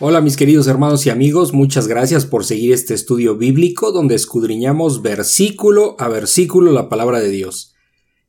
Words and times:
Hola 0.00 0.20
mis 0.20 0.36
queridos 0.36 0.68
hermanos 0.68 1.04
y 1.06 1.10
amigos, 1.10 1.52
muchas 1.52 1.88
gracias 1.88 2.24
por 2.24 2.44
seguir 2.44 2.72
este 2.72 2.94
estudio 2.94 3.36
bíblico 3.36 3.90
donde 3.90 4.14
escudriñamos 4.14 5.02
versículo 5.02 5.96
a 5.98 6.06
versículo 6.06 6.70
la 6.70 6.88
palabra 6.88 7.18
de 7.18 7.30
Dios. 7.30 7.74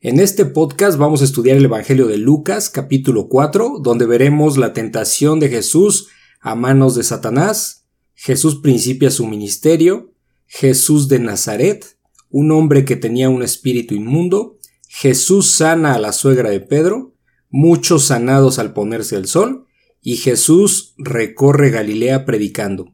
En 0.01 0.19
este 0.19 0.45
podcast 0.45 0.97
vamos 0.97 1.21
a 1.21 1.25
estudiar 1.25 1.57
el 1.57 1.65
Evangelio 1.65 2.07
de 2.07 2.17
Lucas 2.17 2.71
capítulo 2.71 3.27
4 3.29 3.81
donde 3.83 4.07
veremos 4.07 4.57
la 4.57 4.73
tentación 4.73 5.39
de 5.39 5.49
Jesús 5.49 6.07
a 6.41 6.55
manos 6.55 6.95
de 6.95 7.03
Satanás, 7.03 7.85
Jesús 8.15 8.61
principia 8.61 9.11
su 9.11 9.27
ministerio, 9.27 10.11
Jesús 10.47 11.07
de 11.07 11.19
Nazaret, 11.19 11.85
un 12.31 12.51
hombre 12.51 12.83
que 12.83 12.95
tenía 12.95 13.29
un 13.29 13.43
espíritu 13.43 13.93
inmundo, 13.93 14.57
Jesús 14.87 15.51
sana 15.51 15.93
a 15.93 15.99
la 15.99 16.13
suegra 16.13 16.49
de 16.49 16.61
Pedro, 16.61 17.13
muchos 17.51 18.05
sanados 18.05 18.57
al 18.57 18.73
ponerse 18.73 19.17
el 19.17 19.27
sol, 19.27 19.67
y 20.01 20.17
Jesús 20.17 20.93
recorre 20.97 21.71
Galilea 21.71 22.25
predicando. 22.25 22.89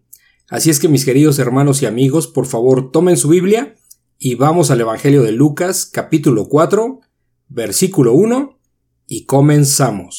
Así 0.50 0.70
es 0.70 0.80
que 0.80 0.88
mis 0.88 1.06
queridos 1.06 1.40
hermanos 1.40 1.82
y 1.82 1.86
amigos, 1.86 2.28
por 2.28 2.46
favor 2.46 2.92
tomen 2.92 3.18
su 3.18 3.30
Biblia 3.30 3.76
y 4.20 4.36
vamos 4.36 4.72
al 4.72 4.82
Evangelio 4.82 5.24
de 5.24 5.32
Lucas 5.32 5.90
capítulo 5.92 6.46
4, 6.48 7.00
versículo 7.50 8.14
1 8.14 8.58
y 9.08 9.26
comenzamos. 9.26 10.18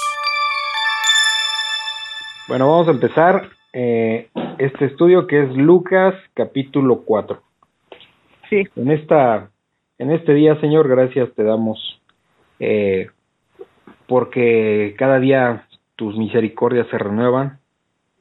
Bueno, 2.49 2.71
vamos 2.71 2.89
a 2.89 2.93
empezar 2.93 3.51
eh, 3.73 4.29
este 4.59 4.87
estudio 4.87 5.27
que 5.27 5.43
es 5.43 5.57
Lucas 5.57 6.15
capítulo 6.35 7.03
4. 7.05 7.43
Sí. 8.49 8.63
En, 8.77 8.91
esta, 8.91 9.51
en 9.99 10.13
este 10.13 10.33
día, 10.35 10.61
Señor, 10.61 10.89
gracias 10.89 11.29
te 11.35 11.43
damos 11.43 12.01
eh, 12.61 13.11
porque 14.07 14.95
cada 14.99 15.19
día 15.19 15.66
tus 15.97 16.16
misericordias 16.16 16.87
se 16.89 16.99
renuevan 16.99 17.59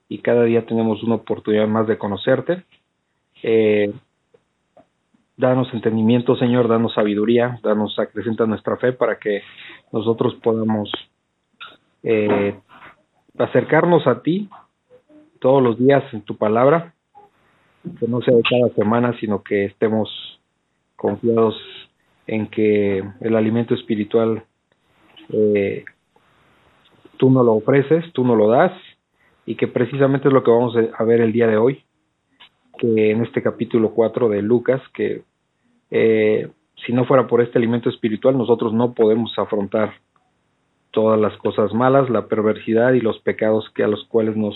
y 0.08 0.20
cada 0.20 0.44
día 0.44 0.66
tenemos 0.66 1.04
una 1.04 1.16
oportunidad 1.16 1.68
más 1.68 1.88
de 1.88 1.98
conocerte. 1.98 2.64
Eh, 3.44 3.92
danos 5.38 5.74
entendimiento, 5.74 6.36
Señor, 6.36 6.68
danos 6.68 6.94
sabiduría, 6.94 7.60
danos, 7.62 7.98
acrecenta 8.00 8.46
nuestra 8.46 8.78
fe 8.78 8.94
para 8.94 9.20
que 9.20 9.42
nosotros 9.92 10.36
podamos 10.36 10.90
eh, 12.04 12.56
acercarnos 13.38 14.08
a 14.08 14.22
ti 14.22 14.50
todos 15.40 15.62
los 15.62 15.78
días 15.78 16.04
en 16.14 16.22
tu 16.22 16.38
palabra, 16.38 16.94
que 18.00 18.08
no 18.08 18.22
sea 18.22 18.36
de 18.36 18.44
cada 18.44 18.70
semana, 18.76 19.16
sino 19.20 19.44
que 19.44 19.66
estemos 19.66 20.10
confiados 20.96 21.56
en 22.28 22.48
que 22.48 23.04
el 23.22 23.36
alimento 23.36 23.76
espiritual 23.76 24.44
eh, 25.30 25.86
tú 27.18 27.30
no 27.30 27.44
lo 27.44 27.54
ofreces, 27.54 28.12
tú 28.14 28.24
no 28.26 28.36
lo 28.36 28.50
das, 28.50 28.74
y 29.46 29.56
que 29.56 29.68
precisamente 29.68 30.28
es 30.28 30.34
lo 30.34 30.44
que 30.44 30.52
vamos 30.52 30.76
a 30.76 31.04
ver 31.04 31.22
el 31.22 31.32
día 31.32 31.48
de 31.48 31.58
hoy, 31.58 31.84
que 32.78 33.12
en 33.12 33.24
este 33.24 33.42
capítulo 33.42 33.92
4 33.92 34.30
de 34.30 34.42
Lucas, 34.42 34.82
que 34.94 35.24
eh, 35.92 36.50
si 36.86 36.94
no 36.94 37.06
fuera 37.06 37.28
por 37.28 37.42
este 37.42 37.58
alimento 37.58 37.90
espiritual, 37.90 38.38
nosotros 38.38 38.74
no 38.74 38.94
podemos 38.94 39.38
afrontar 39.38 39.94
todas 40.92 41.20
las 41.20 41.36
cosas 41.38 41.74
malas, 41.74 42.10
la 42.10 42.28
perversidad 42.28 42.94
y 42.94 43.02
los 43.02 43.20
pecados 43.20 43.70
que 43.76 43.84
a 43.84 43.88
los 43.88 44.04
cuales 44.06 44.36
nos, 44.36 44.56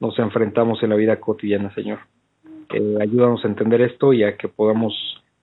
nos 0.00 0.18
enfrentamos 0.18 0.82
en 0.82 0.90
la 0.90 0.96
vida 0.96 1.20
cotidiana, 1.20 1.72
Señor. 1.74 2.00
Eh, 2.72 2.98
ayúdanos 3.00 3.44
a 3.44 3.48
entender 3.48 3.80
esto 3.82 4.12
y 4.12 4.24
a 4.24 4.36
que 4.36 4.48
podamos 4.48 4.94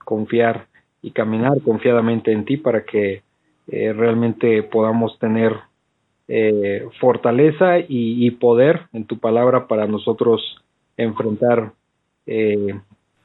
confiar 0.04 0.66
y 1.02 1.10
caminar 1.12 1.60
confiadamente 1.64 2.32
en 2.32 2.44
ti 2.44 2.56
para 2.56 2.84
que 2.84 3.22
eh, 3.68 3.92
realmente 3.92 4.62
podamos 4.62 5.18
tener 5.18 5.54
eh, 6.28 6.86
fortaleza 7.00 7.78
y, 7.86 8.30
poder 8.32 8.82
en 8.92 9.04
tu 9.04 9.18
palabra 9.18 9.66
para 9.66 9.86
nosotros 9.86 10.40
enfrentar 10.96 11.72
eh, 12.26 12.78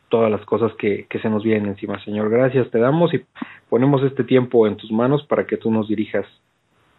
todas 0.10 0.30
las 0.32 0.42
cosas 0.46 0.74
que, 0.78 1.06
que, 1.10 1.20
se 1.20 1.30
nos 1.30 1.44
vienen 1.44 1.68
encima. 1.68 2.04
Señor, 2.04 2.30
gracias 2.30 2.70
te 2.72 2.80
damos 2.80 3.14
y 3.14 3.22
ponemos 3.70 4.04
este 4.04 4.24
tiempo 4.24 4.68
en 4.68 4.76
tus 4.78 4.92
manos 4.92 5.24
para 5.24 5.46
que 5.46 5.58
tú 5.58 5.72
nos 5.72 5.88
dirijas 5.88 6.26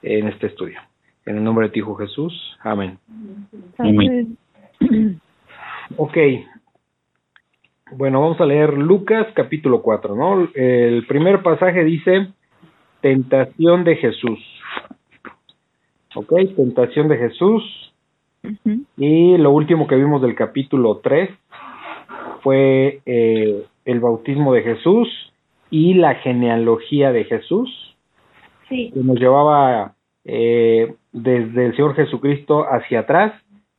en 0.03 0.29
este 0.29 0.47
estudio. 0.47 0.81
En 1.27 1.37
el 1.37 1.45
nombre 1.45 1.67
de 1.67 1.73
ti, 1.73 1.81
Hijo 1.81 1.95
Jesús. 1.97 2.57
Amén. 2.63 2.99
Amén. 3.79 4.37
Ok. 5.97 6.17
Bueno, 7.93 8.21
vamos 8.21 8.41
a 8.41 8.47
leer 8.47 8.73
Lucas 8.75 9.27
capítulo 9.35 9.83
4, 9.83 10.15
¿no? 10.15 10.49
El 10.55 11.07
primer 11.07 11.43
pasaje 11.43 11.85
dice, 11.85 12.29
tentación 13.01 13.85
de 13.85 13.97
Jesús. 13.97 14.39
Ok, 16.15 16.33
tentación 16.57 17.09
de 17.09 17.17
Jesús. 17.17 17.93
Y 18.97 19.37
lo 19.37 19.51
último 19.51 19.87
que 19.87 19.97
vimos 19.97 20.23
del 20.23 20.35
capítulo 20.35 20.99
3 21.03 21.31
fue 22.43 23.01
eh, 23.05 23.67
el 23.85 24.01
bautismo 24.01 24.53
de 24.55 24.63
Jesús 24.63 25.09
y 25.71 25.95
la 25.95 26.15
genealogía 26.17 27.13
de 27.13 27.25
Jesús. 27.25 27.97
Sí. 28.69 28.91
Que 28.93 29.01
nos 29.01 29.19
llevaba 29.19 29.95
eh, 30.25 30.95
desde 31.13 31.67
el 31.67 31.77
Señor 31.77 31.95
Jesucristo 31.95 32.65
hacia 32.65 33.01
atrás, 33.01 33.33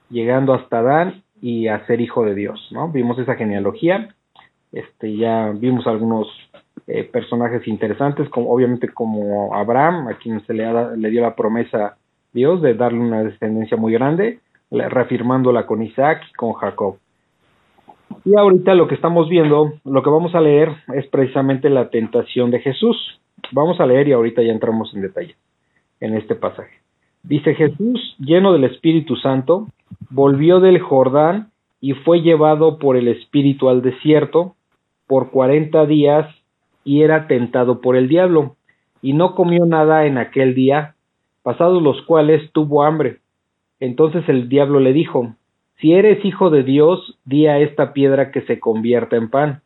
llegando 0.09 0.53
hasta 0.53 0.79
Adán 0.79 1.23
y 1.41 1.67
a 1.67 1.85
ser 1.87 2.01
hijo 2.01 2.23
de 2.23 2.35
Dios, 2.35 2.69
¿no? 2.71 2.89
Vimos 2.89 3.17
esa 3.17 3.35
genealogía, 3.35 4.13
este, 4.71 5.15
ya 5.17 5.51
vimos 5.55 5.87
algunos 5.87 6.27
eh, 6.87 7.03
personajes 7.03 7.67
interesantes, 7.67 8.29
como 8.29 8.51
obviamente 8.51 8.89
como 8.89 9.55
Abraham, 9.55 10.07
a 10.07 10.17
quien 10.17 10.45
se 10.45 10.53
le, 10.53 10.97
le 10.97 11.09
dio 11.09 11.21
la 11.21 11.35
promesa 11.35 11.97
Dios 12.33 12.61
de 12.61 12.73
darle 12.73 12.99
una 12.99 13.23
descendencia 13.23 13.77
muy 13.77 13.93
grande, 13.93 14.39
reafirmándola 14.69 15.65
con 15.65 15.83
Isaac 15.83 16.23
y 16.29 16.33
con 16.33 16.53
Jacob. 16.53 16.97
Y 18.25 18.37
ahorita 18.37 18.73
lo 18.75 18.87
que 18.87 18.95
estamos 18.95 19.29
viendo, 19.29 19.73
lo 19.83 20.03
que 20.03 20.09
vamos 20.09 20.35
a 20.35 20.41
leer 20.41 20.69
es 20.93 21.07
precisamente 21.07 21.69
la 21.69 21.89
tentación 21.89 22.51
de 22.51 22.59
Jesús. 22.59 22.97
Vamos 23.51 23.79
a 23.79 23.85
leer 23.85 24.07
y 24.07 24.13
ahorita 24.13 24.41
ya 24.41 24.51
entramos 24.51 24.93
en 24.93 25.01
detalle 25.01 25.35
en 25.99 26.15
este 26.15 26.35
pasaje. 26.35 26.81
Dice 27.23 27.53
Jesús, 27.53 28.15
lleno 28.19 28.53
del 28.53 28.63
Espíritu 28.63 29.15
Santo, 29.15 29.67
volvió 30.09 30.59
del 30.59 30.79
Jordán 30.79 31.51
y 31.79 31.93
fue 31.93 32.21
llevado 32.21 32.79
por 32.79 32.95
el 32.97 33.07
Espíritu 33.07 33.69
al 33.69 33.81
desierto 33.81 34.55
por 35.07 35.31
cuarenta 35.31 35.85
días 35.85 36.27
y 36.83 37.01
era 37.01 37.27
tentado 37.27 37.81
por 37.81 37.95
el 37.95 38.07
diablo, 38.07 38.55
y 39.01 39.13
no 39.13 39.35
comió 39.35 39.65
nada 39.65 40.05
en 40.05 40.17
aquel 40.17 40.55
día 40.55 40.95
pasados 41.43 41.81
los 41.81 42.01
cuales 42.03 42.51
tuvo 42.51 42.83
hambre. 42.83 43.19
Entonces 43.79 44.27
el 44.29 44.49
diablo 44.49 44.79
le 44.79 44.93
dijo, 44.93 45.35
Si 45.79 45.93
eres 45.93 46.23
hijo 46.23 46.49
de 46.49 46.63
Dios, 46.63 47.17
di 47.25 47.47
a 47.47 47.59
esta 47.59 47.93
piedra 47.93 48.31
que 48.31 48.41
se 48.41 48.59
convierta 48.59 49.15
en 49.15 49.29
pan. 49.29 49.61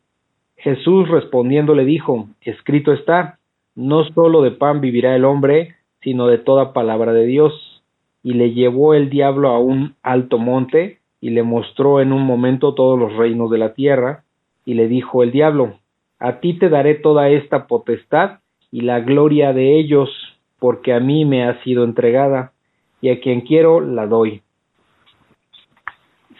Jesús 0.56 1.08
respondiendo 1.08 1.74
le 1.74 1.84
dijo, 1.84 2.28
Escrito 2.40 2.92
está, 2.92 3.38
no 3.74 4.04
sólo 4.04 4.42
de 4.42 4.52
pan 4.52 4.80
vivirá 4.80 5.14
el 5.14 5.24
hombre, 5.24 5.74
sino 6.00 6.26
de 6.26 6.38
toda 6.38 6.72
palabra 6.72 7.12
de 7.12 7.26
Dios. 7.26 7.82
Y 8.22 8.32
le 8.32 8.52
llevó 8.52 8.94
el 8.94 9.10
diablo 9.10 9.50
a 9.50 9.58
un 9.58 9.94
alto 10.02 10.38
monte, 10.38 10.98
y 11.20 11.30
le 11.30 11.42
mostró 11.42 12.00
en 12.00 12.12
un 12.12 12.22
momento 12.22 12.74
todos 12.74 12.98
los 12.98 13.14
reinos 13.16 13.50
de 13.50 13.58
la 13.58 13.74
tierra, 13.74 14.24
y 14.64 14.74
le 14.74 14.88
dijo 14.88 15.22
el 15.22 15.30
diablo, 15.30 15.78
A 16.18 16.40
ti 16.40 16.54
te 16.54 16.68
daré 16.68 16.94
toda 16.94 17.28
esta 17.28 17.66
potestad 17.66 18.38
y 18.72 18.80
la 18.80 19.00
gloria 19.00 19.52
de 19.52 19.78
ellos, 19.78 20.10
porque 20.58 20.92
a 20.92 21.00
mí 21.00 21.24
me 21.24 21.44
ha 21.44 21.62
sido 21.62 21.84
entregada, 21.84 22.52
y 23.00 23.10
a 23.10 23.20
quien 23.20 23.42
quiero 23.42 23.80
la 23.80 24.06
doy. 24.06 24.42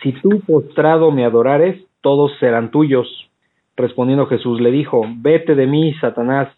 Si 0.03 0.13
tú 0.13 0.41
postrado 0.47 1.11
me 1.11 1.25
adorares, 1.25 1.85
todos 2.01 2.33
serán 2.39 2.71
tuyos. 2.71 3.31
Respondiendo 3.77 4.27
Jesús 4.27 4.61
le 4.61 4.71
dijo, 4.71 5.03
Vete 5.17 5.55
de 5.55 5.67
mí, 5.67 5.95
Satanás, 5.95 6.49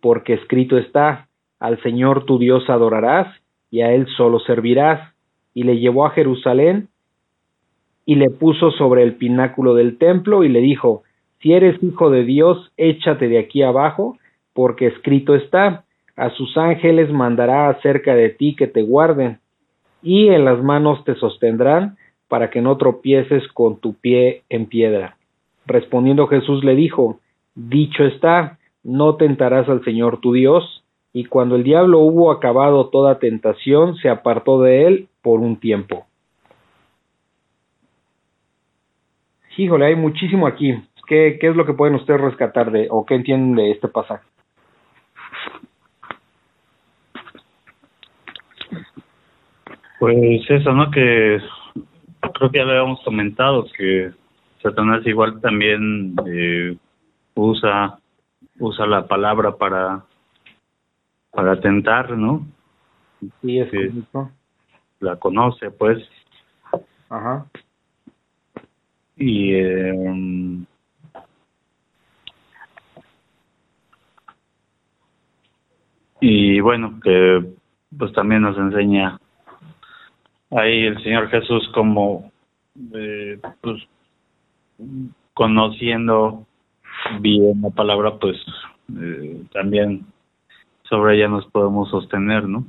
porque 0.00 0.34
escrito 0.34 0.78
está, 0.78 1.28
al 1.58 1.80
Señor 1.82 2.24
tu 2.24 2.38
Dios 2.38 2.68
adorarás, 2.68 3.28
y 3.70 3.82
a 3.82 3.92
Él 3.92 4.06
solo 4.16 4.38
servirás. 4.40 5.14
Y 5.52 5.64
le 5.64 5.78
llevó 5.78 6.06
a 6.06 6.10
Jerusalén, 6.10 6.88
y 8.06 8.16
le 8.16 8.30
puso 8.30 8.70
sobre 8.72 9.02
el 9.02 9.14
pináculo 9.16 9.74
del 9.74 9.98
templo, 9.98 10.44
y 10.44 10.48
le 10.48 10.60
dijo, 10.60 11.02
Si 11.40 11.52
eres 11.52 11.82
hijo 11.82 12.10
de 12.10 12.24
Dios, 12.24 12.72
échate 12.76 13.28
de 13.28 13.38
aquí 13.38 13.62
abajo, 13.62 14.16
porque 14.52 14.86
escrito 14.86 15.34
está, 15.34 15.84
a 16.20 16.28
sus 16.34 16.54
ángeles 16.58 17.10
mandará 17.10 17.70
acerca 17.70 18.14
de 18.14 18.28
ti 18.28 18.54
que 18.54 18.66
te 18.66 18.82
guarden, 18.82 19.38
y 20.02 20.28
en 20.28 20.44
las 20.44 20.62
manos 20.62 21.02
te 21.04 21.14
sostendrán 21.14 21.96
para 22.28 22.50
que 22.50 22.60
no 22.60 22.76
tropieces 22.76 23.48
con 23.54 23.80
tu 23.80 23.94
pie 23.94 24.42
en 24.50 24.66
piedra. 24.66 25.16
Respondiendo 25.64 26.26
Jesús 26.26 26.62
le 26.62 26.74
dijo, 26.74 27.20
Dicho 27.54 28.04
está, 28.04 28.58
no 28.84 29.16
tentarás 29.16 29.66
al 29.70 29.82
Señor 29.82 30.20
tu 30.20 30.34
Dios. 30.34 30.84
Y 31.14 31.24
cuando 31.24 31.56
el 31.56 31.64
diablo 31.64 32.00
hubo 32.00 32.30
acabado 32.30 32.90
toda 32.90 33.18
tentación, 33.18 33.96
se 33.96 34.10
apartó 34.10 34.60
de 34.60 34.86
él 34.86 35.08
por 35.22 35.40
un 35.40 35.56
tiempo. 35.56 36.04
Híjole, 39.56 39.86
hay 39.86 39.96
muchísimo 39.96 40.46
aquí. 40.46 40.74
¿Qué, 41.06 41.38
qué 41.40 41.48
es 41.48 41.56
lo 41.56 41.64
que 41.64 41.72
pueden 41.72 41.94
ustedes 41.94 42.20
rescatar 42.20 42.70
de, 42.70 42.88
o 42.90 43.06
qué 43.06 43.14
entienden 43.14 43.56
de 43.56 43.72
este 43.72 43.88
pasaje? 43.88 44.29
Pues 50.00 50.40
eso, 50.48 50.72
¿no? 50.72 50.90
Que 50.90 51.38
creo 52.32 52.50
que 52.50 52.56
ya 52.56 52.64
habíamos 52.64 53.02
comentado 53.04 53.66
que 53.76 54.10
Satanás 54.62 55.06
igual 55.06 55.42
también 55.42 56.16
eh, 56.26 56.74
usa 57.34 57.98
usa 58.58 58.86
la 58.86 59.06
palabra 59.06 59.54
para 59.56 60.02
para 61.30 61.60
tentar, 61.60 62.16
¿no? 62.16 62.46
Sí, 63.42 63.58
es 63.58 63.68
correcto. 63.70 64.30
La 65.00 65.16
conoce, 65.16 65.70
pues, 65.70 65.98
Ajá. 67.10 67.44
y 69.16 69.52
eh, 69.52 70.64
y 76.20 76.60
bueno 76.60 76.98
que 77.02 77.52
pues 77.98 78.14
también 78.14 78.40
nos 78.40 78.56
enseña 78.56 79.19
ahí 80.50 80.86
el 80.86 81.02
Señor 81.02 81.28
Jesús 81.30 81.68
como 81.74 82.30
eh, 82.94 83.40
pues 83.60 83.82
conociendo 85.34 86.46
bien 87.20 87.62
la 87.62 87.70
palabra 87.70 88.18
pues 88.18 88.36
eh, 89.00 89.42
también 89.52 90.06
sobre 90.88 91.16
ella 91.16 91.28
nos 91.28 91.46
podemos 91.46 91.88
sostener 91.90 92.44
no 92.44 92.64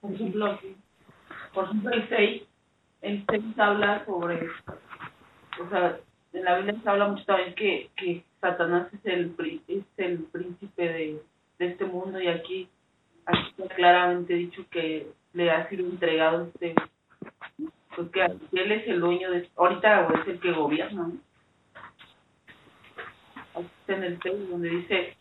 Por 0.00 0.12
ejemplo, 0.12 0.58
por 1.54 1.64
ejemplo, 1.64 1.90
el 1.90 2.08
6, 2.08 2.42
el 3.02 3.24
6 3.28 3.58
habla 3.58 4.04
sobre, 4.04 4.48
o 5.60 5.70
sea, 5.70 5.98
en 6.32 6.44
la 6.44 6.56
Biblia 6.58 6.80
se 6.82 6.88
habla 6.88 7.08
mucho 7.08 7.24
también 7.24 7.54
que, 7.54 7.90
que 7.96 8.24
Satanás 8.40 8.88
es 8.92 9.04
el, 9.06 9.34
es 9.66 9.84
el 9.96 10.18
príncipe 10.30 10.82
de, 10.82 11.22
de 11.58 11.66
este 11.66 11.84
mundo 11.84 12.20
y 12.20 12.28
aquí, 12.28 12.68
aquí 13.26 13.54
está 13.56 13.74
claramente 13.74 14.34
dicho 14.34 14.64
que 14.70 15.08
le 15.38 15.52
ha 15.52 15.68
sido 15.68 15.86
entregado 15.86 16.46
este, 16.46 16.74
pues 17.94 18.10
que 18.10 18.24
él 18.24 18.72
es 18.72 18.88
el 18.88 19.00
dueño 19.00 19.30
de, 19.30 19.48
ahorita 19.56 20.08
es 20.20 20.28
el 20.28 20.40
que 20.40 20.52
gobierna, 20.52 21.08
¿no? 21.08 21.12
Aquí 23.54 23.68
está 23.80 23.94
en 23.94 24.02
el 24.02 24.18
6 24.20 24.50
donde 24.50 24.68
dice, 24.68 25.16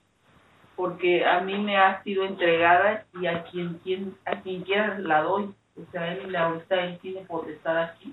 porque 0.76 1.24
a 1.24 1.42
mí 1.42 1.60
me 1.60 1.78
ha 1.78 2.02
sido 2.04 2.26
entregada 2.26 3.06
y 3.22 3.28
a 3.28 3.44
quien, 3.44 3.76
quien 3.84 4.16
a 4.26 4.42
quien 4.42 4.64
quiera 4.64 4.98
la 4.98 5.22
doy. 5.22 5.54
O 5.76 5.92
sea, 5.92 6.12
él 6.12 6.36
ahorita 6.36 6.84
él 6.86 6.98
tiene 7.00 7.22
potestad 7.22 7.78
aquí 7.78 8.12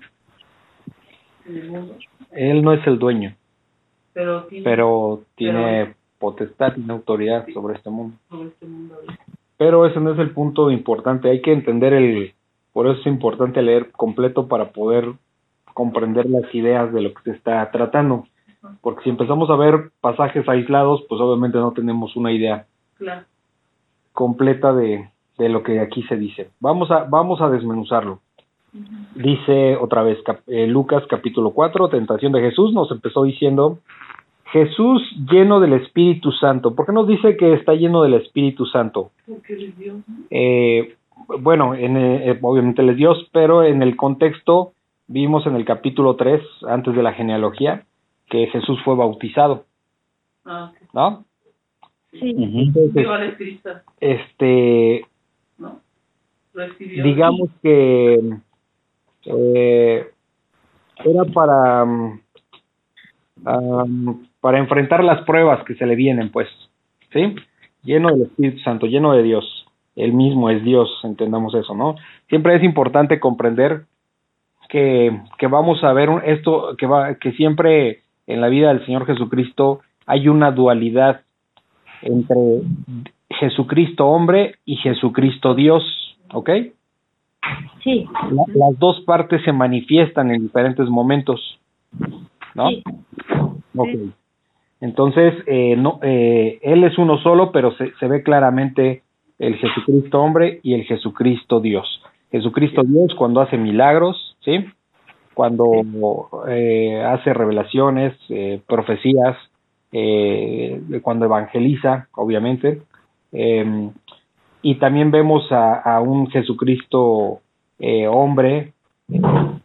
en 1.47 1.57
el 1.57 1.69
mundo, 1.71 1.97
Él 2.31 2.61
no 2.61 2.73
es 2.73 2.85
el 2.85 2.99
dueño, 2.99 3.35
pero 4.13 4.43
tiene 4.45 4.63
pero 4.63 5.23
tiene 5.35 5.95
potestad, 6.19 6.73
tiene 6.73 6.93
autoridad 6.93 7.45
Sí. 7.47 7.53
sobre 7.53 7.75
este 7.75 7.89
mundo. 7.89 8.15
sobre 8.29 8.49
este 8.49 8.65
mundo. 8.67 8.95
ahorita. 8.95 9.34
Pero 9.57 9.85
ese 9.85 9.99
no 9.99 10.11
es 10.13 10.19
el 10.19 10.31
punto 10.31 10.69
importante. 10.71 11.29
Hay 11.29 11.41
que 11.41 11.53
entender 11.53 11.93
el. 11.93 12.33
Por 12.73 12.87
eso 12.87 12.99
es 12.99 13.07
importante 13.07 13.61
leer 13.61 13.91
completo 13.91 14.47
para 14.47 14.71
poder 14.71 15.13
comprender 15.73 16.25
las 16.25 16.53
ideas 16.53 16.91
de 16.93 17.01
lo 17.01 17.13
que 17.13 17.23
se 17.23 17.31
está 17.31 17.69
tratando. 17.71 18.25
Porque 18.81 19.03
si 19.03 19.09
empezamos 19.09 19.49
a 19.49 19.55
ver 19.55 19.91
pasajes 20.01 20.47
aislados, 20.49 21.03
pues 21.07 21.21
obviamente 21.21 21.57
no 21.57 21.71
tenemos 21.71 22.15
una 22.15 22.31
idea 22.31 22.65
Claro. 22.97 23.25
completa 24.13 24.73
de, 24.73 25.09
de 25.37 25.49
lo 25.49 25.63
que 25.63 25.79
aquí 25.79 26.03
se 26.03 26.17
dice. 26.17 26.49
Vamos 26.59 26.89
a, 26.91 27.03
vamos 27.03 27.41
a 27.41 27.49
desmenuzarlo. 27.49 28.19
Dice 29.15 29.77
otra 29.77 30.03
vez 30.03 30.21
cap- 30.23 30.41
eh, 30.47 30.67
Lucas 30.67 31.03
capítulo 31.09 31.51
4, 31.51 31.87
tentación 31.89 32.33
de 32.33 32.41
Jesús, 32.41 32.73
nos 32.73 32.91
empezó 32.91 33.23
diciendo, 33.23 33.79
Jesús 34.55 35.01
lleno 35.29 35.59
del 35.59 35.73
Espíritu 35.73 36.31
Santo. 36.31 36.75
¿Por 36.75 36.85
qué 36.85 36.93
nos 36.93 37.09
dice 37.09 37.35
que 37.35 37.51
está 37.55 37.73
lleno 37.73 38.01
del 38.03 38.13
Espíritu 38.13 38.65
Santo? 38.65 39.11
Porque 39.27 39.53
es 39.53 39.77
Dios. 39.77 39.97
¿no? 40.07 40.15
Eh, 40.29 40.95
bueno, 41.41 41.75
en, 41.75 41.97
eh, 41.97 42.39
obviamente 42.41 42.81
él 42.81 42.91
es 42.91 42.95
Dios, 42.95 43.29
pero 43.33 43.63
en 43.65 43.83
el 43.83 43.97
contexto 43.97 44.71
vimos 45.07 45.45
en 45.45 45.57
el 45.57 45.65
capítulo 45.65 46.15
3, 46.15 46.41
antes 46.69 46.95
de 46.95 47.03
la 47.03 47.11
genealogía, 47.11 47.83
que 48.29 48.47
Jesús 48.47 48.79
fue 48.85 48.95
bautizado, 48.95 49.65
Ah, 50.45 50.71
ok. 50.71 50.89
¿no? 50.93 51.25
Sí. 52.11 52.71
Este, 53.99 55.05
¿no? 55.57 55.81
Recibió. 56.53 57.03
digamos 57.03 57.49
que 57.61 58.37
eh, 59.25 60.07
era 61.03 61.23
para 61.33 61.85
para 64.41 64.57
enfrentar 64.59 65.03
las 65.03 65.21
pruebas 65.23 65.63
que 65.65 65.75
se 65.75 65.85
le 65.85 65.95
vienen, 65.95 66.29
pues, 66.31 66.47
¿sí? 67.13 67.35
Lleno 67.83 68.09
del 68.09 68.23
Espíritu 68.23 68.59
Santo, 68.59 68.87
lleno 68.87 69.13
de 69.13 69.23
Dios. 69.23 69.65
Él 69.95 70.11
mismo 70.13 70.49
es 70.49 70.63
Dios, 70.63 70.89
entendamos 71.03 71.53
eso, 71.55 71.73
¿no? 71.75 71.95
Siempre 72.27 72.55
es 72.55 72.63
importante 72.63 73.19
comprender 73.19 73.83
que, 74.69 75.17
que 75.37 75.47
vamos 75.47 75.83
a 75.83 75.93
ver 75.93 76.09
un- 76.09 76.21
esto, 76.25 76.75
que 76.77 76.85
va, 76.87 77.15
que 77.15 77.31
siempre 77.33 78.01
en 78.27 78.41
la 78.41 78.49
vida 78.49 78.69
del 78.69 78.85
Señor 78.85 79.05
Jesucristo 79.05 79.81
hay 80.05 80.27
una 80.27 80.51
dualidad 80.51 81.21
entre 82.01 82.61
Jesucristo 83.29 84.07
hombre 84.07 84.55
y 84.65 84.75
Jesucristo 84.77 85.53
Dios, 85.55 85.83
¿ok? 86.33 86.49
Sí. 87.83 88.07
La- 88.31 88.67
las 88.67 88.79
dos 88.79 89.01
partes 89.01 89.43
se 89.43 89.51
manifiestan 89.53 90.31
en 90.31 90.41
diferentes 90.41 90.89
momentos, 90.89 91.59
¿no? 92.55 92.69
Sí. 92.69 92.83
Ok. 93.75 93.89
Entonces, 94.81 95.33
eh, 95.47 95.75
no, 95.77 95.99
eh, 96.01 96.59
él 96.61 96.83
es 96.83 96.97
uno 96.97 97.17
solo, 97.19 97.51
pero 97.51 97.75
se, 97.77 97.93
se 97.99 98.07
ve 98.07 98.23
claramente 98.23 99.03
el 99.39 99.55
Jesucristo 99.55 100.21
hombre 100.21 100.59
y 100.63 100.73
el 100.73 100.83
Jesucristo 100.85 101.59
Dios. 101.59 102.01
Jesucristo 102.31 102.83
Dios 102.83 103.13
cuando 103.15 103.41
hace 103.41 103.57
milagros, 103.57 104.35
¿sí? 104.43 104.65
Cuando 105.33 106.29
eh, 106.47 107.03
hace 107.05 107.33
revelaciones, 107.33 108.13
eh, 108.29 108.61
profecías, 108.67 109.37
eh, 109.91 110.81
cuando 111.01 111.25
evangeliza, 111.25 112.07
obviamente. 112.13 112.81
Eh, 113.31 113.89
y 114.61 114.75
también 114.75 115.11
vemos 115.11 115.51
a, 115.51 115.75
a 115.75 116.01
un 116.01 116.27
Jesucristo 116.31 117.41
eh, 117.79 118.07
hombre 118.07 118.73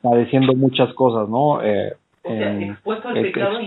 padeciendo 0.02 0.54
muchas 0.54 0.92
cosas, 0.94 1.28
¿no? 1.28 1.62
Eh, 1.62 1.94
O 2.32 2.36
sea, 2.36 2.52
en- 2.52 2.62
expuesto 2.72 3.08
al 3.08 3.16
pecado 3.22 3.60
y 3.60 3.66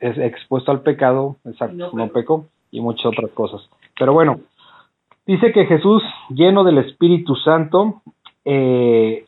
es 0.00 0.18
expuesto 0.18 0.70
al 0.70 0.80
pecado, 0.82 1.36
exacto, 1.44 1.76
no 1.76 1.90
no 1.92 2.08
pecó. 2.08 2.46
y 2.70 2.80
muchas 2.80 3.06
otras 3.06 3.30
cosas. 3.32 3.68
Pero 3.98 4.12
bueno, 4.12 4.40
dice 5.26 5.52
que 5.52 5.64
Jesús, 5.66 6.02
lleno 6.30 6.64
del 6.64 6.78
Espíritu 6.78 7.36
Santo, 7.36 8.02
eh, 8.44 9.26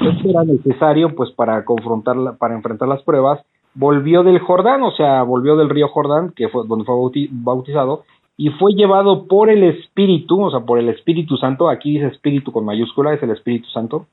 esto 0.00 0.28
era 0.30 0.44
necesario 0.44 1.14
pues 1.14 1.30
para 1.32 1.64
confrontar, 1.64 2.16
la- 2.16 2.32
para 2.36 2.54
enfrentar 2.54 2.88
las 2.88 3.02
pruebas, 3.02 3.44
volvió 3.74 4.22
del 4.22 4.38
Jordán, 4.38 4.82
o 4.82 4.92
sea, 4.92 5.22
volvió 5.22 5.56
del 5.56 5.68
río 5.68 5.88
Jordán, 5.88 6.32
que 6.34 6.48
fue 6.48 6.66
donde 6.66 6.84
fue 6.84 6.94
bauti- 6.94 7.28
bautizado, 7.30 8.04
y 8.36 8.50
fue 8.50 8.72
llevado 8.72 9.26
por 9.26 9.50
el 9.50 9.64
Espíritu, 9.64 10.42
o 10.44 10.50
sea, 10.50 10.60
por 10.60 10.78
el 10.78 10.88
Espíritu 10.88 11.36
Santo, 11.36 11.68
aquí 11.68 11.92
dice 11.94 12.06
Espíritu 12.06 12.52
con 12.52 12.64
mayúscula, 12.64 13.12
es 13.12 13.22
el 13.22 13.30
Espíritu 13.30 13.68
Santo, 13.68 14.06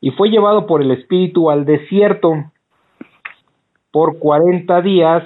y 0.00 0.10
fue 0.10 0.28
llevado 0.30 0.66
por 0.66 0.82
el 0.82 0.90
Espíritu 0.90 1.50
al 1.50 1.64
desierto 1.64 2.34
por 3.90 4.18
cuarenta 4.18 4.82
días 4.82 5.24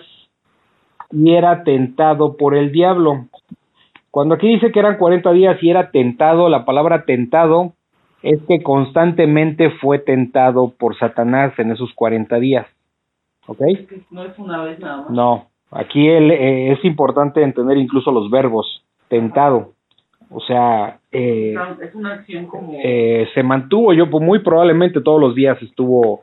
y 1.10 1.32
era 1.32 1.64
tentado 1.64 2.36
por 2.36 2.54
el 2.54 2.70
diablo. 2.72 3.26
Cuando 4.10 4.34
aquí 4.34 4.48
dice 4.48 4.72
que 4.72 4.80
eran 4.80 4.96
40 4.96 5.32
días 5.32 5.62
y 5.62 5.70
era 5.70 5.90
tentado, 5.90 6.48
la 6.48 6.64
palabra 6.64 7.04
tentado 7.04 7.72
es 8.22 8.40
que 8.48 8.62
constantemente 8.62 9.70
fue 9.80 9.98
tentado 9.98 10.72
por 10.78 10.98
Satanás 10.98 11.52
en 11.58 11.70
esos 11.70 11.92
40 11.94 12.38
días. 12.38 12.66
¿Ok? 13.46 13.62
No 14.10 14.24
es 14.24 14.38
una 14.38 14.62
vez 14.64 14.78
nada 14.78 15.02
más. 15.02 15.10
No, 15.10 15.46
aquí 15.70 16.08
eh, 16.08 16.72
es 16.72 16.84
importante 16.84 17.42
entender 17.42 17.76
incluso 17.78 18.10
los 18.12 18.30
verbos. 18.30 18.84
Tentado. 19.08 19.72
O 20.30 20.40
sea, 20.40 21.00
eh, 21.10 21.54
Es 21.82 21.94
una 21.94 22.14
acción 22.14 22.46
como... 22.46 22.78
eh, 22.82 23.28
se 23.34 23.42
mantuvo 23.42 23.92
yo 23.92 24.08
pues, 24.08 24.24
muy 24.24 24.38
probablemente 24.38 25.00
todos 25.00 25.20
los 25.20 25.34
días 25.34 25.60
estuvo 25.60 26.22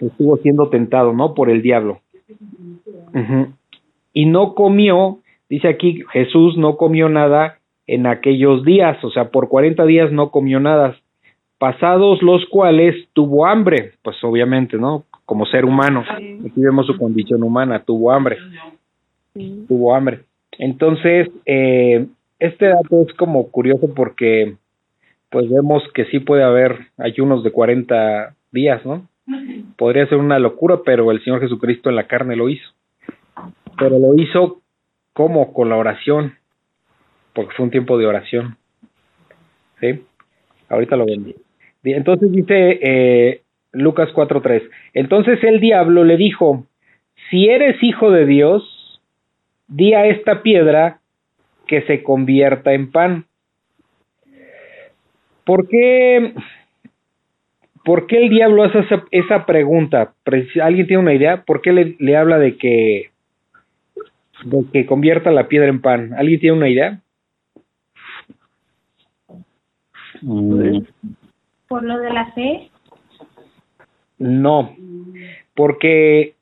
estuvo 0.00 0.36
siendo 0.38 0.68
tentado 0.70 1.12
no 1.12 1.34
por 1.34 1.50
el 1.50 1.60
diablo. 1.60 2.00
Y 4.12 4.26
no 4.26 4.54
comió 4.54 5.18
dice 5.48 5.68
aquí 5.68 6.02
Jesús 6.12 6.56
no 6.56 6.76
comió 6.76 7.08
nada 7.08 7.58
en 7.86 8.06
aquellos 8.06 8.64
días 8.64 9.02
o 9.04 9.10
sea 9.10 9.30
por 9.30 9.48
40 9.48 9.84
días 9.86 10.12
no 10.12 10.30
comió 10.30 10.60
nada. 10.60 10.96
Pasados 11.58 12.22
los 12.22 12.46
cuales 12.46 12.94
tuvo 13.12 13.46
hambre 13.46 13.92
pues 14.02 14.16
obviamente 14.22 14.76
no 14.76 15.04
como 15.26 15.46
ser 15.46 15.64
humano. 15.64 16.04
Aquí 16.08 16.60
vemos 16.60 16.86
su 16.86 16.96
condición 16.96 17.42
humana 17.42 17.82
tuvo 17.84 18.12
hambre. 18.12 18.38
Sí. 19.34 19.64
tuvo 19.66 19.94
hambre. 19.96 20.20
Entonces, 20.58 21.28
eh, 21.44 22.06
este 22.38 22.66
dato 22.66 23.02
es 23.02 23.14
como 23.14 23.50
curioso 23.50 23.92
porque 23.94 24.56
pues 25.30 25.50
vemos 25.50 25.82
que 25.94 26.04
sí 26.06 26.20
puede 26.20 26.44
haber 26.44 26.88
ayunos 26.98 27.42
de 27.42 27.50
40 27.50 28.34
días, 28.52 28.84
¿no? 28.86 29.08
Podría 29.76 30.06
ser 30.06 30.18
una 30.18 30.38
locura, 30.38 30.80
pero 30.84 31.10
el 31.10 31.22
Señor 31.24 31.40
Jesucristo 31.40 31.88
en 31.88 31.96
la 31.96 32.06
carne 32.06 32.36
lo 32.36 32.48
hizo. 32.48 32.70
Pero 33.78 33.98
lo 33.98 34.14
hizo 34.14 34.60
como 35.12 35.52
con 35.52 35.70
la 35.70 35.76
oración, 35.76 36.34
porque 37.32 37.54
fue 37.56 37.64
un 37.64 37.70
tiempo 37.70 37.98
de 37.98 38.06
oración. 38.06 38.56
¿Sí? 39.80 40.04
Ahorita 40.68 40.96
lo 40.96 41.06
ven. 41.06 41.34
Entonces 41.82 42.30
dice 42.30 42.78
eh, 42.82 43.42
Lucas 43.72 44.10
4.3. 44.14 44.62
Entonces 44.92 45.42
el 45.42 45.60
diablo 45.60 46.04
le 46.04 46.16
dijo, 46.16 46.66
si 47.30 47.48
eres 47.48 47.82
hijo 47.82 48.10
de 48.10 48.26
Dios, 48.26 49.00
di 49.66 49.94
a 49.94 50.06
esta 50.06 50.42
piedra 50.42 51.00
que 51.66 51.82
se 51.82 52.02
convierta 52.02 52.72
en 52.72 52.90
pan. 52.90 53.26
¿Por 55.44 55.68
qué, 55.68 56.34
por 57.84 58.06
qué 58.06 58.16
el 58.24 58.30
diablo 58.30 58.62
hace 58.64 58.80
esa, 58.80 59.04
esa 59.10 59.46
pregunta? 59.46 60.14
¿Alguien 60.62 60.86
tiene 60.86 61.02
una 61.02 61.14
idea? 61.14 61.42
¿Por 61.44 61.60
qué 61.60 61.72
le, 61.72 61.96
le 61.98 62.16
habla 62.16 62.38
de 62.38 62.56
que, 62.56 63.10
de 64.44 64.64
que 64.72 64.86
convierta 64.86 65.30
la 65.30 65.48
piedra 65.48 65.68
en 65.68 65.80
pan? 65.82 66.14
¿Alguien 66.16 66.40
tiene 66.40 66.56
una 66.56 66.68
idea? 66.68 67.00
Mm, 70.22 70.78
Por 71.68 71.82
lo 71.82 71.98
de 71.98 72.12
la 72.12 72.32
fe. 72.32 72.70
No, 74.18 74.74
porque 75.54 76.34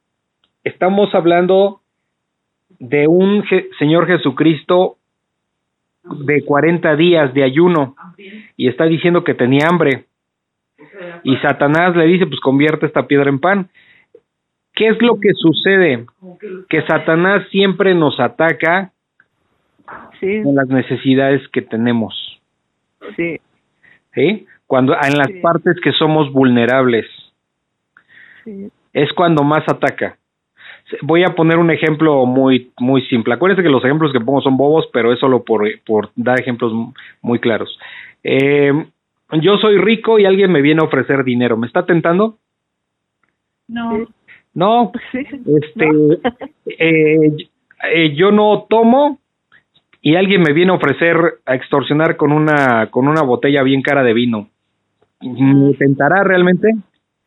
estamos 0.63 1.13
hablando 1.15 1.81
de 2.79 3.09
un 3.09 3.43
Je- 3.45 3.69
Señor 3.79 4.07
Jesucristo 4.07 4.99
de 6.05 6.45
40 6.45 6.97
días 6.97 7.33
de 7.35 7.45
ayuno 7.45 7.95
y 8.57 8.69
está 8.69 8.85
diciendo 8.85 9.25
que 9.25 9.35
tenía 9.35 9.67
hambre 9.69 10.05
y 11.23 11.37
Satanás 11.37 11.97
le 11.97 12.07
dice 12.07 12.27
pues 12.27 12.41
convierte 12.41 12.87
esta 12.87 13.07
piedra 13.07 13.29
en 13.31 13.39
pan. 13.39 13.69
¿Qué 14.75 14.89
es 14.89 15.01
lo 15.03 15.21
que 15.21 15.31
sucede? 15.35 16.07
Que 16.69 16.83
Satanás 16.87 17.47
siempre 17.51 17.95
nos 17.95 18.19
ataca 18.19 18.91
Sí, 20.21 20.43
con 20.43 20.55
las 20.55 20.69
necesidades 20.69 21.47
que 21.49 21.61
tenemos, 21.61 22.41
sí, 23.17 23.39
¿sí? 24.15 24.47
Cuando 24.67 24.95
en 24.95 25.19
las 25.19 25.27
Sí. 25.27 25.41
partes 25.43 25.77
que 25.83 25.93
somos 25.93 26.33
vulnerables. 26.33 27.07
sí. 28.45 28.71
es 28.95 29.13
cuando 29.15 29.43
más 29.43 29.63
ataca. 29.69 30.17
Voy 31.01 31.25
a 31.25 31.35
poner 31.35 31.59
un 31.59 31.71
ejemplo 31.71 32.27
muy 32.27 32.71
muy 32.79 33.03
simple. 33.07 33.35
Acuérdense 33.35 33.63
que 33.63 33.71
los 33.71 33.85
ejemplos 33.85 34.13
que 34.13 34.21
pongo 34.21 34.41
son 34.43 34.57
bobos, 34.57 34.89
pero 34.93 35.13
es 35.13 35.19
solo 35.19 35.45
por, 35.45 35.67
por 35.87 36.11
dar 36.17 36.41
ejemplos 36.41 36.73
muy 37.23 37.39
claros. 37.39 37.79
Eh, 38.23 38.73
yo 39.41 39.57
soy 39.59 39.79
rico 39.79 40.19
y 40.19 40.27
alguien 40.27 40.53
me 40.53 40.63
viene 40.63 40.83
a 40.83 40.87
ofrecer 40.87 41.25
dinero. 41.25 41.57
¿Me 41.57 41.67
está 41.67 41.87
tentando? 41.87 42.37
No. 43.69 44.07
No. 44.55 44.93
Sí. 45.13 45.21
Este, 45.21 45.89
eh, 46.67 47.37
eh, 47.95 48.15
yo 48.15 48.31
no 48.31 48.67
tomo 48.69 49.19
y 50.01 50.17
alguien 50.17 50.43
me 50.43 50.53
viene 50.53 50.73
a 50.73 50.77
ofrecer 50.77 51.17
a 51.47 51.55
extorsionar 51.55 52.17
con 52.17 52.33
una 52.33 52.89
con 52.91 53.09
una 53.09 53.23
botella 53.23 53.63
bien 53.63 53.83
cara 53.83 54.03
de 54.03 54.13
vino. 54.13 54.49
¿Me 55.21 55.75
tentará 55.75 56.25
realmente? 56.25 56.69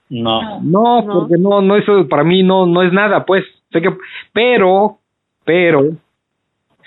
No. 0.09 0.61
No, 0.61 1.01
No. 1.01 1.13
porque 1.13 1.35
no, 1.37 1.61
no 1.61 1.75
eso 1.77 2.07
para 2.07 2.23
mí 2.23 2.43
no, 2.43 2.65
no 2.65 2.83
es 2.83 2.91
nada, 2.93 3.25
pues. 3.25 3.43
Sé 3.71 3.81
que, 3.81 3.89
pero, 4.33 4.99
pero, 5.43 5.83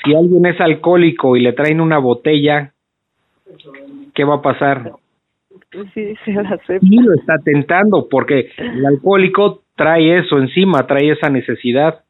si 0.04 0.14
alguien 0.14 0.46
es 0.46 0.60
alcohólico 0.60 1.37
y 1.37 1.40
le 1.40 1.52
traen 1.52 1.80
una 1.80 1.98
botella, 1.98 2.72
¿qué 4.14 4.25
va 4.25 4.37
a 4.37 4.42
pasar? 4.42 4.92
Sí, 5.92 6.14
se 6.25 6.32
la 6.32 6.48
acepta. 6.48 6.78
Sí 6.80 6.96
lo 6.96 7.12
está 7.14 7.38
tentando, 7.44 8.08
porque 8.08 8.50
el 8.56 8.87
alcohólico 8.87 9.62
trae 9.76 10.18
eso 10.18 10.38
encima, 10.38 10.87
trae 10.87 11.10
esa 11.10 11.28
necesidad 11.28 12.00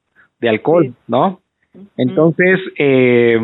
de 0.40 0.48
alcohol, 0.48 0.86
Sí. 0.86 0.94
¿no? 1.08 1.40
Entonces, 1.96 2.60
eh, 2.78 3.38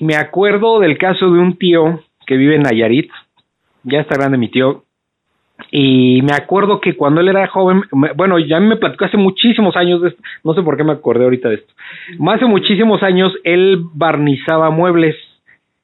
me 0.00 0.14
acuerdo 0.16 0.78
del 0.80 0.96
caso 0.98 1.30
de 1.30 1.38
un 1.40 1.56
tío 1.56 2.00
que 2.26 2.36
vive 2.36 2.54
en 2.56 2.62
Nayarit, 2.62 3.10
ya 3.82 4.00
está 4.00 4.16
grande 4.16 4.38
mi 4.38 4.48
tío, 4.48 4.84
y 5.70 6.22
me 6.22 6.32
acuerdo 6.32 6.80
que 6.80 6.96
cuando 6.96 7.20
él 7.20 7.28
era 7.28 7.46
joven, 7.48 7.82
bueno, 8.16 8.38
ya 8.38 8.60
me 8.60 8.76
platicó 8.76 9.04
hace 9.04 9.16
muchísimos 9.16 9.76
años, 9.76 10.00
de 10.00 10.10
esto, 10.10 10.22
no 10.44 10.54
sé 10.54 10.62
por 10.62 10.76
qué 10.76 10.84
me 10.84 10.92
acordé 10.92 11.24
ahorita 11.24 11.48
de 11.48 11.56
esto, 11.56 11.74
hace 12.28 12.46
muchísimos 12.46 13.02
años 13.02 13.32
él 13.44 13.82
barnizaba 13.92 14.70
muebles 14.70 15.16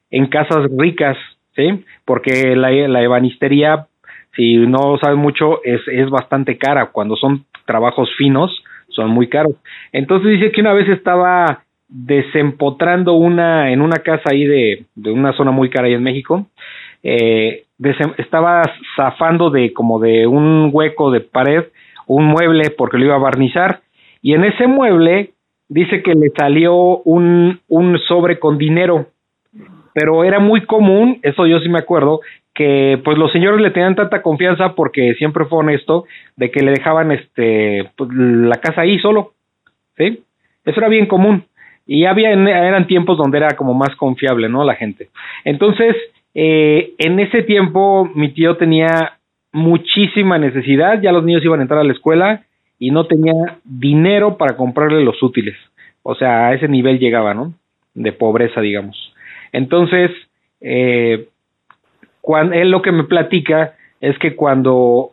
en 0.09 0.27
casas 0.27 0.69
ricas, 0.77 1.17
¿sí? 1.55 1.83
Porque 2.05 2.55
la, 2.55 2.71
la 2.71 3.03
ebanistería, 3.03 3.87
si 4.35 4.57
no 4.57 4.97
sabes 5.01 5.17
mucho, 5.17 5.63
es, 5.63 5.81
es 5.87 6.09
bastante 6.09 6.57
cara, 6.57 6.87
cuando 6.87 7.15
son 7.15 7.45
trabajos 7.65 8.09
finos, 8.17 8.63
son 8.89 9.09
muy 9.09 9.27
caros. 9.27 9.55
Entonces 9.91 10.39
dice 10.39 10.51
que 10.51 10.61
una 10.61 10.73
vez 10.73 10.87
estaba 10.87 11.63
desempotrando 11.87 13.13
una 13.13 13.71
en 13.71 13.81
una 13.81 13.97
casa 13.97 14.23
ahí 14.31 14.45
de, 14.45 14.85
de 14.95 15.11
una 15.11 15.33
zona 15.33 15.51
muy 15.51 15.69
cara 15.69 15.87
ahí 15.87 15.93
en 15.93 16.03
México 16.03 16.47
eh, 17.07 17.65
estaba 18.17 18.63
zafando 18.95 19.51
de 19.51 19.73
como 19.73 19.99
de 19.99 20.25
un 20.25 20.71
hueco 20.73 21.11
de 21.11 21.21
pared 21.21 21.65
un 22.07 22.25
mueble 22.25 22.71
porque 22.71 22.97
lo 22.97 23.05
iba 23.05 23.15
a 23.15 23.19
barnizar 23.19 23.81
y 24.21 24.33
en 24.33 24.43
ese 24.43 24.65
mueble 24.65 25.31
dice 25.69 26.01
que 26.01 26.15
le 26.15 26.31
salió 26.35 26.73
un, 26.75 27.59
un 27.67 27.99
sobre 28.07 28.39
con 28.39 28.57
dinero 28.57 29.07
pero 29.93 30.25
era 30.25 30.39
muy 30.39 30.65
común, 30.65 31.19
eso 31.23 31.47
yo 31.47 31.59
sí 31.59 31.69
me 31.69 31.79
acuerdo, 31.79 32.19
que 32.53 32.99
pues 33.03 33.17
los 33.17 33.31
señores 33.31 33.61
le 33.61 33.71
tenían 33.71 33.95
tanta 33.95 34.21
confianza 34.21 34.73
porque 34.75 35.13
siempre 35.13 35.45
fue 35.45 35.59
honesto 35.59 36.03
de 36.35 36.51
que 36.51 36.61
le 36.61 36.71
dejaban 36.71 37.13
este 37.13 37.89
pues, 37.95 38.09
la 38.13 38.57
casa 38.57 38.81
ahí 38.81 38.99
solo, 38.99 39.31
¿sí? 39.97 40.21
Eso 40.65 40.79
era 40.79 40.89
bien 40.89 41.05
común 41.05 41.45
y 41.85 42.05
había 42.05 42.31
eran 42.31 42.87
tiempos 42.87 43.17
donde 43.17 43.37
era 43.37 43.55
como 43.55 43.73
más 43.73 43.95
confiable, 43.95 44.49
¿no? 44.49 44.65
La 44.65 44.75
gente. 44.75 45.09
Entonces, 45.45 45.95
eh, 46.35 46.93
en 46.97 47.19
ese 47.21 47.43
tiempo 47.43 48.11
mi 48.13 48.33
tío 48.33 48.57
tenía 48.57 49.17
muchísima 49.53 50.37
necesidad, 50.37 51.01
ya 51.01 51.13
los 51.13 51.23
niños 51.23 51.43
iban 51.45 51.61
a 51.61 51.63
entrar 51.63 51.79
a 51.79 51.85
la 51.85 51.93
escuela 51.93 52.43
y 52.77 52.91
no 52.91 53.07
tenía 53.07 53.57
dinero 53.63 54.37
para 54.37 54.57
comprarle 54.57 55.03
los 55.03 55.23
útiles. 55.23 55.55
O 56.03 56.13
sea, 56.13 56.47
a 56.47 56.53
ese 56.53 56.67
nivel 56.67 56.99
llegaba, 56.99 57.33
¿no? 57.33 57.53
De 57.93 58.11
pobreza, 58.11 58.59
digamos. 58.59 59.13
Entonces, 59.53 60.11
eh, 60.59 61.29
cuando, 62.19 62.53
él 62.53 62.69
lo 62.69 62.81
que 62.81 62.91
me 62.91 63.05
platica 63.05 63.75
es 64.01 64.19
que 64.19 64.35
cuando, 64.35 65.11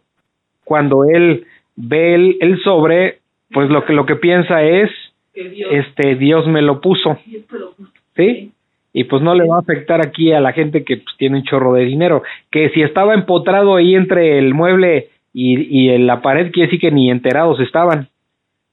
cuando 0.65 1.05
él 1.05 1.47
ve 1.77 2.17
el, 2.17 2.37
el 2.41 2.61
sobre, 2.63 3.21
pues 3.53 3.71
lo 3.71 3.85
que, 3.85 3.93
lo 3.93 4.07
que 4.07 4.17
piensa 4.17 4.65
es, 4.65 4.91
Dios, 5.33 5.71
este, 5.71 6.17
Dios 6.17 6.49
me 6.49 6.63
lo 6.63 6.81
puso, 6.81 7.17
Dios 7.25 7.45
lo 7.53 7.73
puso. 7.75 7.93
¿sí? 8.17 8.53
Y 8.93 9.05
pues 9.05 9.23
no 9.23 9.35
le 9.35 9.47
va 9.47 9.57
a 9.57 9.61
afectar 9.61 10.05
aquí 10.05 10.33
a 10.33 10.41
la 10.41 10.53
gente 10.53 10.85
que 10.85 10.99
pues, 10.99 11.17
tiene 11.17 11.39
un 11.39 11.45
chorro 11.45 11.73
de 11.75 11.85
dinero. 11.85 12.23
Que 12.51 12.71
si 12.71 12.83
estaba 12.83 13.15
empotrado 13.15 13.77
ahí 13.77 13.95
entre 13.95 14.39
el 14.39 14.53
mueble 14.55 15.09
y, 15.33 15.85
y 15.85 15.91
en 15.91 16.07
la 16.07 16.21
pared, 16.21 16.53
quiere 16.53 16.67
decir 16.67 16.81
que 16.81 16.91
ni 16.91 17.11
enterados 17.11 17.59
estaban, 17.61 18.09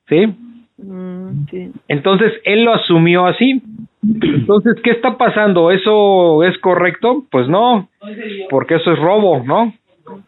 ¿sí? 0.09 0.27
Mm, 0.77 1.47
sí. 1.49 1.71
Entonces 1.87 2.33
él 2.43 2.63
lo 2.63 2.73
asumió 2.73 3.25
así. 3.27 3.61
Entonces, 4.01 4.75
¿qué 4.83 4.91
está 4.91 5.17
pasando? 5.17 5.71
¿Eso 5.71 6.43
es 6.43 6.57
correcto? 6.59 7.25
Pues 7.29 7.47
no, 7.47 7.89
porque 8.49 8.75
eso 8.75 8.91
es 8.91 8.99
robo, 8.99 9.43
¿no? 9.43 9.73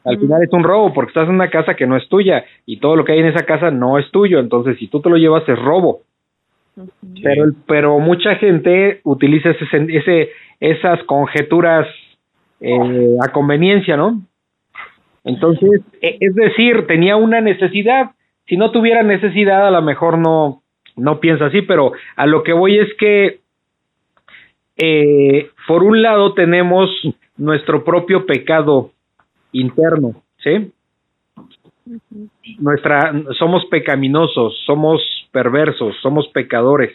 Al 0.05 0.19
final 0.19 0.43
es 0.43 0.53
un 0.53 0.63
robo 0.63 0.93
porque 0.93 1.09
estás 1.09 1.27
en 1.27 1.35
una 1.35 1.49
casa 1.49 1.73
que 1.75 1.87
no 1.87 1.97
es 1.97 2.07
tuya 2.07 2.45
y 2.65 2.77
todo 2.77 2.95
lo 2.95 3.03
que 3.03 3.13
hay 3.13 3.19
en 3.19 3.27
esa 3.27 3.45
casa 3.45 3.71
no 3.71 3.97
es 3.97 4.09
tuyo. 4.11 4.39
Entonces, 4.39 4.77
si 4.77 4.87
tú 4.87 5.01
te 5.01 5.09
lo 5.09 5.17
llevas 5.17 5.47
es 5.47 5.57
robo. 5.57 6.01
Pero, 7.23 7.43
el- 7.45 7.55
pero 7.67 7.99
mucha 7.99 8.35
gente 8.35 9.01
utiliza 9.03 9.49
ese, 9.51 9.65
ese 9.89 10.29
esas 10.59 11.03
conjeturas 11.05 11.87
eh, 12.59 13.15
a 13.23 13.29
conveniencia, 13.31 13.97
¿no? 13.97 14.21
Entonces, 15.23 15.81
e- 16.01 16.17
es 16.19 16.35
decir, 16.35 16.85
tenía 16.87 17.15
una 17.15 17.41
necesidad. 17.41 18.11
Si 18.47 18.57
no 18.57 18.71
tuviera 18.71 19.01
necesidad, 19.03 19.67
a 19.67 19.71
lo 19.71 19.81
mejor 19.81 20.17
no, 20.19 20.61
no 20.95 21.19
piensa 21.19 21.47
así, 21.47 21.61
pero 21.63 21.93
a 22.15 22.25
lo 22.27 22.43
que 22.43 22.53
voy 22.53 22.77
es 22.79 22.93
que, 22.99 23.39
eh, 24.77 25.49
por 25.67 25.83
un 25.83 26.01
lado, 26.01 26.33
tenemos 26.33 26.89
nuestro 27.37 27.83
propio 27.83 28.25
pecado 28.25 28.91
interno, 29.51 30.21
¿sí? 30.43 30.71
Nuestra, 32.59 33.13
somos 33.37 33.65
pecaminosos, 33.65 34.57
somos 34.65 35.01
perversos, 35.31 35.95
somos 36.01 36.27
pecadores. 36.29 36.91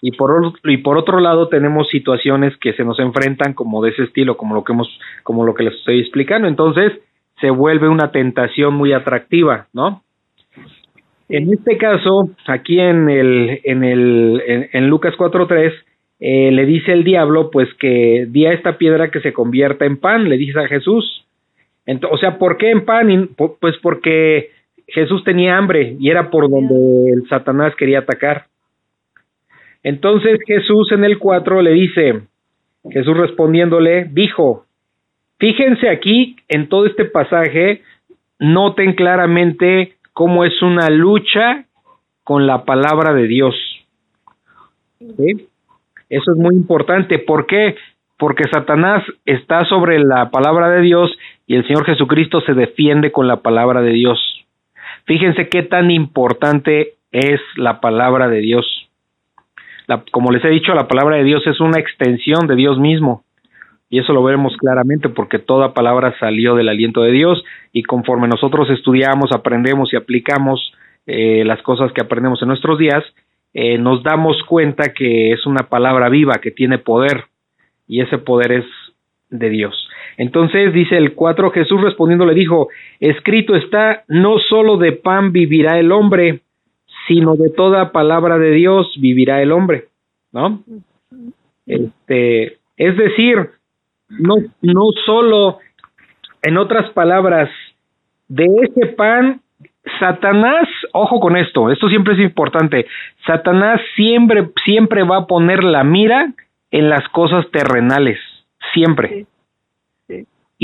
Y 0.00 0.12
por, 0.12 0.30
or- 0.30 0.52
y 0.64 0.78
por 0.78 0.98
otro 0.98 1.18
lado 1.20 1.48
tenemos 1.48 1.88
situaciones 1.88 2.56
que 2.58 2.74
se 2.74 2.84
nos 2.84 2.98
enfrentan 2.98 3.54
como 3.54 3.82
de 3.82 3.90
ese 3.90 4.02
estilo, 4.04 4.36
como 4.36 4.54
lo 4.54 4.64
que 4.64 4.72
hemos, 4.72 4.88
como 5.22 5.44
lo 5.46 5.54
que 5.54 5.64
les 5.64 5.74
estoy 5.74 6.00
explicando. 6.00 6.46
Entonces 6.48 6.92
se 7.40 7.50
vuelve 7.50 7.88
una 7.88 8.10
tentación 8.12 8.74
muy 8.74 8.92
atractiva, 8.92 9.66
¿no? 9.72 10.02
En 11.28 11.52
este 11.52 11.78
caso, 11.78 12.30
aquí 12.46 12.78
en 12.78 13.08
el, 13.08 13.60
en 13.64 13.82
el, 13.82 14.42
en, 14.72 14.88
Lucas 14.88 15.14
4.3, 15.16 15.72
eh, 16.20 16.50
le 16.52 16.66
dice 16.66 16.92
el 16.92 17.02
diablo, 17.02 17.50
pues 17.50 17.72
que 17.74 18.26
di 18.28 18.44
a 18.46 18.52
esta 18.52 18.76
piedra 18.76 19.10
que 19.10 19.20
se 19.20 19.32
convierta 19.32 19.86
en 19.86 19.96
pan, 19.96 20.28
le 20.28 20.36
dice 20.36 20.60
a 20.60 20.68
Jesús. 20.68 21.24
O 22.10 22.18
sea, 22.18 22.38
¿por 22.38 22.56
qué 22.58 22.70
en 22.70 22.84
pan? 22.84 23.30
Pues 23.36 23.76
porque 23.82 24.50
Jesús 24.94 25.24
tenía 25.24 25.58
hambre 25.58 25.96
y 25.98 26.08
era 26.08 26.30
por 26.30 26.48
donde 26.48 27.10
el 27.12 27.28
Satanás 27.28 27.74
quería 27.76 28.00
atacar. 28.00 28.46
Entonces 29.82 30.38
Jesús 30.46 30.90
en 30.92 31.04
el 31.04 31.18
4 31.18 31.60
le 31.60 31.72
dice, 31.72 32.22
Jesús 32.90 33.16
respondiéndole, 33.16 34.08
dijo, 34.10 34.64
Fíjense 35.38 35.88
aquí 35.88 36.36
en 36.48 36.68
todo 36.68 36.86
este 36.86 37.04
pasaje, 37.04 37.82
noten 38.38 38.94
claramente 38.94 39.94
cómo 40.12 40.44
es 40.44 40.62
una 40.62 40.88
lucha 40.88 41.66
con 42.22 42.46
la 42.46 42.64
palabra 42.64 43.12
de 43.12 43.26
Dios. 43.26 43.54
Eso 46.08 46.32
es 46.32 46.38
muy 46.38 46.54
importante. 46.54 47.18
¿Por 47.18 47.46
qué? 47.46 47.76
Porque 48.16 48.44
Satanás 48.44 49.02
está 49.24 49.64
sobre 49.64 49.98
la 49.98 50.30
palabra 50.30 50.70
de 50.70 50.80
Dios 50.82 51.10
y 51.46 51.56
el 51.56 51.66
Señor 51.66 51.84
Jesucristo 51.84 52.40
se 52.40 52.54
defiende 52.54 53.10
con 53.10 53.26
la 53.26 53.42
palabra 53.42 53.82
de 53.82 53.90
Dios. 53.90 54.43
Fíjense 55.04 55.48
qué 55.48 55.62
tan 55.62 55.90
importante 55.90 56.94
es 57.12 57.40
la 57.56 57.80
palabra 57.80 58.28
de 58.28 58.40
Dios. 58.40 58.66
Como 60.10 60.32
les 60.32 60.44
he 60.44 60.48
dicho, 60.48 60.74
la 60.74 60.88
palabra 60.88 61.16
de 61.16 61.24
Dios 61.24 61.46
es 61.46 61.60
una 61.60 61.78
extensión 61.78 62.46
de 62.46 62.56
Dios 62.56 62.78
mismo. 62.78 63.24
Y 63.90 63.98
eso 64.00 64.12
lo 64.12 64.24
veremos 64.24 64.56
claramente 64.56 65.08
porque 65.08 65.38
toda 65.38 65.74
palabra 65.74 66.14
salió 66.18 66.54
del 66.54 66.68
aliento 66.68 67.02
de 67.02 67.12
Dios 67.12 67.44
y 67.72 67.82
conforme 67.82 68.26
nosotros 68.26 68.68
estudiamos, 68.70 69.30
aprendemos 69.32 69.92
y 69.92 69.96
aplicamos 69.96 70.72
eh, 71.06 71.44
las 71.44 71.62
cosas 71.62 71.92
que 71.92 72.00
aprendemos 72.00 72.40
en 72.42 72.48
nuestros 72.48 72.78
días, 72.78 73.04
eh, 73.52 73.78
nos 73.78 74.02
damos 74.02 74.42
cuenta 74.48 74.94
que 74.94 75.32
es 75.32 75.46
una 75.46 75.68
palabra 75.68 76.08
viva, 76.08 76.40
que 76.42 76.50
tiene 76.50 76.78
poder 76.78 77.26
y 77.86 78.00
ese 78.00 78.18
poder 78.18 78.52
es 78.52 78.64
de 79.28 79.50
Dios. 79.50 79.88
Entonces 80.16 80.72
dice 80.72 80.96
el 80.96 81.14
4, 81.14 81.50
Jesús 81.50 81.80
respondiendo 81.80 82.26
le 82.26 82.34
dijo, 82.34 82.68
escrito 83.00 83.54
está, 83.54 84.04
no 84.08 84.38
solo 84.38 84.76
de 84.76 84.92
pan 84.92 85.32
vivirá 85.32 85.78
el 85.78 85.92
hombre, 85.92 86.40
sino 87.06 87.36
de 87.36 87.50
toda 87.50 87.92
palabra 87.92 88.38
de 88.38 88.52
Dios 88.52 88.92
vivirá 89.00 89.42
el 89.42 89.52
hombre, 89.52 89.88
¿no? 90.32 90.62
Este, 91.66 92.58
es 92.76 92.96
decir, 92.96 93.50
no, 94.08 94.36
no 94.62 94.90
solo, 95.04 95.58
en 96.42 96.56
otras 96.56 96.90
palabras, 96.92 97.50
de 98.28 98.46
ese 98.62 98.86
pan, 98.86 99.40
Satanás, 99.98 100.66
ojo 100.92 101.20
con 101.20 101.36
esto, 101.36 101.70
esto 101.70 101.88
siempre 101.88 102.14
es 102.14 102.20
importante, 102.20 102.86
Satanás 103.26 103.80
siempre, 103.96 104.48
siempre 104.64 105.02
va 105.02 105.18
a 105.18 105.26
poner 105.26 105.62
la 105.62 105.84
mira 105.84 106.32
en 106.70 106.88
las 106.88 107.06
cosas 107.10 107.46
terrenales, 107.50 108.18
siempre. 108.72 109.26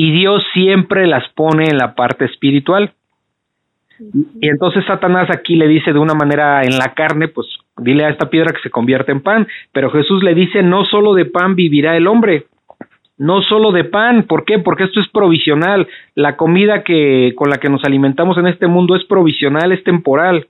Y 0.03 0.13
Dios 0.13 0.43
siempre 0.55 1.07
las 1.07 1.29
pone 1.35 1.65
en 1.65 1.77
la 1.77 1.95
parte 1.95 2.25
espiritual. 2.25 2.95
Y 4.41 4.49
entonces 4.49 4.83
Satanás 4.87 5.29
aquí 5.31 5.57
le 5.57 5.69
dice 5.69 5.93
de 5.93 5.99
una 5.99 6.15
manera 6.15 6.63
en 6.63 6.79
la 6.79 6.95
carne, 6.95 7.29
pues 7.29 7.47
dile 7.77 8.07
a 8.07 8.09
esta 8.09 8.31
piedra 8.31 8.55
que 8.55 8.63
se 8.63 8.71
convierte 8.71 9.13
en 9.13 9.21
pan, 9.21 9.47
pero 9.73 9.91
Jesús 9.91 10.23
le 10.23 10.35
dice, 10.35 10.63
no 10.63 10.87
solo 10.87 11.13
de 11.13 11.27
pan 11.27 11.55
vivirá 11.55 11.99
el 11.99 12.07
hombre, 12.07 12.47
no 13.19 13.43
solo 13.43 13.73
de 13.73 13.85
pan, 13.85 14.23
¿por 14.23 14.47
qué? 14.47 14.59
Porque 14.59 14.85
esto 14.85 15.01
es 15.01 15.09
provisional, 15.11 15.87
la 16.15 16.35
comida 16.39 16.83
que 16.83 17.35
con 17.37 17.51
la 17.51 17.59
que 17.59 17.69
nos 17.69 17.85
alimentamos 17.85 18.39
en 18.39 18.47
este 18.47 18.69
mundo 18.69 18.97
es 18.97 19.05
provisional, 19.05 19.71
es 19.71 19.85
temporal. 19.85 20.47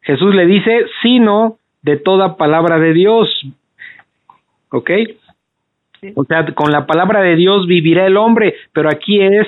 Jesús 0.00 0.34
le 0.34 0.46
dice, 0.46 0.86
sino 1.02 1.58
de 1.82 1.98
toda 1.98 2.38
palabra 2.38 2.78
de 2.78 2.94
Dios. 2.94 3.28
¿Ok? 4.70 4.90
O 6.14 6.24
sea, 6.24 6.46
con 6.54 6.70
la 6.70 6.86
palabra 6.86 7.20
de 7.22 7.36
Dios 7.36 7.66
vivirá 7.66 8.06
el 8.06 8.16
hombre, 8.16 8.54
pero 8.72 8.88
aquí 8.88 9.20
es 9.20 9.46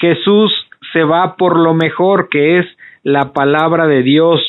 Jesús 0.00 0.52
se 0.92 1.04
va 1.04 1.36
por 1.36 1.58
lo 1.58 1.74
mejor 1.74 2.28
que 2.28 2.58
es 2.58 2.66
la 3.02 3.32
palabra 3.32 3.86
de 3.86 4.02
Dios. 4.02 4.40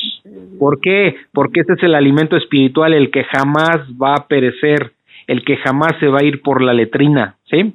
¿Por 0.58 0.80
qué? 0.80 1.16
Porque 1.32 1.60
ese 1.60 1.74
es 1.74 1.82
el 1.82 1.94
alimento 1.94 2.36
espiritual, 2.36 2.92
el 2.94 3.10
que 3.10 3.24
jamás 3.24 3.80
va 4.00 4.14
a 4.14 4.26
perecer, 4.28 4.92
el 5.26 5.44
que 5.44 5.56
jamás 5.56 5.92
se 6.00 6.08
va 6.08 6.18
a 6.20 6.24
ir 6.24 6.42
por 6.42 6.62
la 6.62 6.72
letrina, 6.72 7.36
¿sí? 7.50 7.74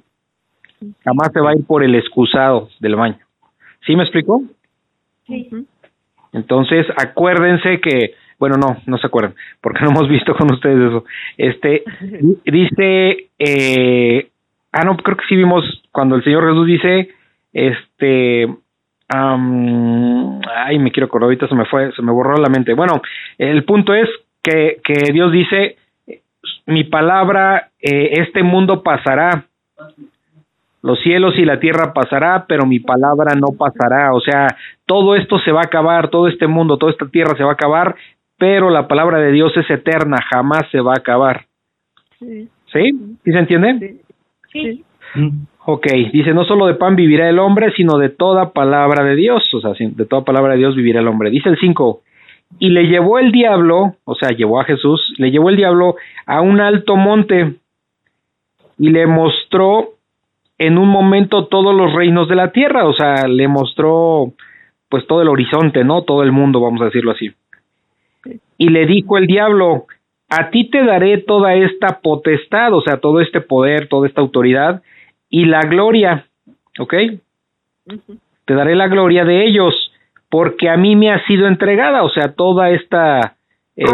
Jamás 1.03 1.31
se 1.33 1.41
va 1.41 1.51
a 1.51 1.55
ir 1.55 1.65
por 1.65 1.83
el 1.83 1.95
excusado 1.95 2.69
del 2.79 2.95
baño. 2.95 3.19
¿Sí 3.85 3.95
me 3.95 4.03
explicó? 4.03 4.41
Sí. 5.27 5.49
Entonces, 6.31 6.85
acuérdense 6.95 7.81
que, 7.81 8.13
bueno, 8.39 8.55
no, 8.57 8.77
no 8.85 8.97
se 8.97 9.07
acuerdan, 9.07 9.35
porque 9.61 9.79
no 9.83 9.91
hemos 9.91 10.09
visto 10.09 10.33
con 10.35 10.51
ustedes 10.51 10.89
eso. 10.89 11.05
Este, 11.37 11.83
dice, 12.45 13.29
eh, 13.37 14.29
ah, 14.71 14.83
no, 14.83 14.97
creo 14.97 15.17
que 15.17 15.25
sí 15.27 15.35
vimos 15.35 15.63
cuando 15.91 16.15
el 16.15 16.23
Señor 16.23 16.47
Jesús 16.47 16.65
dice, 16.65 17.09
este, 17.53 18.47
am, 19.09 20.39
ay, 20.55 20.79
me 20.79 20.91
quiero 20.91 21.07
acordar, 21.07 21.25
ahorita 21.25 21.47
se 21.47 21.55
me 21.55 21.65
fue, 21.65 21.91
se 21.91 22.01
me 22.01 22.11
borró 22.11 22.37
la 22.37 22.49
mente. 22.49 22.73
Bueno, 22.73 23.01
el 23.37 23.63
punto 23.65 23.93
es 23.93 24.09
que, 24.41 24.79
que 24.83 25.11
Dios 25.11 25.31
dice, 25.31 25.75
mi 26.65 26.83
palabra, 26.83 27.69
eh, 27.81 28.11
este 28.21 28.43
mundo 28.43 28.83
pasará, 28.83 29.45
los 30.81 30.99
cielos 31.01 31.33
y 31.37 31.43
la 31.43 31.59
tierra 31.59 31.93
pasará, 31.93 32.45
pero 32.47 32.65
mi 32.65 32.79
palabra 32.79 33.35
no 33.35 33.47
pasará. 33.57 34.13
O 34.13 34.21
sea, 34.21 34.47
todo 34.85 35.15
esto 35.15 35.39
se 35.39 35.51
va 35.51 35.61
a 35.61 35.65
acabar, 35.65 36.09
todo 36.09 36.27
este 36.27 36.47
mundo, 36.47 36.77
toda 36.77 36.91
esta 36.91 37.07
tierra 37.07 37.35
se 37.35 37.43
va 37.43 37.51
a 37.51 37.53
acabar, 37.53 37.95
pero 38.39 38.71
la 38.71 38.87
palabra 38.87 39.19
de 39.19 39.31
Dios 39.31 39.55
es 39.55 39.69
eterna, 39.69 40.17
jamás 40.31 40.63
se 40.71 40.81
va 40.81 40.93
a 40.93 40.99
acabar. 40.99 41.45
Sí. 42.17 42.49
¿Sí? 42.73 42.91
¿Sí 43.23 43.31
se 43.31 43.37
entiende? 43.37 43.97
Sí. 44.51 44.83
Ok, 45.65 45.87
dice, 46.13 46.33
no 46.33 46.45
solo 46.45 46.65
de 46.67 46.75
pan 46.75 46.95
vivirá 46.95 47.29
el 47.29 47.37
hombre, 47.37 47.71
sino 47.75 47.97
de 47.97 48.09
toda 48.09 48.53
palabra 48.53 49.03
de 49.03 49.15
Dios. 49.15 49.43
O 49.53 49.59
sea, 49.59 49.73
de 49.77 50.05
toda 50.05 50.23
palabra 50.23 50.53
de 50.53 50.59
Dios 50.59 50.75
vivirá 50.75 51.01
el 51.01 51.07
hombre. 51.07 51.29
Dice 51.29 51.49
el 51.49 51.59
5, 51.59 52.01
y 52.57 52.69
le 52.69 52.87
llevó 52.87 53.19
el 53.19 53.31
diablo, 53.31 53.95
o 54.05 54.15
sea, 54.15 54.29
llevó 54.29 54.59
a 54.59 54.65
Jesús, 54.65 55.13
le 55.17 55.29
llevó 55.29 55.49
el 55.49 55.57
diablo 55.57 55.95
a 56.25 56.41
un 56.41 56.59
alto 56.59 56.95
monte 56.95 57.55
y 58.79 58.89
le 58.89 59.05
mostró 59.05 59.89
en 60.57 60.77
un 60.77 60.89
momento 60.89 61.45
todos 61.45 61.75
los 61.75 61.93
reinos 61.93 62.27
de 62.27 62.35
la 62.35 62.51
tierra, 62.51 62.85
o 62.85 62.93
sea, 62.93 63.27
le 63.27 63.47
mostró 63.47 64.33
pues 64.89 65.05
todo 65.05 65.21
el 65.21 65.27
horizonte, 65.27 65.83
¿no? 65.83 66.01
Todo 66.01 66.23
el 66.23 66.31
mundo, 66.31 66.59
vamos 66.59 66.81
a 66.81 66.85
decirlo 66.85 67.11
así. 67.11 67.31
Y 68.59 68.69
le 68.69 68.85
dijo 68.85 69.17
el 69.17 69.25
diablo, 69.25 69.87
a 70.29 70.51
ti 70.51 70.69
te 70.69 70.83
daré 70.83 71.17
toda 71.19 71.55
esta 71.55 72.01
potestad, 72.01 72.73
o 72.73 72.81
sea, 72.81 72.97
todo 72.97 73.21
este 73.21 73.41
poder, 73.41 73.87
toda 73.87 74.07
esta 74.07 74.21
autoridad 74.21 74.83
y 75.29 75.45
la 75.45 75.61
gloria, 75.61 76.25
¿ok? 76.77 76.93
Te 78.45 78.53
daré 78.53 78.75
la 78.75 78.87
gloria 78.87 79.25
de 79.25 79.45
ellos, 79.47 79.73
porque 80.29 80.69
a 80.69 80.77
mí 80.77 80.95
me 80.95 81.11
ha 81.11 81.25
sido 81.25 81.47
entregada, 81.47 82.03
o 82.03 82.09
sea, 82.09 82.33
toda 82.33 82.69
esta, 82.69 83.37
eh, 83.75 83.85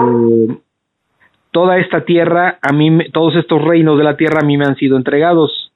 toda 1.52 1.78
esta 1.78 2.02
tierra, 2.02 2.58
a 2.62 2.74
mí, 2.74 3.10
todos 3.14 3.36
estos 3.36 3.62
reinos 3.64 3.98
de 3.98 4.04
la 4.04 4.18
tierra 4.18 4.40
a 4.42 4.46
mí 4.46 4.58
me 4.58 4.66
han 4.66 4.76
sido 4.76 4.98
entregados, 4.98 5.72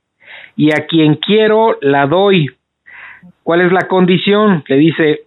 y 0.56 0.72
a 0.72 0.88
quien 0.88 1.16
quiero 1.16 1.78
la 1.82 2.08
doy. 2.08 2.48
¿Cuál 3.44 3.62
es 3.62 3.72
la 3.72 3.88
condición? 3.88 4.64
Le 4.68 4.76
dice, 4.78 5.22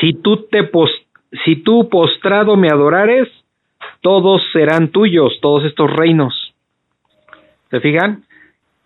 si 0.00 0.12
tú 0.14 0.46
te 0.50 0.64
pos- 0.64 1.05
si 1.44 1.56
tú 1.56 1.88
postrado 1.88 2.56
me 2.56 2.68
adorares, 2.68 3.28
todos 4.00 4.42
serán 4.52 4.88
tuyos, 4.88 5.38
todos 5.40 5.64
estos 5.64 5.90
reinos. 5.92 6.54
¿Se 7.70 7.80
fijan? 7.80 8.24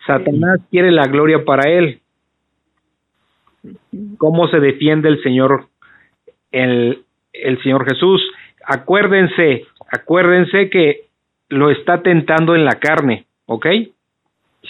Satanás 0.06 0.60
quiere 0.70 0.90
la 0.90 1.06
gloria 1.06 1.44
para 1.44 1.70
él. 1.70 2.00
¿Cómo 4.16 4.48
se 4.48 4.58
defiende 4.58 5.08
el 5.08 5.22
Señor, 5.22 5.66
el, 6.50 7.02
el 7.32 7.62
Señor 7.62 7.84
Jesús? 7.88 8.22
Acuérdense, 8.64 9.66
acuérdense 9.92 10.70
que 10.70 11.02
lo 11.50 11.70
está 11.70 12.02
tentando 12.02 12.54
en 12.54 12.64
la 12.64 12.78
carne, 12.78 13.26
¿ok? 13.46 13.66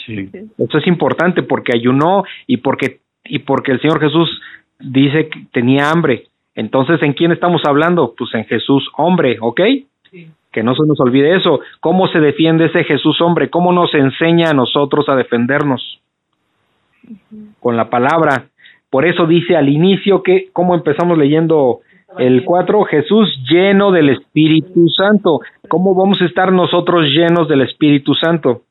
Sí. 0.06 0.30
Eso 0.58 0.78
es 0.78 0.86
importante 0.86 1.42
porque 1.42 1.72
ayunó 1.76 2.24
y 2.46 2.58
porque 2.58 3.00
y 3.24 3.40
porque 3.40 3.72
el 3.72 3.80
Señor 3.80 4.00
Jesús 4.00 4.28
dice 4.78 5.28
que 5.28 5.46
tenía 5.52 5.90
hambre. 5.90 6.24
Entonces, 6.54 7.02
¿en 7.02 7.12
quién 7.12 7.32
estamos 7.32 7.62
hablando? 7.64 8.14
Pues 8.16 8.34
en 8.34 8.44
Jesús 8.44 8.88
hombre, 8.96 9.38
¿ok? 9.40 9.60
Que 10.52 10.62
no 10.62 10.74
se 10.74 10.86
nos 10.86 10.98
olvide 11.00 11.36
eso. 11.36 11.60
¿Cómo 11.80 12.08
se 12.08 12.18
defiende 12.18 12.66
ese 12.66 12.84
Jesús 12.84 13.20
hombre? 13.20 13.50
¿Cómo 13.50 13.72
nos 13.72 13.94
enseña 13.94 14.50
a 14.50 14.54
nosotros 14.54 15.08
a 15.08 15.14
defendernos? 15.14 16.00
Con 17.60 17.76
la 17.76 17.88
palabra. 17.88 18.46
Por 18.90 19.06
eso 19.06 19.26
dice 19.26 19.56
al 19.56 19.68
inicio 19.68 20.22
que, 20.22 20.48
como 20.52 20.74
empezamos 20.74 21.16
leyendo 21.16 21.80
el 22.18 22.44
4, 22.44 22.82
Jesús 22.84 23.28
lleno 23.48 23.92
del 23.92 24.08
Espíritu 24.08 24.88
Santo. 24.88 25.40
¿Cómo 25.68 25.94
vamos 25.94 26.20
a 26.20 26.24
estar 26.24 26.52
nosotros 26.52 27.04
llenos 27.06 27.48
del 27.48 27.60
Espíritu 27.60 28.14
Santo? 28.14 28.62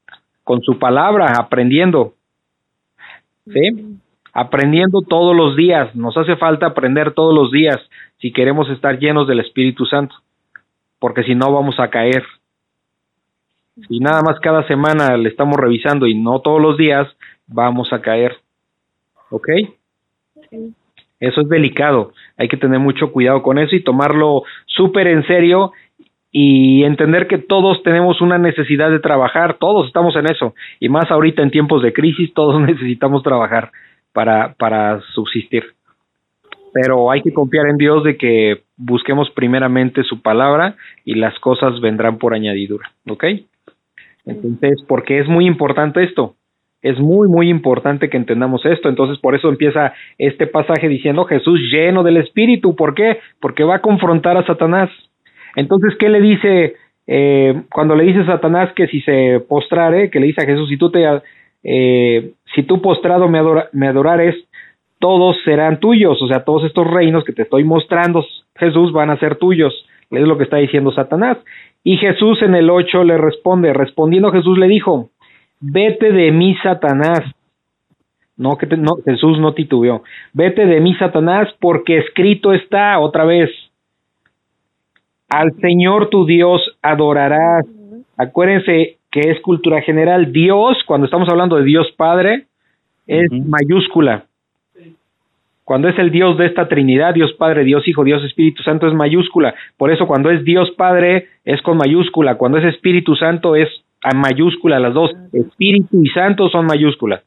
Con 0.43 0.61
su 0.61 0.77
palabra, 0.77 1.33
aprendiendo. 1.39 2.13
¿Sí? 3.45 3.99
Aprendiendo 4.33 5.01
todos 5.01 5.35
los 5.35 5.55
días. 5.55 5.95
Nos 5.95 6.17
hace 6.17 6.35
falta 6.35 6.67
aprender 6.67 7.13
todos 7.13 7.33
los 7.33 7.51
días 7.51 7.77
si 8.19 8.31
queremos 8.31 8.69
estar 8.69 8.99
llenos 8.99 9.27
del 9.27 9.39
Espíritu 9.39 9.85
Santo. 9.85 10.15
Porque 10.99 11.23
si 11.23 11.35
no, 11.35 11.51
vamos 11.51 11.79
a 11.79 11.89
caer. 11.89 12.23
Si 13.87 13.99
nada 13.99 14.21
más 14.21 14.39
cada 14.39 14.67
semana 14.67 15.15
le 15.17 15.29
estamos 15.29 15.57
revisando 15.57 16.05
y 16.05 16.15
no 16.15 16.41
todos 16.41 16.61
los 16.61 16.77
días, 16.77 17.07
vamos 17.47 17.93
a 17.93 18.01
caer. 18.01 18.37
¿Ok? 19.29 19.47
Eso 21.19 21.41
es 21.41 21.49
delicado. 21.49 22.13
Hay 22.37 22.47
que 22.47 22.57
tener 22.57 22.79
mucho 22.79 23.11
cuidado 23.11 23.41
con 23.41 23.57
eso 23.57 23.75
y 23.75 23.83
tomarlo 23.83 24.43
súper 24.65 25.07
en 25.07 25.25
serio 25.27 25.71
y 26.31 26.83
entender 26.83 27.27
que 27.27 27.39
todos 27.39 27.81
tenemos 27.83 28.21
una 28.21 28.37
necesidad 28.37 28.91
de 28.91 28.99
trabajar, 28.99 29.57
todos 29.59 29.87
estamos 29.87 30.15
en 30.15 30.29
eso, 30.29 30.53
y 30.79 30.87
más 30.87 31.09
ahorita 31.09 31.41
en 31.41 31.49
tiempos 31.49 31.81
de 31.81 31.91
crisis, 31.91 32.33
todos 32.33 32.61
necesitamos 32.67 33.23
trabajar 33.23 33.71
para, 34.13 34.53
para 34.53 35.01
subsistir. 35.13 35.63
Pero 36.73 37.09
hay 37.11 37.21
que 37.21 37.33
confiar 37.33 37.67
en 37.67 37.77
Dios 37.77 38.03
de 38.03 38.17
que 38.17 38.61
busquemos 38.77 39.29
primeramente 39.31 40.03
su 40.03 40.21
palabra 40.21 40.75
y 41.03 41.15
las 41.15 41.37
cosas 41.39 41.79
vendrán 41.81 42.17
por 42.17 42.33
añadidura, 42.33 42.91
¿ok? 43.07 43.23
Entonces, 44.25 44.83
porque 44.87 45.19
es 45.19 45.27
muy 45.27 45.47
importante 45.47 46.03
esto, 46.03 46.35
es 46.81 46.99
muy, 46.99 47.27
muy 47.27 47.49
importante 47.49 48.09
que 48.09 48.17
entendamos 48.17 48.65
esto. 48.65 48.87
Entonces, 48.87 49.17
por 49.19 49.35
eso 49.35 49.49
empieza 49.49 49.93
este 50.17 50.47
pasaje 50.47 50.87
diciendo 50.87 51.25
Jesús 51.25 51.59
lleno 51.71 52.03
del 52.03 52.17
Espíritu. 52.17 52.75
¿Por 52.75 52.93
qué? 52.93 53.19
Porque 53.41 53.63
va 53.63 53.75
a 53.75 53.81
confrontar 53.81 54.37
a 54.37 54.45
Satanás. 54.45 54.89
Entonces, 55.55 55.95
¿qué 55.99 56.07
le 56.07 56.21
dice 56.21 56.75
eh, 57.11 57.63
cuando 57.73 57.95
le 57.95 58.03
dice 58.03 58.23
Satanás 58.25 58.71
que 58.75 58.85
si 58.87 59.01
se 59.01 59.39
postrare, 59.47 60.11
que 60.11 60.19
le 60.19 60.27
dice 60.27 60.43
a 60.43 60.45
Jesús, 60.45 60.69
si 60.69 60.77
tú 60.77 60.91
te, 60.91 61.03
eh, 61.63 62.33
si 62.55 62.63
tú 62.63 62.81
postrado 62.81 63.27
me, 63.27 63.41
me 63.73 63.87
adorares, 63.87 64.35
todos 64.99 65.37
serán 65.45 65.79
tuyos, 65.79 66.21
o 66.21 66.27
sea, 66.27 66.43
todos 66.43 66.65
estos 66.65 66.85
reinos 66.85 67.23
que 67.23 67.33
te 67.33 67.43
estoy 67.43 67.63
mostrando, 67.63 68.25
Jesús, 68.55 68.91
van 68.91 69.09
a 69.09 69.17
ser 69.17 69.37
tuyos, 69.37 69.73
es 70.11 70.27
lo 70.27 70.37
que 70.37 70.43
está 70.43 70.57
diciendo 70.57 70.91
Satanás. 70.91 71.37
Y 71.83 71.97
Jesús 71.97 72.41
en 72.41 72.55
el 72.55 72.69
8 72.69 73.03
le 73.05 73.17
responde, 73.17 73.73
respondiendo 73.73 74.31
Jesús 74.31 74.57
le 74.57 74.67
dijo, 74.67 75.09
vete 75.59 76.11
de 76.11 76.31
mí, 76.31 76.55
Satanás. 76.61 77.21
No, 78.35 78.57
que 78.57 78.67
no, 78.67 78.95
Jesús 79.03 79.37
no 79.39 79.53
titubeó. 79.53 80.03
Vete 80.33 80.65
de 80.65 80.79
mí, 80.79 80.95
Satanás, 80.95 81.49
porque 81.59 81.97
escrito 81.97 82.53
está 82.53 82.97
otra 82.99 83.25
vez. 83.25 83.49
Al 85.29 85.53
Señor 85.59 86.09
tu 86.09 86.25
Dios 86.25 86.61
adorarás. 86.81 87.65
Acuérdense 88.17 88.98
que 89.11 89.21
es 89.21 89.39
cultura 89.41 89.81
general. 89.81 90.31
Dios, 90.31 90.77
cuando 90.85 91.05
estamos 91.05 91.29
hablando 91.29 91.57
de 91.57 91.63
Dios 91.63 91.87
Padre, 91.97 92.45
es 93.07 93.29
uh 93.31 93.35
-huh. 93.35 93.45
mayúscula. 93.45 94.25
Cuando 95.69 95.87
es 95.87 95.99
el 95.99 96.09
Dios 96.09 96.35
de 96.39 96.47
esta 96.47 96.67
Trinidad, 96.67 97.13
Dios 97.13 97.33
Padre, 97.33 97.63
Dios 97.63 97.87
Hijo, 97.87 98.03
Dios 98.03 98.23
Espíritu 98.23 98.63
Santo 98.63 98.87
es 98.87 98.93
mayúscula. 98.95 99.53
Por 99.77 99.91
eso 99.91 100.07
cuando 100.07 100.31
es 100.31 100.43
Dios 100.43 100.71
Padre 100.71 101.27
es 101.45 101.61
con 101.61 101.77
mayúscula. 101.77 102.39
Cuando 102.39 102.57
es 102.57 102.65
Espíritu 102.65 103.15
Santo 103.15 103.55
es 103.55 103.69
a 104.01 104.15
mayúscula 104.15 104.79
las 104.79 104.95
dos. 104.95 105.11
Espíritu 105.31 106.01
y 106.03 106.09
Santo 106.09 106.49
son 106.49 106.65
mayúscula. 106.65 107.21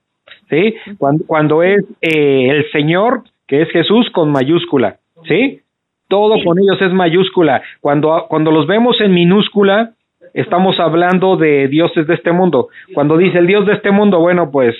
¿Sí? 0.50 0.74
Cuando, 0.98 1.24
cuando 1.24 1.62
es 1.62 1.84
eh, 2.00 2.48
el 2.50 2.70
Señor, 2.72 3.22
que 3.46 3.62
es 3.62 3.70
Jesús, 3.70 4.10
con 4.10 4.32
mayúscula. 4.32 4.96
¿Sí? 5.28 5.60
Todo 6.08 6.34
con 6.42 6.58
ellos 6.58 6.82
es 6.82 6.92
mayúscula. 6.92 7.62
Cuando, 7.80 8.26
cuando 8.28 8.50
los 8.50 8.66
vemos 8.66 9.00
en 9.00 9.14
minúscula, 9.14 9.92
estamos 10.34 10.78
hablando 10.80 11.36
de 11.36 11.68
dioses 11.68 12.06
de 12.06 12.14
este 12.14 12.32
mundo. 12.32 12.68
Cuando 12.94 13.16
dice 13.16 13.38
el 13.38 13.46
Dios 13.46 13.66
de 13.66 13.74
este 13.74 13.90
mundo, 13.90 14.20
bueno, 14.20 14.50
pues 14.50 14.74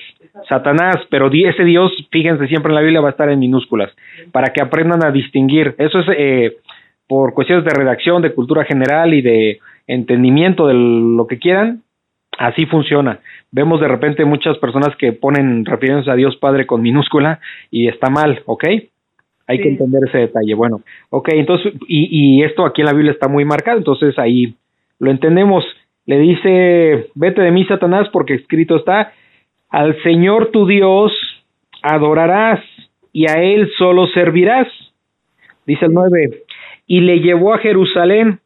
Satanás, 0.49 0.97
pero 1.11 1.31
ese 1.33 1.65
Dios, 1.65 1.93
fíjense, 2.11 2.47
siempre 2.49 2.71
en 2.71 2.77
la 2.77 2.81
Biblia 2.81 3.01
va 3.01 3.09
a 3.09 3.13
estar 3.13 3.29
en 3.29 3.39
minúsculas, 3.39 3.91
para 4.33 4.53
que 4.53 4.63
aprendan 4.63 5.05
a 5.05 5.11
distinguir. 5.11 5.75
Eso 5.79 6.01
es 6.01 6.07
eh, 6.17 6.57
por 7.07 7.35
cuestiones 7.35 7.65
de 7.65 7.75
redacción, 7.75 8.23
de 8.23 8.33
cultura 8.33 8.65
general 8.65 9.13
y 9.15 9.23
de 9.23 9.61
entendimiento 9.87 10.67
de 10.67 10.75
lo 10.75 11.27
que 11.27 11.39
quieran, 11.39 11.83
así 12.39 12.67
funciona. 12.67 13.21
Vemos 13.51 13.81
de 13.81 13.89
repente 13.89 14.25
muchas 14.25 14.57
personas 14.59 14.97
que 14.97 15.13
ponen 15.13 15.65
refiriéndose 15.67 16.11
a 16.11 16.17
Dios 16.17 16.37
Padre 16.37 16.67
con 16.67 16.81
minúscula 16.81 17.41
y 17.71 17.89
está 17.89 18.09
mal, 18.09 18.43
¿ok? 18.47 18.65
Hay 19.49 19.57
sí. 19.59 19.63
que 19.63 19.69
entender 19.69 20.03
ese 20.09 20.19
detalle. 20.19 20.55
Bueno, 20.55 20.81
ok, 21.11 21.29
entonces, 21.33 21.75
y, 21.87 22.39
y 22.39 22.43
esto 22.45 22.65
aquí 22.65 22.81
en 22.81 22.87
la 22.87 22.95
Biblia 22.95 23.13
está 23.13 23.29
muy 23.29 23.45
marcado, 23.45 23.77
entonces 23.77 24.19
ahí 24.19 24.55
lo 25.03 25.11
entendemos. 25.11 25.65
Le 26.07 26.19
dice, 26.19 27.11
vete 27.17 27.43
de 27.43 27.51
mí, 27.51 27.65
Satanás, 27.65 28.09
porque 28.13 28.35
escrito 28.35 28.77
está, 28.77 29.13
al 29.69 30.01
Señor 30.05 30.53
tu 30.53 30.65
Dios 30.65 31.13
adorarás 31.83 32.61
y 33.13 33.29
a 33.29 33.43
Él 33.43 33.69
solo 33.79 34.07
servirás. 34.15 34.69
Dice 35.67 35.87
el 35.87 35.93
9, 35.93 36.45
y 36.87 37.01
le 37.01 37.19
llevó 37.19 37.53
a 37.53 37.59
Jerusalén 37.59 38.39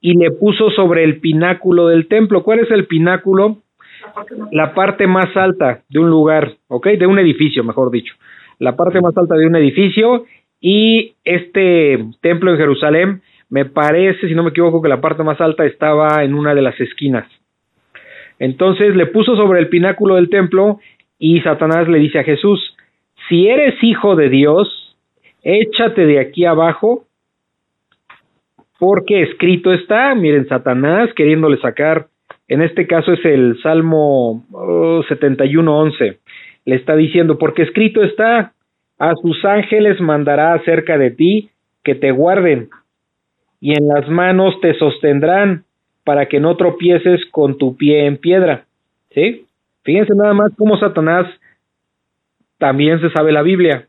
y 0.00 0.16
le 0.16 0.30
puso 0.30 0.70
sobre 0.70 1.02
el 1.02 1.18
pináculo 1.18 1.88
del 1.88 2.06
templo. 2.06 2.44
¿Cuál 2.44 2.60
es 2.60 2.70
el 2.70 2.86
pináculo? 2.86 3.58
La 4.52 4.74
parte 4.74 5.08
más 5.08 5.36
alta 5.36 5.82
de 5.88 5.98
un 5.98 6.08
lugar, 6.08 6.52
¿ok? 6.68 6.86
De 6.98 7.06
un 7.06 7.18
edificio, 7.18 7.64
mejor 7.64 7.90
dicho. 7.90 8.14
La 8.60 8.76
parte 8.76 9.00
más 9.00 9.16
alta 9.16 9.34
de 9.34 9.46
un 9.46 9.56
edificio 9.56 10.24
y 10.60 11.14
este 11.24 12.04
templo 12.20 12.52
en 12.52 12.58
Jerusalén, 12.58 13.22
me 13.50 13.64
parece, 13.64 14.28
si 14.28 14.34
no 14.34 14.44
me 14.44 14.50
equivoco, 14.50 14.80
que 14.80 14.88
la 14.88 15.00
parte 15.00 15.24
más 15.24 15.40
alta 15.40 15.66
estaba 15.66 16.24
en 16.24 16.34
una 16.34 16.54
de 16.54 16.62
las 16.62 16.80
esquinas. 16.80 17.26
Entonces 18.38 18.96
le 18.96 19.06
puso 19.06 19.36
sobre 19.36 19.58
el 19.58 19.68
pináculo 19.68 20.14
del 20.14 20.30
templo 20.30 20.78
y 21.18 21.40
Satanás 21.40 21.88
le 21.88 21.98
dice 21.98 22.20
a 22.20 22.24
Jesús, 22.24 22.74
si 23.28 23.48
eres 23.48 23.74
hijo 23.82 24.16
de 24.16 24.30
Dios, 24.30 24.96
échate 25.42 26.06
de 26.06 26.20
aquí 26.20 26.46
abajo, 26.46 27.04
porque 28.78 29.22
escrito 29.22 29.74
está, 29.74 30.14
miren, 30.14 30.48
Satanás 30.48 31.10
queriéndole 31.14 31.58
sacar, 31.58 32.06
en 32.48 32.62
este 32.62 32.86
caso 32.86 33.12
es 33.12 33.24
el 33.24 33.60
Salmo 33.62 34.44
oh, 34.52 35.02
71.11, 35.08 36.16
le 36.64 36.74
está 36.76 36.96
diciendo, 36.96 37.36
porque 37.36 37.62
escrito 37.62 38.02
está, 38.02 38.52
a 38.98 39.14
sus 39.16 39.44
ángeles 39.44 40.00
mandará 40.00 40.54
acerca 40.54 40.96
de 40.96 41.10
ti 41.10 41.50
que 41.84 41.94
te 41.94 42.10
guarden, 42.10 42.70
y 43.60 43.76
en 43.76 43.88
las 43.88 44.08
manos 44.08 44.58
te 44.60 44.74
sostendrán, 44.74 45.64
para 46.04 46.26
que 46.26 46.40
no 46.40 46.56
tropieces 46.56 47.20
con 47.30 47.58
tu 47.58 47.76
pie 47.76 48.06
en 48.06 48.16
piedra. 48.16 48.64
¿Sí? 49.10 49.46
Fíjense 49.84 50.14
nada 50.14 50.32
más 50.34 50.52
cómo 50.56 50.78
Satanás 50.78 51.26
también 52.58 53.00
se 53.00 53.10
sabe 53.10 53.32
la 53.32 53.42
Biblia. 53.42 53.86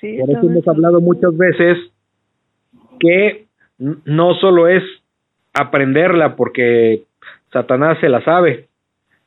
Sí, 0.00 0.16
Por 0.18 0.30
eso 0.30 0.46
hemos 0.46 0.68
hablado 0.68 1.00
muchas 1.00 1.36
veces 1.36 1.78
que 2.98 3.46
no 3.78 4.34
solo 4.34 4.68
es 4.68 4.82
aprenderla 5.52 6.36
porque 6.36 7.02
Satanás 7.52 7.98
se 8.00 8.08
la 8.08 8.22
sabe. 8.24 8.66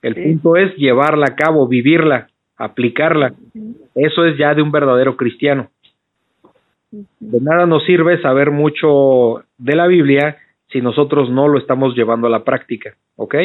El 0.01 0.15
sí. 0.15 0.21
punto 0.21 0.55
es 0.57 0.75
llevarla 0.75 1.27
a 1.29 1.36
cabo, 1.36 1.67
vivirla, 1.67 2.27
aplicarla. 2.57 3.33
Eso 3.95 4.25
es 4.25 4.38
ya 4.38 4.53
de 4.53 4.62
un 4.62 4.71
verdadero 4.71 5.15
cristiano. 5.15 5.69
De 7.19 7.39
nada 7.41 7.65
nos 7.65 7.84
sirve 7.86 8.21
saber 8.21 8.51
mucho 8.51 9.43
de 9.58 9.75
la 9.75 9.88
Biblia 9.88 10.38
si 10.67 10.79
nosotros 10.79 11.29
no 11.29 11.47
lo 11.47 11.58
estamos 11.58 11.95
llevando 11.95 12.27
a 12.27 12.29
la 12.29 12.43
práctica, 12.43 12.95
¿ok? 13.15 13.36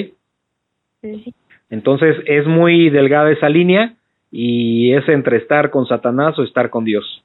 Sí. 1.00 1.34
Entonces 1.70 2.16
es 2.26 2.46
muy 2.46 2.90
delgada 2.90 3.30
esa 3.30 3.48
línea 3.48 3.94
y 4.30 4.92
es 4.92 5.08
entre 5.08 5.38
estar 5.38 5.70
con 5.70 5.87
Satanás 5.87 6.38
o 6.38 6.42
estar 6.42 6.68
con 6.68 6.84
Dios. 6.84 7.24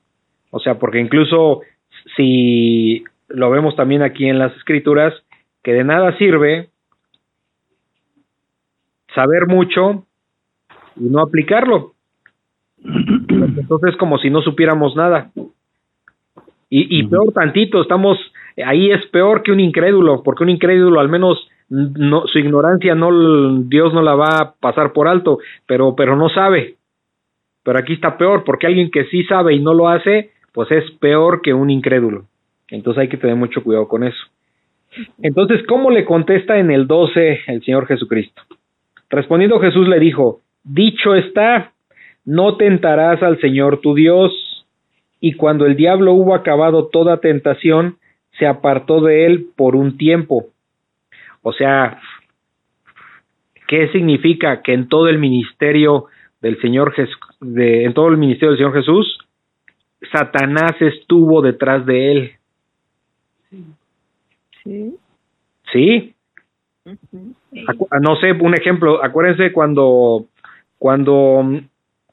O 0.52 0.60
sea, 0.60 0.80
porque 0.80 1.00
incluso 1.00 1.62
si 2.16 3.04
lo 3.28 3.50
vemos 3.50 3.76
también 3.76 4.02
aquí 4.02 4.28
en 4.28 4.40
las 4.40 4.56
escrituras, 4.56 5.14
que 5.62 5.74
de 5.74 5.84
nada 5.84 6.18
sirve 6.18 6.70
saber 9.14 9.48
mucho 9.48 10.06
y 10.96 11.04
no 11.04 11.22
aplicarlo. 11.22 11.94
Entonces 12.84 13.98
como 13.98 14.18
si 14.20 14.30
no 14.30 14.42
supiéramos 14.42 14.96
nada. 14.96 15.32
Y, 16.76 17.00
y 17.00 17.04
peor 17.04 17.32
tantito, 17.34 17.84
estamos 17.84 18.18
ahí 18.66 18.90
es 18.90 19.06
peor 19.12 19.44
que 19.44 19.52
un 19.52 19.60
incrédulo, 19.60 20.24
porque 20.24 20.42
un 20.42 20.50
incrédulo 20.50 21.00
al 21.00 21.08
menos 21.08 21.48
no, 21.70 22.26
su 22.26 22.40
ignorancia 22.40 22.96
no 22.96 23.62
Dios 23.66 23.94
no 23.94 24.02
la 24.02 24.16
va 24.16 24.38
a 24.38 24.54
pasar 24.60 24.92
por 24.92 25.08
alto, 25.08 25.38
pero 25.68 25.96
pero 25.96 26.16
no 26.16 26.30
sabe. 26.30 26.78
Pero 27.64 27.78
aquí 27.78 27.94
está 27.94 28.18
peor, 28.18 28.44
porque 28.44 28.66
alguien 28.66 28.90
que 28.90 29.06
sí 29.06 29.24
sabe 29.26 29.54
y 29.54 29.60
no 29.60 29.76
lo 29.76 29.88
hace, 29.88 30.32
pues 30.52 30.72
es 30.72 30.90
peor 31.00 31.42
que 31.44 31.54
un 31.54 31.70
incrédulo. 31.70 32.26
Entonces 32.70 33.02
hay 33.02 33.08
que 33.08 33.18
tener 33.18 33.36
mucho 33.36 33.64
cuidado 33.64 33.88
con 33.88 34.04
eso. 34.04 34.26
Entonces, 35.22 35.62
¿cómo 35.68 35.92
le 35.92 36.06
contesta 36.06 36.58
en 36.58 36.72
el 36.72 36.88
12 36.88 37.42
el 37.48 37.64
Señor 37.64 37.86
Jesucristo? 37.86 38.42
Respondiendo 39.12 39.60
Jesús 39.60 39.88
le 39.88 40.00
dijo, 40.00 40.42
dicho 40.64 41.14
está, 41.14 41.72
no 42.26 42.58
tentarás 42.58 43.22
al 43.22 43.40
Señor 43.40 43.78
tu 43.78 43.94
Dios. 43.94 44.32
Y 45.26 45.36
cuando 45.36 45.66
el 45.66 45.78
diablo 45.78 46.12
hubo 46.12 46.36
acabado 46.36 46.88
toda 46.88 47.22
tentación, 47.22 47.96
se 48.38 48.46
apartó 48.46 49.00
de 49.00 49.26
él 49.26 49.48
por 49.56 49.74
un 49.74 49.98
tiempo. 49.98 50.48
O 51.42 51.54
sea, 51.54 52.02
¿qué 53.70 53.88
significa 53.94 54.62
que 54.62 54.74
en 54.74 54.90
todo 54.90 55.08
el 55.08 55.20
ministerio 55.20 56.08
del 56.42 56.60
Señor 56.60 56.92
Jesús, 56.92 57.18
de, 57.40 57.86
en 57.86 57.94
todo 57.94 58.10
el 58.10 58.18
ministerio 58.18 58.50
del 58.50 58.58
Señor 58.58 58.74
Jesús, 58.74 59.18
Satanás 60.12 60.74
estuvo 60.82 61.42
detrás 61.42 61.86
de 61.86 62.12
él? 62.12 62.32
Sí. 64.62 64.98
Sí. 65.72 66.16
-huh. 66.84 68.02
No 68.02 68.18
sé, 68.18 68.34
un 68.34 68.56
ejemplo, 68.56 69.02
acuérdense 69.02 69.54
cuando, 69.54 70.26
cuando 70.78 71.62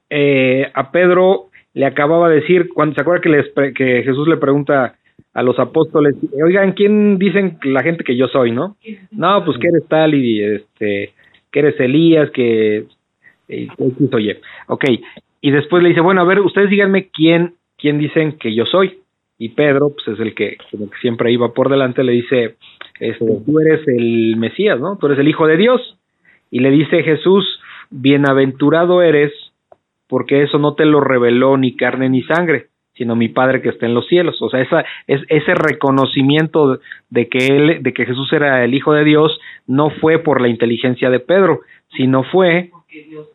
eh, 0.08 0.70
a 0.72 0.92
Pedro 0.92 1.49
le 1.74 1.86
acababa 1.86 2.28
de 2.28 2.40
decir, 2.40 2.68
cuando 2.74 2.94
se 2.94 3.00
acuerda 3.00 3.22
que, 3.22 3.28
les, 3.28 3.46
que 3.74 4.02
Jesús 4.02 4.26
le 4.28 4.36
pregunta, 4.36 4.96
a 5.34 5.42
los 5.42 5.58
apóstoles, 5.58 6.16
oigan, 6.42 6.72
¿quién 6.72 7.18
dicen 7.18 7.58
la 7.62 7.82
gente 7.82 8.04
que 8.04 8.16
yo 8.16 8.26
soy, 8.28 8.50
no? 8.50 8.76
No, 9.10 9.44
pues 9.44 9.58
que 9.58 9.68
eres 9.68 9.86
tal 9.86 10.14
y 10.14 10.42
este, 10.42 11.12
que 11.52 11.58
eres 11.58 11.78
Elías, 11.78 12.30
que 12.30 12.86
X 13.48 13.70
o 14.12 14.18
Y. 14.18 14.36
Ok, 14.66 14.84
y 15.40 15.50
después 15.50 15.82
le 15.82 15.90
dice, 15.90 16.00
bueno, 16.00 16.20
a 16.20 16.24
ver, 16.24 16.40
ustedes 16.40 16.70
díganme 16.70 17.08
quién, 17.08 17.54
quién 17.78 17.98
dicen 17.98 18.38
que 18.38 18.54
yo 18.54 18.66
soy. 18.66 18.98
Y 19.38 19.50
Pedro, 19.50 19.90
pues 19.90 20.06
es 20.08 20.20
el 20.20 20.34
que, 20.34 20.58
como 20.70 20.90
que 20.90 20.98
siempre 20.98 21.32
iba 21.32 21.54
por 21.54 21.70
delante, 21.70 22.04
le 22.04 22.12
dice, 22.12 22.56
este, 22.98 23.24
tú 23.46 23.58
eres 23.60 23.86
el 23.88 24.36
Mesías, 24.36 24.78
¿no? 24.78 24.98
Tú 24.98 25.06
eres 25.06 25.18
el 25.18 25.28
Hijo 25.28 25.46
de 25.46 25.56
Dios. 25.56 25.96
Y 26.50 26.60
le 26.60 26.70
dice 26.70 27.02
Jesús, 27.02 27.60
bienaventurado 27.88 29.00
eres, 29.00 29.32
porque 30.10 30.42
eso 30.42 30.58
no 30.58 30.74
te 30.74 30.84
lo 30.84 31.00
reveló 31.00 31.56
ni 31.56 31.74
carne 31.76 32.10
ni 32.10 32.22
sangre, 32.24 32.66
sino 32.94 33.16
mi 33.16 33.28
Padre 33.28 33.62
que 33.62 33.70
está 33.70 33.86
en 33.86 33.94
los 33.94 34.06
cielos. 34.08 34.42
O 34.42 34.50
sea, 34.50 34.60
esa, 34.60 34.84
es, 35.06 35.22
ese 35.28 35.54
reconocimiento 35.54 36.80
de 37.08 37.28
que 37.28 37.46
él, 37.46 37.82
de 37.82 37.92
que 37.94 38.04
Jesús 38.04 38.30
era 38.32 38.62
el 38.62 38.74
Hijo 38.74 38.92
de 38.92 39.04
Dios, 39.04 39.40
no 39.66 39.88
fue 39.88 40.18
por 40.18 40.42
la 40.42 40.48
inteligencia 40.48 41.08
de 41.08 41.20
Pedro, 41.20 41.60
sino 41.96 42.24
fue 42.24 42.70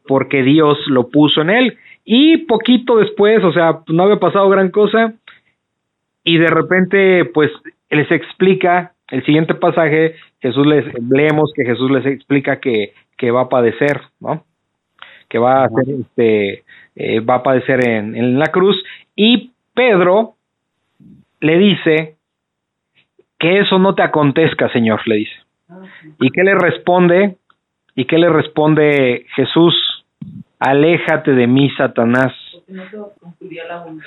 porque 0.07 0.43
Dios 0.43 0.77
lo 0.87 1.09
puso 1.09 1.41
en 1.41 1.49
él. 1.49 1.77
Y 2.03 2.37
poquito 2.45 2.97
después, 2.97 3.43
o 3.43 3.53
sea, 3.53 3.79
no 3.87 4.03
había 4.03 4.19
pasado 4.19 4.47
gran 4.49 4.69
cosa, 4.69 5.15
y 6.25 6.37
de 6.37 6.47
repente, 6.47 7.25
pues, 7.25 7.51
les 7.89 8.11
explica 8.11 8.93
el 9.09 9.23
siguiente 9.25 9.53
pasaje, 9.53 10.15
Jesús 10.41 10.65
les, 10.65 10.85
leemos 11.09 11.53
que 11.55 11.63
Jesús 11.63 11.89
les 11.91 12.05
explica 12.05 12.59
que, 12.59 12.93
que 13.15 13.31
va 13.31 13.41
a 13.41 13.49
padecer, 13.49 14.01
¿no? 14.19 14.43
Que 15.29 15.37
va 15.37 15.61
a 15.61 15.65
hacer, 15.65 15.85
este, 16.01 16.63
eh, 16.95 17.19
va 17.19 17.35
a 17.35 17.43
padecer 17.43 17.87
en, 17.87 18.15
en 18.15 18.39
la 18.39 18.47
cruz, 18.47 18.81
y 19.15 19.51
Pedro 19.73 20.35
le 21.41 21.57
dice 21.57 22.15
que 23.39 23.59
eso 23.59 23.79
no 23.79 23.95
te 23.95 24.01
acontezca, 24.01 24.71
Señor, 24.71 25.01
le 25.07 25.15
dice. 25.15 25.35
¿Y 26.19 26.31
qué 26.31 26.43
le 26.43 26.55
responde? 26.55 27.37
¿Y 27.95 28.05
qué 28.05 28.17
le 28.17 28.29
responde 28.29 29.25
Jesús? 29.35 29.75
Aléjate 30.59 31.31
de 31.33 31.47
mí, 31.47 31.69
Satanás. 31.77 32.33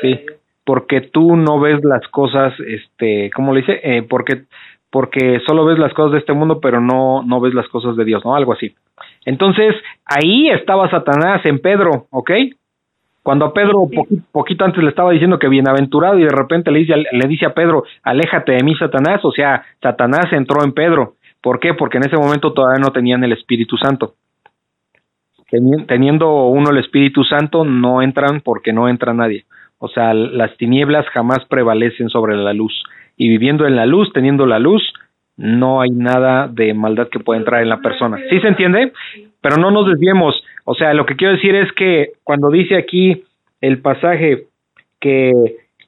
Sí, 0.01 0.21
porque 0.65 1.01
tú 1.01 1.37
no 1.37 1.61
ves 1.61 1.83
las 1.85 2.07
cosas, 2.09 2.53
este, 2.61 3.31
¿cómo 3.35 3.55
le 3.55 3.61
dice? 3.61 3.81
Eh, 3.83 4.03
porque, 4.03 4.45
porque 4.91 5.41
solo 5.47 5.65
ves 5.65 5.79
las 5.79 5.93
cosas 5.95 6.13
de 6.13 6.19
este 6.19 6.33
mundo, 6.33 6.61
pero 6.61 6.81
no, 6.81 7.23
no 7.23 7.41
ves 7.41 7.55
las 7.55 7.69
cosas 7.69 7.97
de 7.97 8.05
Dios, 8.05 8.25
¿no? 8.25 8.35
Algo 8.35 8.53
así. 8.53 8.75
Entonces, 9.25 9.75
ahí 10.05 10.49
estaba 10.51 10.91
Satanás 10.91 11.45
en 11.45 11.59
Pedro, 11.61 12.07
¿ok? 12.11 12.31
Cuando 13.29 13.45
a 13.45 13.53
Pedro 13.53 13.87
poquito, 13.95 14.23
poquito 14.33 14.65
antes 14.65 14.83
le 14.83 14.89
estaba 14.89 15.11
diciendo 15.11 15.39
que 15.39 15.51
bienaventurado 15.51 16.19
y 16.19 16.23
de 16.23 16.31
repente 16.31 16.71
le 16.71 16.79
dice, 16.79 16.95
le 16.97 17.29
dice 17.29 17.45
a 17.45 17.53
Pedro, 17.53 17.85
aléjate 18.03 18.53
de 18.53 18.63
mí, 18.63 18.75
Satanás, 18.77 19.23
o 19.23 19.31
sea, 19.33 19.67
Satanás 19.83 20.33
entró 20.33 20.65
en 20.65 20.73
Pedro. 20.73 21.17
¿Por 21.43 21.61
qué? 21.61 21.75
Porque 21.75 21.99
en 21.99 22.07
ese 22.07 22.17
momento 22.17 22.55
todavía 22.55 22.81
no 22.83 22.91
tenían 22.91 23.23
el 23.23 23.33
Espíritu 23.33 23.77
Santo. 23.77 24.15
Teniendo 25.51 26.47
uno 26.47 26.71
el 26.71 26.79
Espíritu 26.79 27.23
Santo, 27.23 27.67
no 27.67 28.01
entran 28.01 28.41
porque 28.41 28.73
no 28.73 28.89
entra 28.89 29.13
nadie. 29.13 29.45
O 29.77 29.89
sea, 29.89 30.15
las 30.15 30.57
tinieblas 30.57 31.05
jamás 31.09 31.45
prevalecen 31.51 32.09
sobre 32.09 32.35
la 32.35 32.55
luz. 32.55 32.83
Y 33.19 33.29
viviendo 33.29 33.67
en 33.67 33.77
la 33.77 33.85
luz, 33.85 34.11
teniendo 34.15 34.47
la 34.47 34.59
luz, 34.59 34.83
no 35.37 35.83
hay 35.83 35.91
nada 35.91 36.49
de 36.49 36.73
maldad 36.73 37.09
que 37.09 37.21
pueda 37.21 37.39
entrar 37.39 37.61
en 37.61 37.69
la 37.69 37.83
persona. 37.83 38.17
¿Sí 38.31 38.41
se 38.41 38.49
entiende? 38.49 38.91
Pero 39.41 39.57
no 39.57 39.71
nos 39.71 39.89
desviemos. 39.89 40.35
O 40.65 40.75
sea, 40.75 40.95
lo 40.95 41.07
que 41.07 41.17
quiero 41.17 41.35
decir 41.35 41.55
es 41.55 41.73
que 41.73 42.13
cuando 42.25 42.51
dice 42.51 42.77
aquí 42.77 43.25
el 43.61 43.81
pasaje 43.81 44.47
que, 45.01 45.33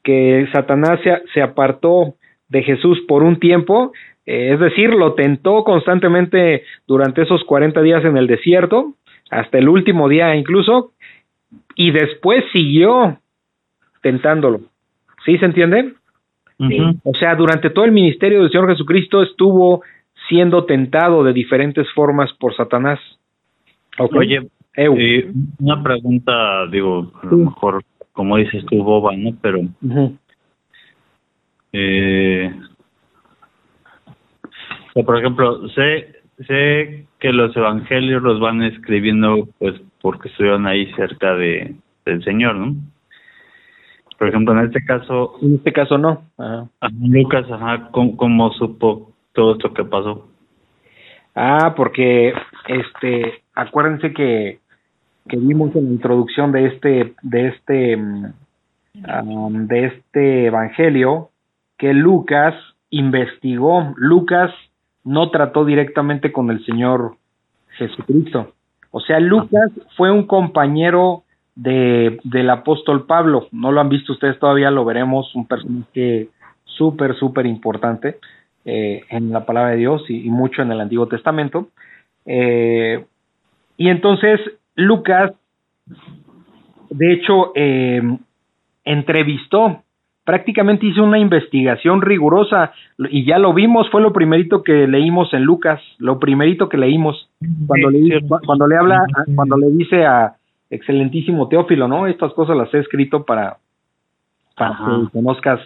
que 0.02 0.48
Satanás 0.52 1.00
se, 1.02 1.22
se 1.34 1.42
apartó 1.42 2.14
de 2.48 2.62
Jesús 2.62 2.98
por 3.06 3.22
un 3.22 3.38
tiempo, 3.38 3.92
eh, 4.26 4.52
es 4.54 4.60
decir, 4.60 4.90
lo 4.90 5.14
tentó 5.14 5.64
constantemente 5.64 6.64
durante 6.86 7.22
esos 7.22 7.42
40 7.44 7.82
días 7.82 8.04
en 8.04 8.16
el 8.16 8.26
desierto, 8.26 8.94
hasta 9.30 9.58
el 9.58 9.68
último 9.68 10.08
día 10.08 10.34
incluso, 10.36 10.92
y 11.74 11.90
después 11.90 12.44
siguió 12.52 13.18
tentándolo. 14.02 14.60
¿Sí 15.24 15.38
se 15.38 15.46
entiende? 15.46 15.94
O 17.04 17.14
sea, 17.14 17.34
durante 17.36 17.70
todo 17.70 17.86
el 17.86 17.92
ministerio 17.92 18.42
del 18.42 18.50
Señor 18.50 18.68
Jesucristo 18.68 19.22
estuvo 19.22 19.82
siendo 20.28 20.66
tentado 20.66 21.24
de 21.24 21.32
diferentes 21.32 21.90
formas 21.94 22.30
por 22.34 22.54
Satanás. 22.54 23.00
Oye, 24.08 24.48
eh, 24.76 25.32
una 25.58 25.82
pregunta, 25.82 26.66
digo, 26.68 27.12
a 27.22 27.26
lo 27.26 27.30
Sí. 27.36 27.44
mejor, 27.44 27.84
como 28.12 28.36
dices 28.36 28.64
tú, 28.66 28.82
boba, 28.82 29.14
¿no? 29.16 29.36
Pero, 29.42 29.60
eh, 31.72 32.52
o 34.88 34.92
sea, 34.94 35.02
por 35.04 35.18
ejemplo, 35.18 35.68
sé, 35.70 36.14
sé 36.46 37.06
que 37.18 37.32
los 37.32 37.56
evangelios 37.56 38.22
los 38.22 38.40
van 38.40 38.62
escribiendo, 38.62 39.48
pues, 39.58 39.80
porque 40.00 40.28
estuvieron 40.28 40.66
ahí 40.66 40.90
cerca 40.94 41.34
de 41.34 41.74
del 42.06 42.24
Señor, 42.24 42.56
¿no? 42.56 42.74
Por 44.18 44.28
ejemplo, 44.28 44.58
en 44.58 44.66
este 44.66 44.82
caso, 44.84 45.34
En 45.42 45.56
este 45.56 45.72
caso 45.72 45.98
no. 45.98 46.22
Ajá, 46.38 46.66
Lucas, 47.00 47.46
ajá, 47.50 47.90
¿cómo, 47.92 48.16
cómo 48.16 48.50
supo 48.54 49.12
todo 49.34 49.52
esto 49.52 49.72
que 49.74 49.84
pasó? 49.84 50.28
Ah, 51.34 51.74
porque 51.76 52.32
este, 52.68 53.42
acuérdense 53.54 54.12
que, 54.12 54.60
que 55.28 55.36
vimos 55.36 55.74
en 55.76 55.84
la 55.86 55.90
introducción 55.90 56.52
de 56.52 56.66
este, 56.66 57.14
de 57.22 57.48
este, 57.48 57.96
mm, 57.96 58.24
am, 59.06 59.66
de 59.66 59.86
este 59.86 60.46
evangelio 60.46 61.30
que 61.78 61.94
Lucas 61.94 62.54
investigó. 62.90 63.94
Lucas 63.96 64.50
no 65.04 65.30
trató 65.30 65.64
directamente 65.64 66.32
con 66.32 66.50
el 66.50 66.64
Señor 66.64 67.16
Jesucristo. 67.78 68.52
O 68.90 69.00
sea, 69.00 69.20
Lucas 69.20 69.70
fue 69.96 70.10
un 70.10 70.26
compañero 70.26 71.22
de, 71.54 72.18
del 72.24 72.50
apóstol 72.50 73.06
Pablo. 73.06 73.48
No 73.52 73.72
lo 73.72 73.80
han 73.80 73.88
visto 73.88 74.12
ustedes 74.12 74.38
todavía, 74.38 74.70
lo 74.70 74.84
veremos, 74.84 75.34
un 75.34 75.46
personaje 75.46 76.28
súper, 76.64 77.14
súper 77.16 77.46
importante 77.46 78.18
eh, 78.64 79.04
en 79.08 79.30
la 79.30 79.46
palabra 79.46 79.70
de 79.70 79.78
Dios 79.78 80.02
y 80.08 80.28
mucho 80.28 80.62
en 80.62 80.72
el 80.72 80.80
Antiguo 80.80 81.06
Testamento. 81.06 81.68
Eh, 82.26 83.04
y 83.76 83.88
entonces 83.88 84.40
Lucas, 84.74 85.33
de 86.90 87.12
hecho, 87.12 87.52
eh, 87.54 88.02
entrevistó, 88.85 89.83
prácticamente 90.24 90.87
hizo 90.87 91.02
una 91.02 91.18
investigación 91.18 92.02
rigurosa 92.02 92.72
y 93.11 93.24
ya 93.24 93.38
lo 93.38 93.52
vimos, 93.52 93.88
fue 93.90 94.00
lo 94.00 94.12
primerito 94.12 94.62
que 94.62 94.87
leímos 94.87 95.33
en 95.35 95.44
Lucas, 95.44 95.80
lo 95.98 96.18
primerito 96.18 96.68
que 96.68 96.76
leímos 96.76 97.28
cuando 97.66 97.90
Sí, 97.90 98.09
le, 98.09 98.20
cuando 98.46 98.66
le 98.66 98.76
habla, 98.76 99.06
cuando 99.35 99.56
le 99.56 99.70
dice 99.70 100.04
a 100.04 100.35
excelentísimo 100.70 101.48
Teófilo, 101.48 101.88
¿no? 101.88 102.06
Estas 102.06 102.33
cosas 102.33 102.56
las 102.56 102.72
he 102.72 102.78
escrito 102.78 103.24
para, 103.24 103.56
para 104.56 104.70
Ajá. 104.70 105.00
que 105.04 105.11
conozcas 105.11 105.61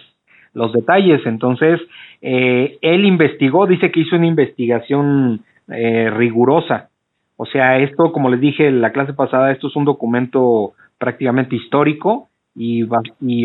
los 0.53 0.73
detalles. 0.73 1.21
Entonces, 1.25 1.79
eh, 2.21 2.77
él 2.81 3.05
investigó, 3.05 3.67
dice 3.67 3.91
que 3.91 3.99
hizo 3.99 4.15
una 4.15 4.25
investigación 4.25 5.43
eh, 5.69 6.09
rigurosa. 6.09 6.89
O 7.37 7.45
sea, 7.45 7.77
esto, 7.79 8.11
como 8.11 8.29
les 8.29 8.39
dije 8.39 8.67
en 8.67 8.81
la 8.81 8.91
clase 8.91 9.13
pasada, 9.13 9.51
esto 9.51 9.67
es 9.67 9.75
un 9.75 9.85
documento 9.85 10.73
prácticamente 10.97 11.55
histórico 11.55 12.29
y, 12.55 12.83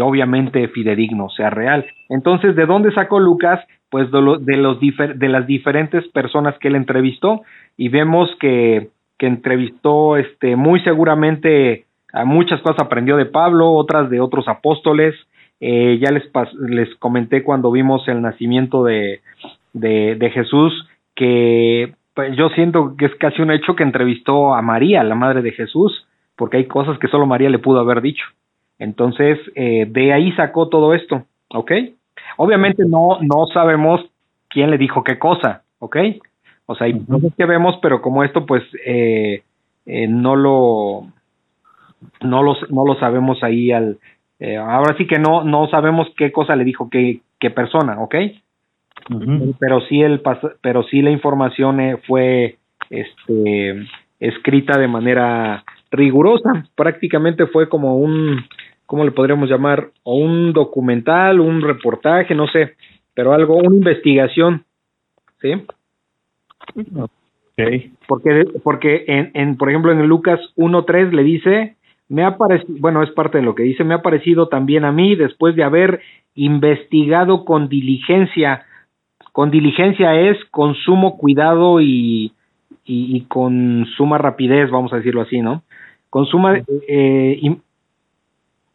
obviamente 0.01 0.69
fidedigno, 0.69 1.25
o 1.27 1.31
sea, 1.31 1.51
real. 1.51 1.85
Entonces, 2.09 2.55
¿de 2.55 2.67
dónde 2.67 2.93
sacó 2.93 3.19
Lucas? 3.19 3.61
Pues 3.91 4.11
de, 4.13 4.21
lo- 4.23 4.39
de, 4.39 4.57
los 4.57 4.79
de 4.81 5.29
las 5.29 5.47
diferentes 5.49 6.07
personas 6.09 6.57
que 6.59 6.69
él 6.69 6.77
entrevistó 6.77 7.43
y 7.77 7.89
vemos 7.89 8.31
que, 8.39 8.91
que 9.19 9.27
entrevistó 9.27 10.17
este, 10.17 10.55
muy 10.55 10.79
seguramente 10.81 11.87
a 12.13 12.25
muchas 12.25 12.61
cosas 12.61 12.81
aprendió 12.87 13.17
de 13.17 13.27
Pablo, 13.27 13.73
otras 13.73 14.09
de 14.11 14.21
otros 14.21 14.47
apóstoles. 14.47 15.17
Eh, 15.61 15.99
ya 16.01 16.13
les, 16.13 16.23
les 16.69 16.95
comenté 16.97 17.43
cuando 17.43 17.73
vimos 17.73 18.07
el 18.07 18.23
nacimiento 18.23 18.85
de, 18.85 19.21
de 19.73 20.31
Jesús 20.31 20.87
que 21.17 21.95
pues, 22.15 22.37
yo 22.37 22.49
siento 22.51 22.95
que 22.97 23.07
es 23.07 23.15
casi 23.17 23.43
un 23.43 23.51
hecho 23.51 23.75
que 23.75 23.83
entrevistó 23.83 24.55
a 24.55 24.63
María, 24.63 25.03
la 25.05 25.15
madre 25.15 25.43
de 25.43 25.53
Jesús, 25.53 26.07
porque 26.37 26.59
hay 26.59 26.67
cosas 26.67 26.99
que 26.99 27.09
solo 27.09 27.27
María 27.27 27.51
le 27.51 27.59
pudo 27.59 27.81
haber 27.81 28.01
dicho. 28.01 28.25
Entonces, 28.79 29.39
eh, 29.55 29.87
de 29.89 30.13
ahí 30.13 30.33
sacó 30.33 30.69
todo 30.69 30.95
esto, 30.95 31.25
¿ok? 31.49 31.73
Obviamente 32.39 32.85
no, 32.87 33.19
no 33.21 33.47
sabemos 33.53 34.01
quién 34.49 34.71
le 34.71 34.79
dijo 34.79 35.05
qué 35.05 35.19
cosa, 35.19 35.63
¿ok? 35.79 35.97
O 36.67 36.75
sea, 36.75 36.87
hay 36.87 36.95
Ujú. 36.95 37.15
cosas 37.15 37.33
que 37.37 37.45
vemos, 37.45 37.77
pero 37.83 38.01
como 38.01 38.25
esto, 38.25 38.47
pues, 38.47 38.63
eh, 38.87 39.43
eh, 39.87 40.07
no 40.09 40.37
lo, 40.37 41.07
no 42.23 42.43
lo, 42.43 42.57
no 42.71 42.85
lo 42.87 42.95
sabemos 42.99 43.43
ahí 43.43 43.73
al, 43.73 43.99
eh, 44.39 44.57
ahora 44.57 44.97
sí 44.97 45.07
que 45.07 45.19
no, 45.19 45.45
no 45.45 45.69
sabemos 45.69 46.09
qué 46.17 46.33
cosa 46.33 46.57
le 46.57 46.65
dijo 46.65 46.89
qué, 46.91 47.21
qué 47.39 47.51
persona, 47.51 48.01
¿ok? 48.01 48.15
Pero 49.59 49.81
sí 49.89 50.01
el 50.03 50.23
pero 50.61 50.83
sí 50.85 51.03
la 51.03 51.11
información 51.11 51.81
eh, 51.81 51.97
fue 52.07 52.59
este 52.91 53.87
escrita 54.21 54.79
de 54.79 54.89
manera 54.89 55.65
rigurosa 55.91 56.65
prácticamente 56.77 57.47
fue 57.47 57.69
como 57.69 57.97
un 57.97 58.45
¿cómo 58.91 59.05
le 59.05 59.13
podríamos 59.13 59.49
llamar? 59.49 59.91
O 60.03 60.17
un 60.17 60.53
documental, 60.53 61.39
un 61.39 61.63
reportaje, 61.63 62.35
no 62.35 62.49
sé, 62.49 62.75
pero 63.15 63.33
algo, 63.33 63.55
una 63.55 63.77
investigación, 63.77 64.65
¿sí? 65.41 65.53
Ok. 66.99 67.11
Porque, 68.09 68.45
porque 68.65 69.05
en, 69.07 69.31
en, 69.35 69.57
por 69.57 69.71
ejemplo, 69.71 69.93
en 69.93 70.09
Lucas 70.09 70.41
1.3 70.57 71.13
le 71.13 71.23
dice, 71.23 71.77
me 72.09 72.25
ha 72.25 72.37
parecido, 72.37 72.79
bueno, 72.81 73.05
es 73.05 73.11
parte 73.13 73.39
de 73.39 73.45
lo 73.45 73.55
que 73.55 73.63
dice, 73.63 73.85
me 73.85 73.95
ha 73.95 74.03
parecido 74.03 74.49
también 74.49 74.85
a 74.85 74.91
mí, 74.91 75.15
después 75.15 75.55
de 75.55 75.63
haber 75.63 76.01
investigado 76.35 77.45
con 77.45 77.69
diligencia, 77.69 78.65
con 79.33 79.51
diligencia 79.51 80.19
es 80.21 80.37
con 80.51 80.75
sumo 80.75 81.17
cuidado 81.17 81.81
y, 81.81 82.33
y, 82.85 83.17
y 83.17 83.21
con 83.23 83.87
suma 83.97 84.19
rapidez, 84.19 84.71
vamos 84.71 84.93
a 84.93 84.97
decirlo 84.97 85.23
así, 85.23 85.41
¿no? 85.41 85.63
Con 86.09 86.27
suma, 86.27 86.59
eh, 86.89 87.57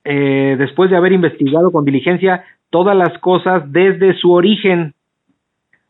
eh, 0.05 0.55
después 0.57 0.89
de 0.89 0.97
haber 0.97 1.11
investigado 1.11 1.71
con 1.71 1.83
diligencia 1.83 2.45
todas 2.69 2.95
las 2.95 3.17
cosas 3.19 3.71
desde 3.71 4.13
su 4.17 4.31
origen, 4.31 4.93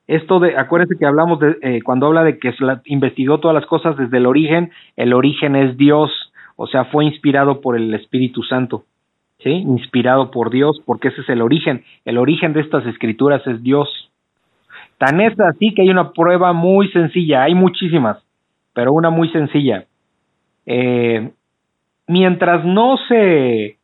esto 0.08 0.39
de, 0.39 0.58
acuérdense 0.58 0.97
que 0.97 1.06
hablamos 1.06 1.39
de, 1.39 1.58
eh, 1.62 1.82
cuando 1.84 2.08
habla 2.08 2.23
de 2.23 2.39
que 2.39 2.54
investigó 2.86 3.39
todas 3.39 3.56
las 3.56 3.65
cosas 3.65 3.97
desde 3.97 4.17
el 4.17 4.25
origen, 4.25 4.71
el 4.95 5.13
origen 5.13 5.56
es 5.56 5.78
Dios, 5.78 6.12
o 6.56 6.67
sea, 6.67 6.86
fue 6.86 7.06
inspirado 7.06 7.60
por 7.60 7.75
el 7.75 7.93
Espíritu 7.93 8.43
Santo, 8.43 8.86
¿sí? 9.39 9.49
Inspirado 9.49 10.32
por 10.32 10.49
Dios, 10.49 10.82
porque 10.86 11.10
ese 11.10 11.21
es 11.21 11.30
el 11.30 11.41
origen. 11.41 11.84
El 12.06 12.17
origen 12.17 12.54
de 12.54 12.62
estas 12.62 12.86
escrituras 12.86 13.45
es 13.47 13.62
Dios. 13.62 13.89
Tan 14.97 15.19
es 15.21 15.39
así 15.39 15.73
que 15.73 15.81
hay 15.81 15.89
una 15.89 16.12
prueba 16.12 16.53
muy 16.53 16.89
sencilla, 16.89 17.43
hay 17.43 17.55
muchísimas, 17.55 18.17
pero 18.73 18.93
una 18.93 19.10
muy 19.10 19.29
sencilla. 19.29 19.86
Eh, 20.65 21.31
mientras 22.08 22.65
no 22.65 22.97
se, 23.08 23.77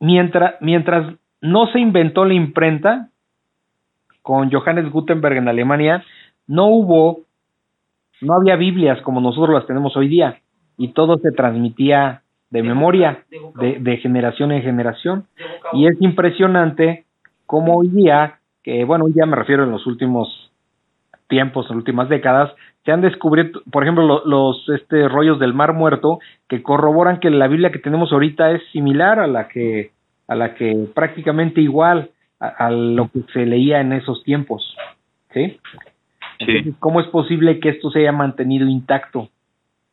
mientras, 0.00 0.54
mientras 0.60 1.14
no 1.40 1.66
se 1.68 1.80
inventó 1.80 2.24
la 2.24 2.34
imprenta, 2.34 3.08
con 4.22 4.50
Johannes 4.50 4.90
Gutenberg 4.90 5.38
en 5.38 5.48
Alemania, 5.48 6.04
no 6.46 6.66
hubo, 6.68 7.22
no 8.20 8.34
había 8.34 8.56
Biblias 8.56 9.00
como 9.02 9.20
nosotros 9.20 9.54
las 9.54 9.66
tenemos 9.66 9.96
hoy 9.96 10.08
día, 10.08 10.38
y 10.78 10.88
todo 10.88 11.18
se 11.18 11.32
transmitía 11.32 12.22
de 12.50 12.62
memoria, 12.62 13.24
de, 13.56 13.78
de 13.80 13.96
generación 13.98 14.52
en 14.52 14.62
generación. 14.62 15.26
Y 15.72 15.86
es 15.86 16.00
impresionante 16.00 17.04
cómo 17.46 17.78
hoy 17.78 17.88
día, 17.88 18.38
que 18.62 18.84
bueno, 18.84 19.06
día 19.08 19.26
me 19.26 19.36
refiero 19.36 19.64
en 19.64 19.70
los 19.70 19.86
últimos 19.86 20.50
tiempos, 21.28 21.66
en 21.66 21.70
las 21.70 21.78
últimas 21.78 22.08
décadas, 22.08 22.52
se 22.84 22.92
han 22.92 23.00
descubierto, 23.00 23.62
por 23.70 23.82
ejemplo, 23.84 24.04
lo- 24.06 24.24
los 24.26 24.68
este 24.68 25.08
rollos 25.08 25.38
del 25.38 25.54
Mar 25.54 25.72
Muerto 25.72 26.18
que 26.48 26.62
corroboran 26.62 27.20
que 27.20 27.30
la 27.30 27.48
Biblia 27.48 27.70
que 27.72 27.78
tenemos 27.78 28.12
ahorita 28.12 28.50
es 28.52 28.62
similar 28.72 29.18
a 29.20 29.26
la 29.26 29.48
que 29.48 29.90
a 30.28 30.34
la 30.34 30.54
que 30.54 30.86
prácticamente 30.94 31.60
igual 31.60 32.10
a, 32.40 32.48
a 32.66 32.70
lo 32.70 33.08
que 33.10 33.20
se 33.32 33.46
leía 33.46 33.80
en 33.80 33.92
esos 33.92 34.22
tiempos, 34.24 34.76
¿sí? 35.32 35.58
Entonces, 36.38 36.74
¿cómo 36.80 37.00
es 37.00 37.06
posible 37.08 37.60
que 37.60 37.68
esto 37.68 37.90
se 37.90 38.00
haya 38.00 38.12
mantenido 38.12 38.66
intacto? 38.68 39.28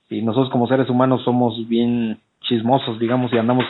Si 0.08 0.22
nosotros 0.22 0.50
como 0.52 0.68
seres 0.68 0.90
humanos 0.90 1.24
somos 1.24 1.68
bien 1.68 2.20
chismosos, 2.42 2.98
digamos, 3.00 3.32
y 3.34 3.38
andamos 3.38 3.66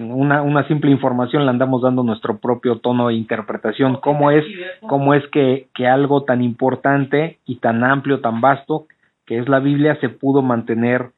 una, 0.00 0.42
una 0.42 0.66
simple 0.68 0.90
información 0.90 1.44
le 1.44 1.50
andamos 1.50 1.82
dando 1.82 2.02
nuestro 2.02 2.38
propio 2.38 2.78
tono 2.78 3.08
de 3.08 3.14
interpretación. 3.14 3.96
¿Cómo 3.96 4.30
es, 4.30 4.44
cómo 4.88 5.14
es 5.14 5.26
que, 5.28 5.68
que 5.74 5.86
algo 5.86 6.24
tan 6.24 6.42
importante 6.42 7.38
y 7.44 7.56
tan 7.56 7.84
amplio, 7.84 8.20
tan 8.20 8.40
vasto, 8.40 8.86
que 9.26 9.38
es 9.38 9.48
la 9.48 9.60
Biblia, 9.60 9.98
se 10.00 10.08
pudo 10.08 10.40
mantener 10.42 11.10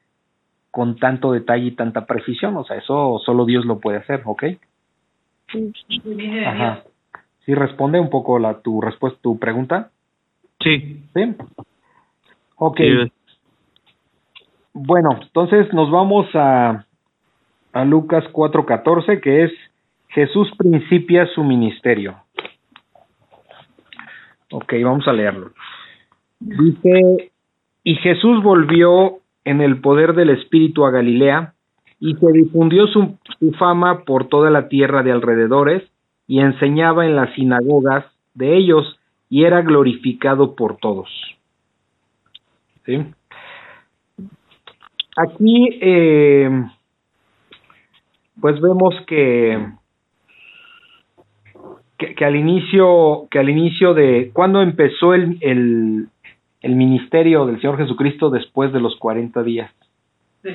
con 0.71 0.97
tanto 0.97 1.31
detalle 1.31 1.67
y 1.67 1.75
tanta 1.75 2.05
precisión? 2.05 2.57
O 2.57 2.65
sea, 2.65 2.77
eso 2.77 3.21
solo 3.25 3.45
Dios 3.45 3.65
lo 3.65 3.79
puede 3.79 3.99
hacer, 3.99 4.21
¿ok? 4.25 4.43
Ajá. 6.45 6.83
¿Sí 7.45 7.53
responde 7.53 7.99
un 7.99 8.09
poco 8.09 8.39
la, 8.39 8.59
tu 8.61 8.81
respuesta, 8.81 9.19
tu 9.21 9.39
pregunta? 9.39 9.91
Sí. 10.59 11.01
¿Sí? 11.13 11.35
Ok. 12.57 12.77
Sí, 12.77 13.11
Bueno, 14.73 15.19
entonces 15.21 15.71
nos 15.73 15.91
vamos 15.91 16.27
a, 16.33 16.84
a 17.75 17.83
Lucas 17.83 18.23
4:14, 18.31 19.19
que 19.19 19.43
es 19.43 19.51
Jesús 20.07 20.49
principia 20.57 21.27
su 21.35 21.43
ministerio. 21.43 22.15
Ok, 24.49 24.73
vamos 24.81 25.05
a 25.09 25.13
leerlo. 25.13 25.51
Dice, 26.39 27.31
y 27.83 27.95
Jesús 27.95 28.41
volvió 28.41 29.17
en 29.43 29.59
el 29.59 29.81
poder 29.81 30.13
del 30.13 30.29
Espíritu 30.29 30.85
a 30.85 30.91
Galilea, 30.91 31.53
y 31.99 32.15
se 32.15 32.31
difundió 32.31 32.87
su, 32.87 33.17
su 33.39 33.51
fama 33.53 34.05
por 34.05 34.29
toda 34.29 34.49
la 34.49 34.69
tierra 34.69 35.03
de 35.03 35.11
alrededores, 35.11 35.83
y 36.27 36.39
enseñaba 36.39 37.05
en 37.05 37.17
las 37.17 37.33
sinagogas 37.35 38.05
de 38.35 38.55
ellos, 38.55 38.97
y 39.29 39.43
era 39.43 39.61
glorificado 39.61 40.55
por 40.55 40.77
todos. 40.77 41.09
¿Sí? 42.85 43.05
Aquí, 45.17 45.79
eh, 45.81 46.49
pues 48.39 48.59
vemos 48.61 48.93
que, 49.07 49.57
que, 51.97 52.15
que 52.15 52.25
al 52.25 52.35
inicio, 52.35 53.27
que 53.31 53.39
al 53.39 53.49
inicio 53.49 53.93
de, 53.93 54.31
cuando 54.33 54.61
empezó 54.61 55.13
el, 55.13 55.37
el, 55.41 56.07
el 56.61 56.75
ministerio 56.75 57.45
del 57.45 57.59
Señor 57.61 57.77
Jesucristo 57.77 58.29
después 58.29 58.73
de 58.73 58.79
los 58.81 58.95
40 58.97 59.43
días 59.43 59.71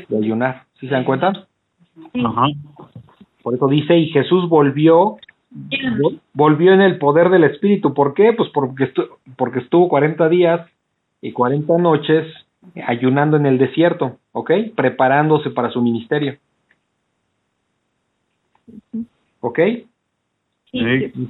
de 0.08 0.16
ayunar, 0.18 0.64
¿sí 0.78 0.86
se 0.86 0.94
dan 0.94 1.04
cuenta? 1.04 1.46
Ajá. 2.24 2.46
Por 3.42 3.54
eso 3.54 3.68
dice, 3.68 3.96
y 3.96 4.08
Jesús 4.10 4.48
volvió, 4.48 5.16
vol- 5.50 6.20
volvió 6.34 6.72
en 6.74 6.82
el 6.82 6.98
poder 6.98 7.30
del 7.30 7.44
Espíritu. 7.44 7.94
¿Por 7.94 8.14
qué? 8.14 8.32
Pues 8.34 8.50
porque, 8.50 8.84
estu 8.84 9.02
porque 9.36 9.60
estuvo 9.60 9.88
40 9.88 10.28
días 10.28 10.68
y 11.22 11.32
40 11.32 11.78
noches 11.78 12.26
ayunando 12.86 13.38
en 13.38 13.46
el 13.46 13.56
desierto, 13.58 14.18
¿ok? 14.32 14.50
Preparándose 14.76 15.50
para 15.50 15.70
su 15.70 15.80
ministerio. 15.80 16.36
¿Ok? 19.40 19.59
Sí. 20.70 20.78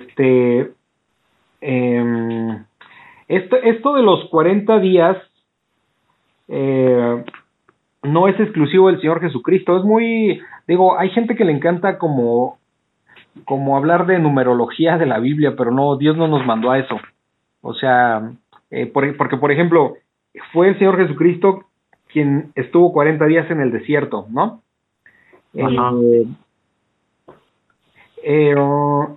Este, 0.01 0.73
em, 1.61 2.65
esto, 3.29 3.57
esto 3.57 3.95
de 3.95 4.03
los 4.03 4.25
40 4.31 4.79
días 4.81 5.17
eh, 6.49 7.25
no 8.03 8.29
es 8.29 8.39
exclusivo 8.41 8.89
del 8.89 9.01
Señor 9.01 9.21
Jesucristo, 9.21 9.77
es 9.79 9.85
muy, 9.85 10.41
digo, 10.67 10.99
hay 10.99 11.11
gente 11.11 11.37
que 11.37 11.45
le 11.45 11.53
encanta 11.53 11.99
como, 11.99 12.59
como 13.45 13.77
hablar 13.77 14.07
de 14.07 14.19
numerología 14.19 14.99
de 14.99 15.07
la 15.07 15.19
Biblia, 15.21 15.55
pero 15.57 15.71
no, 15.71 15.97
Dios 15.97 16.17
no 16.17 16.27
nos 16.27 16.45
mandó 16.45 16.71
a 16.71 16.79
eso. 16.79 16.99
O 17.63 17.75
sea, 17.75 18.33
eh, 18.71 18.87
por- 18.87 19.17
porque 19.17 19.37
por 19.37 19.53
ejemplo, 19.53 19.95
fue 20.53 20.69
el 20.69 20.79
Señor 20.79 20.97
Jesucristo 20.97 21.65
quien 22.09 22.51
estuvo 22.57 22.93
40 22.93 23.27
días 23.27 23.49
en 23.51 23.61
el 23.61 23.71
desierto, 23.71 24.27
¿no? 24.31 24.63
Ajá. 25.63 25.93
Eh, 26.03 26.27
eh, 28.23 28.55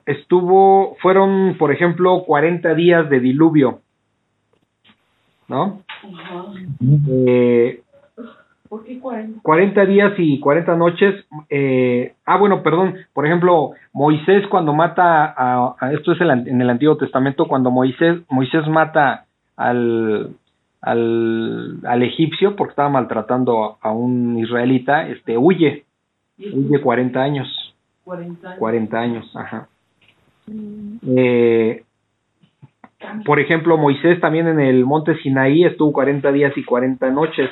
estuvo, 0.06 0.96
fueron, 1.02 1.56
por 1.58 1.72
ejemplo, 1.72 2.24
40 2.26 2.74
días 2.76 3.10
de 3.10 3.20
diluvio, 3.20 3.80
¿no? 5.48 5.82
Eh, 7.08 7.82
¿Por 8.70 8.84
qué 8.86 9.00
40? 9.00 9.40
40 9.44 9.86
días 9.86 10.14
y 10.18 10.40
40 10.40 10.76
noches. 10.76 11.26
Eh, 11.50 12.14
ah, 12.26 12.38
bueno, 12.38 12.64
perdón. 12.64 12.96
Por 13.14 13.26
ejemplo, 13.26 13.72
Moisés 13.94 14.48
cuando 14.48 14.74
mata 14.74 15.26
a, 15.38 15.76
a- 15.80 15.94
esto 15.94 16.14
es 16.14 16.22
el 16.22 16.32
en 16.32 16.60
el 16.60 16.70
Antiguo 16.70 16.98
Testamento 16.98 17.48
cuando 17.48 17.70
Moisés 17.70 18.22
Moisés 18.30 18.68
mata 18.68 19.26
al 19.58 20.30
al, 20.82 21.78
al 21.86 22.04
egipcio 22.04 22.56
porque 22.56 22.72
estaba 22.72 22.90
maltratando 22.90 23.64
a, 23.82 23.90
a 23.90 23.92
un 23.92 24.38
israelita, 24.40 25.08
este 25.08 25.38
huye, 25.38 25.86
huye 26.40 26.82
40 26.82 27.22
años, 27.22 27.48
40 28.04 28.48
años. 28.48 28.60
40 28.60 29.00
años, 29.00 29.36
ajá. 29.36 29.68
Eh, 31.08 31.84
por 33.26 33.40
ejemplo, 33.40 33.78
Moisés 33.78 34.20
también 34.20 34.48
en 34.48 34.60
el 34.60 34.86
monte 34.86 35.18
Sinaí 35.18 35.64
estuvo 35.66 35.92
40 35.94 36.32
días 36.32 36.54
y 36.58 36.64
40 36.64 37.10
noches. 37.12 37.50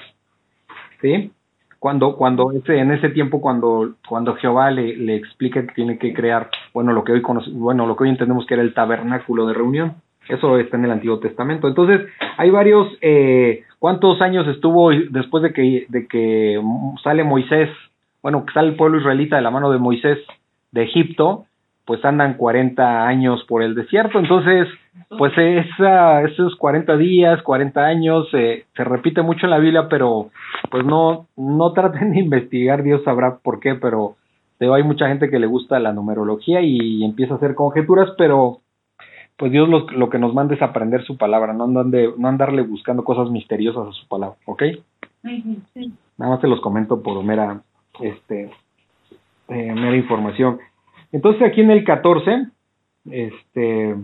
¿Sí? 1.01 1.31
Cuando, 1.79 2.15
cuando 2.15 2.51
ese, 2.51 2.77
en 2.77 2.91
ese 2.91 3.09
tiempo, 3.09 3.41
cuando, 3.41 3.95
cuando 4.07 4.35
Jehová 4.35 4.69
le, 4.69 4.95
le 4.97 5.15
explica 5.15 5.65
que 5.65 5.73
tiene 5.73 5.97
que 5.97 6.13
crear, 6.13 6.49
bueno, 6.73 6.93
lo 6.93 7.03
que 7.03 7.11
hoy 7.13 7.21
conoce- 7.23 7.51
bueno, 7.51 7.87
lo 7.87 7.95
que 7.95 8.03
hoy 8.03 8.09
entendemos 8.09 8.45
que 8.45 8.53
era 8.53 8.61
el 8.63 8.73
tabernáculo 8.73 9.47
de 9.47 9.55
reunión. 9.55 9.95
Eso 10.29 10.59
está 10.59 10.77
en 10.77 10.85
el 10.85 10.91
Antiguo 10.91 11.19
Testamento. 11.19 11.67
Entonces, 11.67 12.01
hay 12.37 12.51
varios, 12.51 12.87
eh, 13.01 13.63
¿cuántos 13.79 14.21
años 14.21 14.47
estuvo 14.47 14.91
después 14.91 15.41
de 15.41 15.53
que, 15.53 15.85
de 15.89 16.07
que 16.07 16.61
sale 17.03 17.23
Moisés, 17.23 17.69
bueno, 18.21 18.45
que 18.45 18.53
sale 18.53 18.69
el 18.69 18.75
pueblo 18.75 18.99
israelita 18.99 19.37
de 19.37 19.41
la 19.41 19.49
mano 19.49 19.71
de 19.71 19.79
Moisés 19.79 20.19
de 20.71 20.83
Egipto? 20.83 21.45
Pues 21.85 22.03
andan 22.05 22.35
40 22.35 23.05
años 23.07 23.43
por 23.47 23.63
el 23.63 23.75
desierto. 23.75 24.19
Entonces, 24.19 24.67
pues 25.17 25.33
esa, 25.37 26.21
esos 26.23 26.55
40 26.55 26.95
días, 26.97 27.41
40 27.41 27.81
años, 27.85 28.27
eh, 28.33 28.65
se 28.75 28.83
repite 28.83 29.21
mucho 29.21 29.45
en 29.45 29.49
la 29.51 29.57
Biblia, 29.59 29.87
pero 29.89 30.29
pues 30.69 30.85
no, 30.85 31.27
no 31.35 31.73
traten 31.73 32.11
de 32.11 32.19
investigar, 32.21 32.83
Dios 32.83 33.03
sabrá 33.03 33.37
por 33.37 33.59
qué, 33.59 33.75
pero, 33.75 34.15
hay 34.59 34.83
mucha 34.83 35.07
gente 35.07 35.29
que 35.29 35.39
le 35.39 35.47
gusta 35.47 35.79
la 35.79 35.91
numerología 35.91 36.61
y 36.61 37.03
empieza 37.03 37.33
a 37.33 37.37
hacer 37.37 37.55
conjeturas, 37.55 38.11
pero 38.17 38.59
pues 39.35 39.51
Dios 39.51 39.67
lo, 39.67 39.87
lo 39.89 40.09
que 40.11 40.19
nos 40.19 40.35
manda 40.35 40.53
es 40.53 40.61
aprender 40.61 41.03
su 41.03 41.17
palabra, 41.17 41.51
no, 41.51 41.63
andan 41.63 41.89
de- 41.89 42.13
no 42.15 42.27
andarle 42.27 42.61
buscando 42.61 43.03
cosas 43.03 43.31
misteriosas 43.31 43.87
a 43.87 43.91
su 43.91 44.07
palabra, 44.07 44.37
¿ok? 44.45 44.61
Nada 46.17 46.31
más 46.33 46.41
te 46.41 46.47
los 46.47 46.61
comento 46.61 47.01
por 47.01 47.23
mera, 47.23 47.61
este, 48.01 48.51
eh, 49.51 49.73
mera 49.73 49.95
información. 49.95 50.59
Entonces 51.11 51.41
aquí 51.43 51.61
en 51.61 51.71
el 51.71 51.83
14, 51.83 52.47
este, 53.09 53.95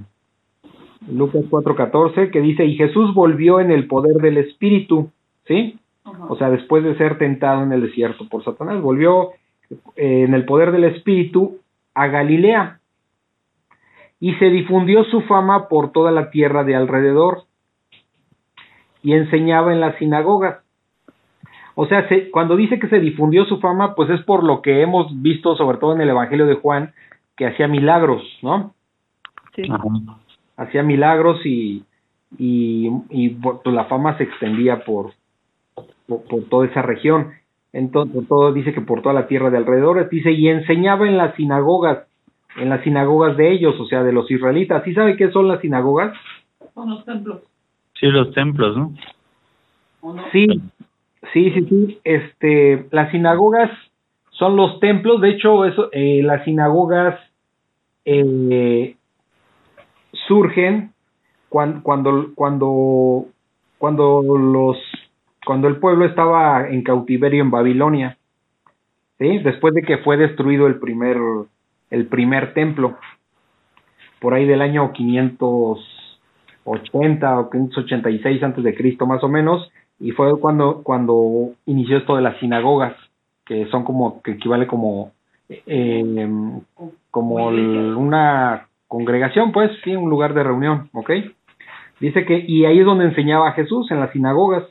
Lucas 1.10 1.46
4:14, 1.50 2.32
que 2.32 2.42
dice, 2.42 2.66
y 2.66 2.76
Jesús 2.76 3.14
volvió 3.14 3.60
en 3.60 3.72
el 3.72 3.88
poder 3.88 4.18
del 4.18 4.38
Espíritu, 4.38 5.10
¿sí? 5.46 5.80
O 6.30 6.38
sea, 6.38 6.50
después 6.50 6.84
de 6.84 6.98
ser 6.98 7.18
tentado 7.18 7.64
en 7.64 7.72
el 7.72 7.82
desierto 7.82 8.28
por 8.30 8.44
Satanás, 8.44 8.82
volvió 8.82 9.32
eh, 9.96 10.24
en 10.24 10.34
el 10.34 10.46
poder 10.46 10.72
del 10.72 10.86
Espíritu 10.86 11.60
a 11.94 12.08
Galilea 12.08 12.80
y 14.20 14.34
se 14.36 14.46
difundió 14.46 15.04
su 15.06 15.22
fama 15.22 15.68
por 15.68 15.92
toda 15.92 16.12
la 16.12 16.30
tierra 16.30 16.64
de 16.64 16.76
alrededor 16.76 17.44
y 19.04 19.14
enseñaba 19.14 19.74
en 19.74 19.80
las 19.80 19.98
sinagogas. 19.98 20.64
O 21.80 21.86
sea, 21.86 22.10
se- 22.10 22.32
cuando 22.32 22.56
dice 22.56 22.80
que 22.80 22.88
se 22.90 23.00
difundió 23.00 23.46
su 23.46 23.60
fama, 23.60 23.94
pues 23.94 24.10
es 24.10 24.22
por 24.24 24.44
lo 24.44 24.64
que 24.64 24.82
hemos 24.82 25.22
visto, 25.22 25.56
sobre 25.56 25.78
todo 25.78 25.94
en 25.94 26.02
el 26.02 26.10
Evangelio 26.10 26.48
de 26.48 26.56
Juan, 26.56 26.92
que 27.36 27.46
hacía 27.46 27.68
milagros, 27.68 28.24
¿no? 28.42 28.74
Sí. 29.56 29.62
Hacía 30.58 30.82
milagros 30.82 31.46
y, 31.46 31.84
y, 32.40 32.90
y 33.12 33.30
pues, 33.30 33.58
la 33.66 33.86
fama 33.86 34.18
se 34.18 34.24
extendía 34.24 34.84
por, 34.86 35.12
por, 36.08 36.24
por 36.24 36.44
toda 36.46 36.66
esa 36.66 36.82
región. 36.82 37.34
Entonces, 37.74 38.28
todo 38.28 38.52
dice 38.54 38.74
que 38.74 38.82
por 38.82 39.04
toda 39.04 39.14
la 39.14 39.28
tierra 39.28 39.52
de 39.52 39.58
alrededor, 39.58 40.10
dice, 40.10 40.32
y 40.32 40.48
enseñaba 40.48 41.08
en 41.08 41.16
las 41.16 41.36
sinagogas, 41.36 42.08
en 42.56 42.70
las 42.70 42.82
sinagogas 42.84 43.38
de 43.38 43.52
ellos, 43.52 43.80
o 43.80 43.86
sea, 43.86 44.02
de 44.02 44.14
los 44.14 44.32
israelitas. 44.32 44.84
¿Sí 44.84 44.96
sabe 44.96 45.16
qué 45.16 45.30
son 45.30 45.48
las 45.48 45.62
sinagogas? 45.62 46.18
Son 46.74 46.90
los 46.90 47.06
templos, 47.06 47.42
Sí, 48.00 48.08
los 48.08 48.34
templos, 48.34 48.76
¿no? 48.76 48.94
¿o 50.02 50.14
no? 50.14 50.24
Sí, 50.32 50.48
sí, 51.34 51.52
sí, 51.52 51.66
sí. 51.70 52.00
Este, 52.04 52.88
las 52.92 53.12
sinagogas 53.12 53.70
son 54.32 54.56
los 54.56 54.80
templos. 54.80 55.22
De 55.22 55.30
hecho, 55.30 55.66
eso, 55.66 55.90
eh, 55.92 56.22
las 56.24 56.44
sinagogas 56.46 57.20
eh, 58.06 58.96
surgen 60.28 60.94
cuando, 61.50 61.84
cuando, 61.84 62.32
cuando, 62.36 63.26
cuando 63.78 64.22
los, 64.22 64.78
cuando 65.46 65.68
el 65.68 65.76
pueblo 65.78 66.06
estaba 66.06 66.70
en 66.70 66.84
cautiverio 66.84 67.44
en 67.44 67.52
Babilonia. 67.52 68.18
¿Sí? 69.20 69.40
Después 69.40 69.74
de 69.74 69.82
que 69.82 69.98
fue 70.00 70.18
destruido 70.18 70.68
el 70.68 70.80
primer, 70.80 71.18
el 71.90 72.08
primer 72.08 72.54
templo. 72.54 72.98
Por 74.20 74.34
ahí 74.34 74.46
del 74.46 74.62
año 74.62 74.92
580 74.94 77.40
o 77.40 77.50
586 77.50 78.44
antes 78.44 78.64
de 78.64 78.76
Cristo 78.76 79.08
más 79.08 79.24
o 79.24 79.30
menos 79.30 79.72
y 80.00 80.12
fue 80.12 80.40
cuando 80.40 80.84
cuando 80.84 81.52
inició 81.66 81.98
esto 81.98 82.16
de 82.16 82.22
las 82.22 82.38
sinagogas 82.40 82.96
que 83.46 83.66
son 83.68 83.84
como 83.84 84.22
que 84.22 84.32
equivale 84.32 84.68
como 84.68 85.12
eh, 85.50 86.28
como 87.12 87.50
el- 87.50 87.96
una 87.96 88.68
congregación 88.88 89.52
pues 89.52 89.72
sí 89.84 89.96
un 89.96 90.10
lugar 90.10 90.34
de 90.34 90.44
reunión 90.44 90.90
¿ok? 90.94 91.12
dice 92.00 92.26
que 92.26 92.38
y 92.48 92.66
ahí 92.66 92.80
es 92.80 92.86
donde 92.86 93.06
enseñaba 93.06 93.50
a 93.50 93.54
Jesús 93.54 93.90
en 93.92 94.00
las 94.00 94.12
sinagogas 94.12 94.64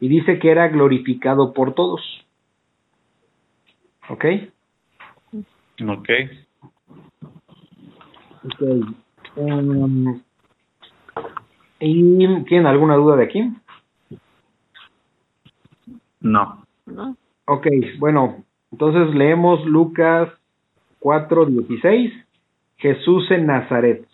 y 0.00 0.08
dice 0.08 0.38
que 0.38 0.50
era 0.50 0.68
glorificado 0.68 1.52
por 1.52 1.74
todos 1.74 2.00
¿ok? 4.08 4.24
Ok. 5.86 6.08
Ok. 8.44 8.62
Em, 9.36 10.20
¿Y 11.80 12.42
tienen 12.44 12.66
alguna 12.66 12.96
duda 12.96 13.16
de 13.16 13.24
aquí? 13.24 13.50
No. 16.20 16.64
¿No? 16.86 17.16
Ok, 17.46 17.66
bueno, 17.98 18.44
entonces 18.70 19.14
leemos 19.14 19.64
Lucas 19.64 20.28
4:16. 21.00 22.12
Jesús 22.76 23.30
en 23.30 23.46
Nazaret. 23.46 24.06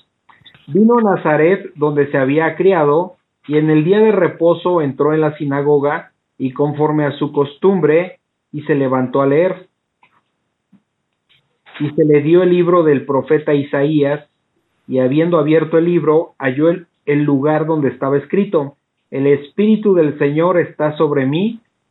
Vino 0.67 0.99
a 0.99 1.15
Nazaret 1.15 1.73
donde 1.77 2.11
se 2.11 2.19
había 2.19 2.57
criado 2.57 3.15
y 3.47 3.59
en 3.59 3.71
el 3.71 3.85
día 3.85 4.01
de 4.01 4.11
reposo 4.11 4.83
entró 4.83 5.15
en 5.15 5.21
la 5.21 5.37
sinagoga 5.37 6.11
y 6.37 6.53
conforme 6.53 7.05
a 7.05 7.13
su 7.13 7.33
costumbre 7.33 8.19
y 8.53 8.63
se 8.63 8.75
levantó 8.75 9.23
a 9.23 9.27
leer. 9.27 9.69
Y 11.79 11.91
se 11.91 12.05
le 12.05 12.23
dio 12.23 12.43
el 12.43 12.51
libro 12.51 12.83
del 12.83 13.07
profeta 13.07 13.55
Isaías 13.55 14.29
y 14.89 14.99
habiendo 14.99 15.39
abierto 15.39 15.79
el 15.79 15.85
libro 15.85 16.35
halló 16.39 16.71
el, 16.71 16.87
el 17.05 17.23
lugar 17.23 17.67
donde 17.67 17.89
estaba 17.89 18.17
escrito, 18.17 18.77
el 19.11 19.27
Espíritu 19.27 19.95
del 19.95 20.19
Señor 20.19 20.59
está 20.59 20.97
sobre 20.97 21.27
mí 21.27 21.61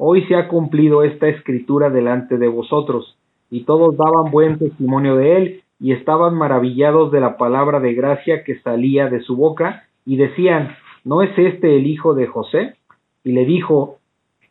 Hoy 0.00 0.24
se 0.26 0.36
ha 0.36 0.46
cumplido 0.46 1.02
esta 1.02 1.26
escritura 1.26 1.90
delante 1.90 2.38
de 2.38 2.46
vosotros. 2.46 3.18
Y 3.50 3.64
todos 3.64 3.96
daban 3.96 4.30
buen 4.30 4.56
testimonio 4.56 5.16
de 5.16 5.36
él, 5.36 5.62
y 5.80 5.92
estaban 5.92 6.36
maravillados 6.36 7.10
de 7.10 7.20
la 7.20 7.36
palabra 7.36 7.80
de 7.80 7.94
gracia 7.94 8.44
que 8.44 8.60
salía 8.60 9.08
de 9.08 9.20
su 9.22 9.36
boca, 9.36 9.82
y 10.06 10.16
decían, 10.16 10.76
¿no 11.04 11.22
es 11.22 11.36
este 11.36 11.76
el 11.76 11.88
hijo 11.88 12.14
de 12.14 12.28
José? 12.28 12.76
Y 13.24 13.32
le 13.32 13.44
dijo, 13.44 13.98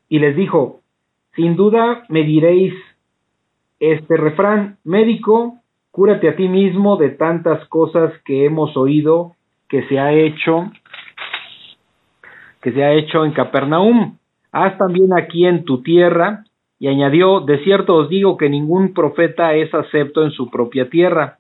y 0.10 0.20
les 0.20 0.36
dijo, 0.36 0.82
sin 1.34 1.56
duda 1.56 2.04
me 2.10 2.24
diréis 2.24 2.74
este 3.80 4.18
refrán, 4.18 4.78
médico, 4.84 5.60
cúrate 5.92 6.28
a 6.28 6.36
ti 6.36 6.50
mismo 6.50 6.98
de 6.98 7.12
tantas 7.12 7.66
cosas 7.70 8.12
que 8.26 8.46
hemos 8.46 8.76
oído 8.76 9.36
que 9.70 9.88
se 9.88 9.98
ha 9.98 10.12
hecho, 10.12 10.72
que 12.62 12.74
se 12.74 12.84
ha 12.84 12.94
hecho 12.94 13.24
en 13.24 13.32
Capernaum 13.32 14.18
haz 14.52 14.78
también 14.78 15.14
aquí 15.18 15.46
en 15.46 15.64
tu 15.66 15.82
tierra. 15.82 16.44
Y 16.80 16.88
añadió, 16.88 17.40
de 17.40 17.64
cierto 17.64 17.96
os 17.96 18.10
digo 18.10 18.38
que 18.38 18.50
ningún 18.50 18.94
profeta 18.94 19.56
es 19.56 19.74
acepto 19.74 20.24
en 20.24 20.32
su 20.32 20.50
propia 20.50 20.90
tierra. 20.90 21.40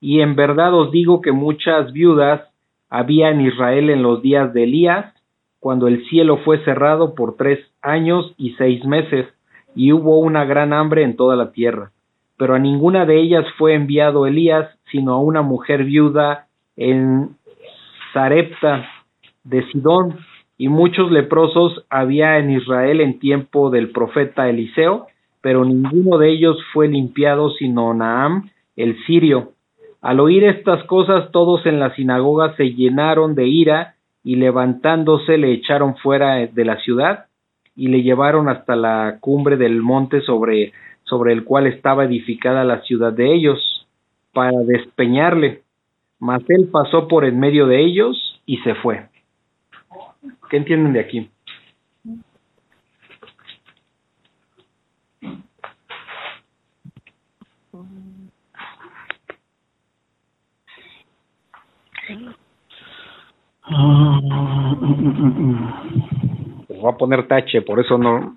Y 0.00 0.20
en 0.20 0.36
verdad 0.36 0.74
os 0.74 0.90
digo 0.90 1.22
que 1.22 1.32
muchas 1.32 1.92
viudas 1.92 2.42
había 2.90 3.30
en 3.30 3.40
Israel 3.40 3.90
en 3.90 4.02
los 4.02 4.20
días 4.22 4.52
de 4.52 4.64
Elías, 4.64 5.14
cuando 5.58 5.88
el 5.88 6.04
cielo 6.08 6.36
fue 6.44 6.62
cerrado 6.64 7.14
por 7.14 7.36
tres 7.36 7.58
años 7.80 8.34
y 8.36 8.50
seis 8.52 8.84
meses, 8.84 9.26
y 9.74 9.92
hubo 9.92 10.18
una 10.18 10.44
gran 10.44 10.72
hambre 10.74 11.02
en 11.02 11.16
toda 11.16 11.36
la 11.36 11.52
tierra. 11.52 11.90
Pero 12.36 12.54
a 12.54 12.58
ninguna 12.58 13.06
de 13.06 13.18
ellas 13.20 13.46
fue 13.56 13.74
enviado 13.74 14.26
Elías, 14.26 14.68
sino 14.92 15.14
a 15.14 15.20
una 15.20 15.42
mujer 15.42 15.84
viuda 15.84 16.48
en 16.76 17.30
Sarepta 18.12 18.86
de 19.42 19.64
Sidón, 19.72 20.18
y 20.56 20.68
muchos 20.68 21.10
leprosos 21.10 21.84
había 21.90 22.38
en 22.38 22.50
Israel 22.50 23.00
en 23.00 23.18
tiempo 23.18 23.70
del 23.70 23.90
profeta 23.90 24.48
Eliseo, 24.48 25.06
pero 25.40 25.64
ninguno 25.64 26.18
de 26.18 26.30
ellos 26.30 26.56
fue 26.72 26.88
limpiado 26.88 27.50
sino 27.50 27.92
Naam, 27.92 28.50
el 28.76 28.96
sirio. 29.04 29.52
Al 30.00 30.20
oír 30.20 30.44
estas 30.44 30.84
cosas 30.84 31.30
todos 31.32 31.66
en 31.66 31.80
la 31.80 31.94
sinagoga 31.94 32.54
se 32.56 32.70
llenaron 32.70 33.34
de 33.34 33.46
ira 33.46 33.94
y 34.22 34.36
levantándose 34.36 35.38
le 35.38 35.52
echaron 35.52 35.96
fuera 35.96 36.46
de 36.46 36.64
la 36.64 36.76
ciudad 36.78 37.26
y 37.76 37.88
le 37.88 38.02
llevaron 38.02 38.48
hasta 38.48 38.76
la 38.76 39.18
cumbre 39.20 39.56
del 39.56 39.82
monte 39.82 40.20
sobre, 40.22 40.72
sobre 41.04 41.32
el 41.32 41.44
cual 41.44 41.66
estaba 41.66 42.04
edificada 42.04 42.64
la 42.64 42.82
ciudad 42.82 43.12
de 43.12 43.34
ellos, 43.34 43.86
para 44.32 44.58
despeñarle. 44.66 45.62
Mas 46.18 46.42
él 46.48 46.68
pasó 46.70 47.08
por 47.08 47.24
en 47.24 47.38
medio 47.38 47.66
de 47.66 47.84
ellos 47.84 48.40
y 48.46 48.58
se 48.58 48.74
fue. 48.76 49.06
¿Qué 50.50 50.56
entienden 50.56 50.92
de 50.92 51.00
aquí? 51.00 51.30
Les 66.68 66.80
voy 66.80 66.92
a 66.92 66.96
poner 66.96 67.26
tache, 67.26 67.62
por 67.62 67.80
eso 67.80 67.98
no, 67.98 68.36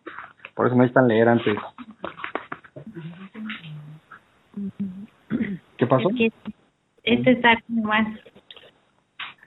por 0.56 0.68
eso 0.68 0.76
necesitan 0.76 1.08
leer 1.08 1.28
antes. 1.30 1.58
pasó? 5.88 6.10
Es 6.10 6.16
que 6.16 6.32
este 7.04 7.32
está 7.32 7.58
más. 7.68 8.08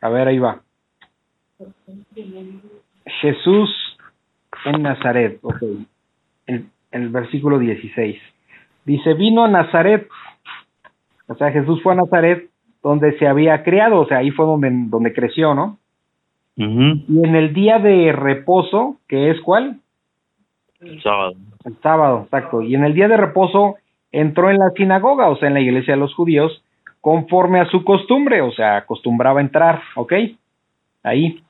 A 0.00 0.08
ver, 0.08 0.28
ahí 0.28 0.38
va. 0.38 0.62
Jesús 3.20 3.98
en 4.64 4.82
Nazaret, 4.82 5.38
ok. 5.42 5.62
El, 6.46 6.66
el 6.90 7.08
versículo 7.08 7.58
16. 7.58 8.16
Dice, 8.84 9.14
vino 9.14 9.44
a 9.44 9.48
Nazaret. 9.48 10.08
O 11.28 11.34
sea, 11.34 11.52
Jesús 11.52 11.82
fue 11.82 11.92
a 11.92 11.96
Nazaret 11.96 12.50
donde 12.82 13.16
se 13.18 13.26
había 13.26 13.62
criado, 13.62 14.00
o 14.00 14.06
sea, 14.06 14.18
ahí 14.18 14.30
fue 14.30 14.46
donde, 14.46 14.70
donde 14.72 15.12
creció, 15.12 15.54
¿no? 15.54 15.78
Y 16.56 17.24
en 17.24 17.36
el 17.36 17.54
día 17.54 17.78
de 17.78 18.12
reposo, 18.12 18.96
que 19.08 19.30
es 19.30 19.40
cuál? 19.40 19.80
El 20.80 21.02
sábado. 21.02 21.34
El 21.64 21.76
sábado, 21.80 22.22
exacto. 22.24 22.60
Y 22.60 22.74
en 22.74 22.84
el 22.84 22.92
día 22.92 23.08
de 23.08 23.16
reposo 23.16 23.76
entró 24.12 24.50
en 24.50 24.58
la 24.58 24.70
sinagoga, 24.76 25.30
o 25.30 25.36
sea, 25.36 25.48
en 25.48 25.54
la 25.54 25.60
iglesia 25.60 25.94
de 25.94 26.00
los 26.00 26.14
judíos, 26.14 26.62
conforme 27.00 27.60
a 27.60 27.70
su 27.70 27.82
costumbre, 27.82 28.42
o 28.42 28.52
sea, 28.52 28.76
acostumbraba 28.76 29.40
a 29.40 29.42
entrar, 29.42 29.80
¿ok? 29.96 30.12
Ahí. 31.02 31.42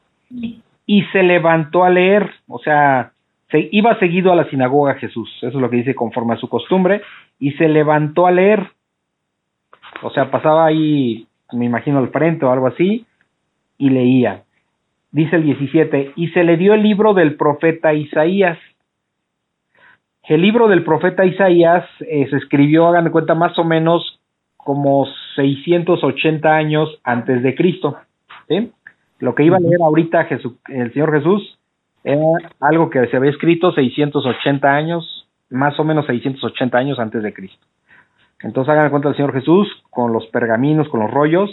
Y 0.86 1.02
se 1.12 1.22
levantó 1.22 1.84
a 1.84 1.90
leer, 1.90 2.30
o 2.48 2.58
sea, 2.58 3.12
se 3.50 3.68
iba 3.72 3.98
seguido 3.98 4.32
a 4.32 4.36
la 4.36 4.48
sinagoga 4.48 4.94
Jesús, 4.94 5.28
eso 5.38 5.48
es 5.48 5.54
lo 5.54 5.68
que 5.68 5.78
dice 5.78 5.94
conforme 5.94 6.34
a 6.34 6.38
su 6.38 6.48
costumbre, 6.48 7.02
y 7.38 7.52
se 7.52 7.68
levantó 7.68 8.26
a 8.26 8.30
leer. 8.30 8.70
O 10.02 10.10
sea, 10.10 10.30
pasaba 10.30 10.66
ahí, 10.66 11.26
me 11.52 11.64
imagino, 11.64 11.98
al 11.98 12.10
frente 12.10 12.44
o 12.44 12.52
algo 12.52 12.68
así, 12.68 13.06
y 13.76 13.90
leía. 13.90 14.44
Dice 15.10 15.36
el 15.36 15.42
17, 15.42 16.12
y 16.14 16.28
se 16.28 16.44
le 16.44 16.56
dio 16.56 16.74
el 16.74 16.82
libro 16.82 17.14
del 17.14 17.34
profeta 17.34 17.92
Isaías. 17.92 18.58
El 20.22 20.42
libro 20.42 20.68
del 20.68 20.84
profeta 20.84 21.24
Isaías 21.24 21.84
eh, 22.00 22.28
se 22.30 22.36
escribió, 22.36 22.86
hagan 22.86 23.06
de 23.06 23.10
cuenta, 23.10 23.34
más 23.34 23.58
o 23.58 23.64
menos 23.64 24.20
como 24.56 25.06
680 25.34 26.54
años 26.54 27.00
antes 27.02 27.42
de 27.42 27.54
Cristo. 27.56 27.96
¿sí? 28.46 28.70
Lo 29.20 29.34
que 29.34 29.44
iba 29.44 29.56
a 29.56 29.60
leer 29.60 29.80
ahorita 29.82 30.24
Jesús, 30.24 30.54
el 30.68 30.92
Señor 30.92 31.12
Jesús 31.12 31.58
era 32.04 32.22
algo 32.60 32.88
que 32.90 33.06
se 33.08 33.16
había 33.16 33.30
escrito 33.30 33.72
680 33.72 34.68
años, 34.74 35.28
más 35.50 35.78
o 35.78 35.84
menos 35.84 36.06
680 36.06 36.76
años 36.78 36.98
antes 36.98 37.22
de 37.22 37.32
Cristo. 37.34 37.64
Entonces 38.42 38.72
hagan 38.72 38.90
cuenta 38.90 39.10
el 39.10 39.16
Señor 39.16 39.32
Jesús 39.34 39.68
con 39.90 40.12
los 40.12 40.26
pergaminos, 40.28 40.88
con 40.88 41.00
los 41.00 41.10
rollos, 41.10 41.50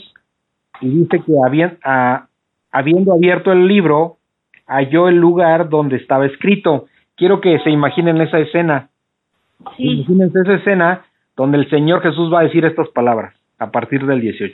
y 0.79 0.89
dice 0.89 1.21
que 1.25 1.33
habían, 1.45 1.77
a- 1.83 2.27
habiendo 2.71 3.13
abierto 3.13 3.51
el 3.51 3.67
libro, 3.67 4.17
halló 4.67 5.09
el 5.09 5.17
lugar 5.17 5.67
donde 5.69 5.97
estaba 5.97 6.25
escrito. 6.25 6.85
Quiero 7.15 7.41
que 7.41 7.59
se 7.59 7.69
imaginen 7.71 8.21
esa 8.21 8.39
escena. 8.39 8.89
Sí, 9.75 10.01
Imagínense 10.01 10.39
esa 10.41 10.53
escena 10.53 11.05
donde 11.35 11.57
el 11.57 11.69
Señor 11.69 12.01
Jesús 12.01 12.31
va 12.33 12.41
a 12.41 12.43
decir 12.43 12.63
estas 12.63 12.87
palabras 12.89 13.33
a 13.59 13.71
partir 13.71 14.05
del 14.05 14.21
18. 14.21 14.53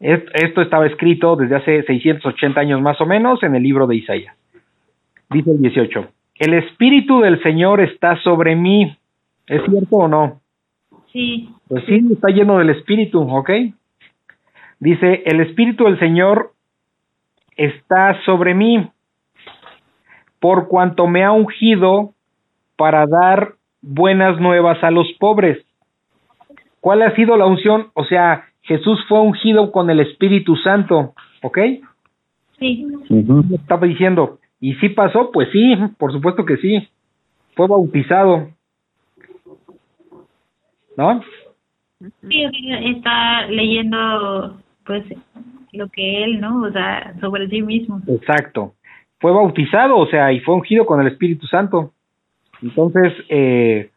Est- 0.00 0.28
Esto 0.34 0.62
estaba 0.62 0.86
escrito 0.86 1.36
desde 1.36 1.56
hace 1.56 1.82
680 1.84 2.60
años 2.60 2.80
más 2.80 3.00
o 3.00 3.06
menos 3.06 3.42
en 3.42 3.54
el 3.54 3.62
libro 3.62 3.86
de 3.86 3.96
Isaías. 3.96 4.34
Dice 5.30 5.50
el 5.52 5.60
18, 5.60 6.08
el 6.36 6.54
Espíritu 6.54 7.20
del 7.20 7.40
Señor 7.42 7.80
está 7.80 8.16
sobre 8.22 8.56
mí. 8.56 8.96
¿Es 9.46 9.62
cierto 9.68 9.96
o 9.96 10.08
no? 10.08 10.40
sí, 11.12 11.50
Pues 11.68 11.84
sí, 11.86 12.00
está 12.12 12.28
lleno 12.28 12.58
del 12.58 12.70
Espíritu, 12.70 13.20
¿ok? 13.20 13.50
Dice, 14.78 15.22
el 15.26 15.40
Espíritu 15.40 15.84
del 15.84 15.98
Señor 15.98 16.52
está 17.56 18.18
sobre 18.24 18.54
mí, 18.54 18.88
por 20.38 20.68
cuanto 20.68 21.06
me 21.06 21.22
ha 21.24 21.32
ungido 21.32 22.14
para 22.76 23.06
dar 23.06 23.54
buenas 23.82 24.40
nuevas 24.40 24.82
a 24.82 24.90
los 24.90 25.06
pobres. 25.18 25.58
¿Cuál 26.80 27.02
ha 27.02 27.14
sido 27.14 27.36
la 27.36 27.46
unción? 27.46 27.88
O 27.94 28.04
sea, 28.04 28.44
Jesús 28.62 28.98
fue 29.08 29.20
ungido 29.20 29.72
con 29.72 29.90
el 29.90 30.00
Espíritu 30.00 30.56
Santo, 30.56 31.14
¿ok? 31.42 31.58
sí. 32.60 32.86
Estaba 33.54 33.86
diciendo, 33.86 34.38
¿y 34.60 34.74
sí 34.74 34.90
pasó? 34.90 35.30
Pues 35.32 35.48
sí, 35.50 35.74
por 35.98 36.12
supuesto 36.12 36.44
que 36.44 36.56
sí. 36.58 36.88
Fue 37.54 37.66
bautizado. 37.66 38.50
¿No? 40.96 41.22
sí, 42.28 42.44
está 42.94 43.46
leyendo, 43.46 44.60
pues, 44.84 45.04
lo 45.72 45.88
que 45.88 46.24
él, 46.24 46.40
¿no? 46.40 46.62
O 46.62 46.70
sea, 46.70 47.14
sobre 47.20 47.48
sí 47.48 47.62
mismo. 47.62 48.00
Exacto. 48.06 48.74
Fue 49.18 49.32
bautizado, 49.32 49.96
o 49.96 50.06
sea, 50.06 50.32
y 50.32 50.40
fue 50.40 50.54
ungido 50.54 50.86
con 50.86 51.00
el 51.00 51.08
Espíritu 51.08 51.46
Santo. 51.46 51.92
Entonces, 52.62 53.12
eh, 53.28 53.90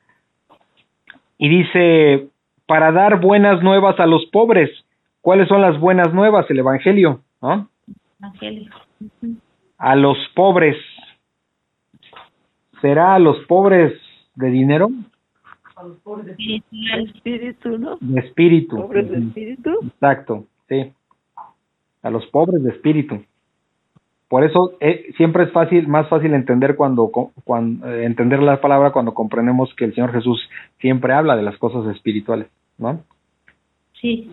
y 1.38 1.49
dice, 1.49 2.30
para 2.66 2.91
dar 2.91 3.20
buenas 3.20 3.61
nuevas 3.61 3.99
a 3.99 4.05
los 4.05 4.26
pobres. 4.28 4.70
¿Cuáles 5.22 5.47
son 5.47 5.61
las 5.61 5.80
buenas 5.80 6.14
nuevas? 6.14 6.49
El 6.49 6.59
Evangelio, 6.59 7.22
¿no? 7.41 7.70
Evangelio. 8.20 8.72
A 9.78 9.95
los 9.95 10.18
pobres. 10.36 10.78
¿Será 12.82 13.16
a 13.16 13.20
los 13.20 13.38
pobres 13.45 13.93
de 14.36 14.49
dinero? 14.49 14.89
Espiritual. 16.18 17.11
Espíritu, 17.16 17.78
¿no? 17.78 17.97
De 17.99 18.20
espíritu. 18.20 18.76
Pobres 18.78 19.09
de 19.09 19.18
espíritu. 19.18 19.72
Exacto, 19.84 20.45
sí. 20.70 20.93
A 22.01 22.09
los 22.09 22.26
pobres 22.28 22.64
de 22.64 22.72
espíritu. 22.72 23.24
Por 24.34 24.43
eso 24.43 24.71
eh, 24.79 25.13
siempre 25.15 25.43
es 25.43 25.51
fácil, 25.51 25.88
más 25.88 26.09
fácil 26.09 26.34
entender 26.34 26.75
cuando, 26.75 27.11
cuando 27.43 27.88
entender 27.93 28.41
la 28.41 28.59
palabra 28.59 28.89
cuando 28.91 29.13
comprendemos 29.13 29.71
que 29.75 29.86
el 29.86 29.93
Señor 29.93 30.11
Jesús 30.11 30.49
siempre 30.79 31.13
habla 31.13 31.36
de 31.36 31.43
las 31.43 31.55
cosas 31.59 31.86
espirituales, 31.95 32.47
¿no? 32.79 33.01
Sí, 34.01 34.27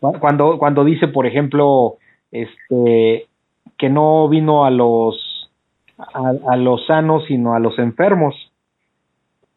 Cu- 0.00 0.18
Cuando 0.20 0.58
cuando 0.58 0.84
dice, 0.84 1.08
por 1.08 1.24
ejemplo, 1.24 1.96
este 2.30 3.26
que 3.78 3.88
no 3.88 4.28
vino 4.28 4.66
a 4.66 4.70
los 4.70 5.50
a, 5.96 6.34
a 6.50 6.56
los 6.58 6.84
sanos 6.86 7.24
sino 7.26 7.54
a 7.54 7.58
los 7.58 7.78
enfermos. 7.78 8.34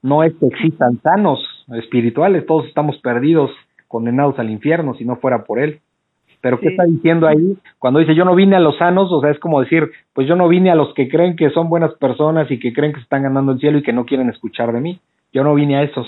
No 0.01 0.23
es 0.23 0.33
que 0.35 0.45
existan 0.45 1.01
sanos 1.01 1.39
espirituales, 1.73 2.45
todos 2.45 2.65
estamos 2.67 2.97
perdidos, 2.99 3.51
condenados 3.89 4.39
al 4.39 4.51
infierno 4.51 4.93
si 4.93 5.03
no 5.03 5.17
fuera 5.17 5.43
por 5.43 5.59
él. 5.59 5.81
Pero 6.45 6.59
¿qué 6.59 6.67
está 6.67 6.83
diciendo 6.83 7.25
ahí? 7.25 7.57
Cuando 7.79 7.99
dice 7.99 8.13
yo 8.13 8.23
no 8.23 8.35
vine 8.35 8.55
a 8.55 8.59
los 8.59 8.77
sanos, 8.77 9.11
o 9.11 9.19
sea, 9.19 9.31
es 9.31 9.39
como 9.39 9.61
decir, 9.61 9.89
pues 10.13 10.27
yo 10.27 10.35
no 10.35 10.47
vine 10.47 10.69
a 10.69 10.75
los 10.75 10.93
que 10.93 11.09
creen 11.09 11.35
que 11.35 11.49
son 11.49 11.69
buenas 11.69 11.95
personas 11.95 12.51
y 12.51 12.59
que 12.59 12.71
creen 12.71 12.91
que 12.91 12.99
se 12.99 13.05
están 13.05 13.23
ganando 13.23 13.53
el 13.53 13.59
cielo 13.59 13.79
y 13.79 13.81
que 13.81 13.93
no 13.93 14.05
quieren 14.05 14.29
escuchar 14.29 14.71
de 14.71 14.79
mí. 14.79 14.99
Yo 15.33 15.43
no 15.43 15.55
vine 15.55 15.77
a 15.77 15.81
esos. 15.81 16.05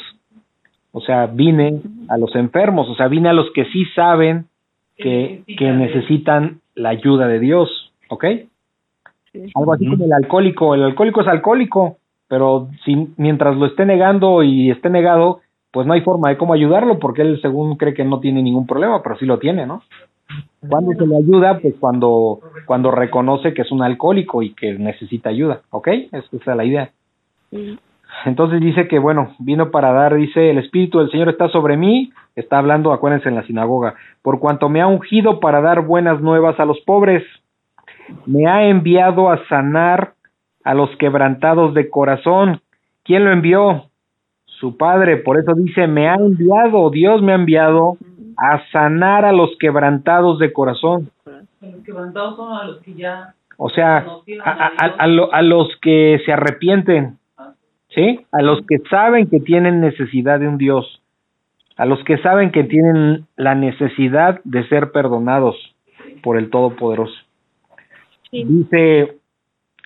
O 0.91 1.01
sea, 1.01 1.25
vine 1.25 1.81
a 2.07 2.19
los 2.19 2.35
enfermos, 2.35 2.87
o 2.87 2.93
sea, 2.93 3.07
vine 3.07 3.29
a 3.29 3.33
los 3.33 3.51
que 3.51 3.65
sí 3.65 3.85
saben 3.95 4.45
que, 4.95 5.41
que 5.57 5.71
necesitan 5.71 6.61
la 6.75 6.89
ayuda 6.89 7.27
de 7.27 7.39
Dios, 7.39 7.91
¿ok? 8.07 8.25
Sí. 9.33 9.51
Algo 9.55 9.73
así 9.73 9.89
como 9.89 10.05
el 10.05 10.13
alcohólico. 10.13 10.75
El 10.75 10.83
alcohólico 10.83 11.21
es 11.21 11.27
alcohólico, 11.29 11.97
pero 12.27 12.69
si 12.85 13.07
mientras 13.17 13.57
lo 13.57 13.65
esté 13.65 13.87
negando 13.87 14.43
y 14.43 14.69
esté 14.69 14.91
negado, 14.91 15.39
pues 15.71 15.87
no 15.87 15.93
hay 15.93 16.01
forma 16.01 16.29
de 16.29 16.37
cómo 16.37 16.53
ayudarlo 16.53 16.99
porque 16.99 17.23
él 17.23 17.41
según 17.41 17.75
cree 17.75 17.95
que 17.95 18.03
no 18.03 18.19
tiene 18.19 18.43
ningún 18.43 18.67
problema, 18.67 19.01
pero 19.01 19.17
sí 19.17 19.25
lo 19.25 19.39
tiene, 19.39 19.65
¿no? 19.65 19.81
¿Cuándo 20.67 20.91
se 20.93 21.07
le 21.07 21.17
ayuda? 21.17 21.59
Pues 21.59 21.75
cuando, 21.79 22.39
cuando 22.65 22.91
reconoce 22.91 23.53
que 23.53 23.61
es 23.61 23.71
un 23.71 23.83
alcohólico 23.83 24.41
y 24.43 24.53
que 24.53 24.73
necesita 24.73 25.29
ayuda, 25.29 25.61
¿ok? 25.69 25.87
Esa 26.11 26.25
es 26.31 26.45
la 26.45 26.65
idea. 26.65 26.91
Entonces 28.25 28.59
dice 28.59 28.87
que, 28.87 28.99
bueno, 28.99 29.35
vino 29.39 29.69
para 29.71 29.91
dar, 29.91 30.15
dice, 30.15 30.49
el 30.49 30.57
Espíritu 30.57 30.99
del 30.99 31.11
Señor 31.11 31.29
está 31.29 31.49
sobre 31.49 31.77
mí, 31.77 32.11
está 32.35 32.57
hablando, 32.57 32.91
acuérdense, 32.91 33.29
en 33.29 33.35
la 33.35 33.45
sinagoga, 33.45 33.95
por 34.21 34.39
cuanto 34.39 34.69
me 34.69 34.81
ha 34.81 34.87
ungido 34.87 35.39
para 35.39 35.61
dar 35.61 35.85
buenas 35.85 36.21
nuevas 36.21 36.59
a 36.59 36.65
los 36.65 36.79
pobres, 36.81 37.23
me 38.25 38.47
ha 38.47 38.67
enviado 38.67 39.29
a 39.29 39.45
sanar 39.47 40.13
a 40.63 40.73
los 40.73 40.89
quebrantados 40.97 41.73
de 41.73 41.89
corazón. 41.89 42.61
¿Quién 43.03 43.23
lo 43.23 43.31
envió? 43.31 43.85
Su 44.45 44.75
Padre, 44.75 45.17
por 45.17 45.37
eso 45.37 45.53
dice, 45.53 45.87
me 45.87 46.09
ha 46.09 46.15
enviado, 46.15 46.89
Dios 46.89 47.21
me 47.21 47.31
ha 47.31 47.35
enviado 47.35 47.97
a 48.37 48.61
sanar 48.71 49.25
a 49.25 49.31
los 49.31 49.57
quebrantados 49.59 50.39
de 50.39 50.53
corazón. 50.53 51.09
Los 51.61 51.83
quebrantados 51.83 52.35
son 52.35 52.53
a 52.53 52.63
los 52.65 52.77
que 52.81 52.93
ya 52.93 53.33
O 53.57 53.69
sea, 53.69 53.97
a, 54.43 54.49
a- 54.51 54.71
a- 54.77 54.95
a 54.99 55.07
lo- 55.07 55.33
a 55.33 55.41
los 55.41 55.67
que 55.81 56.21
se 56.25 56.31
arrepienten, 56.31 57.17
¿sí? 57.89 58.19
A 58.31 58.41
los 58.43 58.59
que 58.67 58.77
saben 58.89 59.27
que 59.29 59.39
tienen 59.39 59.81
necesidad 59.81 60.39
de 60.39 60.47
un 60.47 60.59
Dios, 60.59 61.01
a 61.77 61.85
los 61.85 62.03
que 62.03 62.19
saben 62.19 62.51
que 62.51 62.63
tienen 62.65 63.25
la 63.35 63.55
necesidad 63.55 64.39
de 64.43 64.67
ser 64.67 64.91
perdonados 64.91 65.55
por 66.21 66.37
el 66.37 66.51
Todopoderoso. 66.51 67.15
Sí. 68.29 68.43
Dice, 68.43 69.17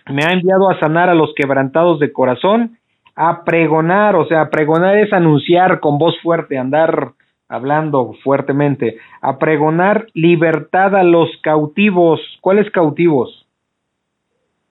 me 0.10 0.24
ha 0.26 0.34
enviado 0.34 0.70
a 0.70 0.78
sanar 0.80 1.10
a 1.10 1.14
los 1.16 1.34
quebrantados 1.36 2.00
de 2.00 2.12
corazón, 2.12 2.78
a 3.16 3.44
pregonar, 3.46 4.16
o 4.18 4.26
sea, 4.26 4.50
pregonar 4.50 4.98
es 4.98 5.14
anunciar 5.14 5.80
con 5.80 5.98
voz 5.98 6.20
fuerte, 6.22 6.58
andar 6.58 7.12
hablando 7.52 8.14
fuertemente, 8.24 8.98
a 9.22 9.38
pregonar 9.38 10.08
libertad 10.14 10.96
a 10.96 11.04
los 11.04 11.30
cautivos. 11.44 12.22
¿Cuáles 12.40 12.72
cautivos? 12.72 13.46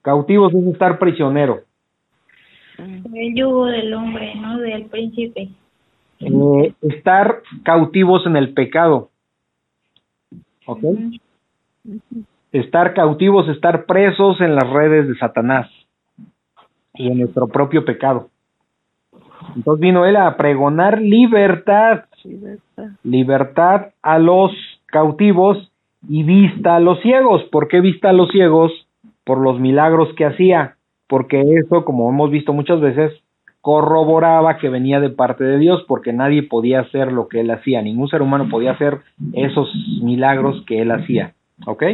Cautivos 0.01 0.55
es 0.55 0.67
estar 0.73 0.99
prisionero. 0.99 1.61
el 2.79 3.35
yugo 3.35 3.67
del 3.67 3.93
hombre, 3.93 4.35
¿no? 4.37 4.59
Del 4.59 4.87
príncipe. 4.87 5.51
eh, 6.21 6.75
estar 6.81 7.43
cautivos 7.65 8.25
en 8.27 8.37
el 8.37 8.55
pecado. 8.55 9.11
¿Ok? 10.65 10.83
Estar 12.53 12.95
cautivos, 12.95 13.47
estar 13.51 13.85
presos 13.85 14.41
en 14.41 14.55
las 14.55 14.69
redes 14.71 15.07
de 15.07 15.17
Satanás 15.17 15.71
y 16.95 17.09
en 17.09 17.19
nuestro 17.19 17.47
propio 17.47 17.85
pecado. 17.85 18.31
Entonces 19.55 19.81
vino 19.81 20.07
él 20.07 20.17
a 20.17 20.37
pregonar 20.37 21.01
libertad, 21.01 22.05
Libertad. 22.25 22.89
libertad 23.03 23.87
a 24.03 24.19
los 24.19 24.53
cautivos 24.87 25.71
y 26.09 26.23
vista 26.23 26.77
a 26.77 26.81
los 26.81 27.01
ciegos. 27.01 27.43
¿Por 27.51 27.69
qué 27.69 27.81
vista 27.81 28.11
a 28.11 28.13
los 28.13 28.31
ciegos? 28.31 28.73
Por 29.25 29.39
los 29.39 29.61
milagros 29.61 30.09
que 30.17 30.25
hacía, 30.25 30.77
porque 31.09 31.41
eso, 31.41 31.85
como 31.85 32.09
hemos 32.09 32.31
visto 32.31 32.53
muchas 32.53 32.81
veces, 32.81 33.13
corroboraba 33.61 34.57
que 34.57 34.69
venía 34.69 35.01
de 35.01 35.11
parte 35.11 35.45
de 35.45 35.59
Dios, 35.59 35.85
porque 35.87 36.13
nadie 36.13 36.43
podía 36.43 36.81
hacer 36.81 37.13
lo 37.13 37.29
que 37.29 37.41
él 37.41 37.51
hacía, 37.51 37.83
ningún 37.83 38.09
ser 38.09 38.23
humano 38.23 38.49
podía 38.49 38.73
hacer 38.73 39.01
esos 39.35 39.69
milagros 40.03 40.65
que 40.67 40.81
él 40.81 40.91
hacía. 40.91 41.35
¿Ok? 41.67 41.85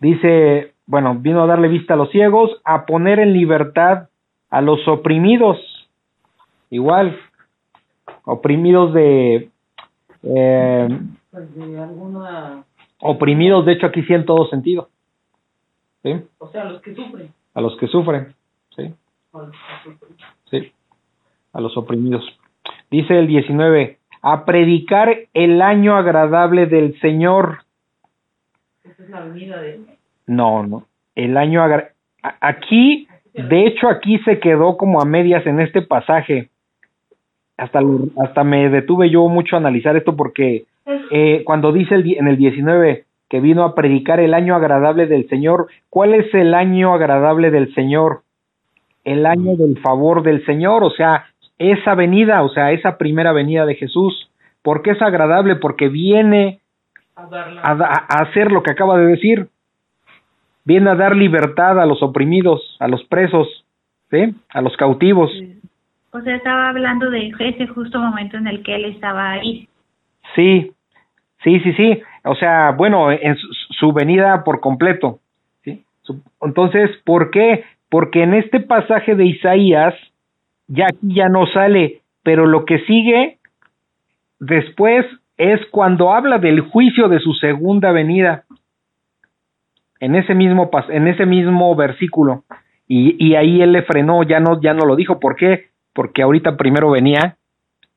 Dice, 0.00 0.72
bueno, 0.86 1.16
vino 1.16 1.42
a 1.42 1.46
darle 1.46 1.68
vista 1.68 1.94
a 1.94 1.96
los 1.96 2.10
ciegos, 2.10 2.50
a 2.64 2.86
poner 2.86 3.18
en 3.18 3.32
libertad 3.32 4.08
a 4.50 4.60
los 4.60 4.86
oprimidos. 4.86 5.58
Igual, 6.70 7.16
oprimidos 8.32 8.92
de... 8.92 9.50
eh, 10.22 10.88
Pues 11.30 11.54
de 11.56 11.80
alguna, 11.80 12.64
oprimidos, 13.00 13.64
de 13.66 13.72
hecho 13.72 13.86
aquí 13.86 14.02
sí 14.02 14.12
en 14.14 14.24
todo 14.26 14.46
sentido. 14.48 14.88
¿Sí? 16.02 16.14
o 16.38 16.48
sea, 16.48 16.64
los 16.64 16.80
que 16.82 16.94
sufren. 16.94 17.32
A 17.54 17.60
los 17.60 17.76
que 17.78 17.86
sufren. 17.88 18.34
¿Sí? 18.76 18.94
o 19.32 19.40
los 19.42 19.50
que 19.50 19.90
sufren. 19.90 20.16
Sí. 20.50 20.72
A 21.52 21.60
los 21.60 21.76
oprimidos. 21.76 22.24
Dice 22.90 23.18
el 23.18 23.26
19, 23.26 23.98
a 24.22 24.44
predicar 24.44 25.14
el 25.34 25.60
año 25.62 25.96
agradable 25.96 26.66
del 26.66 26.98
Señor. 27.00 27.58
Esa 28.84 29.02
es 29.02 29.10
la 29.10 29.20
venida 29.20 29.60
de 29.60 29.80
No, 30.26 30.62
no. 30.66 30.84
El 31.14 31.36
año 31.36 31.62
agra- 31.62 31.92
a- 32.22 32.36
aquí, 32.40 33.08
de 33.34 33.66
hecho 33.66 33.88
aquí 33.88 34.18
se 34.20 34.38
quedó 34.38 34.76
como 34.76 35.00
a 35.00 35.04
medias 35.04 35.44
en 35.46 35.60
este 35.60 35.82
pasaje. 35.82 36.50
Hasta, 37.58 37.80
lo- 37.82 38.06
hasta 38.22 38.44
me 38.44 38.70
detuve 38.70 39.10
yo 39.10 39.28
mucho 39.28 39.56
a 39.56 39.58
analizar 39.58 39.96
esto 39.96 40.16
porque 40.16 40.64
eh, 41.10 41.42
cuando 41.44 41.72
dice 41.72 41.94
el, 41.96 42.16
en 42.16 42.28
el 42.28 42.36
19 42.38 43.04
que 43.28 43.40
vino 43.40 43.64
a 43.64 43.74
predicar 43.74 44.20
el 44.20 44.32
año 44.32 44.54
agradable 44.54 45.06
del 45.06 45.28
Señor, 45.28 45.66
¿cuál 45.90 46.14
es 46.14 46.32
el 46.32 46.54
año 46.54 46.94
agradable 46.94 47.50
del 47.50 47.74
Señor? 47.74 48.22
El 49.04 49.26
año 49.26 49.54
del 49.56 49.78
favor 49.80 50.22
del 50.22 50.44
Señor, 50.46 50.82
o 50.84 50.90
sea, 50.90 51.26
esa 51.58 51.94
venida, 51.94 52.42
o 52.42 52.48
sea, 52.48 52.72
esa 52.72 52.96
primera 52.96 53.32
venida 53.32 53.66
de 53.66 53.74
Jesús. 53.74 54.30
¿Por 54.62 54.82
qué 54.82 54.92
es 54.92 55.02
agradable? 55.02 55.56
Porque 55.56 55.88
viene 55.88 56.60
a 57.62 57.72
a, 57.72 57.72
a 58.08 58.22
hacer 58.22 58.50
lo 58.52 58.62
que 58.62 58.70
acaba 58.70 58.96
de 58.98 59.06
decir. 59.06 59.48
Viene 60.64 60.90
a 60.90 60.94
dar 60.94 61.16
libertad 61.16 61.80
a 61.80 61.86
los 61.86 62.02
oprimidos, 62.02 62.76
a 62.80 62.88
los 62.88 63.02
presos, 63.04 63.64
¿sí? 64.10 64.34
A 64.50 64.60
los 64.60 64.76
cautivos. 64.76 65.30
Sí. 65.32 65.57
O 66.10 66.20
sea, 66.20 66.36
estaba 66.36 66.70
hablando 66.70 67.10
de 67.10 67.28
ese 67.38 67.66
justo 67.66 67.98
momento 67.98 68.36
en 68.36 68.46
el 68.46 68.62
que 68.62 68.74
él 68.76 68.86
estaba 68.86 69.32
ahí. 69.32 69.68
Sí, 70.34 70.72
sí, 71.44 71.60
sí, 71.60 71.72
sí. 71.74 72.02
O 72.24 72.34
sea, 72.34 72.72
bueno, 72.72 73.12
en 73.12 73.36
su, 73.36 73.46
su 73.78 73.92
venida 73.92 74.42
por 74.44 74.60
completo. 74.60 75.20
¿sí? 75.64 75.84
Entonces, 76.40 76.90
¿por 77.04 77.30
qué? 77.30 77.64
Porque 77.90 78.22
en 78.22 78.34
este 78.34 78.60
pasaje 78.60 79.14
de 79.14 79.26
Isaías, 79.26 79.94
ya 80.66 80.86
ya 81.00 81.28
no 81.28 81.46
sale, 81.46 82.02
pero 82.22 82.46
lo 82.46 82.64
que 82.64 82.78
sigue 82.80 83.38
después 84.38 85.06
es 85.36 85.60
cuando 85.70 86.12
habla 86.12 86.38
del 86.38 86.60
juicio 86.60 87.08
de 87.08 87.20
su 87.20 87.32
segunda 87.34 87.92
venida. 87.92 88.44
En 90.00 90.14
ese 90.14 90.34
mismo 90.34 90.70
en 90.88 91.08
ese 91.08 91.26
mismo 91.26 91.74
versículo. 91.74 92.44
Y, 92.86 93.16
y 93.24 93.34
ahí 93.34 93.60
él 93.60 93.72
le 93.72 93.82
frenó, 93.82 94.22
ya 94.22 94.40
no, 94.40 94.60
ya 94.60 94.72
no 94.72 94.84
lo 94.84 94.96
dijo. 94.96 95.20
¿Por 95.20 95.36
qué? 95.36 95.68
Porque 95.98 96.22
ahorita 96.22 96.56
primero 96.56 96.92
venía 96.92 97.34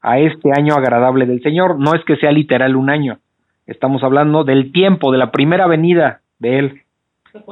a 0.02 0.18
este 0.18 0.49
año 0.58 0.74
agradable 0.74 1.28
del 1.28 1.43
Señor. 1.43 1.78
No 1.78 1.93
es 1.93 2.04
que 2.04 2.16
sea 2.16 2.32
literal 2.32 2.76
un 2.76 2.89
año. 2.89 3.20
Estamos 3.68 4.02
hablando 4.04 4.43
del 4.43 4.72
tiempo, 4.72 5.12
de 5.12 5.20
la 5.20 5.30
primera 5.30 5.68
venida 5.68 6.22
de 6.39 6.58
Él, 6.58 6.82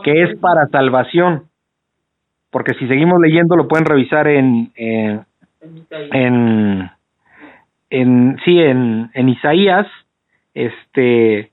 que 0.03 0.23
es 0.23 0.35
para 0.39 0.65
salvación. 0.69 1.43
Porque 2.49 2.73
si 2.79 2.87
seguimos 2.87 3.19
leyendo, 3.21 3.55
lo 3.55 3.67
pueden 3.67 3.85
revisar 3.85 4.27
en, 4.27 4.71
en, 4.75 5.23
en, 5.91 6.89
en 7.91 8.37
sí, 8.43 8.59
en, 8.59 9.11
en 9.13 9.29
Isaías, 9.29 9.85
este, 10.55 11.51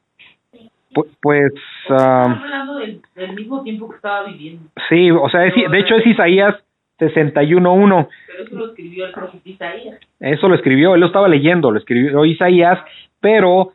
pu- 0.94 1.06
pues, 1.20 1.52
Estamos 1.82 2.38
hablando 2.42 2.76
del, 2.78 3.02
del 3.14 3.32
mismo 3.34 3.62
tiempo 3.62 3.90
que 3.90 3.96
estaba 3.96 4.24
viviendo. 4.24 4.70
sí, 4.88 5.10
o 5.10 5.28
sea, 5.28 5.44
es- 5.44 5.70
de 5.70 5.78
hecho 5.80 5.96
es 5.96 6.06
Isaías 6.06 6.54
61.1. 6.98 8.08
Pero 8.26 8.42
eso 8.44 8.56
lo 8.56 8.66
escribió 8.66 9.06
el 9.06 9.12
profeta 9.12 9.48
Isaías. 9.48 10.00
Eso 10.20 10.48
lo 10.48 10.54
escribió, 10.54 10.94
él 10.94 11.00
lo 11.00 11.06
estaba 11.06 11.28
leyendo, 11.28 11.70
lo 11.70 11.78
escribió 11.78 12.24
Isaías, 12.24 12.78
pero 13.20 13.72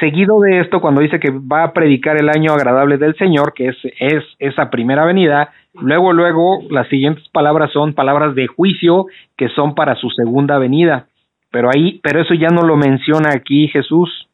seguido 0.00 0.40
de 0.40 0.60
esto, 0.60 0.80
cuando 0.80 1.00
dice 1.00 1.20
que 1.20 1.30
va 1.30 1.64
a 1.64 1.72
predicar 1.72 2.16
el 2.16 2.28
año 2.28 2.52
agradable 2.52 2.98
del 2.98 3.14
Señor, 3.16 3.52
que 3.54 3.68
es, 3.68 3.76
es 4.00 4.24
esa 4.38 4.70
primera 4.70 5.04
venida, 5.04 5.52
luego, 5.74 6.12
luego, 6.12 6.62
las 6.70 6.88
siguientes 6.88 7.28
palabras 7.28 7.70
son 7.72 7.94
palabras 7.94 8.34
de 8.34 8.46
juicio 8.46 9.06
que 9.36 9.48
son 9.50 9.74
para 9.74 9.94
su 9.96 10.10
segunda 10.10 10.58
venida. 10.58 11.06
Pero 11.50 11.70
ahí, 11.72 12.00
pero 12.02 12.20
eso 12.20 12.34
ya 12.34 12.48
no 12.48 12.62
lo 12.62 12.76
menciona 12.76 13.30
aquí 13.32 13.68
Jesús. 13.68 14.28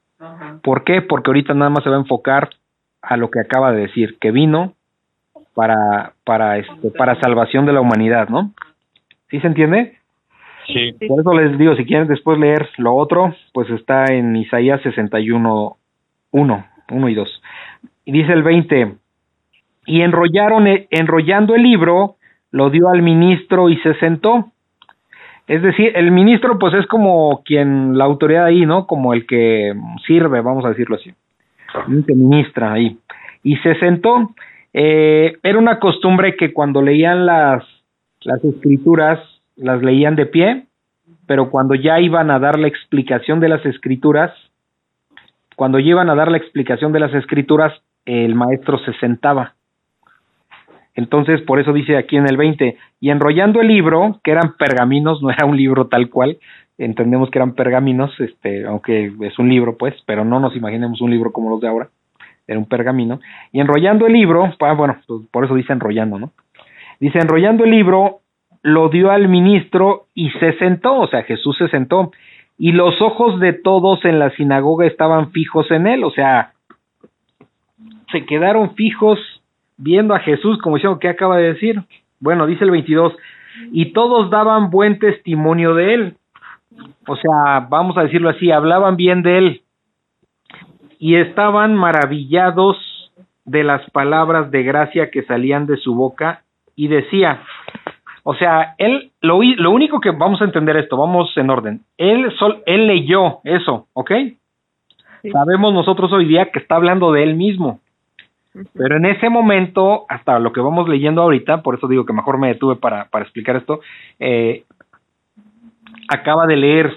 ¿Por 0.62 0.84
qué? 0.84 1.02
Porque 1.02 1.30
ahorita 1.30 1.52
nada 1.54 1.70
más 1.70 1.84
se 1.84 1.90
va 1.90 1.96
a 1.96 2.00
enfocar 2.00 2.50
a 3.02 3.16
lo 3.16 3.30
que 3.30 3.40
acaba 3.40 3.72
de 3.72 3.82
decir, 3.82 4.16
que 4.20 4.30
vino 4.30 4.74
para, 5.60 6.14
para, 6.24 6.56
este, 6.56 6.90
para 6.96 7.20
salvación 7.20 7.66
de 7.66 7.74
la 7.74 7.82
humanidad, 7.82 8.30
¿no? 8.30 8.54
¿Sí 9.28 9.40
se 9.40 9.46
entiende? 9.46 9.94
Sí. 10.66 10.94
Por 11.06 11.20
eso 11.20 11.34
les 11.34 11.58
digo, 11.58 11.76
si 11.76 11.84
quieren 11.84 12.08
después 12.08 12.38
leer 12.38 12.66
lo 12.78 12.94
otro, 12.94 13.34
pues 13.52 13.68
está 13.68 14.06
en 14.06 14.34
Isaías 14.36 14.80
61, 14.80 15.76
1, 16.30 16.66
1 16.90 17.08
y 17.10 17.14
2. 17.14 17.42
Y 18.06 18.12
dice 18.12 18.32
el 18.32 18.42
20, 18.42 18.94
y 19.84 20.00
enrollaron, 20.00 20.66
e- 20.66 20.88
enrollando 20.90 21.54
el 21.54 21.62
libro, 21.62 22.16
lo 22.52 22.70
dio 22.70 22.88
al 22.88 23.02
ministro 23.02 23.68
y 23.68 23.76
se 23.80 23.92
sentó. 23.96 24.46
Es 25.46 25.60
decir, 25.60 25.92
el 25.94 26.10
ministro 26.10 26.58
pues 26.58 26.72
es 26.72 26.86
como 26.86 27.42
quien, 27.44 27.98
la 27.98 28.04
autoridad 28.04 28.46
ahí, 28.46 28.64
¿no? 28.64 28.86
Como 28.86 29.12
el 29.12 29.26
que 29.26 29.74
sirve, 30.06 30.40
vamos 30.40 30.64
a 30.64 30.70
decirlo 30.70 30.96
así. 30.96 31.12
El 31.86 32.06
que 32.06 32.14
ministra 32.14 32.72
ahí. 32.72 32.96
Y 33.42 33.56
se 33.56 33.74
sentó. 33.74 34.30
Eh, 34.72 35.36
era 35.42 35.58
una 35.58 35.78
costumbre 35.78 36.36
que 36.36 36.52
cuando 36.52 36.82
leían 36.82 37.26
las, 37.26 37.64
las 38.22 38.44
escrituras, 38.44 39.18
las 39.56 39.82
leían 39.82 40.16
de 40.16 40.26
pie, 40.26 40.66
pero 41.26 41.50
cuando 41.50 41.74
ya 41.74 42.00
iban 42.00 42.30
a 42.30 42.38
dar 42.38 42.58
la 42.58 42.68
explicación 42.68 43.40
de 43.40 43.48
las 43.48 43.64
escrituras, 43.66 44.32
cuando 45.56 45.78
ya 45.78 45.90
iban 45.90 46.10
a 46.10 46.14
dar 46.14 46.30
la 46.30 46.38
explicación 46.38 46.92
de 46.92 47.00
las 47.00 47.14
escrituras, 47.14 47.72
el 48.04 48.34
maestro 48.34 48.78
se 48.78 48.92
sentaba. 48.94 49.54
Entonces, 50.94 51.40
por 51.42 51.60
eso 51.60 51.72
dice 51.72 51.96
aquí 51.96 52.16
en 52.16 52.28
el 52.28 52.36
20, 52.36 52.76
y 53.00 53.10
enrollando 53.10 53.60
el 53.60 53.68
libro, 53.68 54.20
que 54.24 54.32
eran 54.32 54.56
pergaminos, 54.58 55.22
no 55.22 55.30
era 55.30 55.46
un 55.46 55.56
libro 55.56 55.86
tal 55.86 56.10
cual, 56.10 56.38
entendemos 56.78 57.30
que 57.30 57.38
eran 57.38 57.54
pergaminos, 57.54 58.10
este, 58.20 58.66
aunque 58.66 59.12
es 59.20 59.38
un 59.38 59.48
libro, 59.48 59.76
pues, 59.76 59.94
pero 60.06 60.24
no 60.24 60.40
nos 60.40 60.56
imaginemos 60.56 61.00
un 61.00 61.10
libro 61.10 61.30
como 61.32 61.50
los 61.50 61.60
de 61.60 61.68
ahora, 61.68 61.90
era 62.50 62.58
un 62.58 62.66
pergamino, 62.66 63.20
y 63.52 63.60
enrollando 63.60 64.06
el 64.06 64.12
libro, 64.12 64.52
bueno, 64.76 64.96
pues, 65.06 65.22
por 65.30 65.44
eso 65.44 65.54
dice 65.54 65.72
enrollando, 65.72 66.18
¿no? 66.18 66.32
Dice, 66.98 67.18
enrollando 67.18 67.64
el 67.64 67.70
libro, 67.70 68.18
lo 68.62 68.88
dio 68.88 69.10
al 69.10 69.28
ministro 69.28 70.06
y 70.14 70.30
se 70.30 70.54
sentó, 70.58 70.96
o 70.96 71.06
sea, 71.06 71.22
Jesús 71.22 71.56
se 71.56 71.68
sentó, 71.68 72.10
y 72.58 72.72
los 72.72 73.00
ojos 73.00 73.38
de 73.38 73.52
todos 73.52 74.04
en 74.04 74.18
la 74.18 74.30
sinagoga 74.30 74.84
estaban 74.86 75.30
fijos 75.30 75.70
en 75.70 75.86
él, 75.86 76.02
o 76.02 76.10
sea, 76.10 76.52
se 78.10 78.26
quedaron 78.26 78.74
fijos 78.74 79.18
viendo 79.76 80.14
a 80.14 80.18
Jesús, 80.18 80.58
como 80.58 80.76
diciendo, 80.76 80.98
¿qué 80.98 81.08
acaba 81.08 81.36
de 81.38 81.54
decir? 81.54 81.82
Bueno, 82.18 82.46
dice 82.46 82.64
el 82.64 82.72
22, 82.72 83.14
y 83.72 83.92
todos 83.92 84.28
daban 84.28 84.70
buen 84.70 84.98
testimonio 84.98 85.74
de 85.74 85.94
él, 85.94 86.16
o 87.06 87.14
sea, 87.14 87.66
vamos 87.70 87.96
a 87.96 88.02
decirlo 88.02 88.28
así, 88.28 88.50
hablaban 88.50 88.96
bien 88.96 89.22
de 89.22 89.38
él, 89.38 89.62
y 91.00 91.16
estaban 91.16 91.74
maravillados 91.74 92.76
de 93.46 93.64
las 93.64 93.88
palabras 93.90 94.50
de 94.50 94.62
gracia 94.62 95.10
que 95.10 95.24
salían 95.24 95.66
de 95.66 95.78
su 95.78 95.94
boca, 95.94 96.42
y 96.76 96.88
decía, 96.88 97.42
o 98.22 98.34
sea, 98.34 98.74
él, 98.78 99.10
lo, 99.20 99.40
lo 99.42 99.70
único 99.70 100.00
que 100.00 100.12
vamos 100.12 100.40
a 100.40 100.44
entender 100.44 100.76
esto, 100.76 100.96
vamos 100.96 101.30
en 101.36 101.50
orden. 101.50 101.80
Él, 101.98 102.32
sol, 102.38 102.62
él 102.64 102.86
leyó 102.86 103.40
eso, 103.44 103.86
¿ok? 103.92 104.10
Sí. 105.22 105.30
Sabemos 105.30 105.74
nosotros 105.74 106.12
hoy 106.12 106.26
día 106.26 106.50
que 106.50 106.58
está 106.58 106.76
hablando 106.76 107.12
de 107.12 107.22
él 107.22 107.34
mismo. 107.34 107.80
Pero 108.74 108.96
en 108.96 109.06
ese 109.06 109.28
momento, 109.28 110.06
hasta 110.08 110.38
lo 110.38 110.52
que 110.52 110.60
vamos 110.60 110.88
leyendo 110.88 111.22
ahorita, 111.22 111.62
por 111.62 111.76
eso 111.76 111.86
digo 111.86 112.06
que 112.06 112.12
mejor 112.12 112.38
me 112.38 112.48
detuve 112.48 112.76
para, 112.76 113.08
para 113.10 113.24
explicar 113.24 113.56
esto, 113.56 113.80
eh, 114.18 114.64
acaba 116.08 116.46
de 116.46 116.56
leer 116.56 116.96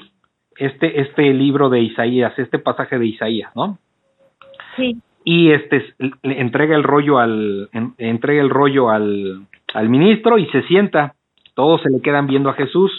este, 0.57 1.01
este 1.01 1.33
libro 1.33 1.69
de 1.69 1.81
Isaías, 1.81 2.33
este 2.37 2.57
pasaje 2.57 2.97
de 2.97 3.05
Isaías, 3.05 3.51
¿no? 3.55 3.77
Sí. 4.77 4.97
Y 5.25 5.51
este 5.51 5.93
le 6.23 6.41
entrega 6.41 6.75
el 6.75 6.83
rollo 6.83 7.19
al 7.19 7.69
en- 7.71 7.93
entrega 7.97 8.41
el 8.41 8.49
rollo 8.49 8.89
al, 8.89 9.41
al 9.73 9.89
ministro 9.89 10.37
y 10.37 10.45
se 10.47 10.63
sienta. 10.63 11.13
Todos 11.55 11.81
se 11.81 11.89
le 11.89 12.01
quedan 12.01 12.27
viendo 12.27 12.49
a 12.49 12.53
Jesús. 12.53 12.91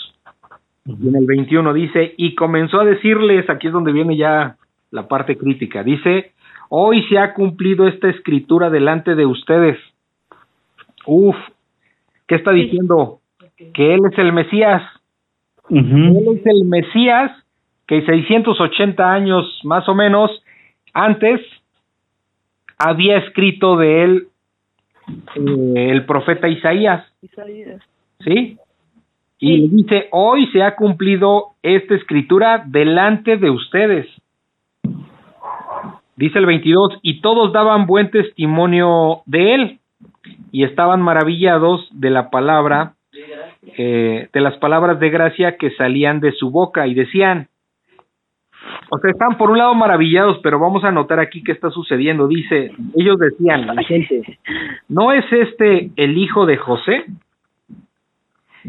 Y 0.87 1.09
en 1.09 1.17
el 1.17 1.27
21 1.27 1.73
dice, 1.73 2.15
y 2.17 2.35
comenzó 2.35 2.81
a 2.81 2.85
decirles, 2.85 3.49
aquí 3.51 3.67
es 3.69 3.73
donde 3.73 3.93
viene 3.93 4.17
ya 4.17 4.57
la 4.91 5.09
parte 5.09 5.37
crítica, 5.37 5.83
dice, 5.83 6.33
hoy 6.69 7.03
se 7.09 7.19
ha 7.19 7.33
cumplido 7.35 7.89
esta 7.89 8.09
escritura 8.11 8.71
delante 8.71 9.15
de 9.15 9.27
ustedes. 9.27 9.79
Uf, 11.07 11.37
¿qué 12.29 12.37
está 12.37 12.53
Sí. 12.53 12.63
diciendo? 12.63 13.21
Que 13.73 13.95
él 13.95 14.01
es 14.11 14.19
el 14.19 14.33
Mesías. 14.33 14.83
Él 15.71 16.27
es 16.39 16.47
el 16.47 16.65
Mesías 16.65 17.33
que 17.87 18.05
680 18.05 19.13
años 19.13 19.61
más 19.65 19.89
o 19.89 19.95
menos 19.95 20.31
antes 20.93 21.41
había 22.85 23.19
escrito 23.19 23.77
de 23.77 24.05
él 24.05 24.29
eh, 25.37 25.91
el 25.91 26.05
profeta 26.05 26.49
Isaías, 26.49 27.05
Isaías. 27.23 27.83
¿sí? 28.21 28.59
Y 29.39 29.69
dice, 29.69 30.09
hoy 30.13 30.47
se 30.53 30.63
ha 30.63 30.77
cumplido 30.77 31.55
esta 31.63 31.95
escritura 31.95 32.63
delante 32.67 33.37
de 33.37 33.51
ustedes. 33.51 34.07
Dice 36.17 36.39
el 36.39 36.47
22, 36.47 37.01
y 37.03 37.21
todos 37.21 37.53
daban 37.53 37.87
buen 37.87 38.11
testimonio 38.11 39.23
de 39.27 39.55
él 39.55 39.79
y 40.53 40.65
estaban 40.65 41.03
maravillados 41.03 41.89
de 41.91 42.11
la 42.11 42.31
palabra, 42.31 42.95
eh, 43.77 44.29
de 44.33 44.41
las 44.41 44.57
palabras 44.59 45.01
de 45.01 45.11
gracia 45.11 45.57
que 45.57 45.73
salían 45.73 46.21
de 46.21 46.33
su 46.33 46.51
boca 46.51 46.87
y 46.87 46.95
decían, 46.95 47.49
o 48.91 48.99
sea, 48.99 49.11
están 49.11 49.37
por 49.37 49.51
un 49.51 49.59
lado 49.59 49.75
maravillados, 49.75 50.39
pero 50.43 50.59
vamos 50.59 50.85
a 50.85 50.93
notar 50.93 51.21
aquí 51.21 51.43
qué 51.43 51.53
está 51.53 51.71
sucediendo. 51.71 52.29
Dice, 52.29 52.73
ellos 52.97 53.19
decían, 53.19 53.67
la 53.67 53.83
gente, 53.83 54.39
¿no 54.89 55.13
es 55.13 55.25
este 55.33 55.91
el 55.97 56.19
hijo 56.19 56.47
de 56.47 56.57
José? 56.57 57.05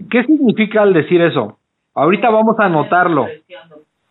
¿Qué 0.10 0.24
significa 0.24 0.82
al 0.82 0.94
decir 0.94 1.22
eso? 1.22 1.58
Ahorita 1.94 2.30
vamos 2.30 2.60
a 2.60 2.70
notarlo. 2.70 3.28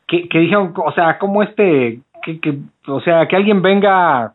Que, 0.06 0.28
que 0.28 0.38
dijeron, 0.38 0.72
o 0.76 0.92
sea, 0.92 1.18
como 1.18 1.42
este, 1.42 2.00
que, 2.22 2.40
que, 2.40 2.58
o 2.86 3.00
sea, 3.00 3.26
que 3.26 3.36
alguien 3.36 3.62
venga 3.62 4.34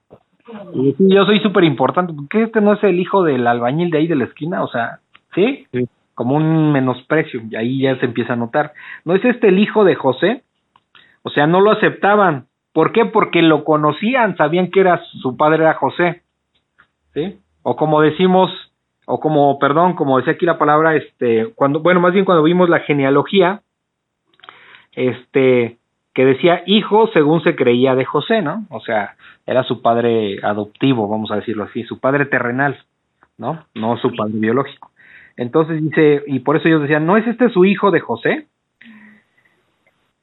y 0.74 0.88
decir, 0.88 1.08
yo 1.10 1.26
soy 1.26 1.40
súper 1.40 1.64
importante, 1.64 2.14
¿qué 2.30 2.44
este 2.44 2.62
no 2.62 2.74
es 2.74 2.84
el 2.84 3.00
hijo 3.00 3.24
del 3.24 3.46
albañil 3.46 3.92
de 3.92 4.00
ahí 4.00 4.08
de 4.08 4.16
la 4.16 4.26
esquina? 4.26 4.64
O 4.64 4.68
sea, 4.68 5.00
¿sí? 5.36 5.66
Sí. 5.72 5.88
Como 6.16 6.36
un 6.36 6.72
menosprecio, 6.72 7.42
y 7.50 7.56
ahí 7.56 7.82
ya 7.82 7.98
se 7.98 8.06
empieza 8.06 8.34
a 8.34 8.38
notar. 8.38 8.74
¿No 9.06 9.16
es 9.16 9.24
este 9.24 9.48
el 9.48 9.60
hijo 9.60 9.84
de 9.84 9.96
José? 9.96 10.44
O 11.24 11.30
sea, 11.30 11.48
no 11.48 11.62
lo 11.62 11.72
aceptaban. 11.72 12.48
¿Por 12.74 12.92
qué? 12.92 13.06
Porque 13.06 13.42
lo 13.42 13.64
conocían, 13.64 14.38
sabían 14.38 14.72
que 14.72 14.80
era 14.82 15.02
su 15.22 15.36
padre 15.38 15.64
era 15.64 15.74
José. 15.74 16.22
¿Sí? 17.14 17.40
O 17.64 17.76
como 17.76 18.02
decimos, 18.02 18.52
o 19.06 19.20
como, 19.20 19.58
perdón, 19.60 19.96
como 19.96 20.18
decía 20.18 20.34
aquí 20.34 20.46
la 20.46 20.58
palabra, 20.58 20.96
este, 20.96 21.52
cuando, 21.56 21.80
bueno, 21.82 22.00
más 22.00 22.14
bien 22.14 22.26
cuando 22.26 22.44
vimos 22.44 22.70
la 22.70 22.80
genealogía, 22.82 23.62
este, 24.94 25.78
que 26.14 26.26
decía 26.26 26.64
hijo 26.66 27.10
según 27.14 27.42
se 27.44 27.56
creía 27.56 27.96
de 27.96 28.06
José, 28.06 28.42
¿no? 28.42 28.66
O 28.70 28.80
sea, 28.82 29.16
era 29.46 29.64
su 29.64 29.82
padre 29.82 30.40
adoptivo, 30.44 31.08
vamos 31.08 31.32
a 31.32 31.38
decirlo 31.38 31.64
así, 31.64 31.84
su 31.84 32.00
padre 32.00 32.26
terrenal, 32.26 32.78
¿no? 33.38 33.66
No 33.74 33.98
su 33.98 34.14
padre 34.14 34.34
biológico. 34.36 34.92
Entonces 35.38 35.82
dice, 35.82 36.24
y 36.28 36.40
por 36.40 36.58
eso 36.58 36.68
ellos 36.68 36.82
decían, 36.82 37.06
¿no 37.06 37.18
es 37.18 37.26
este 37.26 37.50
su 37.50 37.66
hijo 37.66 37.92
de 37.92 38.02
José? 38.02 38.48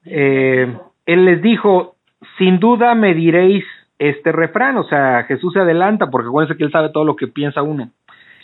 Eh, 0.09 0.77
él 1.05 1.25
les 1.25 1.41
dijo, 1.41 1.95
sin 2.37 2.59
duda 2.59 2.95
me 2.95 3.13
diréis 3.13 3.63
este 3.99 4.31
refrán, 4.31 4.77
o 4.77 4.83
sea, 4.83 5.23
Jesús 5.23 5.53
se 5.53 5.59
adelanta, 5.59 6.07
porque 6.09 6.27
acuérdense 6.27 6.57
que 6.57 6.63
él 6.63 6.71
sabe 6.71 6.89
todo 6.89 7.03
lo 7.03 7.15
que 7.15 7.27
piensa 7.27 7.63
uno. 7.63 7.89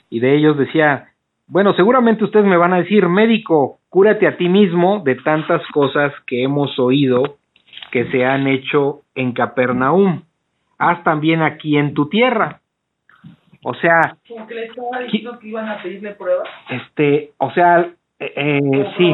Y 0.09 0.20
de 0.20 0.36
ellos 0.36 0.57
decía, 0.57 1.09
bueno, 1.47 1.74
seguramente 1.74 2.24
ustedes 2.24 2.45
me 2.45 2.57
van 2.57 2.74
a 2.74 2.78
decir, 2.78 3.07
médico, 3.07 3.80
cúrate 3.89 4.28
a 4.28 4.38
ti 4.38 4.49
mismo 4.49 5.01
de 5.03 5.16
tantas 5.16 5.61
cosas 5.68 6.14
que 6.26 6.43
hemos 6.43 6.78
oído 6.80 7.38
que 7.91 8.09
se 8.11 8.26
han 8.26 8.47
hecho 8.47 9.01
en 9.14 9.34
Capernaum. 9.34 10.24
Haz 10.80 11.03
también 11.03 11.41
aquí 11.41 11.78
en 11.78 11.93
tu 11.93 12.09
tierra. 12.09 12.59
O 13.64 13.74
sea, 13.76 14.18
Como 14.28 14.47
que 14.47 14.55
le 14.55 14.66
estaba 14.66 14.99
diciendo 14.99 15.38
que 15.39 15.47
iban 15.47 15.70
a 15.70 15.82
pedirle 15.82 16.11
pruebas. 16.11 16.47
este, 16.70 17.32
o 17.38 17.51
sea, 17.51 17.82
eh, 18.20 18.34
eh, 18.36 18.59
¿Cómo 18.61 18.93
sí. 18.97 19.14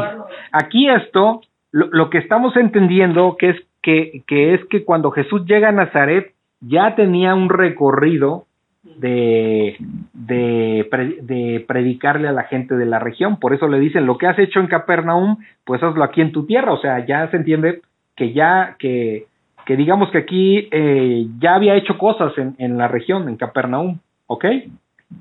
Aquí 0.52 0.90
esto, 0.90 1.42
lo, 1.72 1.88
lo 1.92 2.10
que 2.10 2.18
estamos 2.18 2.56
entendiendo 2.56 3.36
que 3.38 3.50
es 3.50 3.58
que, 3.82 4.24
que 4.28 4.54
es 4.54 4.66
que 4.66 4.84
cuando 4.84 5.12
Jesús 5.12 5.46
llega 5.46 5.70
a 5.70 5.74
Nazaret 5.74 6.34
ya 6.62 6.96
tenía 6.96 7.36
un 7.36 7.50
recorrido 7.50 8.46
de, 8.84 9.78
de, 10.14 10.90
de 11.22 11.66
predicarle 11.68 12.28
a 12.28 12.34
la 12.34 12.44
gente 12.44 12.76
de 12.76 12.86
la 12.86 13.00
región. 13.00 13.40
Por 13.40 13.54
eso 13.54 13.68
le 13.68 13.80
dicen, 13.80 14.06
lo 14.06 14.18
que 14.18 14.28
has 14.28 14.40
hecho 14.40 14.60
en 14.60 14.68
Capernaum, 14.68 15.38
pues 15.66 15.82
hazlo 15.84 16.04
aquí 16.04 16.22
en 16.22 16.32
tu 16.32 16.46
tierra. 16.46 16.74
O 16.74 16.82
sea, 16.82 17.06
ya 17.06 17.30
se 17.32 17.38
entiende 17.38 17.82
que 18.16 18.34
ya, 18.34 18.76
que, 18.80 19.26
que 19.66 19.76
digamos 19.76 20.10
que 20.12 20.18
aquí 20.18 20.68
eh, 20.72 21.28
ya 21.40 21.56
había 21.56 21.76
hecho 21.76 21.98
cosas 21.98 22.38
en, 22.38 22.56
en 22.58 22.78
la 22.78 22.88
región, 22.88 23.30
en 23.30 23.38
Capernaum, 23.38 24.00
¿ok? 24.28 24.46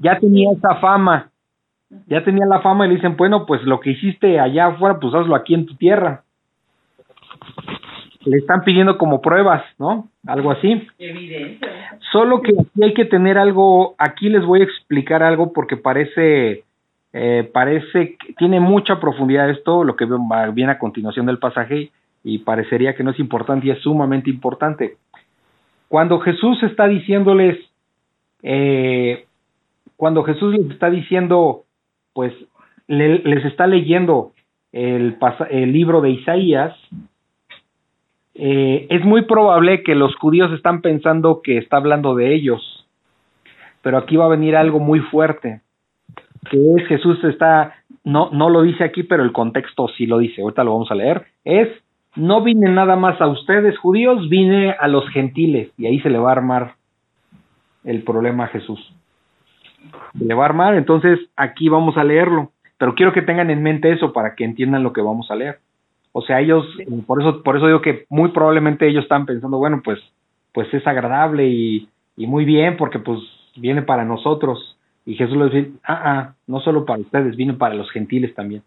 Ya 0.00 0.18
tenía 0.18 0.50
esa 0.52 0.76
fama, 0.76 1.30
ya 2.06 2.22
tenía 2.24 2.46
la 2.46 2.60
fama 2.60 2.86
y 2.86 2.90
le 2.90 2.94
dicen, 2.96 3.16
bueno, 3.16 3.46
pues 3.46 3.62
lo 3.62 3.80
que 3.80 3.90
hiciste 3.90 4.38
allá 4.38 4.66
afuera, 4.66 4.98
pues 5.00 5.14
hazlo 5.14 5.34
aquí 5.34 5.54
en 5.54 5.66
tu 5.66 5.74
tierra. 5.76 6.22
Le 8.24 8.36
están 8.38 8.62
pidiendo 8.62 8.98
como 8.98 9.20
pruebas, 9.22 9.62
¿no? 9.78 10.08
Algo 10.26 10.50
así. 10.50 10.86
Evidencia. 10.98 11.68
¿no? 11.92 11.98
Solo 12.12 12.42
que 12.42 12.52
aquí 12.52 12.82
hay 12.84 12.92
que 12.94 13.04
tener 13.04 13.38
algo, 13.38 13.94
aquí 13.98 14.28
les 14.28 14.44
voy 14.44 14.60
a 14.60 14.64
explicar 14.64 15.22
algo 15.22 15.52
porque 15.52 15.76
parece, 15.76 16.64
eh, 17.12 17.50
parece, 17.52 18.16
que 18.16 18.32
tiene 18.34 18.60
mucha 18.60 19.00
profundidad 19.00 19.48
esto, 19.50 19.84
lo 19.84 19.96
que 19.96 20.06
viene 20.52 20.72
a 20.72 20.78
continuación 20.78 21.26
del 21.26 21.38
pasaje, 21.38 21.90
y 22.24 22.38
parecería 22.38 22.94
que 22.94 23.04
no 23.04 23.12
es 23.12 23.18
importante 23.20 23.66
y 23.66 23.70
es 23.70 23.78
sumamente 23.80 24.28
importante. 24.30 24.96
Cuando 25.88 26.18
Jesús 26.20 26.62
está 26.64 26.86
diciéndoles, 26.88 27.56
eh, 28.42 29.24
cuando 29.96 30.22
Jesús 30.24 30.54
les 30.58 30.70
está 30.70 30.90
diciendo, 30.90 31.64
pues 32.12 32.32
le- 32.88 33.20
les 33.20 33.44
está 33.44 33.66
leyendo 33.66 34.32
el 34.72 35.16
libro 35.72 36.00
de 36.00 36.10
Isaías, 36.10 36.76
eh, 38.40 38.86
es 38.88 39.04
muy 39.04 39.22
probable 39.22 39.82
que 39.82 39.96
los 39.96 40.14
judíos 40.14 40.52
están 40.52 40.80
pensando 40.80 41.40
que 41.42 41.58
está 41.58 41.78
hablando 41.78 42.14
de 42.14 42.32
ellos, 42.32 42.86
pero 43.82 43.98
aquí 43.98 44.16
va 44.16 44.26
a 44.26 44.36
venir 44.36 44.54
algo 44.54 44.78
muy 44.78 45.00
fuerte, 45.00 45.60
que 46.48 46.74
es 46.76 46.86
Jesús 46.86 47.22
está, 47.24 47.74
no, 48.04 48.30
no 48.30 48.48
lo 48.48 48.62
dice 48.62 48.84
aquí, 48.84 49.02
pero 49.02 49.24
el 49.24 49.32
contexto 49.32 49.88
sí 49.88 50.06
lo 50.06 50.18
dice, 50.18 50.40
ahorita 50.40 50.62
lo 50.62 50.72
vamos 50.72 50.90
a 50.92 50.94
leer, 50.94 51.26
es, 51.44 51.68
no 52.14 52.40
vine 52.44 52.70
nada 52.70 52.94
más 52.94 53.20
a 53.20 53.26
ustedes 53.26 53.76
judíos, 53.76 54.28
vine 54.28 54.70
a 54.78 54.86
los 54.86 55.08
gentiles, 55.08 55.72
y 55.76 55.86
ahí 55.86 55.98
se 55.98 56.08
le 56.08 56.18
va 56.18 56.28
a 56.28 56.32
armar 56.32 56.74
el 57.82 58.04
problema 58.04 58.44
a 58.44 58.48
Jesús. 58.48 58.94
Se 60.16 60.24
le 60.24 60.34
va 60.34 60.44
a 60.44 60.48
armar, 60.48 60.76
entonces 60.76 61.18
aquí 61.34 61.68
vamos 61.68 61.96
a 61.96 62.04
leerlo, 62.04 62.52
pero 62.78 62.94
quiero 62.94 63.12
que 63.12 63.22
tengan 63.22 63.50
en 63.50 63.64
mente 63.64 63.90
eso 63.90 64.12
para 64.12 64.36
que 64.36 64.44
entiendan 64.44 64.84
lo 64.84 64.92
que 64.92 65.00
vamos 65.00 65.28
a 65.32 65.34
leer. 65.34 65.58
O 66.12 66.22
sea, 66.22 66.40
ellos, 66.40 66.66
por 67.06 67.20
eso, 67.20 67.42
por 67.42 67.56
eso 67.56 67.66
digo 67.66 67.80
que 67.80 68.04
muy 68.08 68.30
probablemente 68.30 68.88
ellos 68.88 69.04
están 69.04 69.26
pensando, 69.26 69.58
bueno, 69.58 69.82
pues, 69.84 69.98
pues 70.52 70.72
es 70.72 70.86
agradable 70.86 71.46
y, 71.46 71.88
y 72.16 72.26
muy 72.26 72.44
bien 72.44 72.76
porque 72.76 72.98
pues 72.98 73.20
viene 73.56 73.82
para 73.82 74.04
nosotros. 74.04 74.76
Y 75.06 75.14
Jesús 75.14 75.36
les 75.36 75.52
dice, 75.52 75.70
ah, 75.84 76.02
ah, 76.04 76.34
no 76.46 76.60
solo 76.60 76.84
para 76.84 77.00
ustedes, 77.00 77.36
viene 77.36 77.54
para 77.54 77.74
los 77.74 77.90
gentiles 77.90 78.34
también. 78.34 78.62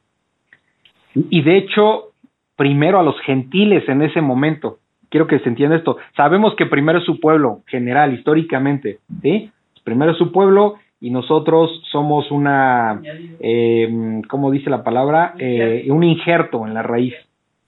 Y, 1.13 1.41
de 1.41 1.57
hecho, 1.57 2.13
primero 2.55 2.99
a 2.99 3.03
los 3.03 3.19
gentiles 3.21 3.87
en 3.87 4.01
ese 4.01 4.21
momento. 4.21 4.79
Quiero 5.09 5.27
que 5.27 5.39
se 5.39 5.49
entienda 5.49 5.75
esto. 5.75 5.97
Sabemos 6.15 6.55
que 6.55 6.65
primero 6.65 6.99
es 6.99 7.05
su 7.05 7.19
pueblo, 7.19 7.61
general, 7.67 8.13
históricamente, 8.13 8.99
¿sí? 9.21 9.51
Primero 9.83 10.13
es 10.13 10.17
su 10.17 10.31
pueblo 10.31 10.75
y 11.01 11.09
nosotros 11.09 11.81
somos 11.91 12.31
una, 12.31 13.01
eh, 13.39 14.21
¿cómo 14.29 14.51
dice 14.51 14.69
la 14.69 14.83
palabra? 14.83 15.33
Eh, 15.37 15.87
un 15.89 16.03
injerto 16.03 16.65
en 16.65 16.73
la 16.73 16.81
raíz, 16.81 17.13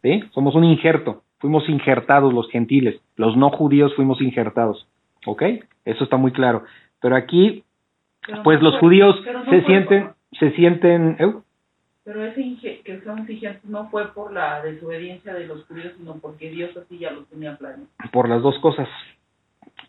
¿sí? 0.04 0.24
Somos 0.34 0.54
un 0.54 0.64
injerto, 0.66 1.24
fuimos 1.40 1.68
injertados 1.68 2.32
los 2.34 2.48
gentiles, 2.52 3.02
los 3.16 3.36
no 3.36 3.50
judíos 3.50 3.96
fuimos 3.96 4.22
injertados, 4.22 4.88
¿ok? 5.26 5.42
Eso 5.86 6.04
está 6.04 6.18
muy 6.18 6.32
claro. 6.32 6.64
Pero 7.02 7.16
aquí, 7.16 7.64
Pero 8.28 8.44
pues 8.44 8.60
no 8.60 8.66
los 8.66 8.74
fue- 8.74 8.80
judíos 8.82 9.16
no 9.34 9.46
se 9.50 9.64
sienten, 9.64 10.04
por- 10.04 10.16
se 10.40 10.52
sienten, 10.52 11.18
¿eh? 11.20 11.34
Pero 12.06 12.26
ese 12.26 12.42
que 12.84 13.02
son 13.06 13.20
injertos 13.30 13.70
no 13.70 13.90
fue 13.90 14.14
por 14.14 14.34
la 14.34 14.62
desobediencia 14.62 15.34
de 15.34 15.48
los 15.48 15.66
judíos, 15.66 15.94
sino 15.98 16.16
porque 16.18 16.50
Dios 16.50 16.76
así 16.76 16.98
ya 17.00 17.12
los 17.12 17.26
tenía 17.28 17.58
planeado. 17.58 17.88
por 18.12 18.28
las 18.30 18.42
dos 18.42 18.60
cosas, 18.60 18.90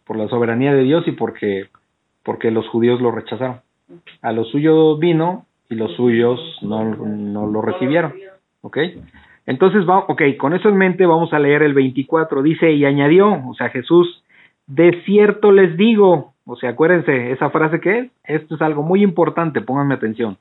por 0.07 0.17
la 0.17 0.29
soberanía 0.29 0.73
de 0.73 0.83
Dios 0.85 1.07
y 1.09 1.13
porque, 1.13 1.67
porque 2.23 2.51
los 2.53 2.69
judíos 2.69 3.01
lo 3.01 3.11
rechazaron. 3.11 3.61
A 4.23 4.31
los 4.33 4.49
suyos 4.51 4.99
vino 5.01 5.45
y 5.69 5.75
los 5.75 5.93
suyos 5.97 6.39
no, 6.63 6.85
no 6.85 7.47
lo 7.49 7.61
recibieron. 7.63 8.15
¿ok? 8.63 8.79
Entonces, 9.47 9.89
va, 9.89 9.99
ok, 9.99 10.23
con 10.39 10.55
eso 10.55 10.69
en 10.69 10.77
mente 10.77 11.07
vamos 11.07 11.33
a 11.33 11.39
leer 11.39 11.63
el 11.63 11.75
24. 11.75 12.43
Dice, 12.43 12.73
y 12.73 12.85
añadió, 12.85 13.43
o 13.47 13.55
sea, 13.55 13.69
Jesús, 13.69 14.23
de 14.67 15.03
cierto 15.05 15.53
les 15.53 15.77
digo, 15.77 16.33
o 16.47 16.57
sea, 16.57 16.71
acuérdense, 16.71 17.33
esa 17.33 17.51
frase 17.51 17.81
que 17.81 17.99
es, 17.99 18.11
esto 18.25 18.55
es 18.55 18.63
algo 18.63 18.83
muy 18.83 19.03
importante, 19.03 19.61
pónganme 19.61 19.95
atención. 19.95 20.39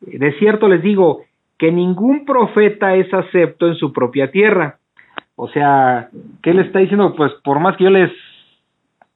De 0.00 0.32
cierto 0.38 0.68
les 0.68 0.82
digo 0.82 1.22
que 1.58 1.72
ningún 1.72 2.24
profeta 2.24 2.94
es 2.94 3.12
acepto 3.12 3.66
en 3.66 3.74
su 3.74 3.92
propia 3.92 4.30
tierra. 4.30 4.78
O 5.36 5.48
sea, 5.48 6.08
¿qué 6.42 6.54
le 6.54 6.62
está 6.62 6.78
diciendo? 6.78 7.14
Pues 7.16 7.32
por 7.44 7.60
más 7.60 7.76
que 7.76 7.84
yo 7.84 7.90
les 7.90 8.10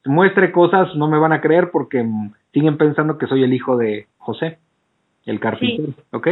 muestre 0.04 0.52
cosas, 0.52 0.94
no 0.96 1.08
me 1.08 1.18
van 1.18 1.32
a 1.32 1.40
creer 1.40 1.70
porque 1.70 2.04
siguen 2.52 2.76
pensando 2.76 3.16
que 3.16 3.26
soy 3.26 3.44
el 3.44 3.54
hijo 3.54 3.76
de 3.76 4.06
José, 4.18 4.58
el 5.24 5.40
carpintero, 5.40 5.92
¿ok? 6.10 6.28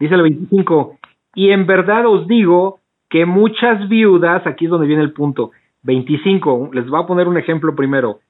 Dice 0.00 0.14
el 0.14 0.22
25, 0.22 0.98
y 1.34 1.50
en 1.50 1.66
verdad 1.66 2.06
os 2.06 2.26
digo 2.26 2.80
que 3.08 3.26
muchas 3.26 3.88
viudas, 3.88 4.46
aquí 4.46 4.66
es 4.66 4.70
donde 4.70 4.86
viene 4.86 5.02
el 5.02 5.12
punto, 5.12 5.50
25, 5.82 6.70
les 6.72 6.88
voy 6.88 7.02
a 7.02 7.06
poner 7.06 7.28
un 7.28 7.36
ejemplo 7.36 7.74
primero, 7.74 8.20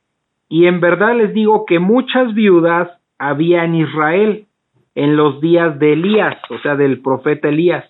y 0.49 0.67
en 0.67 0.81
verdad 0.81 1.17
les 1.17 1.33
digo 1.33 1.65
que 1.67 1.79
muchas 1.79 2.35
viudas 2.35 2.91
había 3.19 3.65
en 3.65 3.75
Israel 3.77 4.47
en 4.95 5.17
los 5.17 5.41
días 5.41 5.79
de 5.79 5.95
Elías, 5.95 6.37
o 6.51 6.59
sea, 6.59 6.77
del 6.77 7.01
profeta 7.01 7.49
Elías, 7.49 7.85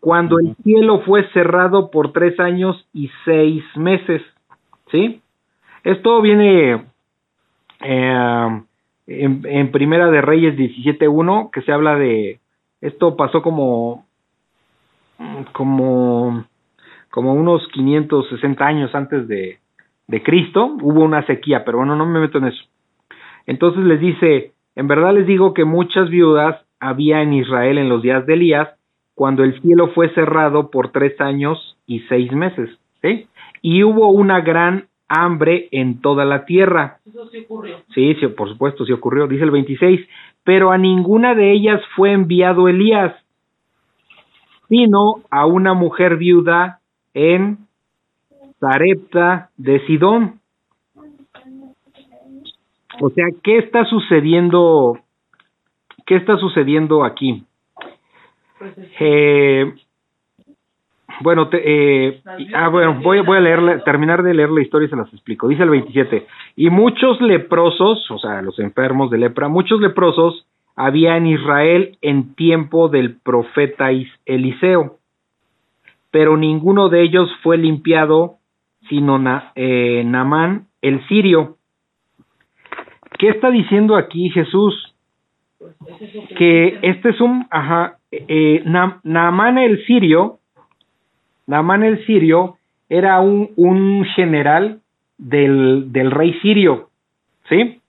cuando 0.00 0.38
el 0.38 0.54
cielo 0.62 1.00
fue 1.00 1.28
cerrado 1.30 1.90
por 1.90 2.12
tres 2.12 2.38
años 2.38 2.86
y 2.92 3.10
seis 3.24 3.64
meses, 3.76 4.22
¿sí? 4.90 5.20
Esto 5.82 6.20
viene 6.20 6.84
eh, 7.80 8.60
en, 9.06 9.42
en, 9.44 9.70
Primera 9.72 10.10
de 10.10 10.20
Reyes 10.20 10.56
17.1, 10.56 11.50
que 11.50 11.62
se 11.62 11.72
habla 11.72 11.96
de, 11.96 12.40
esto 12.80 13.16
pasó 13.16 13.42
como, 13.42 14.06
como, 15.52 16.44
como 17.10 17.34
unos 17.34 17.66
560 17.68 18.66
años 18.66 18.94
antes 18.94 19.26
de, 19.28 19.58
de 20.06 20.22
Cristo, 20.22 20.76
hubo 20.80 21.04
una 21.04 21.26
sequía, 21.26 21.64
pero 21.64 21.78
bueno, 21.78 21.96
no 21.96 22.06
me 22.06 22.20
meto 22.20 22.38
en 22.38 22.46
eso. 22.46 22.64
Entonces 23.46 23.84
les 23.84 24.00
dice, 24.00 24.52
en 24.74 24.88
verdad 24.88 25.14
les 25.14 25.26
digo 25.26 25.54
que 25.54 25.64
muchas 25.64 26.10
viudas 26.10 26.64
había 26.80 27.22
en 27.22 27.32
Israel 27.32 27.78
en 27.78 27.88
los 27.88 28.02
días 28.02 28.26
de 28.26 28.34
Elías, 28.34 28.68
cuando 29.14 29.44
el 29.44 29.58
cielo 29.62 29.88
fue 29.88 30.12
cerrado 30.14 30.70
por 30.70 30.92
tres 30.92 31.18
años 31.20 31.78
y 31.86 32.00
seis 32.00 32.30
meses, 32.32 32.68
¿sí? 33.00 33.26
Y 33.62 33.82
hubo 33.82 34.10
una 34.10 34.40
gran 34.42 34.88
hambre 35.08 35.68
en 35.70 36.00
toda 36.00 36.24
la 36.24 36.44
tierra. 36.44 36.98
Eso 37.06 37.26
sí 37.28 37.38
ocurrió. 37.38 37.78
Sí, 37.94 38.14
sí, 38.20 38.26
por 38.28 38.48
supuesto, 38.48 38.84
sí 38.84 38.92
ocurrió, 38.92 39.26
dice 39.26 39.44
el 39.44 39.50
26, 39.50 40.06
pero 40.46 40.70
a 40.70 40.78
ninguna 40.78 41.34
de 41.34 41.52
ellas 41.52 41.82
fue 41.96 42.12
enviado 42.12 42.68
Elías, 42.68 43.12
sino 44.68 45.22
a 45.28 45.44
una 45.44 45.74
mujer 45.74 46.16
viuda 46.16 46.78
en 47.14 47.66
Zarepta 48.60 49.50
de 49.56 49.84
Sidón. 49.86 50.40
O 53.00 53.10
sea, 53.10 53.26
¿qué 53.42 53.58
está 53.58 53.84
sucediendo? 53.86 55.00
¿Qué 56.06 56.14
está 56.14 56.38
sucediendo 56.38 57.04
aquí? 57.04 57.44
Eh, 59.00 59.74
bueno, 61.20 61.48
te, 61.48 61.62
eh, 61.64 62.22
ah, 62.54 62.68
bueno, 62.68 63.00
voy, 63.02 63.20
voy 63.20 63.38
a 63.38 63.40
leer, 63.40 63.82
terminar 63.84 64.22
de 64.22 64.34
leer 64.34 64.50
la 64.50 64.62
historia 64.62 64.86
y 64.86 64.90
se 64.90 64.96
las 64.96 65.12
explico. 65.12 65.48
Dice 65.48 65.62
el 65.62 65.70
27. 65.70 66.26
Y 66.56 66.70
muchos 66.70 67.20
leprosos, 67.20 68.10
o 68.10 68.18
sea, 68.18 68.42
los 68.42 68.58
enfermos 68.58 69.10
de 69.10 69.18
lepra, 69.18 69.48
muchos 69.48 69.80
leprosos 69.80 70.46
había 70.74 71.16
en 71.16 71.26
Israel 71.26 71.98
en 72.02 72.34
tiempo 72.34 72.88
del 72.88 73.16
profeta 73.16 73.90
Eliseo, 74.26 74.98
pero 76.10 76.36
ninguno 76.36 76.88
de 76.88 77.02
ellos 77.02 77.30
fue 77.42 77.56
limpiado 77.56 78.36
sino 78.88 79.18
Na, 79.18 79.52
eh, 79.54 80.02
Namán 80.04 80.66
el 80.82 81.06
sirio. 81.08 81.56
¿Qué 83.18 83.28
está 83.28 83.50
diciendo 83.50 83.96
aquí 83.96 84.30
Jesús? 84.30 84.94
Que 86.36 86.78
este 86.82 87.10
es 87.10 87.20
un, 87.20 87.46
ajá, 87.50 87.98
eh, 88.10 88.62
Naamán 88.64 89.58
el 89.58 89.84
sirio, 89.86 90.38
Naamán 91.46 91.84
el 91.84 92.04
sirio 92.06 92.56
era 92.88 93.20
un, 93.20 93.50
un 93.56 94.04
general 94.16 94.80
del, 95.18 95.92
del 95.92 96.10
rey 96.10 96.34
sirio, 96.40 96.90
¿sí? 97.48 97.80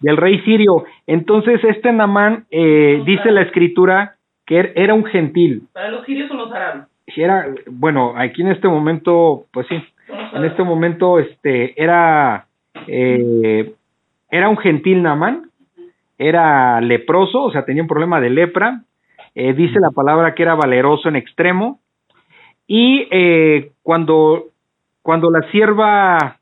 Del 0.00 0.16
rey 0.16 0.40
sirio. 0.40 0.84
Entonces 1.06 1.62
este 1.64 1.92
Naamán, 1.92 2.46
eh, 2.50 3.02
dice 3.04 3.30
la 3.30 3.42
escritura, 3.42 4.16
que 4.46 4.58
er, 4.58 4.72
era 4.76 4.94
un 4.94 5.04
gentil. 5.04 5.62
Para 5.72 5.90
los 5.90 6.04
sirios 6.04 6.28
son 6.28 6.38
los 6.38 6.52
árabes. 6.52 6.86
Era, 7.06 7.46
bueno, 7.70 8.14
aquí 8.16 8.42
en 8.42 8.48
este 8.48 8.68
momento, 8.68 9.46
pues 9.52 9.66
sí, 9.66 9.74
en 10.32 10.44
este 10.44 10.62
momento, 10.62 11.18
este, 11.18 11.80
era, 11.80 12.46
eh, 12.86 13.74
era 14.30 14.48
un 14.48 14.56
gentil 14.56 15.02
Naamán, 15.02 15.50
era 16.16 16.80
leproso, 16.80 17.42
o 17.42 17.50
sea, 17.50 17.64
tenía 17.64 17.82
un 17.82 17.88
problema 17.88 18.20
de 18.20 18.30
lepra, 18.30 18.82
eh, 19.34 19.52
dice 19.52 19.80
la 19.80 19.90
palabra 19.90 20.34
que 20.34 20.42
era 20.42 20.54
valeroso 20.54 21.08
en 21.08 21.16
extremo, 21.16 21.80
y 22.66 23.08
eh, 23.10 23.72
cuando, 23.82 24.46
cuando 25.02 25.30
la 25.30 25.42
sierva, 25.50 26.38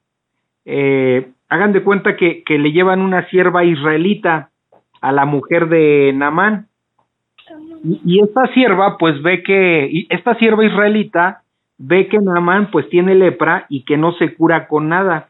eh, 0.65 1.29
hagan 1.49 1.73
de 1.73 1.83
cuenta 1.83 2.17
que, 2.17 2.43
que, 2.45 2.59
le 2.59 2.73
llevan 2.73 3.01
una 3.01 3.29
sierva 3.29 3.65
israelita 3.65 4.51
a 5.01 5.13
la 5.13 5.25
mujer 5.25 5.69
de 5.69 6.13
Naamán, 6.15 6.67
y, 7.83 8.21
esta 8.23 8.47
sierva 8.53 8.99
pues 8.99 9.21
ve 9.23 9.43
que, 9.43 10.07
esta 10.11 10.35
sierva 10.37 10.65
israelita 10.65 11.43
ve 11.79 12.09
que 12.09 12.19
Naamán 12.19 12.71
pues 12.71 12.89
tiene 12.91 13.15
lepra 13.15 13.67
y 13.69 13.85
que 13.85 13.97
no 13.97 14.13
se 14.13 14.35
cura 14.35 14.69
con 14.69 14.89
nada, 14.89 15.29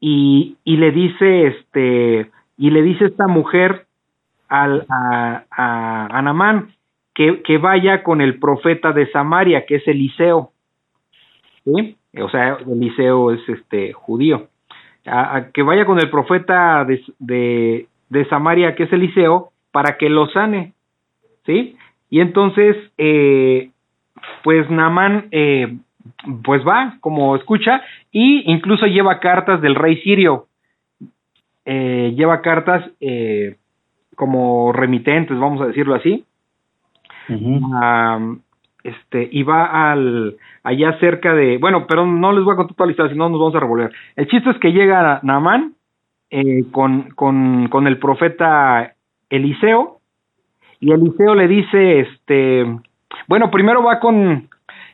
y, 0.00 0.56
y 0.64 0.76
le 0.78 0.90
dice, 0.90 1.46
este, 1.46 2.30
y 2.56 2.70
le 2.70 2.82
dice 2.82 3.06
esta 3.06 3.28
mujer 3.28 3.86
al, 4.48 4.84
a, 4.88 5.44
a, 5.50 6.18
a 6.18 6.22
Namán 6.22 6.74
que, 7.14 7.58
vaya 7.58 8.02
con 8.02 8.20
el 8.20 8.38
profeta 8.38 8.92
de 8.92 9.10
Samaria, 9.10 9.66
que 9.66 9.76
es 9.76 9.88
Eliseo. 9.88 10.52
¿Sí? 11.64 11.96
O 12.20 12.28
sea, 12.30 12.58
Eliseo 12.66 13.32
es 13.32 13.48
este 13.48 13.92
judío. 13.92 14.48
A, 15.06 15.48
que 15.52 15.62
vaya 15.62 15.84
con 15.84 15.98
el 15.98 16.10
profeta 16.10 16.84
de, 16.84 17.86
de, 18.08 18.24
Samaria, 18.26 18.74
que 18.74 18.84
es 18.84 18.92
Eliseo, 18.92 19.50
para 19.70 19.96
que 19.96 20.08
lo 20.08 20.28
sane. 20.28 20.72
¿Sí? 21.46 21.76
Y 22.08 22.20
entonces, 22.20 22.76
eh, 22.98 23.70
pues 24.42 24.68
Namán, 24.70 25.28
eh, 25.30 25.76
pues 26.42 26.66
va, 26.66 26.96
como 27.00 27.36
escucha, 27.36 27.82
y 28.10 28.50
incluso 28.50 28.86
lleva 28.86 29.20
cartas 29.20 29.60
del 29.60 29.74
rey 29.74 29.96
sirio. 30.02 30.46
Eh, 31.64 32.14
lleva 32.16 32.40
cartas 32.40 32.90
como 34.16 34.72
remitentes, 34.72 35.38
vamos 35.38 35.60
a 35.60 35.66
decirlo 35.66 35.94
así. 35.94 36.24
Este, 38.82 39.28
y 39.30 39.42
va 39.42 39.92
al, 39.92 40.36
allá 40.62 40.98
cerca 41.00 41.34
de, 41.34 41.58
bueno, 41.58 41.86
pero 41.86 42.06
no 42.06 42.32
les 42.32 42.44
voy 42.44 42.54
a 42.54 42.56
contar 42.56 42.76
toda 42.76 42.86
la 42.86 42.92
historia, 42.92 43.12
si 43.12 43.18
no 43.18 43.28
nos 43.28 43.38
vamos 43.38 43.54
a 43.54 43.60
revolver. 43.60 43.92
El 44.16 44.26
chiste 44.26 44.50
es 44.50 44.58
que 44.58 44.72
llega 44.72 45.20
Naamán 45.22 45.74
eh, 46.30 46.64
con, 46.70 47.10
con, 47.10 47.68
con 47.68 47.86
el 47.86 47.98
profeta 47.98 48.94
Eliseo, 49.28 49.98
y 50.80 50.92
Eliseo 50.92 51.34
le 51.34 51.46
dice, 51.46 52.00
este, 52.00 52.64
bueno, 53.28 53.50
primero 53.50 53.82
va 53.82 54.00
con, 54.00 54.48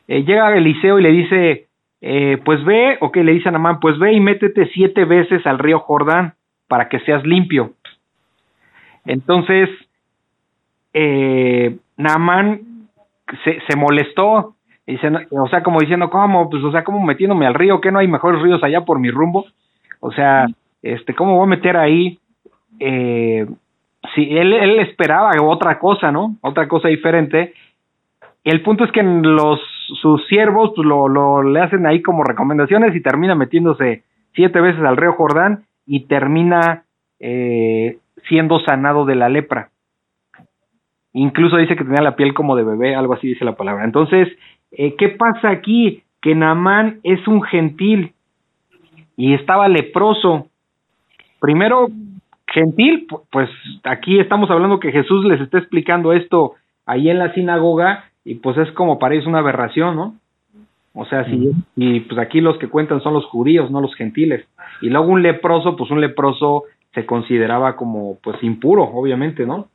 eh, 0.09 0.23
llega 0.23 0.55
Eliseo 0.57 0.99
y 0.99 1.03
le 1.03 1.11
dice, 1.11 1.67
eh, 2.01 2.41
pues 2.43 2.63
ve, 2.65 2.97
ok, 2.99 3.15
le 3.17 3.33
dice 3.33 3.47
a 3.47 3.51
Naamán, 3.53 3.79
pues 3.79 3.97
ve 3.97 4.11
y 4.11 4.19
métete 4.19 4.69
siete 4.73 5.05
veces 5.05 5.45
al 5.47 5.59
río 5.59 5.79
Jordán 5.79 6.33
para 6.67 6.89
que 6.89 6.99
seas 6.99 7.25
limpio. 7.25 7.71
Entonces, 9.05 9.69
eh, 10.99 11.77
se, 13.43 13.75
molestó, 13.75 14.55
o 15.31 15.47
sea, 15.49 15.61
como 15.61 15.79
diciendo, 15.79 16.09
¿cómo? 16.09 16.49
Pues, 16.49 16.63
o 16.63 16.71
sea, 16.71 16.83
¿cómo 16.83 17.05
metiéndome 17.05 17.45
al 17.45 17.53
río? 17.53 17.81
que 17.81 17.91
no 17.91 17.99
hay 17.99 18.07
mejores 18.07 18.41
ríos 18.41 18.63
allá 18.63 18.81
por 18.81 18.99
mi 18.99 19.11
rumbo? 19.11 19.45
O 19.99 20.11
sea, 20.11 20.47
este, 20.81 21.13
¿cómo 21.13 21.35
voy 21.35 21.43
a 21.43 21.49
meter 21.49 21.77
ahí? 21.77 22.19
Eh, 22.79 23.45
él, 24.15 24.79
esperaba 24.79 25.31
otra 25.41 25.77
cosa, 25.77 26.11
¿no? 26.11 26.35
Otra 26.41 26.67
cosa 26.67 26.87
diferente. 26.87 27.53
El 28.43 28.61
punto 28.63 28.83
es 28.85 28.91
que 28.91 29.03
los 29.03 29.59
sus 30.01 30.25
siervos 30.27 30.71
pues, 30.75 30.85
lo, 30.85 31.07
lo 31.07 31.43
le 31.43 31.61
hacen 31.61 31.85
ahí 31.85 32.01
como 32.01 32.23
recomendaciones 32.23 32.95
y 32.95 33.01
termina 33.01 33.35
metiéndose 33.35 34.03
siete 34.33 34.59
veces 34.59 34.81
al 34.83 34.97
río 34.97 35.13
Jordán 35.13 35.63
y 35.85 36.05
termina 36.07 36.83
eh, 37.19 37.99
siendo 38.27 38.59
sanado 38.59 39.05
de 39.05 39.15
la 39.15 39.29
lepra. 39.29 39.69
Incluso 41.19 41.57
dice 41.57 41.75
que 41.75 41.83
tenía 41.83 42.03
la 42.03 42.15
piel 42.15 42.35
como 42.35 42.55
de 42.55 42.63
bebé, 42.63 42.93
algo 42.93 43.13
así 43.13 43.29
dice 43.29 43.43
la 43.43 43.55
palabra. 43.55 43.83
Entonces, 43.83 44.27
eh, 44.71 44.93
¿qué 44.99 45.09
pasa 45.09 45.49
aquí? 45.49 46.03
Que 46.21 46.35
Naamán 46.35 46.99
es 47.01 47.27
un 47.27 47.41
gentil 47.41 48.13
y 49.15 49.33
estaba 49.33 49.67
leproso. 49.67 50.45
Primero, 51.39 51.87
gentil, 52.45 53.07
pues 53.31 53.49
aquí 53.83 54.19
estamos 54.19 54.51
hablando 54.51 54.79
que 54.79 54.91
Jesús 54.91 55.25
les 55.25 55.41
está 55.41 55.57
explicando 55.57 56.13
esto 56.13 56.53
ahí 56.85 57.09
en 57.09 57.17
la 57.17 57.33
sinagoga 57.33 58.03
y 58.23 58.35
pues 58.35 58.55
es 58.59 58.71
como 58.73 58.99
para 58.99 59.15
ellos 59.15 59.25
una 59.25 59.39
aberración, 59.39 59.95
¿no? 59.95 60.13
O 60.93 61.05
sea, 61.05 61.25
si, 61.25 61.51
y 61.75 62.01
pues 62.01 62.19
aquí 62.19 62.41
los 62.41 62.59
que 62.59 62.69
cuentan 62.69 63.01
son 63.01 63.15
los 63.15 63.25
judíos, 63.25 63.71
no 63.71 63.81
los 63.81 63.95
gentiles. 63.95 64.45
Y 64.81 64.89
luego 64.89 65.07
un 65.07 65.23
leproso, 65.23 65.75
pues 65.77 65.89
un 65.89 65.99
leproso 65.99 66.65
se 66.93 67.07
consideraba 67.07 67.75
como 67.75 68.19
pues 68.21 68.37
impuro, 68.43 68.83
obviamente, 68.83 69.47
¿no? 69.47 69.67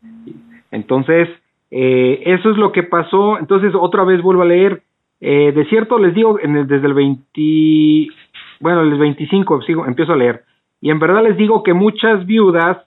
Entonces, 0.72 1.28
eh, 1.70 2.22
eso 2.26 2.50
es 2.50 2.56
lo 2.56 2.72
que 2.72 2.82
pasó. 2.82 3.38
Entonces, 3.38 3.72
otra 3.78 4.02
vez 4.02 4.20
vuelvo 4.20 4.42
a 4.42 4.46
leer. 4.46 4.82
Eh, 5.20 5.52
de 5.52 5.64
cierto, 5.66 5.98
les 5.98 6.14
digo, 6.14 6.40
en 6.40 6.56
el, 6.56 6.66
desde 6.66 6.88
el 6.88 6.94
20, 6.94 8.12
bueno, 8.58 8.80
el 8.80 8.98
25, 8.98 9.62
sigo, 9.62 9.86
empiezo 9.86 10.14
a 10.14 10.16
leer. 10.16 10.42
Y 10.80 10.90
en 10.90 10.98
verdad 10.98 11.22
les 11.22 11.36
digo 11.36 11.62
que 11.62 11.74
muchas 11.74 12.26
viudas 12.26 12.78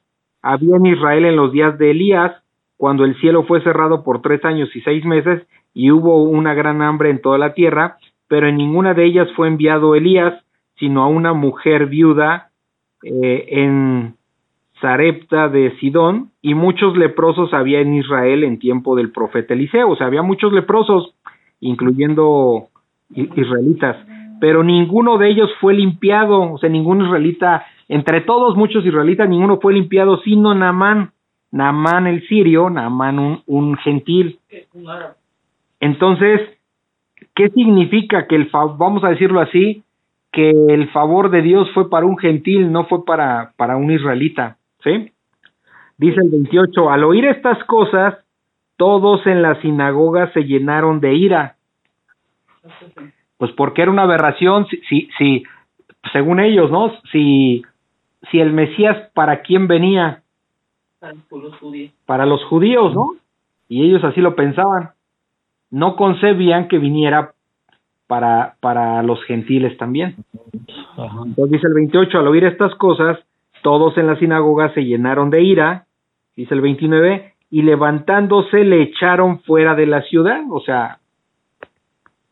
había 0.42 0.76
en 0.76 0.86
Israel 0.86 1.26
en 1.26 1.38
los 1.38 1.54
días 1.54 1.78
de 1.78 1.92
Elías, 1.92 2.34
cuando 2.76 3.06
el 3.06 3.16
cielo 3.22 3.44
fue 3.44 3.64
cerrado 3.64 4.04
por 4.04 4.22
tres 4.22 4.44
años 4.44 4.70
y 4.76 4.82
seis 4.82 5.06
meses, 5.06 5.48
y 5.74 5.92
hubo 5.92 6.24
una 6.24 6.54
gran 6.54 6.82
hambre 6.82 7.10
en 7.10 7.22
toda 7.22 7.38
la 7.38 7.54
tierra, 7.54 7.98
pero 8.28 8.48
en 8.48 8.58
ninguna 8.58 8.94
de 8.94 9.06
ellas 9.06 9.30
fue 9.36 9.48
enviado 9.48 9.96
Elías, 9.96 10.34
sino 10.78 11.04
a 11.04 11.08
una 11.08 11.34
mujer 11.34 11.86
viuda 11.86 12.50
eh, 13.02 13.46
en 13.48 14.16
Sarepta 14.86 15.50
de 15.50 15.76
Sidón, 15.80 16.30
y 16.44 16.54
muchos 16.54 16.96
leprosos 16.96 17.56
había 17.56 17.80
en 17.80 17.96
Israel 17.96 18.44
en 18.44 18.60
tiempo 18.60 18.96
del 18.96 19.12
profeta 19.12 19.56
Eliseo, 19.56 19.90
o 19.90 19.96
sea, 19.96 20.06
había 20.06 20.22
muchos 20.22 20.54
leprosos, 20.54 21.16
incluyendo 21.60 22.68
israelitas, 23.10 23.98
pero 24.40 24.64
ninguno 24.64 25.18
de 25.18 25.32
ellos 25.32 25.50
fue 25.60 25.74
limpiado, 25.74 26.54
o 26.54 26.60
sea, 26.60 26.70
ningún 26.70 27.04
israelita, 27.04 27.66
entre 27.88 28.22
todos 28.22 28.56
muchos 28.56 28.86
israelitas, 28.86 29.28
ninguno 29.28 29.58
fue 29.60 29.74
limpiado, 29.74 30.22
sino 30.22 30.54
Naamán, 30.54 31.10
Naamán 31.52 32.06
el 32.06 32.22
sirio, 32.28 32.70
Naamán 32.70 33.18
un, 33.18 33.42
un 33.48 33.78
gentil. 33.78 34.38
Entonces, 35.80 36.42
¿qué 37.34 37.50
significa 37.50 38.28
que 38.28 38.36
el 38.36 38.52
vamos 38.52 39.04
a 39.04 39.10
decirlo 39.10 39.40
así, 39.40 39.82
que 40.32 40.52
el 40.52 40.90
favor 40.90 41.32
de 41.32 41.42
Dios 41.42 41.72
fue 41.74 41.90
para 41.90 42.06
un 42.06 42.20
gentil, 42.20 42.72
no 42.72 42.86
fue 42.86 43.04
para, 43.04 43.54
para 43.58 43.78
un 43.78 43.90
israelita? 43.90 44.58
¿Sí? 44.86 45.12
Dice 45.98 46.22
el 46.22 46.30
28, 46.30 46.90
al 46.90 47.04
oír 47.04 47.26
estas 47.26 47.62
cosas, 47.66 48.16
todos 48.78 49.26
en 49.26 49.42
la 49.42 49.60
sinagoga 49.62 50.32
se 50.34 50.44
llenaron 50.44 51.00
de 51.00 51.16
ira. 51.16 51.56
Pues 53.38 53.52
porque 53.54 53.82
era 53.82 53.92
una 53.92 54.04
aberración, 54.04 54.68
si, 54.68 54.78
si, 54.88 55.10
si 55.18 55.44
según 56.14 56.40
ellos, 56.40 56.70
¿no? 56.70 56.94
Si, 57.12 57.64
si 58.30 58.40
el 58.40 58.54
Mesías, 58.54 59.10
¿para 59.14 59.42
quién 59.42 59.68
venía? 59.68 60.22
los 61.42 61.58
judíos. 61.60 61.92
Para 62.06 62.26
los 62.26 62.44
judíos, 62.46 62.94
¿no? 62.94 63.16
Y 63.68 63.84
ellos 63.84 64.04
así 64.04 64.22
lo 64.22 64.36
pensaban. 64.36 64.92
No 65.72 65.96
concebían 65.96 66.68
que 66.68 66.78
viniera 66.78 67.34
para, 68.08 68.56
para 68.60 69.02
los 69.02 69.24
gentiles 69.26 69.78
también. 69.78 70.16
Entonces 70.98 71.52
dice 71.52 71.68
el 71.68 71.74
28, 71.74 72.20
al 72.20 72.28
oír 72.28 72.44
estas 72.46 72.76
cosas, 72.76 73.20
todos 73.66 73.98
en 73.98 74.06
la 74.06 74.16
sinagoga 74.20 74.72
se 74.76 74.86
llenaron 74.86 75.32
de 75.32 75.42
ira, 75.42 75.88
dice 76.36 76.54
el 76.54 76.62
29, 76.62 77.34
y 77.50 77.64
levantándose 77.64 78.64
le 78.64 78.84
echaron 78.84 79.40
fuera 79.40 79.74
de 79.74 79.88
la 79.88 80.04
ciudad, 80.04 80.44
o 80.52 80.60
sea, 80.60 81.00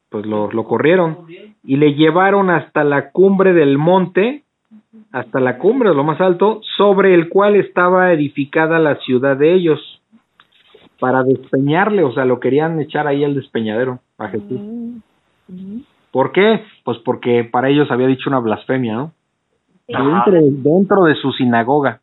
pues 0.10 0.28
lo, 0.28 0.52
lo 0.52 0.64
corrieron, 0.66 1.26
y 1.64 1.78
le 1.78 1.96
llevaron 1.96 2.52
hasta 2.52 2.84
la 2.84 3.10
cumbre 3.10 3.54
del 3.54 3.80
monte, 3.80 4.44
hasta 5.12 5.40
la 5.40 5.58
cumbre, 5.58 5.96
lo 5.96 6.04
más 6.04 6.22
alto, 6.22 6.62
sobre 6.78 7.16
el 7.16 7.30
cual 7.30 7.56
estaba 7.56 8.14
edificada 8.14 8.78
la 8.78 8.98
ciudad 8.98 9.36
de 9.36 9.56
ellos, 9.56 9.80
para 11.00 11.24
despeñarle, 11.24 12.04
o 12.04 12.14
sea, 12.14 12.26
lo 12.26 12.40
querían 12.40 12.80
echar 12.80 13.08
ahí 13.08 13.24
al 13.24 13.34
despeñadero 13.34 14.02
a 14.20 14.28
Jesús. 14.28 14.62
¿Por 16.12 16.32
qué? 16.32 16.64
Pues 16.84 17.00
porque 17.00 17.44
para 17.44 17.70
ellos 17.70 17.90
había 17.90 18.06
dicho 18.06 18.30
una 18.30 18.38
blasfemia, 18.38 18.94
¿no? 18.94 19.14
Dentro, 19.88 20.40
dentro 20.42 21.04
de 21.04 21.16
su 21.16 21.32
sinagoga. 21.34 22.00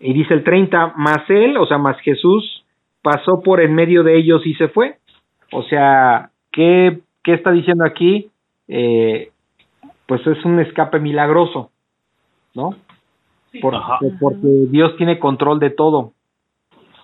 Y 0.00 0.14
dice 0.14 0.32
el 0.32 0.42
30, 0.42 0.94
más 0.96 1.28
él, 1.28 1.56
o 1.58 1.66
sea, 1.66 1.76
más 1.76 2.00
Jesús, 2.00 2.64
pasó 3.02 3.42
por 3.42 3.60
en 3.60 3.74
medio 3.74 4.02
de 4.02 4.16
ellos 4.16 4.46
y 4.46 4.54
se 4.54 4.68
fue. 4.68 4.96
O 5.52 5.62
sea, 5.64 6.30
¿qué, 6.50 7.00
qué 7.22 7.34
está 7.34 7.52
diciendo 7.52 7.84
aquí? 7.84 8.30
Eh, 8.68 9.30
pues 10.06 10.26
es 10.26 10.44
un 10.44 10.58
escape 10.58 10.98
milagroso, 10.98 11.70
¿no? 12.54 12.74
Por, 13.60 13.74
porque 14.20 14.48
Dios 14.70 14.96
tiene 14.96 15.18
control 15.18 15.58
de 15.58 15.70
todo. 15.70 16.12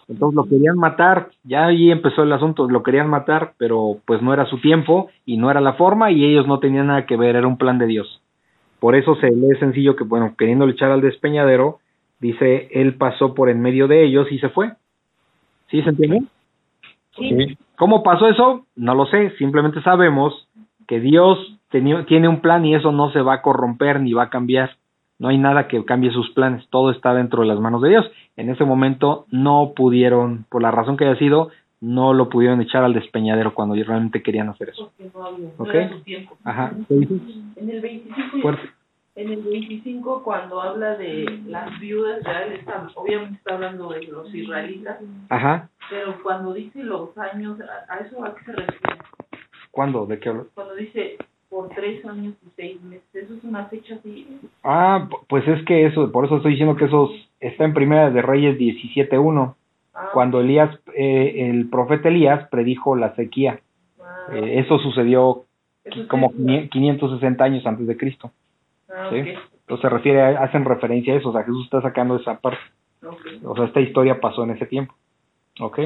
Entonces 0.08 0.36
lo 0.36 0.44
querían 0.44 0.78
matar, 0.78 1.30
ya 1.42 1.66
ahí 1.66 1.90
empezó 1.90 2.22
el 2.22 2.32
asunto, 2.32 2.68
lo 2.68 2.82
querían 2.82 3.10
matar, 3.10 3.54
pero 3.58 3.98
pues 4.06 4.22
no 4.22 4.32
era 4.32 4.46
su 4.46 4.60
tiempo 4.60 5.10
y 5.24 5.36
no 5.36 5.50
era 5.50 5.60
la 5.60 5.72
forma 5.72 6.12
y 6.12 6.24
ellos 6.24 6.46
no 6.46 6.60
tenían 6.60 6.86
nada 6.86 7.06
que 7.06 7.16
ver, 7.16 7.34
era 7.34 7.48
un 7.48 7.58
plan 7.58 7.78
de 7.78 7.86
Dios. 7.86 8.22
Por 8.86 8.94
eso 8.94 9.16
se 9.16 9.32
lee 9.32 9.58
sencillo 9.58 9.96
que, 9.96 10.04
bueno, 10.04 10.36
queriendo 10.38 10.68
echar 10.68 10.92
al 10.92 11.00
despeñadero, 11.00 11.80
dice, 12.20 12.68
él 12.70 12.94
pasó 12.94 13.34
por 13.34 13.50
en 13.50 13.60
medio 13.60 13.88
de 13.88 14.04
ellos 14.04 14.30
y 14.30 14.38
se 14.38 14.48
fue. 14.48 14.74
¿Sí 15.68 15.82
se 15.82 15.88
entiende? 15.88 16.22
Sí. 17.18 17.58
¿Cómo 17.74 18.04
pasó 18.04 18.28
eso? 18.28 18.64
No 18.76 18.94
lo 18.94 19.06
sé, 19.06 19.30
simplemente 19.38 19.82
sabemos 19.82 20.46
que 20.86 21.00
Dios 21.00 21.58
tiene 21.68 22.28
un 22.28 22.40
plan 22.40 22.64
y 22.64 22.76
eso 22.76 22.92
no 22.92 23.10
se 23.10 23.22
va 23.22 23.34
a 23.34 23.42
corromper 23.42 24.00
ni 24.00 24.12
va 24.12 24.22
a 24.22 24.30
cambiar. 24.30 24.76
No 25.18 25.30
hay 25.30 25.38
nada 25.38 25.66
que 25.66 25.84
cambie 25.84 26.12
sus 26.12 26.30
planes, 26.30 26.64
todo 26.70 26.92
está 26.92 27.12
dentro 27.12 27.42
de 27.42 27.48
las 27.48 27.58
manos 27.58 27.82
de 27.82 27.88
Dios. 27.88 28.06
En 28.36 28.50
ese 28.50 28.64
momento 28.64 29.26
no 29.32 29.72
pudieron, 29.74 30.46
por 30.48 30.62
la 30.62 30.70
razón 30.70 30.96
que 30.96 31.06
haya 31.06 31.18
sido, 31.18 31.50
no 31.80 32.14
lo 32.14 32.28
pudieron 32.28 32.60
echar 32.60 32.84
al 32.84 32.94
despeñadero 32.94 33.52
cuando 33.52 33.74
realmente 33.74 34.22
querían 34.22 34.48
hacer 34.48 34.68
eso. 34.68 34.92
Porque 34.96 35.10
no 35.12 35.24
había, 35.26 35.48
no 35.58 35.64
¿Ok? 35.64 35.74
era 35.74 35.88
su 35.90 36.00
tiempo. 36.02 36.36
Ajá. 36.44 36.72
En 36.88 37.70
el 37.70 37.80
25, 37.80 38.38
Fuerte. 38.42 38.75
En 39.16 39.30
el 39.32 39.42
25 39.42 40.22
cuando 40.22 40.60
habla 40.60 40.96
de 40.96 41.40
las 41.46 41.78
viudas, 41.80 42.22
ya 42.24 42.42
él 42.42 42.52
está, 42.52 42.86
obviamente 42.94 43.36
está 43.38 43.54
hablando 43.54 43.88
de 43.90 44.02
los 44.04 44.32
israelitas, 44.34 44.98
Ajá. 45.30 45.68
pero 45.90 46.22
cuando 46.22 46.52
dice 46.52 46.82
los 46.84 47.16
años, 47.18 47.58
¿a, 47.88 47.96
eso 47.98 48.24
a 48.24 48.34
qué 48.34 48.44
se 48.44 48.52
refiere? 48.52 48.96
¿Cuándo? 49.70 50.06
¿De 50.06 50.18
qué 50.18 50.28
hablo? 50.28 50.46
Cuando 50.54 50.74
dice 50.74 51.16
por 51.48 51.68
tres 51.70 52.04
años 52.04 52.34
y 52.44 52.48
seis 52.56 52.82
meses, 52.82 53.04
eso 53.14 53.34
es 53.34 53.44
una 53.44 53.64
fecha 53.66 53.94
así. 53.94 54.38
Ah, 54.62 55.06
pu- 55.08 55.20
pues 55.28 55.46
es 55.48 55.64
que 55.64 55.86
eso, 55.86 56.10
por 56.12 56.26
eso 56.26 56.36
estoy 56.36 56.52
diciendo 56.52 56.76
que 56.76 56.84
eso 56.86 57.10
está 57.40 57.64
en 57.64 57.74
Primera 57.74 58.10
de 58.10 58.22
Reyes 58.22 58.58
17.1, 58.58 59.54
Ah, 59.98 60.10
cuando 60.12 60.40
Elías, 60.42 60.78
eh, 60.94 61.48
el 61.50 61.70
profeta 61.70 62.08
Elías 62.10 62.46
predijo 62.50 62.96
la 62.96 63.14
sequía. 63.14 63.60
ah, 64.02 64.26
Eh, 64.34 64.58
eso 64.60 64.78
sucedió 64.78 65.44
eso 65.84 66.02
es 66.02 66.06
como 66.08 66.32
que- 66.32 66.68
560 66.70 67.42
años 67.44 67.64
antes 67.66 67.86
de 67.86 67.96
Cristo. 67.96 68.30
Ah, 68.94 69.08
¿sí? 69.10 69.16
Entonces 69.18 69.82
se 69.82 69.88
refiere, 69.88 70.22
a- 70.22 70.42
hacen 70.44 70.64
referencia 70.64 71.14
a 71.14 71.16
eso, 71.16 71.30
o 71.30 71.32
sea, 71.32 71.42
Jesús 71.42 71.64
está 71.64 71.80
sacando 71.82 72.16
esa 72.16 72.38
parte. 72.40 72.58
O 73.44 73.54
sea, 73.56 73.64
esta 73.66 73.80
historia 73.80 74.20
pasó 74.20 74.44
en 74.44 74.50
ese 74.50 74.66
tiempo. 74.66 74.94
¿Ok? 75.60 75.78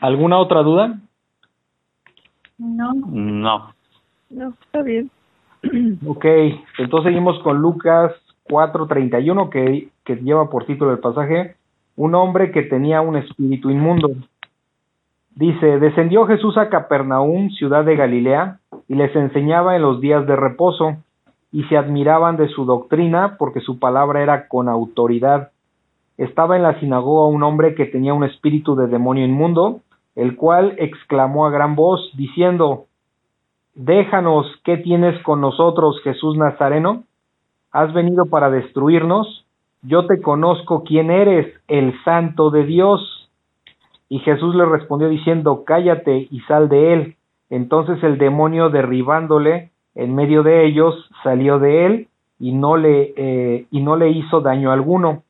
¿Alguna 0.00 0.38
otra 0.38 0.62
duda? 0.62 0.98
No. 2.58 2.92
No. 2.94 3.74
No, 4.30 4.48
está 4.62 4.82
bien. 4.82 5.10
Ok, 6.06 6.24
entonces 6.78 7.08
seguimos 7.08 7.38
con 7.42 7.58
Lucas 7.58 8.12
4:31 8.48 9.48
que, 9.50 9.88
que 10.04 10.16
lleva 10.16 10.50
por 10.50 10.66
título 10.66 10.92
el 10.92 10.98
pasaje, 10.98 11.56
un 11.96 12.14
hombre 12.14 12.50
que 12.50 12.62
tenía 12.62 13.00
un 13.00 13.16
espíritu 13.16 13.70
inmundo. 13.70 14.10
Dice, 15.34 15.78
descendió 15.78 16.26
Jesús 16.26 16.56
a 16.58 16.68
Capernaum, 16.68 17.50
ciudad 17.50 17.84
de 17.84 17.96
Galilea, 17.96 18.58
y 18.88 18.94
les 18.94 19.14
enseñaba 19.16 19.74
en 19.74 19.82
los 19.82 20.00
días 20.00 20.26
de 20.26 20.36
reposo, 20.36 20.96
y 21.54 21.62
se 21.66 21.76
admiraban 21.76 22.36
de 22.36 22.48
su 22.48 22.64
doctrina 22.64 23.36
porque 23.38 23.60
su 23.60 23.78
palabra 23.78 24.20
era 24.20 24.48
con 24.48 24.68
autoridad. 24.68 25.52
Estaba 26.18 26.56
en 26.56 26.64
la 26.64 26.80
sinagoga 26.80 27.28
un 27.28 27.44
hombre 27.44 27.76
que 27.76 27.86
tenía 27.86 28.12
un 28.12 28.24
espíritu 28.24 28.74
de 28.74 28.88
demonio 28.88 29.24
inmundo, 29.24 29.78
el 30.16 30.34
cual 30.34 30.74
exclamó 30.78 31.46
a 31.46 31.50
gran 31.50 31.76
voz, 31.76 32.10
diciendo, 32.16 32.86
Déjanos, 33.76 34.46
¿qué 34.64 34.78
tienes 34.78 35.22
con 35.22 35.40
nosotros, 35.40 36.00
Jesús 36.02 36.36
Nazareno? 36.36 37.04
¿Has 37.70 37.94
venido 37.94 38.26
para 38.26 38.50
destruirnos? 38.50 39.46
Yo 39.82 40.08
te 40.08 40.20
conozco 40.20 40.82
quién 40.82 41.12
eres, 41.12 41.54
el 41.68 41.94
santo 42.02 42.50
de 42.50 42.64
Dios. 42.64 43.30
Y 44.08 44.18
Jesús 44.18 44.56
le 44.56 44.64
respondió 44.64 45.08
diciendo, 45.08 45.62
Cállate 45.64 46.26
y 46.32 46.40
sal 46.48 46.68
de 46.68 46.94
él. 46.94 47.16
Entonces 47.48 48.02
el 48.02 48.18
demonio 48.18 48.70
derribándole 48.70 49.70
en 49.94 50.14
medio 50.14 50.42
de 50.42 50.66
ellos 50.66 51.08
salió 51.22 51.58
de 51.58 51.86
él 51.86 52.08
y 52.38 52.52
no 52.52 52.76
le, 52.76 53.14
eh, 53.16 53.66
y 53.70 53.80
no 53.80 53.96
le 53.96 54.10
hizo 54.10 54.40
daño 54.40 54.72
alguno. 54.72 55.22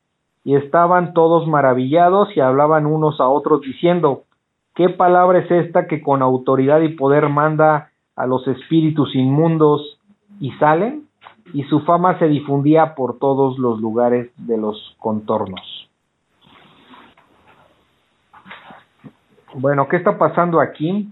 Y 0.43 0.55
estaban 0.55 1.13
todos 1.13 1.47
maravillados 1.47 2.35
y 2.35 2.39
hablaban 2.39 2.85
unos 2.85 3.19
a 3.19 3.27
otros 3.27 3.61
diciendo, 3.61 4.23
¿qué 4.75 4.89
palabra 4.89 5.39
es 5.39 5.49
esta 5.49 5.87
que 5.87 6.01
con 6.01 6.21
autoridad 6.21 6.81
y 6.81 6.89
poder 6.89 7.29
manda 7.29 7.89
a 8.15 8.27
los 8.27 8.47
espíritus 8.47 9.15
inmundos 9.15 9.99
y 10.39 10.51
salen? 10.53 11.07
Y 11.53 11.63
su 11.63 11.81
fama 11.81 12.17
se 12.19 12.27
difundía 12.27 12.95
por 12.95 13.17
todos 13.17 13.57
los 13.57 13.79
lugares 13.79 14.31
de 14.37 14.57
los 14.57 14.95
contornos. 14.99 15.89
Bueno, 19.53 19.87
¿qué 19.87 19.95
está 19.97 20.17
pasando 20.17 20.59
aquí? 20.59 21.09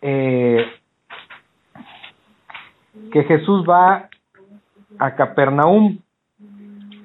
Eh, 0.00 0.64
que 3.12 3.24
Jesús 3.24 3.64
va 3.68 4.08
a 4.98 5.14
Capernaum, 5.14 5.98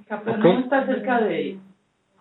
Capernaum 0.08 0.60
está 0.60 0.86
cerca 0.86 1.22
de, 1.22 1.58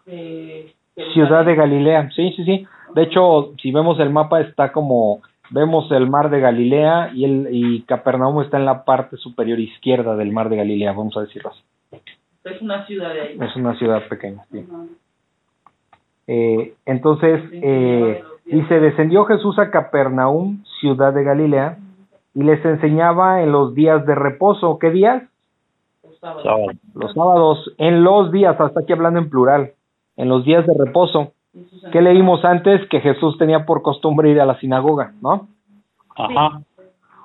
de 0.07 0.75
ciudad 1.15 1.45
de 1.45 1.55
Galilea. 1.55 2.11
Sí, 2.11 2.33
sí, 2.37 2.45
sí. 2.45 2.67
De 2.95 3.03
hecho, 3.03 3.55
si 3.63 3.73
vemos 3.73 3.99
el 4.01 4.11
mapa, 4.11 4.41
está 4.41 4.73
como 4.73 5.21
vemos 5.51 5.91
el 5.93 6.09
mar 6.09 6.31
de 6.31 6.41
Galilea 6.41 7.11
y 7.15 7.25
el 7.25 7.49
y 7.51 7.83
Capernaum 7.83 8.43
está 8.43 8.59
en 8.59 8.67
la 8.67 8.85
parte 8.85 9.17
superior 9.17 9.59
izquierda 9.59 10.17
del 10.17 10.33
mar 10.33 10.49
de 10.49 10.57
Galilea, 10.57 10.93
vamos 10.93 11.17
a 11.17 11.23
decirlo 11.23 11.51
así. 11.51 12.01
Es 12.45 12.63
una 12.63 12.87
ciudad 12.87 13.13
de 13.13 13.21
ahí. 13.21 13.39
Es 13.41 13.57
una 13.57 13.79
ciudad 13.79 14.07
pequeña. 14.09 14.45
sí. 14.51 14.65
Eh, 16.31 16.75
entonces, 16.85 17.41
eh, 17.53 18.23
dice, 18.45 18.81
descendió 18.81 19.25
Jesús 19.25 19.59
a 19.59 19.71
Capernaum, 19.71 20.63
ciudad 20.79 21.15
de 21.15 21.25
Galilea, 21.25 21.79
y 22.39 22.45
les 22.45 22.65
enseñaba 22.65 23.43
en 23.43 23.51
los 23.51 23.75
días 23.75 24.07
de 24.07 24.15
reposo. 24.15 24.79
¿Qué 24.79 24.91
días? 24.91 25.25
Los 26.05 26.21
sábados. 26.21 26.43
Sábado. 26.45 26.67
Los 26.95 27.13
sábados, 27.13 27.75
en 27.79 28.05
los 28.05 28.31
días, 28.31 28.61
hasta 28.61 28.79
aquí 28.79 28.93
hablando 28.93 29.19
en 29.19 29.29
plural, 29.29 29.73
en 30.17 30.29
los 30.29 30.45
días 30.45 30.65
de 30.65 30.73
reposo. 30.79 31.33
¿Qué 31.91 32.01
leímos 32.01 32.45
antes? 32.45 32.89
Que 32.91 33.01
Jesús 33.01 33.37
tenía 33.39 33.67
por 33.67 33.83
costumbre 33.83 34.31
ir 34.31 34.41
a 34.41 34.47
la 34.47 34.57
sinagoga, 34.61 35.15
¿no? 35.21 35.49
Ajá. 36.15 36.61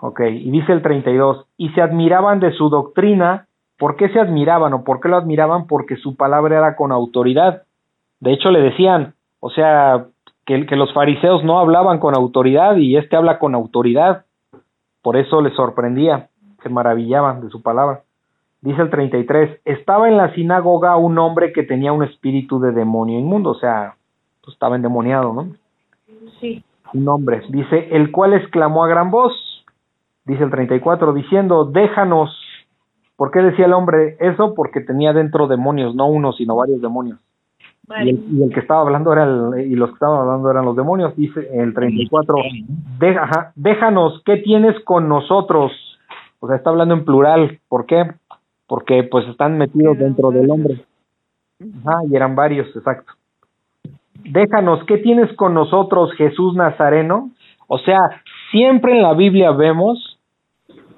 Ok, 0.02 0.22
y 0.22 0.50
dice 0.50 0.74
el 0.74 0.82
32, 0.82 1.46
y 1.58 1.70
se 1.70 1.82
admiraban 1.82 2.40
de 2.40 2.52
su 2.54 2.70
doctrina. 2.70 3.46
¿Por 3.78 3.98
qué 3.98 4.10
se 4.10 4.20
admiraban 4.20 4.74
o 4.74 4.84
por 4.84 5.00
qué 5.00 5.10
lo 5.10 5.18
admiraban? 5.18 5.68
Porque 5.68 5.96
su 5.96 6.16
palabra 6.16 6.58
era 6.58 6.76
con 6.76 6.92
autoridad. 6.92 7.62
De 8.20 8.34
hecho, 8.34 8.50
le 8.50 8.62
decían, 8.62 9.14
o 9.40 9.52
sea, 9.52 10.08
que, 10.48 10.66
que 10.66 10.76
los 10.76 10.92
fariseos 10.92 11.44
no 11.44 11.60
hablaban 11.60 12.00
con 12.00 12.16
autoridad 12.16 12.78
y 12.78 12.98
este 12.98 13.16
habla 13.16 13.38
con 13.38 13.54
autoridad. 13.54 14.26
Por 15.04 15.18
eso 15.18 15.42
les 15.42 15.54
sorprendía, 15.54 16.30
se 16.64 16.70
maravillaban 16.70 17.42
de 17.42 17.50
su 17.50 17.62
palabra. 17.62 18.02
Dice 18.62 18.82
el 18.82 18.90
33, 18.90 19.60
estaba 19.66 20.08
en 20.08 20.16
la 20.16 20.34
sinagoga 20.34 20.96
un 20.96 21.20
hombre 21.20 21.52
que 21.52 21.64
tenía 21.64 21.92
un 21.92 22.04
espíritu 22.04 22.62
de 22.62 22.72
demonio 22.72 23.20
inmundo, 23.20 23.52
o 23.52 23.56
sea, 23.56 23.96
pues 24.42 24.56
estaba 24.56 24.78
endemoniado, 24.78 25.34
¿no? 25.34 25.48
Sí. 26.40 26.64
un 26.94 27.08
hombre, 27.08 27.42
dice, 27.50 27.90
el 27.92 28.12
cual 28.12 28.34
exclamó 28.34 28.84
a 28.84 28.88
gran 28.88 29.12
voz, 29.12 29.34
dice 30.26 30.44
el 30.44 30.50
34, 30.50 31.14
diciendo, 31.14 31.66
déjanos. 31.66 32.36
¿Por 33.16 33.32
qué 33.32 33.40
decía 33.40 33.66
el 33.66 33.74
hombre 33.74 34.18
eso? 34.20 34.54
Porque 34.56 34.82
tenía 34.82 35.14
dentro 35.14 35.48
demonios, 35.48 35.94
no 35.96 36.08
uno, 36.08 36.32
sino 36.34 36.56
varios 36.56 36.82
demonios. 36.82 37.20
Y 37.84 37.88
Vale. 37.90 38.12
el, 38.12 38.26
y 38.32 38.44
el 38.44 38.54
que 38.54 38.62
estaba 38.62 38.82
hablando 38.82 39.12
era 39.12 39.24
el, 39.26 39.72
y 39.72 39.76
los 39.76 39.90
que 39.90 39.96
estaban 39.96 40.20
hablando 40.22 40.50
eran 40.50 40.66
los 40.66 40.76
demonios, 40.76 41.16
dice 41.18 41.50
el 41.54 41.74
34, 41.74 42.36
"De- 43.00 43.18
ajá, 43.18 43.52
déjanos, 43.56 44.22
¿qué 44.26 44.38
tienes 44.38 44.80
con 44.86 45.10
nosotros? 45.10 45.72
O 46.40 46.48
sea, 46.48 46.56
está 46.56 46.70
hablando 46.70 46.94
en 46.94 47.04
plural, 47.06 47.60
¿por 47.68 47.86
qué? 47.86 48.06
Porque 48.68 49.04
pues 49.04 49.28
están 49.28 49.58
metidos 49.58 49.98
dentro 49.98 50.32
del 50.32 50.50
hombre. 50.50 50.86
Ajá, 51.86 52.00
y 52.10 52.16
eran 52.16 52.36
varios, 52.36 52.68
exacto. 52.76 53.12
Déjanos, 54.24 54.84
¿qué 54.86 54.98
tienes 55.00 55.34
con 55.36 55.54
nosotros, 55.54 56.12
Jesús 56.14 56.56
Nazareno? 56.56 57.32
O 57.68 57.78
sea, 57.80 58.00
siempre 58.52 58.94
en 58.94 59.02
la 59.02 59.14
Biblia 59.14 59.52
vemos 59.52 60.20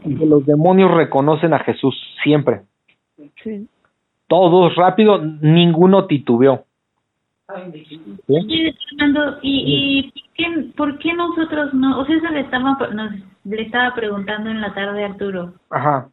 que 0.03 0.25
los 0.25 0.45
demonios 0.45 0.91
reconocen 0.91 1.53
a 1.53 1.59
Jesús, 1.59 1.95
siempre. 2.23 2.61
Sí. 3.43 3.67
Todos 4.27 4.75
rápido, 4.75 5.19
ninguno 5.41 6.05
titubeó. 6.05 6.63
¿Sí? 8.27 8.75
Fernando, 8.89 9.39
¿y, 9.41 10.01
y 10.07 10.11
por, 10.11 10.33
qué, 10.33 10.73
por 10.75 10.97
qué 10.99 11.13
nosotros 11.13 11.73
no? 11.73 11.99
O 11.99 12.05
sea, 12.05 12.15
eso 12.15 12.29
le 12.29 12.41
estaba, 12.41 12.77
nos, 12.93 13.11
le 13.43 13.61
estaba 13.61 13.93
preguntando 13.93 14.49
en 14.49 14.61
la 14.61 14.73
tarde 14.73 15.03
a 15.03 15.07
Arturo. 15.07 15.53
Ajá. 15.69 16.09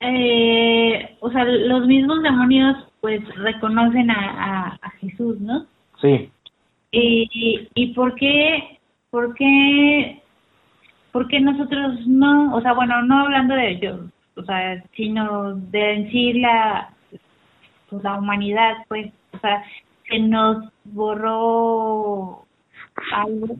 Eh, 0.00 1.16
o 1.20 1.30
sea, 1.30 1.44
los 1.44 1.86
mismos 1.86 2.22
demonios 2.22 2.76
pues 3.00 3.22
reconocen 3.36 4.10
a, 4.10 4.14
a, 4.14 4.78
a 4.82 4.90
Jesús, 5.00 5.40
¿no? 5.40 5.66
Sí. 6.00 6.30
¿Y, 6.90 7.68
y 7.74 7.86
por 7.94 8.14
qué, 8.14 8.78
por 9.10 9.34
qué, 9.34 10.22
por 11.12 11.26
qué 11.28 11.40
nosotros 11.40 12.06
no? 12.06 12.54
O 12.54 12.60
sea, 12.60 12.72
bueno, 12.72 13.02
no 13.02 13.20
hablando 13.20 13.54
de 13.54 13.78
yo, 13.80 13.98
o 14.36 14.44
sea, 14.44 14.82
sino 14.94 15.54
de 15.54 15.92
en 15.92 16.10
sí 16.10 16.34
la, 16.34 16.90
pues, 17.90 18.02
la 18.02 18.18
humanidad, 18.18 18.76
pues, 18.88 19.12
o 19.34 19.38
sea, 19.40 19.64
se 20.08 20.18
nos 20.18 20.72
borró 20.84 22.44
algo, 23.12 23.56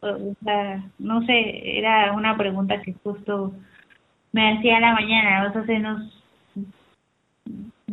o 0.00 0.34
sea, 0.44 0.82
no 0.98 1.22
sé, 1.22 1.78
era 1.78 2.12
una 2.12 2.36
pregunta 2.36 2.80
que 2.82 2.94
justo 3.04 3.52
me 4.32 4.56
hacía 4.56 4.78
a 4.78 4.80
la 4.80 4.92
mañana, 4.94 5.48
o 5.48 5.52
sea, 5.52 5.64
se 5.64 5.78
nos, 5.78 6.24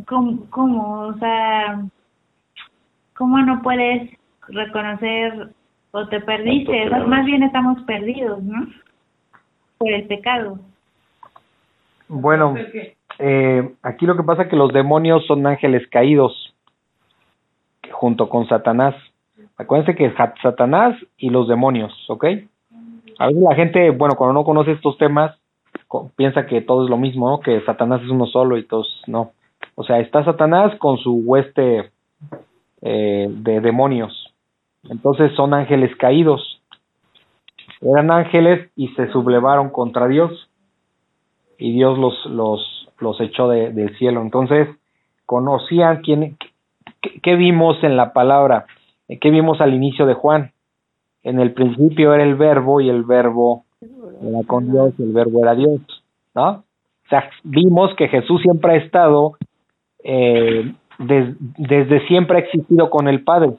¿cómo, 0.08 0.50
cómo? 0.50 1.00
o 1.08 1.14
sea, 1.18 1.84
¿cómo 3.16 3.40
no 3.40 3.62
puedes 3.62 4.12
reconocer 4.48 5.50
o 5.92 6.08
te 6.08 6.22
perdiste? 6.22 6.88
O 6.88 6.90
sea, 6.90 7.04
más 7.06 7.26
bien 7.26 7.44
estamos 7.44 7.82
perdidos, 7.84 8.42
¿no? 8.44 8.68
Por 9.78 9.92
el 9.92 10.06
pecado. 10.08 10.60
Bueno, 12.08 12.56
eh, 13.20 13.74
aquí 13.82 14.06
lo 14.06 14.16
que 14.16 14.24
pasa 14.24 14.44
es 14.44 14.50
que 14.50 14.56
los 14.56 14.72
demonios 14.72 15.26
son 15.26 15.46
ángeles 15.48 15.88
caídos 15.90 16.55
junto 17.92 18.30
con 18.30 18.48
Satanás. 18.48 18.96
Acuérdense 19.58 19.96
que 19.96 20.14
Satanás 20.42 20.96
y 21.18 21.30
los 21.30 21.48
demonios, 21.48 21.94
¿ok? 22.10 22.26
A 23.20 23.28
veces 23.28 23.42
la 23.42 23.56
gente, 23.56 23.90
bueno, 23.92 24.16
cuando 24.16 24.34
no 24.34 24.44
conoce 24.44 24.72
estos 24.74 24.98
temas, 24.98 25.38
piensa 26.16 26.46
que 26.46 26.62
todo 26.62 26.84
es 26.84 26.90
lo 26.90 26.98
mismo, 26.98 27.30
¿no? 27.30 27.40
Que 27.40 27.62
Satanás 27.62 28.02
es 28.04 28.10
uno 28.10 28.26
solo 28.26 28.58
y 28.58 28.64
todos 28.64 29.02
no. 29.08 29.32
O 29.76 29.84
sea, 29.84 30.00
está 30.00 30.24
Satanás 30.26 30.76
con 30.80 30.98
su 30.98 31.14
hueste 31.26 31.92
eh, 32.82 33.28
de 33.30 33.62
demonios. 33.62 34.34
Entonces 34.90 35.32
son 35.36 35.54
ángeles 35.54 35.96
caídos. 35.98 36.62
Eran 37.82 38.12
ángeles 38.12 38.70
y 38.76 38.90
se 38.90 39.12
sublevaron 39.12 39.70
contra 39.70 40.08
Dios 40.08 40.50
y 41.58 41.74
Dios 41.74 41.98
los, 41.98 42.26
los, 42.26 42.90
los 43.00 43.20
echó 43.22 43.48
de- 43.50 43.72
del 43.72 43.98
cielo. 43.98 44.22
Entonces, 44.22 44.68
conocían 45.26 46.02
quién, 46.02 46.38
qué, 47.14 47.20
qué 47.22 47.36
vimos 47.36 47.84
en 47.84 47.96
la 47.98 48.14
palabra, 48.14 48.66
Eh, 49.08 49.20
qué 49.20 49.30
vimos 49.30 49.62
al 49.62 49.74
inicio 49.74 50.06
de 50.08 50.16
Juan. 50.16 50.52
En 51.24 51.40
el 51.40 51.52
principio 51.54 52.14
era 52.14 52.24
el 52.24 52.36
verbo 52.36 52.82
y 52.82 52.90
el 52.90 53.04
verbo 53.04 53.66
era 53.82 54.42
con 54.48 54.72
Dios 54.72 54.94
y 54.98 55.04
el 55.04 55.14
verbo 55.14 55.42
era 55.44 55.54
Dios, 55.56 55.80
¿no? 56.34 56.50
O 57.06 57.10
sea, 57.10 57.30
vimos 57.44 57.94
que 57.96 58.08
Jesús 58.08 58.42
siempre 58.42 58.74
ha 58.74 58.78
estado, 58.78 59.38
eh, 60.04 60.74
des- 60.98 61.36
desde 61.58 62.06
siempre 62.08 62.38
ha 62.38 62.40
existido 62.42 62.90
con 62.90 63.08
el 63.08 63.24
Padre. 63.24 63.52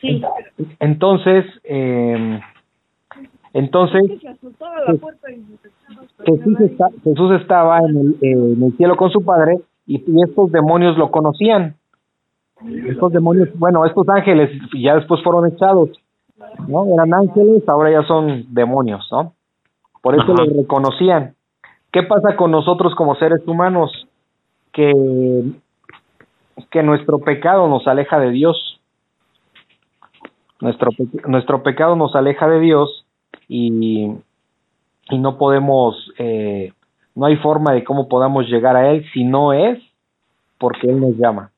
Sí, 0.00 0.22
Entonces, 0.78 1.44
eh, 1.64 2.40
entonces 3.52 4.02
Jesús, 6.24 6.60
está- 6.60 6.88
Jesús 7.04 7.40
estaba 7.40 7.78
en 7.78 7.96
el, 7.96 8.08
eh, 8.22 8.32
en 8.56 8.62
el 8.62 8.76
cielo 8.76 8.96
con 8.96 9.10
su 9.10 9.24
padre 9.24 9.58
y, 9.86 9.96
y 10.06 10.22
estos 10.22 10.50
demonios 10.52 10.96
lo 10.98 11.10
conocían. 11.10 11.76
Estos 12.88 13.12
demonios, 13.12 13.48
bueno, 13.54 13.86
estos 13.86 14.08
ángeles 14.08 14.50
ya 14.76 14.96
después 14.96 15.22
fueron 15.22 15.46
echados, 15.46 15.90
¿no? 16.66 16.86
Eran 16.92 17.14
ángeles, 17.14 17.62
ahora 17.68 17.90
ya 17.92 18.02
son 18.02 18.46
demonios, 18.52 19.06
¿no? 19.12 19.32
Por 20.02 20.14
eso 20.14 20.24
Ajá. 20.32 20.44
lo 20.44 20.60
reconocían. 20.62 21.34
¿Qué 21.92 22.02
pasa 22.02 22.36
con 22.36 22.50
nosotros 22.50 22.94
como 22.96 23.14
seres 23.14 23.46
humanos? 23.46 23.90
Que, 24.72 24.92
que 26.70 26.82
nuestro 26.82 27.20
pecado 27.20 27.68
nos 27.68 27.86
aleja 27.86 28.18
de 28.18 28.30
Dios. 28.30 28.80
Nuestro, 30.60 30.90
nuestro 31.26 31.62
pecado 31.62 31.94
nos 31.96 32.14
aleja 32.16 32.48
de 32.48 32.58
Dios 32.60 33.06
y, 33.48 34.12
y 35.10 35.18
no 35.18 35.38
podemos, 35.38 36.12
eh, 36.18 36.72
no 37.14 37.26
hay 37.26 37.36
forma 37.36 37.72
de 37.72 37.84
cómo 37.84 38.08
podamos 38.08 38.46
llegar 38.48 38.76
a 38.76 38.90
Él 38.90 39.04
si 39.12 39.24
no 39.24 39.52
es 39.52 39.78
porque 40.58 40.88
Él 40.88 41.00
nos 41.00 41.16
llama. 41.16 41.50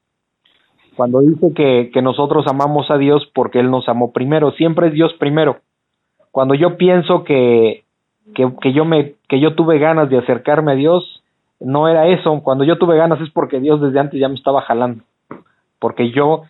Cuando 0.96 1.20
dice 1.20 1.52
que, 1.54 1.90
que 1.92 2.02
nosotros 2.02 2.46
amamos 2.46 2.90
a 2.90 2.98
Dios 2.98 3.28
porque 3.34 3.60
Él 3.60 3.70
nos 3.70 3.88
amó 3.88 4.12
primero, 4.12 4.52
siempre 4.52 4.88
es 4.88 4.92
Dios 4.92 5.12
primero. 5.18 5.58
Cuando 6.30 6.54
yo 6.54 6.76
pienso 6.76 7.24
que, 7.24 7.84
que, 8.34 8.52
que 8.60 8.72
yo 8.72 8.84
me, 8.84 9.14
que 9.28 9.40
yo 9.40 9.54
tuve 9.54 9.78
ganas 9.78 10.10
de 10.10 10.18
acercarme 10.18 10.72
a 10.72 10.76
Dios, 10.76 11.22
no 11.60 11.88
era 11.88 12.08
eso. 12.08 12.40
Cuando 12.42 12.64
yo 12.64 12.78
tuve 12.78 12.96
ganas 12.96 13.20
es 13.20 13.30
porque 13.30 13.60
Dios 13.60 13.80
desde 13.80 14.00
antes 14.00 14.20
ya 14.20 14.28
me 14.28 14.34
estaba 14.34 14.62
jalando. 14.62 15.04
Porque 15.78 16.10
yo, 16.10 16.42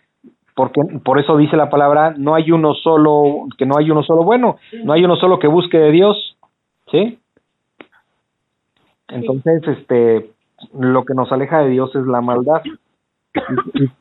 porque 0.55 0.81
por 1.03 1.19
eso 1.19 1.37
dice 1.37 1.55
la 1.55 1.69
palabra, 1.69 2.13
no 2.17 2.35
hay 2.35 2.51
uno 2.51 2.73
solo, 2.73 3.47
que 3.57 3.65
no 3.65 3.77
hay 3.77 3.89
uno 3.89 4.03
solo 4.03 4.23
bueno, 4.23 4.57
no 4.83 4.93
hay 4.93 5.03
uno 5.03 5.15
solo 5.15 5.39
que 5.39 5.47
busque 5.47 5.77
de 5.77 5.91
Dios, 5.91 6.37
¿sí? 6.91 7.19
Entonces, 9.07 9.61
este, 9.67 10.31
lo 10.77 11.05
que 11.05 11.13
nos 11.13 11.31
aleja 11.31 11.59
de 11.59 11.69
Dios 11.69 11.93
es 11.95 12.05
la 12.05 12.21
maldad. 12.21 12.61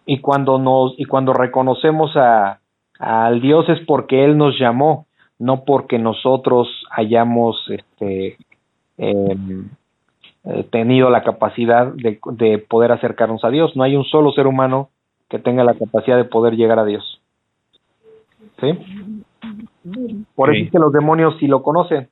Y, 0.06 0.18
cuando 0.20 0.58
nos 0.58 0.98
y 0.98 1.04
cuando 1.04 1.32
reconocemos 1.32 2.16
a 2.16 2.58
al 2.98 3.40
Dios 3.40 3.68
es 3.68 3.78
porque 3.86 4.24
él 4.24 4.36
nos 4.36 4.58
llamó, 4.58 5.06
no 5.38 5.64
porque 5.64 5.98
nosotros 5.98 6.68
hayamos 6.90 7.56
este 7.70 8.36
em, 8.98 9.70
eh, 10.44 10.64
tenido 10.70 11.10
la 11.10 11.22
capacidad 11.22 11.86
de, 11.92 12.18
de 12.32 12.58
poder 12.58 12.92
acercarnos 12.92 13.44
a 13.44 13.50
Dios. 13.50 13.74
No 13.76 13.84
hay 13.84 13.96
un 13.96 14.04
solo 14.04 14.32
ser 14.32 14.46
humano 14.46 14.90
que 15.30 15.38
tenga 15.38 15.64
la 15.64 15.74
capacidad 15.74 16.16
de 16.16 16.24
poder 16.24 16.56
llegar 16.56 16.78
a 16.78 16.84
Dios. 16.84 17.22
¿Sí? 18.60 18.78
Por 20.34 20.54
eso 20.54 20.66
es 20.66 20.72
que 20.72 20.78
los 20.78 20.92
demonios 20.92 21.36
sí 21.38 21.46
lo 21.46 21.62
conocen. 21.62 22.08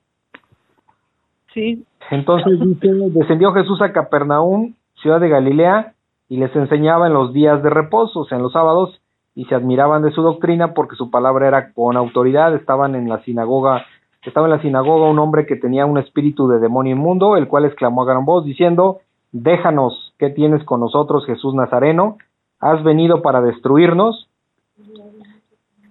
Sí, 1.53 1.85
Entonces 2.09 2.59
dice, 2.59 2.87
descendió 3.09 3.51
Jesús 3.53 3.81
a 3.81 3.91
Capernaum, 3.91 4.73
ciudad 5.01 5.19
de 5.19 5.29
Galilea, 5.29 5.93
y 6.29 6.37
les 6.37 6.55
enseñaba 6.55 7.07
en 7.07 7.13
los 7.13 7.33
días 7.33 7.61
de 7.61 7.69
reposo, 7.69 8.21
o 8.21 8.25
sea, 8.25 8.37
en 8.37 8.43
los 8.43 8.53
sábados, 8.53 9.01
y 9.35 9.45
se 9.45 9.55
admiraban 9.55 10.01
de 10.01 10.11
su 10.11 10.21
doctrina 10.21 10.73
porque 10.73 10.95
su 10.95 11.09
palabra 11.09 11.47
era 11.47 11.73
con 11.73 11.97
autoridad. 11.97 12.53
Estaban 12.55 12.95
en 12.95 13.09
la 13.09 13.21
sinagoga, 13.23 13.85
estaba 14.23 14.47
en 14.47 14.51
la 14.51 14.61
sinagoga 14.61 15.09
un 15.09 15.19
hombre 15.19 15.45
que 15.45 15.55
tenía 15.55 15.85
un 15.85 15.97
espíritu 15.97 16.47
de 16.47 16.59
demonio 16.59 16.95
inmundo, 16.95 17.35
el 17.35 17.47
cual 17.47 17.65
exclamó 17.65 18.03
a 18.03 18.05
gran 18.05 18.25
voz 18.25 18.45
diciendo, 18.45 18.99
déjanos, 19.31 20.13
¿qué 20.19 20.29
tienes 20.29 20.63
con 20.63 20.79
nosotros, 20.79 21.25
Jesús 21.25 21.53
Nazareno? 21.53 22.17
¿Has 22.59 22.83
venido 22.83 23.21
para 23.21 23.41
destruirnos? 23.41 24.29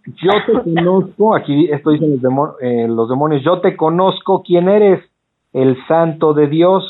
Yo 0.06 0.30
te 0.46 0.52
conozco, 0.74 1.34
aquí 1.34 1.70
esto 1.70 1.90
dicen 1.90 2.18
los, 2.22 2.50
eh, 2.60 2.86
los 2.88 3.08
demonios, 3.08 3.42
yo 3.42 3.60
te 3.60 3.76
conozco 3.76 4.42
quién 4.42 4.68
eres, 4.68 5.02
el 5.52 5.76
santo 5.86 6.34
de 6.34 6.46
Dios. 6.46 6.84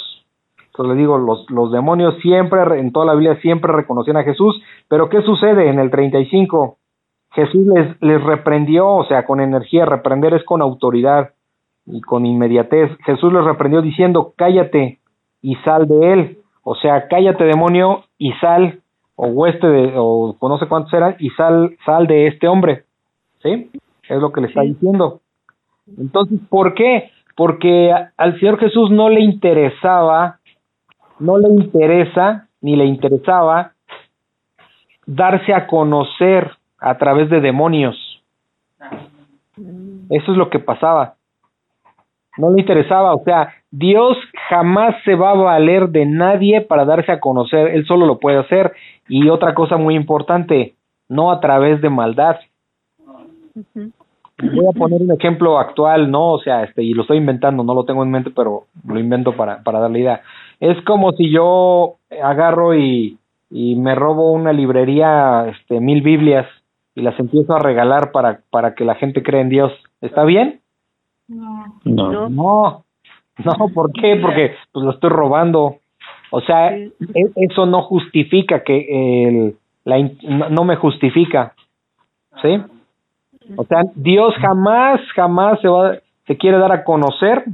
Entonces 0.66 0.94
le 0.94 1.00
digo, 1.00 1.18
los, 1.18 1.50
los 1.50 1.72
demonios 1.72 2.14
siempre, 2.20 2.78
en 2.78 2.92
toda 2.92 3.06
la 3.06 3.14
Biblia 3.14 3.40
siempre 3.40 3.72
reconocían 3.72 4.16
a 4.16 4.24
Jesús, 4.24 4.60
pero 4.88 5.08
¿qué 5.08 5.22
sucede 5.22 5.68
en 5.68 5.78
el 5.78 5.90
35? 5.90 6.76
Jesús 7.32 7.66
les, 7.66 8.00
les 8.00 8.22
reprendió, 8.22 8.88
o 8.88 9.04
sea, 9.04 9.24
con 9.24 9.40
energía, 9.40 9.84
reprender 9.84 10.34
es 10.34 10.44
con 10.44 10.62
autoridad 10.62 11.30
y 11.86 12.00
con 12.00 12.26
inmediatez. 12.26 12.90
Jesús 13.04 13.32
les 13.32 13.44
reprendió 13.44 13.82
diciendo, 13.82 14.34
cállate 14.36 14.98
y 15.42 15.56
sal 15.56 15.88
de 15.88 16.12
él. 16.12 16.38
O 16.62 16.74
sea, 16.74 17.08
cállate 17.08 17.44
demonio 17.44 18.04
y 18.18 18.32
sal, 18.34 18.80
o 19.20 19.26
hueste 19.26 19.66
de, 19.66 19.92
o 19.96 20.36
no 20.40 20.58
sé 20.58 20.66
cuántos 20.68 20.92
eran, 20.94 21.16
y 21.18 21.28
sal, 21.30 21.76
sal 21.84 22.06
de 22.06 22.28
este 22.28 22.46
hombre. 22.46 22.84
¿Sí? 23.42 23.70
Es 24.08 24.20
lo 24.20 24.30
que 24.32 24.40
le 24.40 24.46
está 24.46 24.62
diciendo. 24.62 25.20
Entonces, 25.98 26.38
¿por 26.48 26.74
qué? 26.74 27.10
Porque 27.36 27.90
a- 27.92 28.12
al 28.16 28.38
Señor 28.38 28.58
Jesús 28.58 28.90
no 28.90 29.08
le 29.08 29.20
interesaba, 29.20 30.38
no 31.18 31.36
le 31.36 31.48
interesa, 31.48 32.46
ni 32.60 32.76
le 32.76 32.84
interesaba 32.84 33.72
darse 35.06 35.52
a 35.52 35.66
conocer 35.66 36.50
a 36.78 36.96
través 36.98 37.28
de 37.30 37.40
demonios. 37.40 37.96
Eso 40.10 40.32
es 40.32 40.38
lo 40.38 40.48
que 40.48 40.58
pasaba. 40.60 41.14
No 42.36 42.50
le 42.52 42.60
interesaba, 42.60 43.14
o 43.14 43.24
sea, 43.24 43.52
Dios 43.70 44.16
jamás 44.48 44.94
se 45.04 45.14
va 45.14 45.30
a 45.30 45.34
valer 45.34 45.90
de 45.90 46.06
nadie 46.06 46.62
para 46.62 46.84
darse 46.84 47.12
a 47.12 47.20
conocer, 47.20 47.68
Él 47.68 47.84
solo 47.86 48.06
lo 48.06 48.18
puede 48.18 48.38
hacer. 48.38 48.72
Y 49.08 49.28
otra 49.28 49.54
cosa 49.54 49.76
muy 49.76 49.94
importante, 49.94 50.74
no 51.08 51.30
a 51.30 51.40
través 51.40 51.80
de 51.80 51.90
maldad. 51.90 52.36
Voy 53.54 54.66
a 54.68 54.78
poner 54.78 55.02
un 55.02 55.12
ejemplo 55.12 55.58
actual, 55.58 56.10
¿no? 56.10 56.32
O 56.32 56.38
sea, 56.38 56.62
este, 56.62 56.82
y 56.82 56.94
lo 56.94 57.02
estoy 57.02 57.18
inventando, 57.18 57.64
no 57.64 57.74
lo 57.74 57.84
tengo 57.84 58.04
en 58.04 58.10
mente, 58.10 58.30
pero 58.30 58.64
lo 58.86 59.00
invento 59.00 59.34
para, 59.34 59.62
para 59.62 59.80
darle 59.80 60.00
idea. 60.00 60.22
Es 60.60 60.80
como 60.84 61.12
si 61.12 61.30
yo 61.30 61.96
agarro 62.22 62.74
y, 62.74 63.18
y 63.50 63.74
me 63.74 63.94
robo 63.94 64.32
una 64.32 64.52
librería, 64.52 65.48
este, 65.48 65.80
mil 65.80 66.02
Biblias, 66.02 66.46
y 66.94 67.02
las 67.02 67.18
empiezo 67.18 67.54
a 67.54 67.58
regalar 67.58 68.12
para, 68.12 68.40
para 68.50 68.74
que 68.74 68.84
la 68.84 68.94
gente 68.94 69.22
cree 69.22 69.40
en 69.40 69.48
Dios. 69.48 69.72
¿Está 70.00 70.24
bien? 70.24 70.60
No. 71.26 71.80
No. 71.84 72.28
No. 72.28 72.84
No, 73.44 73.68
¿por 73.72 73.92
qué? 73.92 74.16
Porque 74.20 74.54
pues 74.72 74.84
lo 74.84 74.90
estoy 74.92 75.10
robando. 75.10 75.76
O 76.30 76.40
sea, 76.40 76.70
Sí. 76.76 76.92
e- 77.14 77.32
eso 77.36 77.66
no 77.66 77.82
justifica 77.82 78.62
que 78.64 79.26
el, 79.28 79.56
la, 79.84 79.98
no 80.50 80.64
me 80.64 80.76
justifica, 80.76 81.54
¿sí? 82.42 82.60
O 83.56 83.64
sea, 83.64 83.82
Dios 83.94 84.34
jamás, 84.40 85.00
jamás 85.14 85.58
se 85.60 85.68
va, 85.68 85.96
se 86.26 86.36
quiere 86.36 86.58
dar 86.58 86.72
a 86.72 86.84
conocer, 86.84 87.44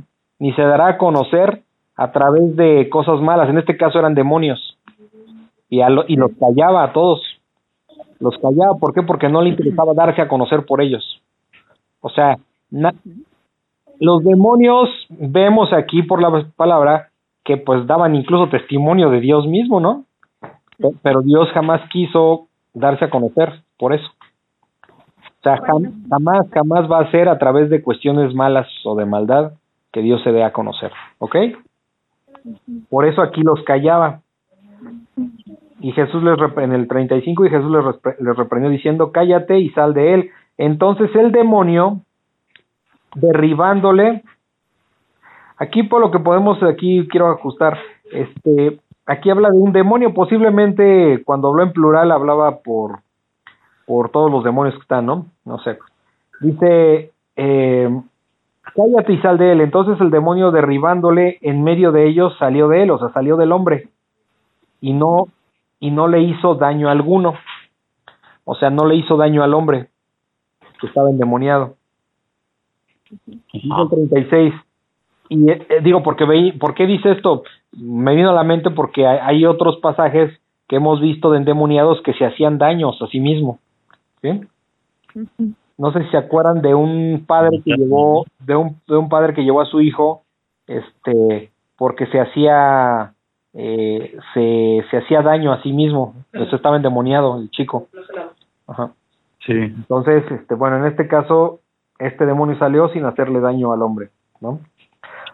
ni 0.40 0.52
se 0.54 0.62
dará 0.62 0.88
a 0.88 0.98
conocer 0.98 1.60
a 1.96 2.10
través 2.10 2.56
de 2.56 2.88
cosas 2.88 3.20
malas. 3.20 3.48
En 3.48 3.58
este 3.58 3.76
caso 3.76 3.98
eran 4.00 4.14
demonios. 4.16 4.76
Y, 5.68 5.80
a 5.82 5.88
lo- 5.90 6.04
y 6.08 6.16
los 6.16 6.32
callaba 6.40 6.82
a 6.82 6.92
todos. 6.92 7.20
Los 8.18 8.36
callaba, 8.38 8.74
¿por 8.80 8.92
qué? 8.92 9.02
Porque 9.02 9.28
no 9.28 9.40
le 9.42 9.50
interesaba 9.50 9.92
darse 9.94 10.20
a 10.22 10.28
conocer 10.28 10.64
por 10.66 10.80
ellos. 10.82 11.20
O 12.00 12.08
sea, 12.10 12.36
na- 12.70 12.94
los 14.04 14.22
demonios 14.24 14.88
vemos 15.08 15.72
aquí 15.72 16.02
por 16.02 16.20
la 16.20 16.44
palabra 16.56 17.08
que 17.44 17.56
pues 17.56 17.86
daban 17.86 18.14
incluso 18.14 18.48
testimonio 18.48 19.10
de 19.10 19.20
Dios 19.20 19.46
mismo, 19.46 19.80
¿no? 19.80 20.04
Pe- 20.78 20.94
Pero 21.02 21.22
Dios 21.22 21.48
jamás 21.52 21.80
quiso 21.90 22.48
darse 22.72 23.04
a 23.06 23.10
conocer 23.10 23.62
por 23.78 23.92
eso. 23.92 24.06
O 24.88 25.42
sea, 25.42 25.58
jam- 25.58 25.92
jamás, 26.08 26.46
jamás 26.52 26.90
va 26.90 27.00
a 27.00 27.10
ser 27.10 27.28
a 27.28 27.38
través 27.38 27.68
de 27.68 27.82
cuestiones 27.82 28.34
malas 28.34 28.66
o 28.84 28.94
de 28.96 29.04
maldad 29.04 29.52
que 29.92 30.00
Dios 30.00 30.22
se 30.22 30.32
dé 30.32 30.42
a 30.42 30.52
conocer, 30.52 30.90
¿ok? 31.18 31.36
Por 32.88 33.06
eso 33.06 33.22
aquí 33.22 33.42
los 33.42 33.62
callaba. 33.64 34.20
Y 35.80 35.92
Jesús 35.92 36.22
les 36.22 36.36
en 36.58 36.72
el 36.72 36.88
35 36.88 37.44
y 37.44 37.50
Jesús 37.50 37.70
les, 37.70 37.82
repre- 37.84 38.16
les 38.18 38.36
reprendió 38.36 38.70
diciendo, 38.70 39.12
cállate 39.12 39.58
y 39.60 39.68
sal 39.70 39.92
de 39.92 40.14
él. 40.14 40.30
Entonces 40.56 41.14
el 41.14 41.30
demonio, 41.30 42.00
derribándole, 43.14 44.22
aquí 45.58 45.82
por 45.84 46.00
lo 46.00 46.10
que 46.10 46.18
podemos, 46.18 46.62
aquí 46.62 47.06
quiero 47.08 47.28
ajustar, 47.30 47.78
este, 48.12 48.78
aquí 49.06 49.30
habla 49.30 49.50
de 49.50 49.58
un 49.58 49.72
demonio, 49.72 50.14
posiblemente 50.14 51.22
cuando 51.24 51.48
habló 51.48 51.62
en 51.62 51.72
plural 51.72 52.12
hablaba 52.12 52.58
por, 52.58 53.00
por 53.86 54.10
todos 54.10 54.30
los 54.30 54.44
demonios 54.44 54.74
que 54.74 54.82
están, 54.82 55.06
¿no? 55.06 55.26
No 55.44 55.58
sé. 55.58 55.78
Dice, 56.40 57.12
eh, 57.36 58.00
cállate 58.74 59.12
y 59.12 59.20
sal 59.20 59.38
de 59.38 59.52
él. 59.52 59.60
Entonces 59.60 60.00
el 60.00 60.10
demonio 60.10 60.50
derribándole 60.50 61.38
en 61.42 61.62
medio 61.62 61.92
de 61.92 62.06
ellos 62.06 62.34
salió 62.38 62.68
de 62.68 62.82
él, 62.82 62.90
o 62.90 62.98
sea, 62.98 63.10
salió 63.10 63.36
del 63.36 63.52
hombre 63.52 63.88
y 64.80 64.92
no 64.92 65.28
y 65.80 65.90
no 65.90 66.08
le 66.08 66.22
hizo 66.22 66.54
daño 66.54 66.88
alguno. 66.88 67.34
O 68.44 68.54
sea, 68.54 68.70
no 68.70 68.86
le 68.86 68.96
hizo 68.96 69.16
daño 69.16 69.42
al 69.42 69.54
hombre 69.54 69.88
que 70.80 70.86
estaba 70.86 71.10
endemoniado. 71.10 71.76
El 73.26 73.88
36. 73.90 74.54
Y 75.30 75.50
eh, 75.50 75.66
eh, 75.68 75.80
digo, 75.82 76.02
porque 76.02 76.24
veí, 76.24 76.52
¿por 76.52 76.74
qué 76.74 76.86
dice 76.86 77.12
esto? 77.12 77.44
Me 77.72 78.14
vino 78.14 78.30
a 78.30 78.34
la 78.34 78.44
mente 78.44 78.70
porque 78.70 79.06
hay, 79.06 79.18
hay 79.22 79.46
otros 79.46 79.78
pasajes 79.78 80.32
que 80.68 80.76
hemos 80.76 81.00
visto 81.00 81.30
de 81.30 81.38
endemoniados 81.38 82.00
que 82.02 82.14
se 82.14 82.24
hacían 82.24 82.58
daños 82.58 83.00
a 83.00 83.06
sí 83.08 83.20
mismo. 83.20 83.58
¿sí? 84.22 84.40
no 85.76 85.92
sé 85.92 86.04
si 86.04 86.10
se 86.10 86.16
acuerdan 86.16 86.62
de 86.62 86.74
un 86.74 87.24
padre 87.26 87.60
que 87.64 87.72
llevó 87.76 88.24
de 88.40 88.56
un, 88.56 88.80
de 88.86 88.96
un 88.96 89.08
padre 89.08 89.34
que 89.34 89.42
llevó 89.42 89.60
a 89.60 89.66
su 89.66 89.80
hijo 89.80 90.22
este 90.66 91.50
porque 91.76 92.06
se 92.06 92.20
hacía 92.20 93.14
eh, 93.52 94.16
se, 94.32 94.84
se 94.90 94.96
hacía 94.96 95.22
daño 95.22 95.52
a 95.52 95.62
sí 95.62 95.72
mismo 95.72 96.14
eso 96.32 96.56
estaba 96.56 96.76
endemoniado 96.76 97.38
el 97.40 97.50
chico 97.50 97.88
Ajá. 98.66 98.92
Sí. 99.46 99.52
entonces 99.52 100.24
este 100.30 100.54
bueno 100.54 100.78
en 100.78 100.86
este 100.86 101.08
caso 101.08 101.60
este 101.98 102.26
demonio 102.26 102.58
salió 102.58 102.88
sin 102.88 103.04
hacerle 103.04 103.40
daño 103.40 103.72
al 103.72 103.82
hombre 103.82 104.10
no 104.40 104.60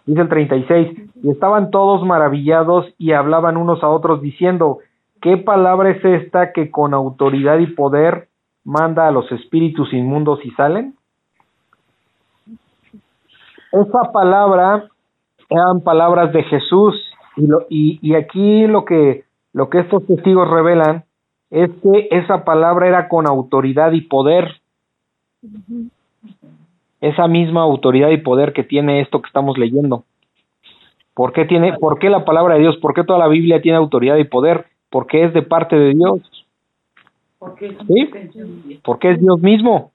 dice 0.07 0.21
el 0.21 0.29
36 0.29 0.99
y 1.23 1.31
estaban 1.31 1.71
todos 1.71 2.05
maravillados 2.05 2.87
y 2.99 3.13
hablaban 3.13 3.57
unos 3.57 3.83
a 3.83 3.89
otros 3.89 4.21
diciendo 4.23 4.79
qué 5.21 5.37
palabra 5.37 5.91
es 5.91 6.05
esta 6.05 6.53
que 6.53 6.71
con 6.71 6.95
autoridad 6.95 7.59
y 7.59 7.67
poder 7.69 8.29
manda 8.65 9.09
a 9.09 9.11
los 9.11 9.31
espíritus 9.33 9.93
inmundos 9.93 10.41
y 10.45 10.51
salen 10.53 10.95
esa 13.73 14.13
palabra 14.13 14.89
eran 15.49 15.81
palabras 15.81 16.33
de 16.33 16.43
Jesús 16.45 16.95
y, 17.37 17.47
lo, 17.47 17.67
y, 17.69 17.99
y 18.03 18.15
aquí 18.15 18.67
lo 18.67 18.85
que 18.85 19.25
lo 19.53 19.69
que 19.69 19.81
estos 19.81 20.07
testigos 20.07 20.49
revelan 20.49 21.05
es 21.51 21.71
que 21.83 22.09
esa 22.13 22.45
palabra 22.45 22.87
era 22.87 23.09
con 23.09 23.27
autoridad 23.27 23.93
y 23.93 24.03
poder 24.03 24.61
esa 27.01 27.27
misma 27.29 27.63
autoridad 27.63 28.11
y 28.11 28.19
poder 28.19 28.53
que 28.53 28.65
tiene 28.65 29.01
esto 29.01 29.21
que 29.21 29.27
estamos 29.27 29.59
leyendo 29.59 30.05
¿por 31.15 31.33
qué 31.33 31.45
tiene 31.45 31.75
por 31.79 31.99
qué 31.99 32.11
la 32.11 32.25
palabra 32.25 32.55
de 32.55 32.61
Dios 32.61 32.77
por 32.79 32.95
qué 32.95 33.05
toda 33.05 33.19
la 33.19 33.29
Biblia 33.29 33.61
tiene 33.63 33.79
autoridad 33.79 34.17
y 34.17 34.25
poder 34.25 34.67
porque 34.91 35.25
es 35.25 35.33
de 35.33 35.43
parte 35.43 35.77
de 35.77 35.95
Dios 35.95 36.47
Porque 37.39 37.77
¿Sí? 37.87 38.11
porque 38.83 39.13
es 39.13 39.21
Dios 39.21 39.41
mismo 39.41 39.93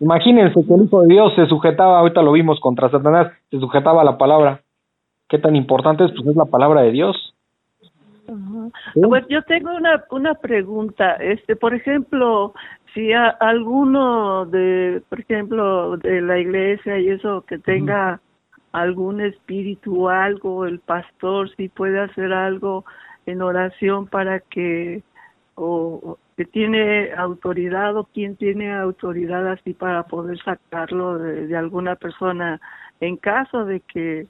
Imagínense 0.00 0.64
que 0.66 0.74
el 0.74 0.84
Hijo 0.84 1.02
de 1.02 1.08
Dios 1.08 1.34
se 1.34 1.46
sujetaba, 1.46 1.98
ahorita 1.98 2.22
lo 2.22 2.32
vimos 2.32 2.60
contra 2.60 2.90
Satanás, 2.90 3.32
se 3.50 3.58
sujetaba 3.58 4.02
a 4.02 4.04
la 4.04 4.18
palabra. 4.18 4.60
¿Qué 5.28 5.38
tan 5.38 5.56
importante 5.56 6.04
es? 6.04 6.12
Pues 6.12 6.26
es 6.28 6.36
la 6.36 6.44
palabra 6.44 6.82
de 6.82 6.92
Dios. 6.92 7.34
Sí. 8.94 9.00
Pues 9.06 9.24
yo 9.28 9.42
tengo 9.42 9.74
una 9.74 10.04
una 10.10 10.34
pregunta, 10.34 11.12
este, 11.14 11.54
por 11.54 11.74
ejemplo, 11.74 12.52
si 12.96 13.12
a- 13.12 13.28
alguno 13.28 14.46
de, 14.46 15.02
por 15.10 15.20
ejemplo, 15.20 15.98
de 15.98 16.22
la 16.22 16.38
iglesia 16.38 16.98
y 16.98 17.10
eso 17.10 17.44
que 17.46 17.58
tenga 17.58 18.20
algún 18.72 19.20
espíritu 19.20 20.06
o 20.06 20.08
algo, 20.08 20.64
el 20.64 20.80
pastor 20.80 21.54
si 21.56 21.68
puede 21.68 22.00
hacer 22.00 22.32
algo 22.32 22.86
en 23.26 23.42
oración 23.42 24.06
para 24.06 24.40
que 24.40 25.02
o 25.56 26.18
que 26.36 26.46
tiene 26.46 27.12
autoridad 27.16 27.96
o 27.96 28.04
quién 28.04 28.36
tiene 28.36 28.72
autoridad 28.72 29.46
así 29.52 29.74
para 29.74 30.02
poder 30.04 30.38
sacarlo 30.42 31.18
de, 31.18 31.46
de 31.46 31.56
alguna 31.56 31.96
persona 31.96 32.60
en 33.00 33.16
caso 33.16 33.66
de 33.66 33.80
que 33.80 34.26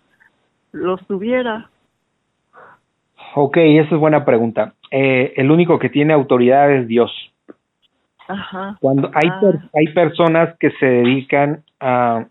los 0.72 1.05
tuviera. 1.06 1.70
Ok, 3.34 3.56
esa 3.59 3.94
es 3.94 4.01
buena 4.01 4.24
pregunta. 4.24 4.74
Eh, 4.90 5.34
el 5.36 5.51
único 5.51 5.78
que 5.78 5.88
tiene 5.88 6.12
autoridad 6.12 6.72
es 6.72 6.88
Dios. 6.88 7.12
Ajá. 8.28 8.77
Cuando 8.81 9.11
hay, 9.15 9.28
Ah. 9.31 9.39
per- 9.40 9.61
hay 9.74 9.93
personas 9.94 10.57
que 10.59 10.70
se 10.73 10.86
dedican 10.86 11.62
a, 11.81 12.24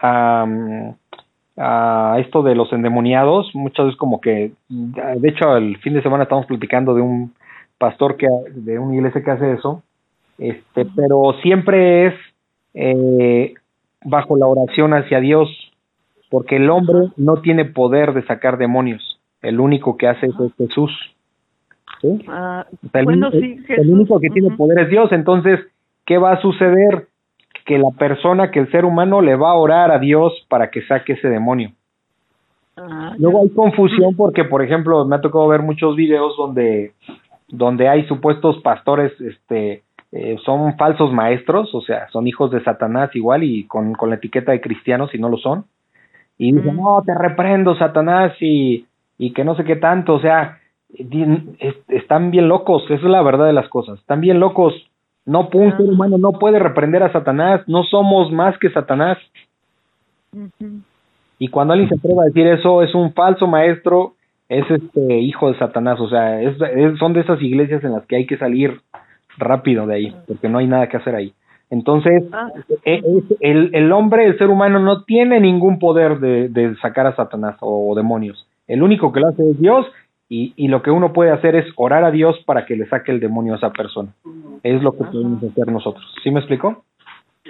a, 0.00 0.46
a 1.56 2.16
esto 2.20 2.42
de 2.42 2.54
los 2.54 2.72
endemoniados, 2.72 3.50
muchas 3.54 3.86
veces 3.86 3.98
como 3.98 4.20
que, 4.20 4.52
de 4.68 5.28
hecho 5.28 5.56
el 5.56 5.76
fin 5.78 5.94
de 5.94 6.02
semana 6.02 6.24
estamos 6.24 6.46
platicando 6.46 6.94
de 6.94 7.00
un 7.02 7.32
pastor 7.78 8.16
que 8.16 8.26
de 8.54 8.78
una 8.78 8.94
iglesia 8.96 9.22
que 9.22 9.30
hace 9.30 9.52
eso, 9.52 9.82
este, 10.38 10.86
pero 10.96 11.34
siempre 11.42 12.06
es 12.06 12.14
eh, 12.74 13.54
bajo 14.04 14.36
la 14.36 14.46
oración 14.46 14.94
hacia 14.94 15.18
Dios, 15.20 15.48
porque 16.30 16.56
el 16.56 16.70
hombre 16.70 17.08
no 17.16 17.38
tiene 17.40 17.64
poder 17.64 18.12
de 18.14 18.22
sacar 18.26 18.58
demonios, 18.58 19.20
el 19.42 19.58
único 19.60 19.96
que 19.96 20.06
hace 20.08 20.26
eso 20.26 20.44
es 20.44 20.52
Jesús. 20.56 20.90
Ah, 22.28 22.66
el, 22.92 23.04
bueno, 23.04 23.28
único- 23.32 24.16
el 24.16 24.20
que 24.22 24.30
tiene 24.30 24.50
poder 24.56 24.78
es 24.80 24.88
Dios. 24.90 25.10
Entonces, 25.12 25.60
¿qué 26.06 26.18
va 26.18 26.32
a 26.32 26.40
suceder? 26.40 27.08
Que 27.64 27.78
la 27.78 27.90
persona, 27.90 28.50
que 28.50 28.60
el 28.60 28.70
ser 28.70 28.84
humano 28.84 29.20
le 29.20 29.34
va 29.36 29.50
a 29.50 29.54
orar 29.54 29.90
a 29.90 29.98
Dios 29.98 30.32
para 30.48 30.70
que 30.70 30.82
saque 30.86 31.12
ese 31.14 31.28
demonio. 31.28 31.72
Ah, 32.76 33.14
Luego 33.18 33.42
hay 33.42 33.50
confusión 33.50 34.14
porque, 34.16 34.44
por 34.44 34.62
ejemplo, 34.62 35.04
me 35.04 35.16
ha 35.16 35.20
tocado 35.20 35.48
ver 35.48 35.62
muchos 35.62 35.96
videos 35.96 36.36
donde, 36.36 36.92
donde 37.48 37.88
hay 37.88 38.06
supuestos 38.06 38.58
pastores, 38.62 39.12
este, 39.20 39.82
eh, 40.12 40.36
son 40.44 40.76
falsos 40.76 41.12
maestros, 41.12 41.74
o 41.74 41.80
sea, 41.82 42.08
son 42.10 42.26
hijos 42.26 42.50
de 42.52 42.62
Satanás 42.62 43.10
igual 43.14 43.42
y 43.42 43.64
con, 43.64 43.92
con 43.94 44.08
la 44.10 44.16
etiqueta 44.16 44.52
de 44.52 44.60
cristianos 44.60 45.14
y 45.14 45.18
no 45.18 45.28
lo 45.28 45.36
son. 45.38 45.64
Y 46.38 46.52
dicen, 46.52 46.76
Mm. 46.76 46.80
no, 46.80 47.02
te 47.04 47.12
reprendo, 47.18 47.76
Satanás, 47.76 48.32
y, 48.40 48.86
y 49.18 49.32
que 49.32 49.44
no 49.44 49.56
sé 49.56 49.64
qué 49.64 49.74
tanto, 49.76 50.14
o 50.14 50.20
sea, 50.20 50.58
están 51.88 52.30
bien 52.30 52.48
locos, 52.48 52.82
esa 52.84 52.94
es 52.94 53.02
la 53.02 53.22
verdad 53.22 53.46
de 53.46 53.52
las 53.52 53.68
cosas, 53.68 53.98
están 53.98 54.20
bien 54.20 54.40
locos. 54.40 54.74
No, 55.26 55.48
un 55.52 55.70
ser 55.76 55.86
Ah. 55.86 55.92
humano 55.92 56.16
no 56.18 56.32
puede 56.32 56.58
reprender 56.58 57.02
a 57.02 57.12
Satanás, 57.12 57.60
no 57.66 57.84
somos 57.84 58.32
más 58.32 58.56
que 58.58 58.70
Satanás. 58.70 59.18
Y 61.38 61.48
cuando 61.48 61.72
alguien 61.74 61.88
se 61.88 61.96
atreva 61.96 62.22
a 62.22 62.26
decir 62.26 62.46
eso, 62.46 62.82
es 62.82 62.94
un 62.94 63.12
falso 63.12 63.46
maestro, 63.46 64.14
es 64.48 64.68
este 64.70 65.18
hijo 65.20 65.52
de 65.52 65.58
Satanás. 65.58 66.00
O 66.00 66.08
sea, 66.08 66.40
es, 66.42 66.56
es- 66.74 66.98
son 66.98 67.12
de 67.12 67.20
esas 67.20 67.40
iglesias 67.42 67.84
en 67.84 67.92
las 67.92 68.06
que 68.06 68.16
hay 68.16 68.26
que 68.26 68.38
salir 68.38 68.80
rápido 69.36 69.86
de 69.86 69.94
ahí, 69.94 70.16
porque 70.26 70.48
no 70.48 70.58
hay 70.58 70.66
nada 70.66 70.88
que 70.88 70.96
hacer 70.96 71.14
ahí. 71.14 71.32
Entonces, 71.70 72.24
Ah, 72.32 72.48
e- 72.84 73.02
es- 73.04 73.36
el, 73.40 73.70
el 73.74 73.92
hombre, 73.92 74.24
el 74.26 74.38
ser 74.38 74.48
humano, 74.48 74.80
no 74.80 75.04
tiene 75.04 75.38
ningún 75.40 75.78
poder 75.78 76.18
de, 76.18 76.48
de 76.48 76.74
sacar 76.76 77.06
a 77.06 77.14
Satanás 77.14 77.56
o, 77.60 77.94
demonios. 77.94 78.46
El 78.66 78.82
único 78.82 79.12
que 79.12 79.20
lo 79.20 79.28
hace 79.28 79.48
es 79.50 79.60
Dios 79.60 79.86
y, 80.28 80.52
y 80.56 80.68
lo 80.68 80.82
que 80.82 80.90
uno 80.90 81.12
puede 81.12 81.30
hacer 81.30 81.56
es 81.56 81.66
orar 81.76 82.04
a 82.04 82.10
Dios 82.10 82.36
para 82.44 82.66
que 82.66 82.76
le 82.76 82.86
saque 82.86 83.12
el 83.12 83.20
demonio 83.20 83.54
a 83.54 83.56
esa 83.56 83.70
persona. 83.70 84.12
Es 84.62 84.82
lo 84.82 84.92
que 84.92 85.04
podemos 85.04 85.42
hacer 85.42 85.68
nosotros. 85.68 86.04
¿Sí 86.22 86.30
me 86.30 86.40
explicó? 86.40 86.84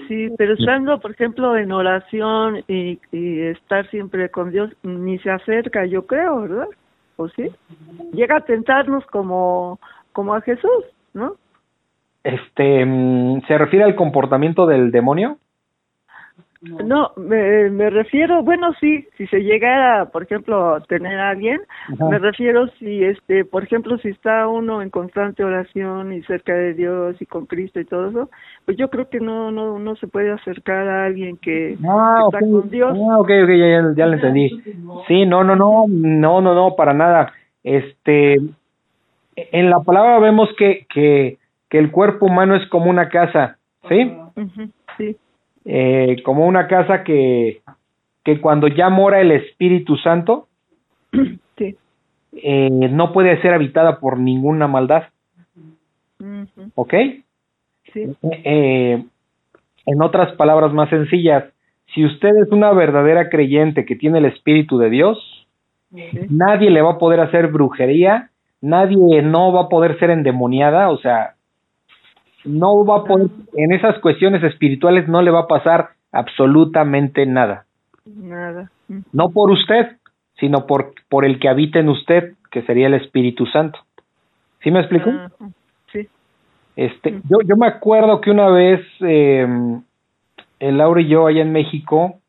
Sí, 0.06 0.28
pero 0.38 0.55
estando, 0.55 1.00
por 1.00 1.10
ejemplo, 1.10 1.56
en 1.56 1.72
oración 1.72 2.62
y, 2.68 3.00
y 3.10 3.40
estar 3.40 3.88
siempre 3.90 4.30
con 4.30 4.52
Dios, 4.52 4.70
ni 4.82 5.18
se 5.18 5.30
acerca, 5.30 5.84
yo 5.86 6.06
creo, 6.06 6.42
¿verdad? 6.42 6.68
¿O 7.16 7.28
sí? 7.28 7.50
Llega 8.12 8.36
a 8.36 8.44
tentarnos 8.44 9.05
como, 9.06 9.80
como 10.12 10.34
a 10.34 10.40
Jesús, 10.40 10.84
¿no? 11.14 11.34
Este, 12.22 12.84
mm, 12.84 13.42
¿se 13.48 13.59
refiere 13.59 13.84
al 13.84 13.96
comportamiento 13.96 14.66
del 14.66 14.92
demonio? 14.92 15.38
No, 16.60 17.12
me, 17.16 17.70
me 17.70 17.89
refiero, 17.89 18.43
bueno, 18.43 18.72
sí, 18.80 19.06
si 19.16 19.28
se 19.28 19.39
llegara, 19.44 20.06
por 20.06 20.24
ejemplo, 20.24 20.74
a 20.74 20.80
tener 20.80 21.16
a 21.20 21.30
alguien, 21.30 21.60
Ajá. 21.93 22.09
me 22.09 22.18
refiero 22.18 22.66
si, 22.78 23.05
este, 23.05 23.44
por 23.44 23.62
ejemplo, 23.62 23.97
si 23.98 24.09
está 24.09 24.48
uno 24.48 24.82
en 24.82 24.90
constante 24.90 25.44
oración 25.44 26.12
y 26.12 26.22
cerca 26.22 26.52
de 26.55 26.74
Dios 26.74 27.14
y 27.22 27.26
con 27.26 27.47
Cristo 27.47 27.78
y 27.78 27.85
todo 27.85 28.09
eso, 28.09 28.30
pues 28.64 28.76
yo 28.76 28.90
creo 28.90 29.09
que 29.09 29.20
no, 29.20 29.52
no, 29.52 29.78
no 29.78 29.94
se 29.97 30.09
puede 30.09 30.32
acercar 30.32 30.89
a 30.89 31.05
alguien 31.06 31.36
que, 31.36 31.78
Ah, 31.89 32.22
que 32.28 32.36
está 32.36 32.40
con 32.40 32.70
Dios. 32.70 32.90
ah, 33.09 33.18
ok, 33.18 33.30
ok, 33.44 33.48
ya, 33.51 33.68
ya, 33.68 33.93
ya 33.97 34.06
lo 34.06 34.14
entendí. 34.14 34.51
Sí, 35.06 35.26
no, 35.26 35.44
no, 35.44 35.55
no, 35.55 35.85
no, 35.89 36.40
no, 36.40 36.55
no, 36.55 36.74
para 36.74 36.93
nada. 36.93 37.32
Este, 37.62 38.39
en 39.36 39.70
la 39.70 39.78
palabra 39.80 40.18
vemos 40.18 40.48
que, 40.59 40.86
que, 40.93 41.39
que 41.68 41.78
el 41.78 41.93
cuerpo 41.93 42.26
humano 42.26 42.56
es 42.56 42.66
como 42.68 42.90
una 42.90 43.09
casa, 43.09 43.59
¿sí? 43.89 44.12
Sí. 44.97 45.16
Eh, 45.70 46.23
como 46.24 46.47
una 46.47 46.66
casa 46.66 47.05
que, 47.05 47.61
que 48.24 48.40
cuando 48.40 48.69
ya 48.69 48.89
mora 48.89 49.20
el 49.20 49.32
Espíritu 49.32 49.97
Santo, 49.99 50.49
Sí. 51.59 51.77
eh, 52.32 52.70
no 52.90 53.12
puede 53.12 53.39
ser 53.43 53.53
habitada 53.53 54.01
por 54.01 54.19
ninguna 54.19 54.66
maldad, 54.66 55.05
Ujú, 56.20 56.70
¿ok? 56.74 56.95
Sí. 57.93 58.07
Eh, 58.45 59.05
en 59.86 60.03
otras 60.03 60.32
palabras 60.36 60.73
más 60.73 60.89
sencillas, 60.89 61.45
si 61.95 62.05
usted 62.05 62.31
es 62.36 62.51
una 62.51 62.73
verdadera 62.73 63.28
creyente 63.28 63.85
que 63.85 63.95
tiene 63.97 64.19
el 64.19 64.24
Espíritu 64.24 64.78
de 64.78 64.89
Dios, 64.89 65.47
nadie 66.31 66.70
le 66.70 66.81
va 66.81 66.93
a 66.93 66.99
poder 66.99 67.20
hacer 67.20 67.49
brujería, 67.49 68.31
nadie 68.62 69.20
no 69.23 69.53
va 69.53 69.62
a 69.62 69.69
poder 69.69 69.99
ser 69.99 70.11
endemoniada, 70.11 70.90
o 70.90 70.99
sea, 70.99 71.35
no 72.44 72.85
va 72.85 72.98
a 72.98 73.05
poder, 73.05 73.28
en 73.55 73.73
esas 73.73 73.98
cuestiones 73.98 74.43
espirituales 74.43 75.09
no 75.09 75.23
le 75.23 75.31
va 75.31 75.40
a 75.40 75.47
pasar 75.47 75.90
absolutamente 76.12 77.27
nada. 77.27 77.65
Nada. 78.05 78.70
Mm. 78.89 79.01
No 79.12 79.31
por 79.31 79.51
usted, 79.51 79.97
sino 80.39 80.66
por, 80.66 80.93
por 81.09 81.24
el 81.24 81.39
que 81.39 81.48
habita 81.48 81.78
en 81.78 81.89
usted, 81.89 82.35
que 82.51 82.62
sería 82.62 82.86
el 82.86 82.94
Espíritu 82.94 83.47
Santo. 83.47 83.78
¿Sí 84.62 84.70
me 84.70 84.81
explico? 84.81 85.10
Ajá, 85.10 85.31
Sí. 85.93 86.06
Este, 86.77 87.20
yo, 87.28 87.39
yo 87.44 87.56
me 87.56 87.66
acuerdo 87.66 88.20
que 88.20 88.31
una 88.31 88.48
vez 88.48 88.81
eh, 89.01 89.47
el 90.60 90.78
Laura 90.78 91.01
y 91.01 91.09
yo 91.09 91.27
allá 91.27 91.43
en 91.43 91.52
México 91.52 92.20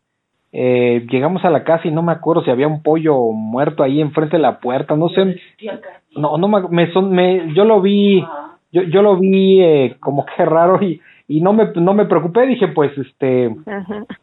eh, 0.52 1.06
llegamos 1.10 1.46
a 1.46 1.52
la 1.52 1.64
casa 1.64 1.88
y 1.88 1.92
no 1.92 2.02
me 2.02 2.12
acuerdo 2.12 2.44
si 2.44 2.50
había 2.50 2.68
un 2.68 2.82
pollo 2.82 3.32
muerto 3.32 3.84
ahí 3.84 4.02
enfrente 4.02 4.38
de 4.38 4.42
la 4.42 4.60
puerta, 4.60 4.96
no 4.96 5.10
sé, 5.10 5.40
no, 6.16 6.38
no 6.38 6.48
me, 6.48 6.68
me, 6.70 6.92
son, 6.92 7.12
me 7.12 7.54
yo 7.54 7.66
lo 7.66 7.82
vi, 7.82 8.26
yo, 8.72 8.84
yo 8.84 9.02
lo 9.02 9.18
vi 9.18 9.62
eh, 9.62 9.96
como 10.00 10.26
que 10.26 10.46
raro 10.46 10.82
y, 10.82 11.02
y 11.28 11.42
no 11.42 11.54
me, 11.54 11.66
no 11.76 11.94
me 11.94 12.06
preocupé, 12.06 12.46
dije 12.48 12.68
pues 12.70 12.98
este, 12.98 13.56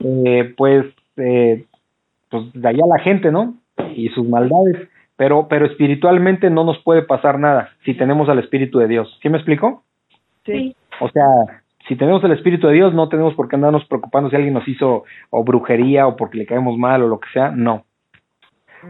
eh, 0.01 0.55
pues, 0.56 0.86
eh, 1.16 1.64
pues 2.31 2.52
de 2.52 2.68
allá 2.68 2.85
la 2.86 3.02
gente, 3.02 3.31
¿no? 3.31 3.55
Y 3.94 4.09
sus 4.10 4.28
maldades, 4.28 4.89
pero, 5.16 5.47
pero 5.48 5.66
espiritualmente 5.66 6.51
no 6.51 6.64
nos 6.64 6.78
puede 6.82 7.02
pasar 7.02 7.39
nada 7.39 7.70
si 7.85 7.94
tenemos 7.94 8.28
al 8.28 8.39
Espíritu 8.39 8.78
de 8.78 8.89
Dios, 8.89 9.18
¿sí 9.23 9.28
me 9.28 9.39
explico? 9.39 9.82
Sí. 10.44 10.74
O 11.01 11.09
sea, 11.10 11.24
si 11.89 11.94
tenemos 11.97 12.23
el 12.24 12.32
Espíritu 12.32 12.66
de 12.66 12.74
Dios, 12.74 12.94
no 12.94 13.09
tenemos 13.09 13.35
por 13.35 13.48
qué 13.48 13.56
andarnos 13.56 13.85
preocupando 13.86 14.28
si 14.31 14.36
alguien 14.36 14.55
nos 14.55 14.66
hizo 14.66 15.05
o 15.31 15.44
brujería 15.44 16.06
o 16.06 16.16
porque 16.16 16.39
le 16.39 16.47
caemos 16.47 16.77
mal 16.77 17.02
o 17.02 17.09
lo 17.09 17.20
que 17.20 17.28
sea, 17.32 17.51
no. 17.51 17.85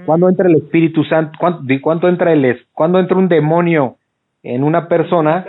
Cuando 0.05 0.29
entra 0.29 0.49
el 0.49 0.57
Espíritu 0.57 1.05
Santo, 1.05 1.33
cuando, 1.39 1.63
cuando 1.81 2.09
entra 2.09 2.33
el 2.33 2.45
es- 2.45 2.67
cuando 2.73 2.99
entra 2.99 3.17
un 3.17 3.29
demonio 3.29 3.97
en 4.43 4.63
una 4.63 4.89
persona, 4.89 5.45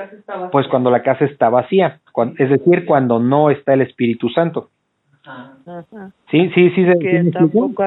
pues 0.51 0.67
cuando 0.67 0.89
la 0.89 1.03
casa 1.03 1.25
está 1.25 1.49
vacía, 1.49 1.99
es 2.37 2.49
decir, 2.49 2.85
cuando 2.85 3.19
no 3.19 3.49
está 3.49 3.73
el 3.73 3.81
Espíritu 3.81 4.29
Santo. 4.29 4.69
Ajá. 5.25 6.11
Sí, 6.31 6.49
sí, 6.55 6.69
sí, 6.71 6.85
Que 6.99 7.29
tampoco, 7.31 7.83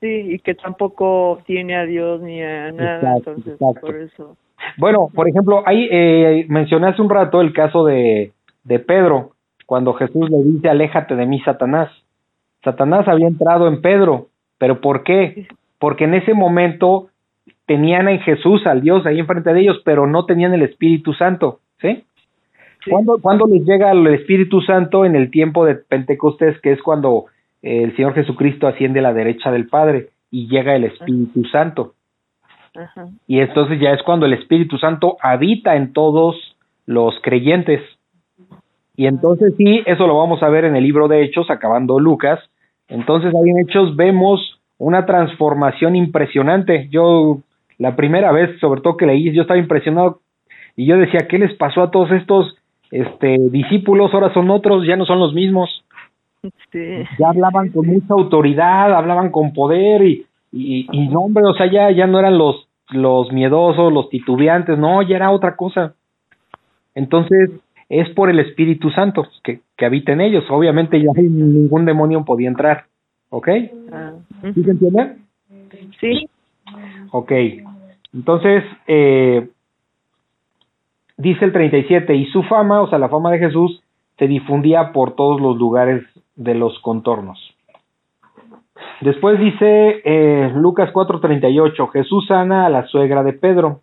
sí, 0.00 0.34
y 0.34 0.38
que 0.40 0.54
tampoco 0.54 1.40
tiene 1.46 1.76
a 1.76 1.86
Dios 1.86 2.20
ni 2.20 2.42
a 2.42 2.72
nada, 2.72 2.96
Exacto, 2.96 3.30
entonces 3.30 3.52
exacto. 3.54 3.80
por 3.80 3.96
eso. 3.96 4.36
Bueno, 4.76 5.08
por 5.14 5.28
ejemplo, 5.28 5.62
ahí 5.66 5.88
eh, 5.90 6.46
mencioné 6.48 6.88
hace 6.88 7.00
un 7.00 7.10
rato 7.10 7.40
el 7.40 7.52
caso 7.52 7.84
de, 7.84 8.32
de 8.64 8.78
Pedro, 8.78 9.32
cuando 9.66 9.94
Jesús 9.94 10.28
le 10.30 10.42
dice, 10.42 10.68
aléjate 10.68 11.14
de 11.14 11.26
mí, 11.26 11.40
Satanás. 11.42 11.90
Satanás 12.64 13.06
había 13.08 13.28
entrado 13.28 13.68
en 13.68 13.80
Pedro, 13.80 14.26
pero 14.58 14.80
¿por 14.80 15.04
qué? 15.04 15.46
Porque 15.78 16.04
en 16.04 16.14
ese 16.14 16.34
momento 16.34 17.09
tenían 17.70 18.08
en 18.08 18.18
Jesús 18.18 18.66
al 18.66 18.80
Dios 18.80 19.06
ahí 19.06 19.20
enfrente 19.20 19.54
de 19.54 19.60
ellos, 19.60 19.80
pero 19.84 20.04
no 20.08 20.26
tenían 20.26 20.52
el 20.54 20.62
Espíritu 20.62 21.12
Santo, 21.12 21.60
¿sí? 21.80 22.02
Sí. 22.84 22.90
¿Cuándo, 22.90 23.18
cuándo 23.22 23.46
les 23.46 23.64
llega 23.64 23.92
el 23.92 24.04
Espíritu 24.08 24.60
Santo 24.60 25.04
en 25.04 25.14
el 25.14 25.30
tiempo 25.30 25.64
de 25.64 25.76
Pentecostés, 25.76 26.60
que 26.62 26.72
es 26.72 26.82
cuando 26.82 27.26
eh, 27.62 27.84
el 27.84 27.94
Señor 27.94 28.14
Jesucristo 28.14 28.66
asciende 28.66 28.98
a 28.98 29.02
la 29.02 29.12
derecha 29.12 29.52
del 29.52 29.68
Padre 29.68 30.08
y 30.32 30.48
llega 30.48 30.74
el 30.74 30.82
Espíritu 30.82 31.44
Santo? 31.44 31.94
Y 33.28 33.38
entonces 33.38 33.78
ya 33.78 33.92
es 33.92 34.02
cuando 34.02 34.26
el 34.26 34.32
Espíritu 34.32 34.76
Santo 34.76 35.16
habita 35.22 35.76
en 35.76 35.92
todos 35.92 36.56
los 36.86 37.14
creyentes. 37.22 37.82
Y 38.96 39.06
entonces 39.06 39.54
sí, 39.58 39.84
eso 39.86 40.08
lo 40.08 40.18
vamos 40.18 40.42
a 40.42 40.48
ver 40.48 40.64
en 40.64 40.74
el 40.74 40.82
libro 40.82 41.06
de 41.06 41.22
Hechos, 41.22 41.48
acabando 41.50 42.00
Lucas. 42.00 42.40
Entonces 42.88 43.32
ahí 43.32 43.48
en 43.48 43.60
Hechos 43.60 43.94
vemos 43.94 44.60
una 44.76 45.06
transformación 45.06 45.94
impresionante. 45.94 46.88
Yo 46.90 47.42
la 47.80 47.96
primera 47.96 48.30
vez, 48.30 48.60
sobre 48.60 48.82
todo 48.82 48.98
que 48.98 49.06
leí, 49.06 49.32
yo 49.32 49.40
estaba 49.42 49.58
impresionado 49.58 50.20
y 50.76 50.84
yo 50.84 50.98
decía, 50.98 51.26
¿qué 51.26 51.38
les 51.38 51.54
pasó 51.54 51.82
a 51.82 51.90
todos 51.90 52.10
estos 52.12 52.54
este, 52.90 53.38
discípulos? 53.50 54.12
Ahora 54.12 54.32
son 54.34 54.50
otros, 54.50 54.86
ya 54.86 54.96
no 54.96 55.06
son 55.06 55.18
los 55.18 55.32
mismos. 55.32 55.82
Sí. 56.70 57.04
Ya 57.18 57.30
hablaban 57.30 57.70
con 57.70 57.86
mucha 57.86 58.12
autoridad, 58.12 58.92
hablaban 58.92 59.30
con 59.30 59.54
poder 59.54 60.02
y, 60.02 60.26
y, 60.52 60.88
y 60.92 61.08
no, 61.08 61.20
hombre, 61.20 61.42
o 61.46 61.54
sea, 61.54 61.70
ya, 61.72 61.90
ya 61.90 62.06
no 62.06 62.18
eran 62.18 62.36
los, 62.36 62.68
los 62.90 63.32
miedosos, 63.32 63.90
los 63.90 64.10
titubeantes, 64.10 64.78
no, 64.78 65.00
ya 65.00 65.16
era 65.16 65.30
otra 65.30 65.56
cosa. 65.56 65.94
Entonces, 66.94 67.50
es 67.88 68.10
por 68.10 68.28
el 68.28 68.40
Espíritu 68.40 68.90
Santo 68.90 69.26
que, 69.42 69.60
que 69.78 69.86
habita 69.86 70.12
en 70.12 70.20
ellos. 70.20 70.44
Obviamente 70.50 71.00
ya 71.00 71.12
ningún 71.16 71.86
demonio 71.86 72.26
podía 72.26 72.48
entrar. 72.48 72.84
¿Ok? 73.30 73.48
Ah, 73.90 74.12
¿Sí 74.54 74.64
se 74.64 74.70
entiende? 74.70 75.16
Sí. 75.98 76.28
Ok. 77.12 77.32
Entonces, 78.12 78.64
eh, 78.86 79.48
dice 81.16 81.44
el 81.44 81.52
37, 81.52 82.14
y 82.14 82.26
su 82.26 82.42
fama, 82.44 82.80
o 82.80 82.88
sea, 82.88 82.98
la 82.98 83.08
fama 83.08 83.30
de 83.30 83.38
Jesús, 83.38 83.82
se 84.18 84.26
difundía 84.26 84.92
por 84.92 85.14
todos 85.14 85.40
los 85.40 85.56
lugares 85.56 86.02
de 86.36 86.54
los 86.54 86.78
contornos. 86.80 87.38
Después 89.00 89.38
dice 89.40 90.02
eh, 90.04 90.52
Lucas 90.54 90.92
4:38, 90.92 91.90
Jesús 91.90 92.26
sana 92.26 92.66
a 92.66 92.70
la 92.70 92.86
suegra 92.86 93.22
de 93.22 93.32
Pedro. 93.32 93.80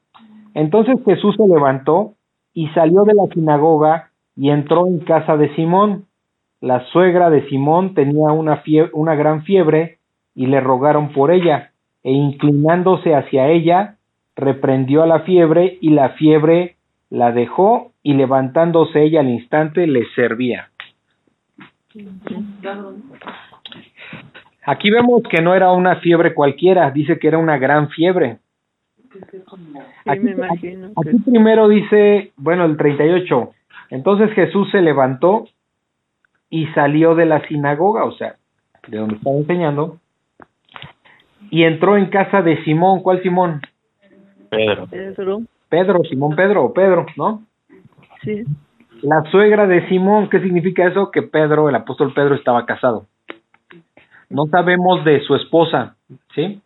Entonces 0.54 0.98
Jesús 1.06 1.36
se 1.36 1.48
levantó 1.48 2.14
y 2.54 2.68
salió 2.70 3.04
de 3.04 3.14
la 3.14 3.26
sinagoga 3.34 4.10
y 4.36 4.50
entró 4.50 4.88
en 4.88 5.00
casa 5.00 5.38
de 5.38 5.54
Simón. 5.56 6.06
La 6.62 6.86
suegra 6.88 7.30
de 7.30 7.48
Simón 7.50 7.94
tenía 7.96 8.32
una, 8.32 8.64
una 8.94 9.16
gran 9.16 9.44
fiebre 9.44 9.98
y 10.36 10.46
le 10.48 10.62
rogaron 10.62 11.10
por 11.14 11.32
ella, 11.32 11.72
e 12.04 12.12
inclinándose 12.12 13.16
hacia 13.16 13.50
ella, 13.50 13.97
reprendió 14.38 15.04
a 15.04 15.08
la 15.08 15.22
fiebre 15.22 15.78
y 15.82 15.90
la 15.90 16.10
fiebre 16.10 16.76
la 17.10 17.32
dejó 17.32 17.92
y 18.04 18.14
levantándose 18.14 19.04
ella 19.04 19.22
al 19.22 19.30
instante 19.30 19.88
le 19.88 20.06
servía. 20.16 20.70
Aquí 24.66 24.92
vemos 24.92 25.24
que 25.30 25.42
no 25.42 25.56
era 25.56 25.72
una 25.72 25.98
fiebre 25.98 26.34
cualquiera, 26.34 26.92
dice 26.92 27.18
que 27.18 27.28
era 27.28 27.38
una 27.38 27.58
gran 27.58 27.90
fiebre. 27.90 28.38
Aquí 30.06 31.18
primero 31.26 31.68
dice, 31.68 32.32
bueno, 32.36 32.66
el 32.66 32.78
38. 32.78 33.52
Entonces 33.90 34.32
Jesús 34.34 34.70
se 34.72 34.82
levantó 34.82 35.48
y 36.50 36.68
salió 36.68 37.16
de 37.16 37.26
la 37.26 37.46
sinagoga, 37.48 38.04
o 38.04 38.12
sea, 38.12 38.36
de 38.88 38.98
donde 38.98 39.16
estaba 39.16 39.38
enseñando, 39.38 39.98
y 41.50 41.64
entró 41.64 41.98
en 41.98 42.08
casa 42.08 42.42
de 42.42 42.64
Simón. 42.64 43.02
¿Cuál 43.02 43.24
Simón? 43.24 43.62
Pedro. 44.50 44.88
Pedro, 44.88 45.42
Pedro, 45.70 46.04
Simón 46.10 46.36
Pedro 46.36 46.66
o 46.66 46.74
Pedro, 46.74 47.06
¿no? 47.16 47.44
sí. 48.24 48.44
La 49.02 49.24
suegra 49.30 49.68
de 49.68 49.88
Simón, 49.90 50.28
¿qué 50.30 50.40
significa 50.40 50.88
eso? 50.88 51.12
Que 51.12 51.22
Pedro, 51.22 51.70
el 51.70 51.76
apóstol 51.76 52.14
Pedro, 52.16 52.36
estaba 52.36 52.66
casado. 52.66 53.06
No 54.30 54.48
sabemos 54.48 55.06
de 55.06 55.22
su 55.22 55.36
esposa, 55.36 55.96
¿sí? 56.34 56.62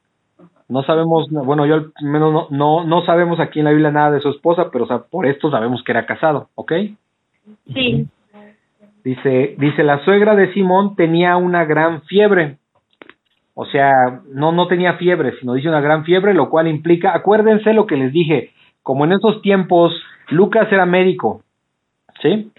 No 0.70 0.84
sabemos, 0.84 1.30
bueno, 1.30 1.66
yo 1.66 1.76
al 1.76 1.92
menos 2.02 2.32
no, 2.32 2.48
no, 2.50 2.86
no 2.86 3.06
sabemos 3.06 3.40
aquí 3.42 3.60
en 3.60 3.66
la 3.66 3.72
Biblia 3.72 3.92
nada 3.92 4.12
de 4.12 4.22
su 4.22 4.30
esposa, 4.30 4.70
pero 4.72 4.86
o 4.86 4.88
sea, 4.88 5.00
por 5.00 5.26
esto 5.26 5.52
sabemos 5.52 5.84
que 5.84 5.92
era 5.92 6.06
casado, 6.06 6.48
¿ok? 6.56 6.72
Sí. 7.74 8.08
Dice, 9.04 9.56
dice, 9.58 9.84
la 9.84 10.04
suegra 10.06 10.36
de 10.36 10.54
Simón 10.54 10.96
tenía 10.96 11.36
una 11.36 11.66
gran 11.66 12.04
fiebre. 12.04 12.58
O 13.62 13.66
sea, 13.66 14.22
no, 14.34 14.52
no 14.52 14.66
tenía 14.68 14.94
fiebre, 14.94 15.34
sino 15.40 15.54
dice 15.54 15.70
una 15.70 15.82
gran 15.82 16.04
fiebre, 16.04 16.34
lo 16.34 16.50
cual 16.50 16.68
implica, 16.68 17.14
acuérdense 17.14 17.74
lo 17.74 17.86
que 17.86 17.96
les 17.96 18.12
dije, 18.12 18.50
como 18.82 19.06
en 19.06 19.12
esos 19.12 19.44
tiempos 19.44 19.94
Lucas 20.30 20.68
era 20.72 20.88
médico, 20.88 21.44
¿sí? 22.24 22.52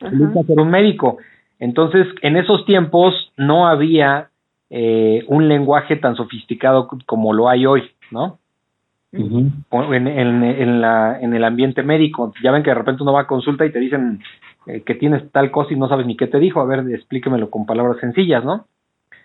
Ajá. 0.00 0.10
Lucas 0.12 0.48
era 0.48 0.62
un 0.62 0.70
médico. 0.70 1.18
Entonces, 1.58 2.06
en 2.22 2.36
esos 2.36 2.64
tiempos 2.64 3.32
no 3.36 3.66
había 3.66 4.28
eh, 4.70 5.24
un 5.26 5.48
lenguaje 5.48 5.96
tan 5.96 6.14
sofisticado 6.14 6.88
como 7.06 7.32
lo 7.32 7.48
hay 7.48 7.66
hoy, 7.66 7.82
¿no? 8.12 8.38
O 9.70 9.94
En, 9.94 10.06
en, 10.06 10.44
en, 10.44 10.80
la, 10.80 11.18
en 11.20 11.34
el 11.34 11.42
ambiente 11.42 11.82
médico. 11.82 12.32
Ya 12.40 12.52
ven 12.52 12.62
que 12.62 12.70
de 12.70 12.74
repente 12.74 13.02
uno 13.02 13.12
va 13.12 13.22
a 13.22 13.26
consulta 13.26 13.66
y 13.66 13.72
te 13.72 13.80
dicen 13.80 14.20
eh, 14.68 14.82
que 14.82 14.94
tienes 14.94 15.28
tal 15.32 15.50
cosa 15.50 15.74
y 15.74 15.76
no 15.76 15.88
sabes 15.88 16.06
ni 16.06 16.16
qué 16.16 16.28
te 16.28 16.38
dijo. 16.38 16.60
A 16.60 16.66
ver, 16.66 16.84
explíquemelo 16.88 17.50
con 17.50 17.66
palabras 17.66 17.96
sencillas, 17.98 18.44
¿no? 18.44 18.66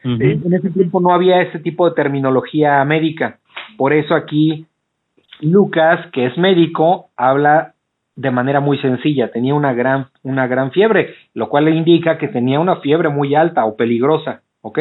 Ujú. 0.04 0.22
En 0.22 0.54
ese 0.54 0.70
tiempo 0.72 1.00
no 1.00 1.14
había 1.14 1.42
ese 1.42 1.60
tipo 1.60 1.88
de 1.88 1.96
terminología 1.96 2.84
médica. 2.86 3.40
Por 3.78 3.94
eso 3.94 4.16
aquí 4.16 4.66
Lucas, 5.42 6.08
que 6.14 6.26
es 6.26 6.38
médico, 6.38 7.10
habla 7.18 7.74
de 8.16 8.32
manera 8.32 8.60
muy 8.60 8.78
sencilla. 8.80 9.32
Tenía 9.32 9.56
una 9.56 9.74
gran, 9.74 10.08
una 10.24 10.48
gran 10.48 10.72
fiebre, 10.72 11.16
lo 11.34 11.50
cual 11.50 11.66
le 11.66 11.72
indica 11.72 12.18
que 12.18 12.28
tenía 12.28 12.60
una 12.60 12.78
fiebre 12.78 13.10
muy 13.10 13.36
alta 13.36 13.66
o 13.66 13.76
peligrosa, 13.76 14.42
¿ok? 14.62 14.80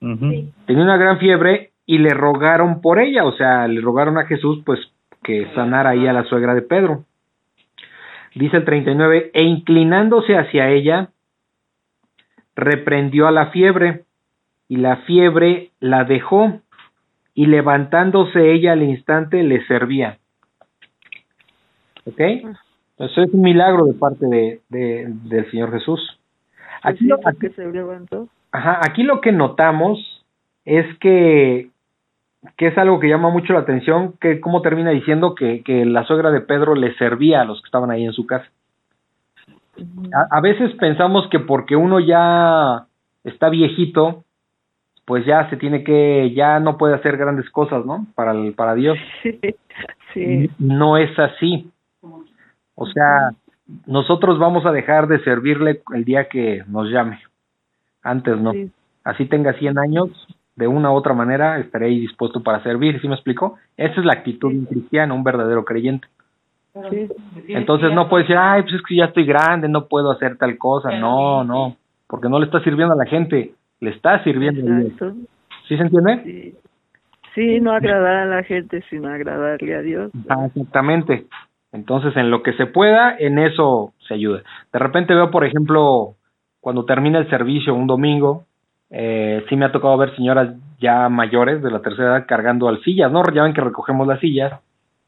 Tenía 0.00 0.82
una 0.82 0.96
gran 0.96 1.18
fiebre 1.18 1.70
y 1.86 1.98
le 1.98 2.10
rogaron 2.10 2.80
por 2.80 2.98
ella, 2.98 3.24
o 3.24 3.32
sea, 3.32 3.68
le 3.68 3.80
rogaron 3.80 4.18
a 4.18 4.24
Jesús 4.24 4.62
pues 4.64 4.80
que 5.22 5.46
sanara 5.54 5.90
ahí 5.90 6.06
a 6.06 6.12
la 6.12 6.24
suegra 6.24 6.54
de 6.54 6.62
Pedro. 6.62 7.04
Dice 8.34 8.58
el 8.58 8.64
39, 8.64 9.30
e 9.34 9.44
inclinándose 9.44 10.36
hacia 10.36 10.70
ella, 10.70 11.10
reprendió 12.54 13.26
a 13.26 13.32
la 13.32 13.46
fiebre, 13.46 14.04
y 14.70 14.76
la 14.76 14.98
fiebre 14.98 15.72
la 15.80 16.04
dejó, 16.04 16.60
y 17.34 17.46
levantándose 17.46 18.52
ella 18.52 18.72
al 18.72 18.84
instante 18.84 19.42
le 19.42 19.66
servía. 19.66 20.18
¿Ok? 22.06 22.20
Eso 22.98 23.22
es 23.22 23.32
un 23.34 23.40
milagro 23.42 23.84
de 23.86 23.94
parte 23.94 24.26
de, 24.26 24.60
de- 24.68 25.06
del 25.24 25.50
Señor 25.50 25.72
Jesús. 25.72 26.00
Pues 26.82 26.94
Aquí, 26.94 27.06
lo- 27.06 27.18
levantó. 27.72 28.28
Ajá, 28.52 28.78
aquí 28.82 29.02
lo 29.02 29.20
que 29.20 29.32
notamos 29.32 30.24
es 30.64 30.86
que, 30.98 31.70
que 32.56 32.68
es 32.68 32.78
algo 32.78 33.00
que 33.00 33.08
llama 33.08 33.30
mucho 33.30 33.52
la 33.52 33.60
atención, 33.60 34.14
que 34.20 34.40
cómo 34.40 34.62
termina 34.62 34.90
diciendo 34.90 35.34
que, 35.34 35.62
que 35.64 35.84
la 35.84 36.04
suegra 36.04 36.30
de 36.30 36.42
Pedro 36.42 36.76
le 36.76 36.94
servía 36.94 37.40
a 37.40 37.44
los 37.44 37.60
que 37.60 37.66
estaban 37.66 37.90
ahí 37.90 38.04
en 38.04 38.12
su 38.12 38.24
casa. 38.24 38.46
A, 40.14 40.36
a 40.38 40.40
veces 40.40 40.72
pensamos 40.74 41.26
que 41.28 41.40
porque 41.40 41.74
uno 41.74 41.98
ya 41.98 42.86
está 43.24 43.48
viejito, 43.48 44.24
pues 45.10 45.26
ya 45.26 45.50
se 45.50 45.56
tiene 45.56 45.82
que, 45.82 46.32
ya 46.36 46.60
no 46.60 46.78
puede 46.78 46.94
hacer 46.94 47.16
grandes 47.16 47.50
cosas, 47.50 47.84
¿no? 47.84 48.06
Para, 48.14 48.30
el- 48.30 48.54
para 48.54 48.74
Dios. 48.76 48.96
Sí, 50.14 50.46
sí. 50.46 50.50
No 50.60 50.96
es 50.96 51.16
así. 51.18 51.68
O 52.76 52.86
sea, 52.86 53.30
nosotros 53.86 54.38
vamos 54.38 54.64
a 54.66 54.70
dejar 54.72 55.08
de 55.08 55.18
servirle 55.24 55.82
el 55.94 56.04
día 56.04 56.28
que 56.28 56.62
nos 56.68 56.88
llame. 56.90 57.18
Antes 58.04 58.38
no. 58.38 58.52
sí. 58.52 58.70
Así 59.02 59.24
tenga 59.26 59.52
100 59.54 59.78
años, 59.78 60.08
de 60.54 60.68
una 60.68 60.92
u 60.92 60.94
otra 60.94 61.12
manera 61.14 61.58
estaré 61.58 61.86
ahí 61.86 61.98
dispuesto 61.98 62.40
para 62.42 62.62
servir, 62.62 63.00
¿sí 63.00 63.08
me 63.08 63.14
explico? 63.14 63.56
Esa 63.76 63.98
es 63.98 64.04
la 64.06 64.12
actitud 64.12 64.52
de 64.52 64.58
un 64.58 64.66
cristiano, 64.66 65.14
un 65.16 65.24
verdadero 65.24 65.64
creyente. 65.64 66.06
sí. 66.90 67.08
Entonces 67.48 67.92
no 67.92 68.08
puede 68.08 68.24
decir, 68.24 68.36
ay, 68.38 68.62
pues 68.62 68.74
es 68.74 68.82
que 68.82 68.94
ya 68.94 69.06
estoy 69.06 69.24
grande, 69.26 69.68
no 69.68 69.86
puedo 69.88 70.12
hacer 70.12 70.36
tal 70.38 70.56
cosa. 70.56 70.90
No, 71.00 71.42
no, 71.42 71.76
porque 72.06 72.28
no 72.28 72.38
le 72.38 72.46
está 72.46 72.62
sirviendo 72.62 72.94
a 72.94 72.96
la 72.96 73.06
gente, 73.06 73.54
le 73.80 73.90
está 73.90 74.22
sirviendo. 74.24 74.60
Exacto. 74.60 75.14
¿Sí 75.68 75.76
se 75.76 75.82
entiende? 75.82 76.22
Sí. 76.24 76.54
Sí, 77.34 77.60
no 77.60 77.72
agradar 77.72 78.16
a 78.16 78.26
la 78.26 78.42
gente, 78.42 78.82
sino 78.90 79.08
agradarle 79.08 79.76
a 79.76 79.82
Dios. 79.82 80.10
Ah, 80.28 80.46
exactamente. 80.46 81.26
Entonces, 81.72 82.16
en 82.16 82.30
lo 82.30 82.42
que 82.42 82.54
se 82.54 82.66
pueda, 82.66 83.16
en 83.16 83.38
eso 83.38 83.92
se 84.08 84.14
ayuda. 84.14 84.42
De 84.72 84.78
repente 84.78 85.14
veo, 85.14 85.30
por 85.30 85.44
ejemplo, 85.44 86.16
cuando 86.60 86.84
termina 86.84 87.18
el 87.18 87.30
servicio 87.30 87.74
un 87.74 87.86
domingo, 87.86 88.46
eh, 88.90 89.44
sí 89.48 89.56
me 89.56 89.66
ha 89.66 89.72
tocado 89.72 89.96
ver 89.96 90.14
señoras 90.16 90.56
ya 90.80 91.08
mayores 91.08 91.62
de 91.62 91.70
la 91.70 91.80
tercera 91.80 92.16
edad 92.16 92.26
cargando 92.26 92.68
alfillas, 92.68 93.12
¿no? 93.12 93.22
Ya 93.32 93.44
ven 93.44 93.54
que 93.54 93.60
recogemos 93.60 94.08
las 94.08 94.18
sillas 94.18 94.60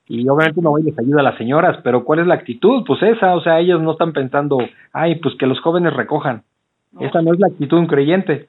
y 0.06 0.28
obviamente 0.28 0.60
uno 0.60 0.72
va 0.72 0.80
y 0.80 0.84
les 0.84 0.98
ayuda 0.98 1.20
a 1.20 1.24
las 1.24 1.38
señoras, 1.38 1.78
pero 1.82 2.04
¿cuál 2.04 2.20
es 2.20 2.26
la 2.26 2.34
actitud? 2.34 2.84
Pues 2.86 3.02
esa, 3.02 3.34
o 3.34 3.40
sea, 3.40 3.58
ellos 3.58 3.82
no 3.82 3.92
están 3.92 4.12
pensando, 4.12 4.58
ay, 4.92 5.16
pues 5.16 5.34
que 5.36 5.46
los 5.46 5.60
jóvenes 5.60 5.94
recojan. 5.94 6.42
Esa 7.00 7.22
no 7.22 7.32
es 7.32 7.40
la 7.40 7.46
actitud 7.46 7.78
de 7.78 7.80
un 7.80 7.86
creyente. 7.86 8.48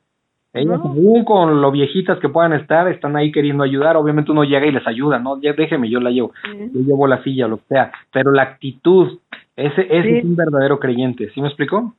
Ellas, 0.54 0.78
No. 0.84 0.92
aún 0.92 1.26
con 1.26 1.62
lo 1.62 1.72
viejitas 1.72 2.20
que 2.20 2.30
puedan 2.30 2.54
estar, 2.54 2.88
están 2.88 3.16
ahí 3.16 3.32
queriendo 3.32 3.64
ayudar. 3.64 3.98
Obviamente 3.98 4.32
uno 4.32 4.44
llega 4.44 4.68
y 4.68 4.72
les 4.72 4.86
ayuda, 4.86 5.18
¿no? 5.20 5.42
Ya 5.42 5.54
déjeme, 5.54 5.90
yo 5.90 6.00
la 6.00 6.12
llevo 6.12 6.32
Sí. 6.44 6.70
yo 6.74 6.82
llevo 6.82 7.08
la 7.08 7.24
silla, 7.24 7.48
lo 7.48 7.58
que 7.58 7.64
sea, 7.70 7.92
pero 8.12 8.32
la 8.32 8.44
actitud, 8.44 9.18
ese, 9.56 9.82
ese 9.90 10.04
Sí. 10.04 10.18
es 10.18 10.24
un 10.26 10.36
verdadero 10.36 10.80
creyente, 10.80 11.30
¿sí 11.32 11.42
me 11.42 11.48
explico? 11.48 11.96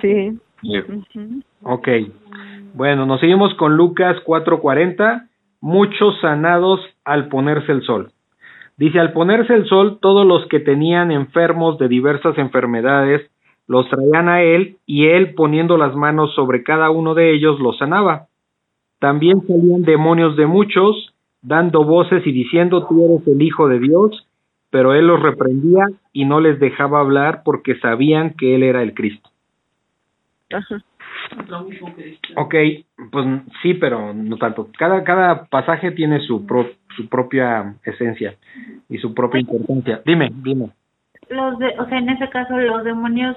Sí. 0.00 0.32
Sí. 0.62 0.78
Ok, 1.62 1.88
bueno, 2.72 3.04
nos 3.04 3.20
seguimos 3.20 3.52
con 3.54 3.76
Lucas 3.76 4.16
4.40, 4.24 5.28
muchos 5.60 6.18
sanados 6.22 6.80
al 7.04 7.28
ponerse 7.28 7.70
el 7.70 7.82
sol. 7.82 8.10
Dice, 8.78 8.98
al 8.98 9.12
ponerse 9.12 9.52
el 9.54 9.66
sol, 9.66 9.98
todos 10.00 10.26
los 10.26 10.46
que 10.48 10.58
tenían 10.58 11.12
enfermos 11.12 11.78
de 11.78 11.88
diversas 11.88 12.36
enfermedades 12.38 13.30
los 13.66 13.88
traían 13.88 14.28
a 14.28 14.42
él 14.42 14.76
y 14.86 15.06
él 15.06 15.34
poniendo 15.34 15.76
las 15.76 15.94
manos 15.94 16.34
sobre 16.34 16.62
cada 16.62 16.90
uno 16.90 17.14
de 17.14 17.32
ellos 17.34 17.58
los 17.60 17.78
sanaba. 17.78 18.26
También 18.98 19.40
salían 19.46 19.82
demonios 19.82 20.36
de 20.36 20.46
muchos, 20.46 21.14
dando 21.42 21.84
voces 21.84 22.26
y 22.26 22.32
diciendo, 22.32 22.86
tú 22.86 23.04
eres 23.04 23.26
el 23.26 23.40
Hijo 23.42 23.68
de 23.68 23.78
Dios, 23.78 24.26
pero 24.70 24.94
él 24.94 25.06
los 25.06 25.22
reprendía 25.22 25.84
y 26.12 26.24
no 26.24 26.40
les 26.40 26.58
dejaba 26.58 27.00
hablar 27.00 27.42
porque 27.44 27.76
sabían 27.76 28.34
que 28.34 28.54
él 28.54 28.62
era 28.62 28.82
el 28.82 28.94
Cristo. 28.94 29.30
Ajá. 30.52 30.82
Lo 31.48 31.62
mismo 31.62 31.94
que 31.94 32.02
dice. 32.02 32.20
Ok, 32.36 32.54
pues 33.10 33.26
sí, 33.62 33.74
pero 33.74 34.12
no 34.12 34.36
tanto. 34.36 34.68
Cada, 34.76 35.04
cada 35.04 35.46
pasaje 35.46 35.90
tiene 35.92 36.20
su, 36.20 36.44
pro- 36.44 36.70
su 36.96 37.08
propia 37.08 37.76
esencia 37.84 38.34
y 38.88 38.98
su 38.98 39.14
propia 39.14 39.40
importancia. 39.40 40.02
Dime, 40.04 40.30
dime. 40.42 40.70
Los 41.30 41.58
de, 41.58 41.68
o 41.78 41.86
sea, 41.86 41.98
en 41.98 42.10
ese 42.10 42.28
caso 42.28 42.58
los 42.58 42.84
demonios 42.84 43.36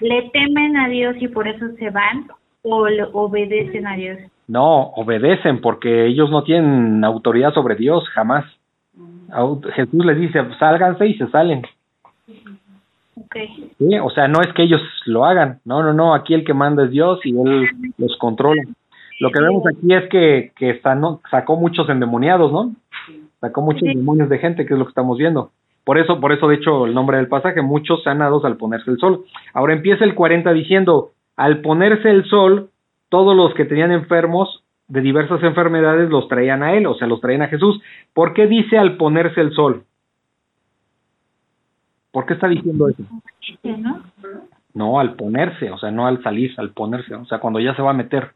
le 0.00 0.30
temen 0.32 0.76
a 0.76 0.88
Dios 0.88 1.16
y 1.20 1.28
por 1.28 1.48
eso 1.48 1.66
se 1.78 1.90
van 1.90 2.26
o 2.62 2.86
le 2.88 3.04
obedecen 3.12 3.86
a 3.86 3.96
Dios. 3.96 4.18
No, 4.46 4.92
obedecen 4.96 5.60
porque 5.60 6.06
ellos 6.06 6.30
no 6.30 6.42
tienen 6.42 7.04
autoridad 7.04 7.52
sobre 7.52 7.74
Dios, 7.76 8.08
jamás. 8.10 8.44
Jesús 9.74 10.04
les 10.06 10.18
dice, 10.18 10.40
sálganse 10.58 11.06
y 11.06 11.14
se 11.18 11.26
salen. 11.28 11.62
Okay. 13.26 13.70
¿sí? 13.78 13.98
O 13.98 14.10
sea, 14.10 14.28
no 14.28 14.40
es 14.40 14.52
que 14.54 14.62
ellos 14.62 14.80
lo 15.06 15.24
hagan. 15.26 15.60
No, 15.64 15.82
no, 15.82 15.92
no. 15.92 16.14
Aquí 16.14 16.34
el 16.34 16.44
que 16.44 16.54
manda 16.54 16.84
es 16.84 16.90
Dios 16.90 17.20
y 17.24 17.30
Él 17.38 17.68
los 17.98 18.16
controla. 18.16 18.62
Lo 19.20 19.30
que 19.30 19.40
vemos 19.42 19.64
aquí 19.66 19.92
es 19.92 20.08
que, 20.08 20.52
que 20.56 20.80
sanó- 20.80 21.20
sacó 21.30 21.56
muchos 21.56 21.88
endemoniados, 21.88 22.52
¿no? 22.52 22.72
Sacó 23.40 23.60
muchos 23.62 23.82
demonios 23.82 24.28
de 24.28 24.38
gente, 24.38 24.64
que 24.64 24.74
es 24.74 24.78
lo 24.78 24.84
que 24.86 24.90
estamos 24.90 25.18
viendo. 25.18 25.50
Por 25.88 25.96
eso, 25.96 26.20
por 26.20 26.32
eso, 26.32 26.46
de 26.48 26.56
hecho, 26.56 26.84
el 26.84 26.92
nombre 26.92 27.16
del 27.16 27.28
pasaje, 27.28 27.62
muchos 27.62 28.02
sanados 28.02 28.44
al 28.44 28.58
ponerse 28.58 28.90
el 28.90 28.98
sol. 28.98 29.24
Ahora 29.54 29.72
empieza 29.72 30.04
el 30.04 30.14
40 30.14 30.52
diciendo, 30.52 31.12
al 31.34 31.62
ponerse 31.62 32.10
el 32.10 32.26
sol, 32.26 32.68
todos 33.08 33.34
los 33.34 33.54
que 33.54 33.64
tenían 33.64 33.90
enfermos 33.90 34.62
de 34.86 35.00
diversas 35.00 35.42
enfermedades 35.42 36.10
los 36.10 36.28
traían 36.28 36.62
a 36.62 36.74
él, 36.74 36.86
o 36.86 36.92
sea, 36.92 37.08
los 37.08 37.22
traían 37.22 37.40
a 37.40 37.48
Jesús. 37.48 37.80
¿Por 38.12 38.34
qué 38.34 38.46
dice 38.46 38.76
al 38.76 38.98
ponerse 38.98 39.40
el 39.40 39.54
sol? 39.54 39.84
¿Por 42.10 42.26
qué 42.26 42.34
está 42.34 42.48
diciendo 42.48 42.86
eso? 42.90 43.04
¿no? 44.74 45.00
Al 45.00 45.14
ponerse, 45.14 45.70
o 45.70 45.78
sea, 45.78 45.90
no 45.90 46.06
al 46.06 46.22
salir, 46.22 46.52
al 46.58 46.68
ponerse, 46.72 47.14
o 47.14 47.24
sea, 47.24 47.38
cuando 47.38 47.60
ya 47.60 47.74
se 47.74 47.80
va 47.80 47.92
a 47.92 47.94
meter. 47.94 48.32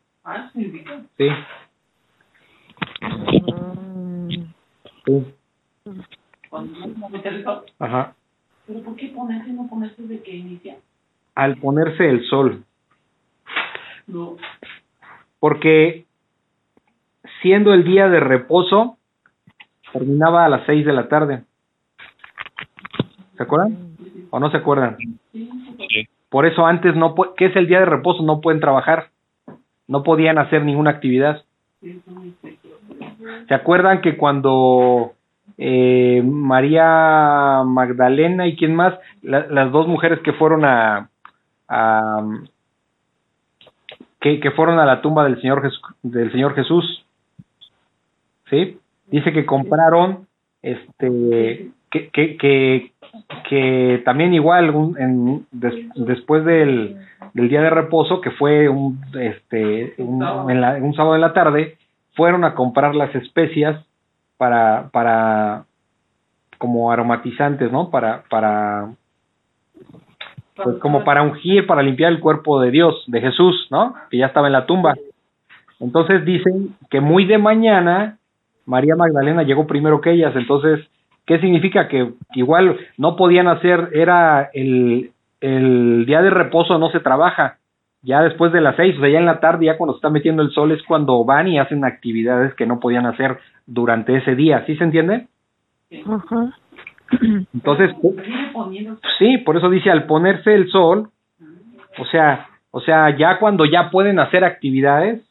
Sí, 1.19 1.29
sí, 5.05 5.27
Cuando 6.53 6.87
no 6.87 7.09
el 7.25 7.45
sol. 7.45 7.65
ajá. 7.79 8.15
Pero 8.67 8.83
¿por 8.83 8.95
qué 8.97 9.09
ponerse 9.09 9.49
y 9.49 9.53
no 9.55 9.67
ponerse 9.71 10.03
desde 10.03 10.23
que 10.23 10.37
inicia? 10.37 10.77
Al 11.35 11.57
ponerse 11.57 12.07
el 12.07 12.23
sol, 12.27 12.63
No. 14.07 14.37
porque 15.41 16.05
siendo 17.41 17.73
el 17.73 17.85
día 17.85 18.11
de 18.11 18.21
reposo, 18.21 18.99
terminaba 19.95 20.45
a 20.45 20.51
las 20.51 20.67
seis 20.67 20.85
de 20.85 20.93
la 20.93 21.09
tarde. 21.09 21.43
¿Se 23.39 23.43
acuerdan? 23.45 23.97
¿O 24.29 24.39
no 24.39 24.51
se 24.51 24.59
acuerdan? 24.59 24.99
Sí. 25.33 25.49
Por 26.29 26.45
eso 26.45 26.67
antes 26.67 26.95
no, 26.95 27.15
¿qué 27.35 27.47
es 27.47 27.57
el 27.57 27.67
día 27.67 27.79
de 27.79 27.87
reposo? 27.87 28.23
No 28.23 28.43
pueden 28.43 28.61
trabajar, 28.61 29.09
no 29.89 30.03
podían 30.03 30.37
hacer 30.37 30.63
ninguna 30.67 30.91
actividad. 30.91 31.45
¿Se 33.49 33.55
acuerdan 33.55 34.03
que 34.03 34.19
cuando 34.19 35.15
eh, 35.59 36.23
María 36.25 37.63
Magdalena 37.65 38.47
y 38.47 38.57
quién 38.57 38.75
más, 38.75 38.95
la- 39.23 39.47
las 39.49 39.71
dos 39.73 39.87
mujeres 39.87 40.21
que 40.21 40.33
fueron 40.33 40.65
a, 40.65 41.09
que, 44.21 44.51
fueron 44.53 44.79
a 44.79 44.87
la 44.87 45.01
tumba 45.03 45.25
del 45.25 45.41
Señor 45.41 45.63
del 46.03 46.31
Señor 46.33 46.55
Jesús, 46.55 47.05
sí, 48.51 48.79
dice 49.09 49.33
que 49.33 49.45
compraron, 49.47 50.27
este, 50.63 51.69
que, 51.91 52.09
que, 52.11 52.37
que, 53.49 54.03
también 54.05 54.33
igual 54.35 54.73
después 55.95 56.45
del, 56.45 56.97
del 57.35 57.49
día 57.49 57.63
de 57.63 57.71
reposo, 57.71 58.21
que 58.21 58.31
fue 58.31 58.69
un, 58.69 59.01
este, 59.19 59.95
un, 59.99 60.23
en 60.51 60.61
la- 60.61 60.77
un 60.77 60.95
sábado 60.95 61.15
en 61.17 61.21
la 61.21 61.33
tarde, 61.33 61.77
fueron 62.15 62.45
a 62.45 62.55
comprar 62.55 62.95
las 62.95 63.15
especias 63.15 63.85
para, 64.43 64.89
para, 64.91 65.67
como 66.59 66.91
aromatizantes, 66.91 67.71
¿no? 67.71 67.91
Para, 67.91 68.25
para, 68.29 68.89
pues 70.57 70.79
como 70.79 71.05
para 71.05 71.23
ungir, 71.23 71.65
para 71.65 71.81
limpiar 71.81 72.11
el 72.11 72.19
cuerpo 72.19 72.61
de 72.61 72.73
Dios, 72.73 73.05
de 73.07 73.21
Jesús, 73.21 73.69
¿no? 73.71 73.95
Que 74.11 74.19
ya 74.19 74.27
estaba 74.27 74.49
en 74.49 74.55
la 74.55 74.67
tumba. 74.67 74.97
Entonces 75.79 76.25
dicen 76.25 76.75
que 76.91 77.01
muy 77.01 77.25
de 77.25 77.39
mañana 77.39 78.19
María 78.67 78.97
Magdalena 78.97 79.45
llegó 79.45 79.69
primero 79.69 80.01
que 80.01 80.11
ellas, 80.11 80.35
entonces, 80.35 80.81
¿qué 81.25 81.39
significa? 81.39 81.87
Que 81.87 82.13
igual 82.35 82.77
no 82.99 83.15
podían 83.15 83.47
hacer, 83.47 83.91
era 83.93 84.51
el, 84.55 85.13
el 85.41 86.05
día 86.05 86.21
de 86.21 86.31
reposo 86.31 86.79
no 86.79 86.91
se 86.91 86.99
trabaja, 86.99 87.59
ya 88.03 88.23
después 88.23 88.53
de 88.53 88.61
las 88.61 88.75
seis, 88.75 88.97
o 88.97 89.01
sea, 89.01 89.09
ya 89.09 89.21
en 89.21 89.27
la 89.27 89.39
tarde, 89.39 89.67
ya 89.67 89.77
cuando 89.77 89.93
se 89.95 89.99
está 89.99 90.11
metiendo 90.11 90.43
el 90.43 90.51
sol 90.51 90.73
es 90.73 90.83
cuando 90.83 91.25
van 91.25 91.47
y 91.47 91.61
hacen 91.61 91.85
actividades 91.85 92.55
que 92.55 92.67
no 92.67 92.81
podían 92.81 93.07
hacer 93.07 93.39
durante 93.67 94.17
ese 94.17 94.35
día, 94.35 94.65
¿sí 94.67 94.77
se 94.77 94.85
entiende? 94.85 95.27
Ajá. 96.07 96.57
Entonces. 97.55 97.91
Sí, 99.19 99.39
por 99.39 99.57
eso 99.57 99.69
dice 99.71 99.91
al 99.91 100.07
ponerse 100.07 100.55
el 100.55 100.71
sol, 100.71 101.11
o 101.99 102.05
sea, 102.07 102.49
o 102.71 102.81
sea, 102.81 103.17
ya 103.17 103.39
cuando 103.39 103.65
ya 103.65 103.91
pueden 103.91 104.19
hacer 104.19 104.45
actividades, 104.45 105.23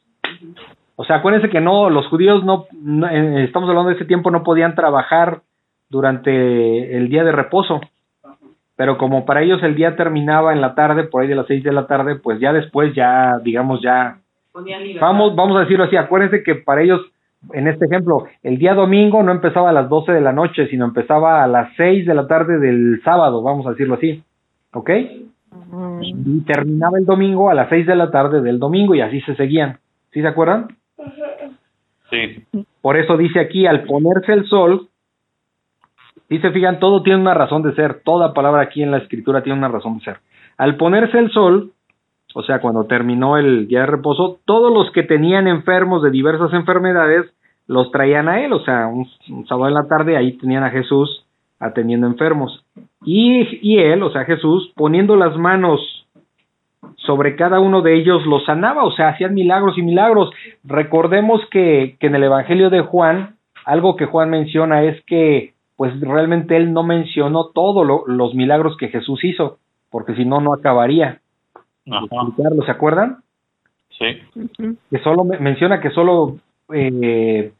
o 0.95 1.03
sea, 1.03 1.17
acuérdense 1.17 1.49
que 1.49 1.61
no, 1.61 1.89
los 1.89 2.07
judíos 2.07 2.43
no, 2.43 2.65
no, 2.71 3.07
eh, 3.07 3.43
estamos 3.43 3.67
hablando 3.67 3.89
de 3.89 3.95
ese 3.95 4.05
tiempo, 4.05 4.29
no 4.29 4.43
podían 4.43 4.75
trabajar 4.75 5.41
durante 5.89 6.95
el 6.95 7.09
día 7.09 7.23
de 7.23 7.31
reposo, 7.31 7.81
pero 8.75 8.97
como 8.97 9.25
para 9.25 9.41
ellos 9.41 9.61
el 9.63 9.75
día 9.75 9.95
terminaba 9.95 10.53
en 10.53 10.61
la 10.61 10.75
tarde, 10.75 11.03
por 11.03 11.21
ahí 11.21 11.27
de 11.27 11.35
las 11.35 11.47
seis 11.47 11.63
de 11.63 11.71
la 11.71 11.87
tarde, 11.87 12.15
pues 12.15 12.39
ya 12.39 12.53
después 12.53 12.93
ya, 12.93 13.39
digamos, 13.43 13.81
ya, 13.81 14.17
vamos, 14.99 15.35
vamos 15.35 15.57
a 15.57 15.61
decirlo 15.61 15.85
así, 15.85 15.97
acuérdense 15.97 16.43
que 16.43 16.55
para 16.55 16.81
ellos, 16.81 17.01
en 17.53 17.67
este 17.67 17.85
ejemplo, 17.85 18.25
el 18.43 18.57
día 18.57 18.73
domingo 18.73 19.23
no 19.23 19.31
empezaba 19.31 19.69
a 19.69 19.73
las 19.73 19.89
12 19.89 20.11
de 20.11 20.21
la 20.21 20.31
noche, 20.31 20.67
sino 20.67 20.85
empezaba 20.85 21.43
a 21.43 21.47
las 21.47 21.73
6 21.75 22.05
de 22.05 22.13
la 22.13 22.27
tarde 22.27 22.59
del 22.59 23.01
sábado, 23.03 23.41
vamos 23.41 23.65
a 23.65 23.71
decirlo 23.71 23.95
así, 23.95 24.23
¿ok? 24.73 24.89
Mm, 25.71 26.03
Y 26.03 26.41
terminaba 26.41 26.97
el 26.99 27.05
domingo 27.05 27.49
a 27.49 27.53
las 27.53 27.69
6 27.69 27.87
de 27.87 27.95
la 27.95 28.11
tarde 28.11 28.41
del 28.41 28.59
domingo 28.59 28.93
y 28.93 29.01
así 29.01 29.21
se 29.21 29.35
seguían, 29.35 29.79
¿sí 30.11 30.21
se 30.21 30.27
acuerdan? 30.27 30.67
Sí. 32.09 32.43
Por 32.81 32.97
eso 32.97 33.17
dice 33.17 33.39
aquí, 33.39 33.65
al 33.65 33.83
ponerse 33.83 34.33
el 34.33 34.45
sol, 34.45 34.89
dice, 36.29 36.51
fijan, 36.51 36.79
todo 36.79 37.01
tiene 37.01 37.19
una 37.19 37.33
razón 37.33 37.63
de 37.63 37.73
ser, 37.73 38.01
toda 38.03 38.33
palabra 38.33 38.61
aquí 38.61 38.83
en 38.83 38.91
la 38.91 38.97
escritura 38.97 39.41
tiene 39.41 39.57
una 39.57 39.69
razón 39.69 39.97
de 39.97 40.03
ser. 40.03 40.17
Al 40.57 40.75
ponerse 40.77 41.17
el 41.17 41.31
sol, 41.31 41.71
o 42.33 42.43
sea, 42.43 42.59
cuando 42.59 42.85
terminó 42.85 43.37
el 43.37 43.67
día 43.67 43.81
de 43.81 43.85
reposo, 43.87 44.39
todos 44.45 44.73
los 44.73 44.91
que 44.91 45.03
tenían 45.03 45.47
enfermos 45.47 46.01
de 46.03 46.11
diversas 46.11 46.53
enfermedades 46.53 47.25
los 47.67 47.91
traían 47.91 48.27
a 48.27 48.41
él, 48.43 48.53
o 48.53 48.59
sea, 48.63 48.87
un, 48.87 49.07
sábado 49.47 49.67
en 49.67 49.73
la 49.75 49.87
tarde 49.87 50.17
ahí 50.17 50.33
tenían 50.33 50.63
a 50.63 50.69
Jesús 50.71 51.25
atendiendo 51.59 52.07
enfermos. 52.07 52.63
Y, 53.05 53.59
y 53.61 53.79
él, 53.79 54.03
o 54.03 54.11
sea, 54.11 54.25
Jesús, 54.25 54.71
poniendo 54.75 55.15
las 55.15 55.37
manos 55.37 55.79
sobre 56.97 57.35
cada 57.35 57.59
uno 57.59 57.81
de 57.81 57.95
ellos 57.95 58.25
los 58.25 58.45
sanaba, 58.45 58.83
o 58.83 58.91
sea, 58.91 59.09
hacían 59.09 59.33
milagros 59.33 59.77
y 59.77 59.81
milagros. 59.83 60.31
Recordemos 60.63 61.41
que, 61.51 61.95
que 61.99 62.07
en 62.07 62.15
el 62.15 62.23
Evangelio 62.23 62.69
de 62.69 62.81
Juan, 62.81 63.35
algo 63.65 63.95
que 63.95 64.05
Juan 64.05 64.29
menciona 64.29 64.83
es 64.83 65.03
que, 65.05 65.53
pues 65.77 65.99
realmente 65.99 66.57
él 66.57 66.73
no 66.73 66.83
mencionó 66.83 67.47
todos 67.53 67.85
lo- 67.85 68.03
los 68.07 68.33
milagros 68.35 68.75
que 68.77 68.89
Jesús 68.89 69.23
hizo, 69.23 69.57
porque 69.89 70.15
si 70.15 70.25
no, 70.25 70.41
no 70.41 70.53
acabaría. 70.53 71.19
Explicarlo, 71.85 72.63
¿Se 72.65 72.71
acuerdan? 72.71 73.17
Sí. 73.89 74.05
Que 74.89 74.99
solo 74.99 75.23
me- 75.23 75.39
menciona 75.39 75.79
que 75.79 75.89
solo 75.91 76.37
eh, 76.73 77.51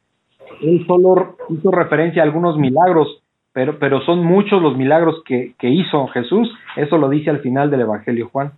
él 0.62 0.86
solo 0.88 1.38
hizo 1.50 1.72
referencia 1.72 2.22
a 2.22 2.26
algunos 2.26 2.58
milagros, 2.58 3.22
pero, 3.54 3.78
pero 3.80 4.02
son 4.02 4.24
muchos 4.26 4.62
los 4.62 4.78
milagros 4.78 5.22
que, 5.26 5.54
que 5.60 5.70
hizo 5.70 6.08
Jesús. 6.08 6.50
Eso 6.76 6.98
lo 6.98 7.10
dice 7.10 7.30
al 7.30 7.40
final 7.42 7.70
del 7.70 7.82
Evangelio 7.82 8.30
Juan. 8.32 8.52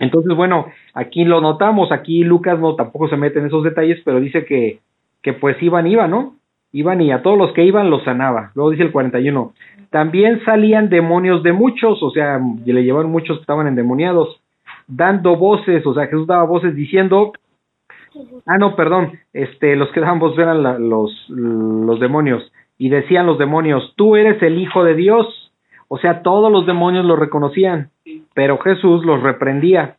Entonces, 0.00 0.34
bueno, 0.36 0.66
aquí 0.94 1.24
lo 1.24 1.40
notamos, 1.40 1.92
aquí 1.92 2.24
Lucas 2.24 2.58
no 2.58 2.74
tampoco 2.74 3.08
se 3.08 3.16
mete 3.16 3.38
en 3.38 3.46
esos 3.46 3.62
detalles, 3.62 4.00
pero 4.04 4.20
dice 4.20 4.44
que, 4.44 4.80
que 5.22 5.32
pues 5.32 5.62
iban, 5.62 5.86
iban, 5.86 6.10
¿no? 6.10 6.34
Iban 6.72 7.00
y 7.02 7.12
a 7.12 7.22
todos 7.22 7.38
los 7.38 7.52
que 7.52 7.64
iban 7.64 7.90
los 7.90 8.02
sanaba. 8.04 8.50
Luego 8.54 8.70
dice 8.70 8.82
el 8.82 8.92
41. 8.92 9.52
También 9.90 10.42
salían 10.44 10.88
demonios 10.88 11.42
de 11.42 11.52
muchos, 11.52 12.02
o 12.02 12.10
sea, 12.10 12.40
y 12.64 12.72
le 12.72 12.82
llevaron 12.82 13.10
muchos 13.10 13.36
que 13.36 13.42
estaban 13.42 13.66
endemoniados, 13.66 14.40
dando 14.86 15.36
voces, 15.36 15.84
o 15.86 15.94
sea, 15.94 16.06
Jesús 16.06 16.26
daba 16.26 16.44
voces 16.44 16.74
diciendo, 16.74 17.32
Ah, 18.44 18.58
no, 18.58 18.76
perdón. 18.76 19.12
Este, 19.32 19.74
los 19.74 19.90
que 19.92 20.00
daban 20.00 20.18
voz 20.18 20.38
eran 20.38 20.62
la- 20.62 20.78
los, 20.78 21.10
los 21.30 21.98
demonios. 21.98 22.52
Y 22.76 22.90
decían 22.90 23.24
los 23.24 23.38
demonios, 23.38 23.94
tú 23.96 24.16
eres 24.16 24.42
el 24.42 24.58
Hijo 24.58 24.84
de 24.84 24.94
Dios. 24.94 25.50
O 25.88 25.96
sea, 25.96 26.20
todos 26.22 26.52
los 26.52 26.66
demonios 26.66 27.06
lo 27.06 27.16
reconocían. 27.16 27.88
Pero 28.34 28.58
Jesús 28.58 29.02
los 29.06 29.22
reprendía 29.22 29.96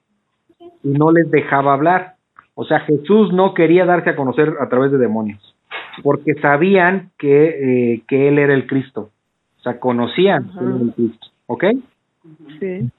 y 0.84 0.90
no 0.90 1.12
les 1.12 1.32
dejaba 1.32 1.74
hablar. 1.74 2.16
O 2.54 2.66
sea, 2.66 2.82
Jesús 2.82 3.34
no 3.34 3.56
quería 3.56 3.86
darse 3.86 4.12
a 4.12 4.16
conocer 4.16 4.54
a 4.60 4.70
través 4.70 4.92
de 4.92 5.00
demonios. 5.00 5.56
Porque 6.04 6.36
sabían 6.36 7.10
que, 7.18 7.94
eh, 7.96 8.02
que 8.08 8.28
Él 8.28 8.38
era 8.38 8.54
el 8.54 8.68
Cristo. 8.68 9.10
O 9.58 9.62
sea, 9.64 9.80
conocían 9.80 10.52
que 10.52 10.60
Él 10.60 10.68
era 10.76 10.82
el 10.84 10.94
Cristo. 10.94 11.28
¿Ok? 11.48 11.64
Sí. 12.60 12.92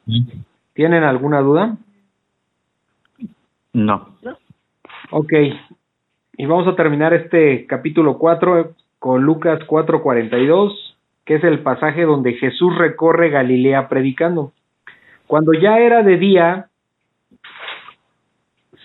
¿Tienen 0.74 1.04
alguna 1.04 1.40
duda? 1.40 1.76
No. 3.72 4.08
Ok. 5.10 5.32
Y 6.36 6.46
vamos 6.46 6.66
a 6.66 6.74
terminar 6.74 7.14
este 7.14 7.66
capítulo 7.66 8.18
4 8.18 8.74
con 8.98 9.22
Lucas 9.22 9.60
4:42, 9.68 10.96
que 11.24 11.36
es 11.36 11.44
el 11.44 11.60
pasaje 11.60 12.02
donde 12.02 12.34
Jesús 12.34 12.76
recorre 12.76 13.30
Galilea 13.30 13.88
predicando. 13.88 14.52
Cuando 15.28 15.52
ya 15.52 15.78
era 15.78 16.02
de 16.02 16.16
día, 16.16 16.66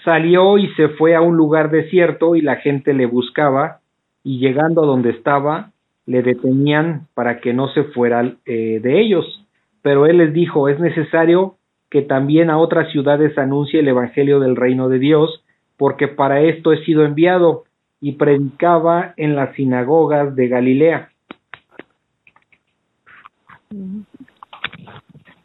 salió 0.04 0.58
y 0.60 0.68
se 0.76 0.90
fue 0.90 1.16
a 1.16 1.22
un 1.22 1.38
lugar 1.38 1.72
desierto 1.72 2.36
y 2.36 2.42
la 2.42 2.58
gente 2.58 2.94
le 2.94 3.08
buscaba 3.08 3.80
y 4.24 4.40
llegando 4.40 4.84
a 4.84 4.86
donde 4.86 5.10
estaba, 5.10 5.72
le 6.06 6.22
detenían 6.22 7.08
para 7.16 7.40
que 7.40 7.54
no 7.54 7.68
se 7.70 7.84
fuera 7.86 8.32
eh, 8.46 8.80
de 8.82 9.00
ellos. 9.00 9.46
Pero 9.82 10.06
él 10.06 10.18
les 10.18 10.34
dijo, 10.34 10.70
es 10.70 10.80
necesario 10.80 11.56
que 11.90 12.02
también 12.02 12.50
a 12.50 12.58
otras 12.58 12.92
ciudades 12.92 13.38
anuncie 13.38 13.80
el 13.80 13.88
Evangelio 13.88 14.40
del 14.40 14.56
reino 14.56 14.90
de 14.90 15.00
Dios, 15.00 15.44
porque 15.78 16.08
para 16.08 16.42
esto 16.42 16.72
he 16.72 16.84
sido 16.84 17.04
enviado, 17.04 17.64
y 18.02 18.14
predicaba 18.14 19.14
en 19.18 19.36
las 19.36 19.54
sinagogas 19.56 20.36
de 20.36 20.48
Galilea. 20.48 21.10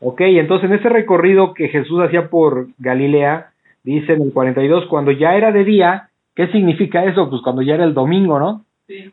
Ok, 0.00 0.20
entonces 0.20 0.70
en 0.70 0.76
ese 0.76 0.88
recorrido 0.88 1.54
que 1.54 1.68
Jesús 1.68 2.00
hacía 2.00 2.28
por 2.28 2.68
Galilea, 2.78 3.50
dice 3.82 4.12
en 4.12 4.22
el 4.22 4.32
42, 4.32 4.86
cuando 4.86 5.10
ya 5.10 5.34
era 5.34 5.50
de 5.50 5.64
día, 5.64 6.10
¿qué 6.34 6.46
significa 6.48 7.04
eso? 7.04 7.28
Pues 7.28 7.42
cuando 7.42 7.62
ya 7.62 7.74
era 7.74 7.84
el 7.84 7.94
domingo, 7.94 8.38
¿no? 8.38 8.64
Sí. 8.86 9.10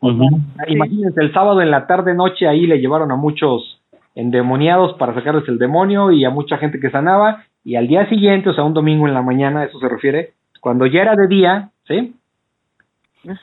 Imagínense, 0.67 1.21
el 1.21 1.33
sábado 1.33 1.61
en 1.61 1.71
la 1.71 1.87
tarde 1.87 2.13
noche 2.13 2.47
ahí 2.47 2.67
le 2.67 2.79
llevaron 2.79 3.11
a 3.11 3.15
muchos 3.15 3.80
endemoniados 4.15 4.93
para 4.97 5.13
sacarles 5.13 5.47
el 5.47 5.57
demonio 5.57 6.11
y 6.11 6.25
a 6.25 6.29
mucha 6.29 6.57
gente 6.57 6.79
que 6.79 6.89
sanaba 6.89 7.45
y 7.63 7.75
al 7.75 7.87
día 7.87 8.09
siguiente, 8.09 8.49
o 8.49 8.53
sea, 8.53 8.63
un 8.63 8.73
domingo 8.73 9.07
en 9.07 9.13
la 9.13 9.21
mañana, 9.21 9.63
eso 9.65 9.79
se 9.79 9.87
refiere, 9.87 10.33
cuando 10.59 10.85
ya 10.85 11.01
era 11.01 11.15
de 11.15 11.27
día, 11.27 11.69
¿sí? 11.87 12.15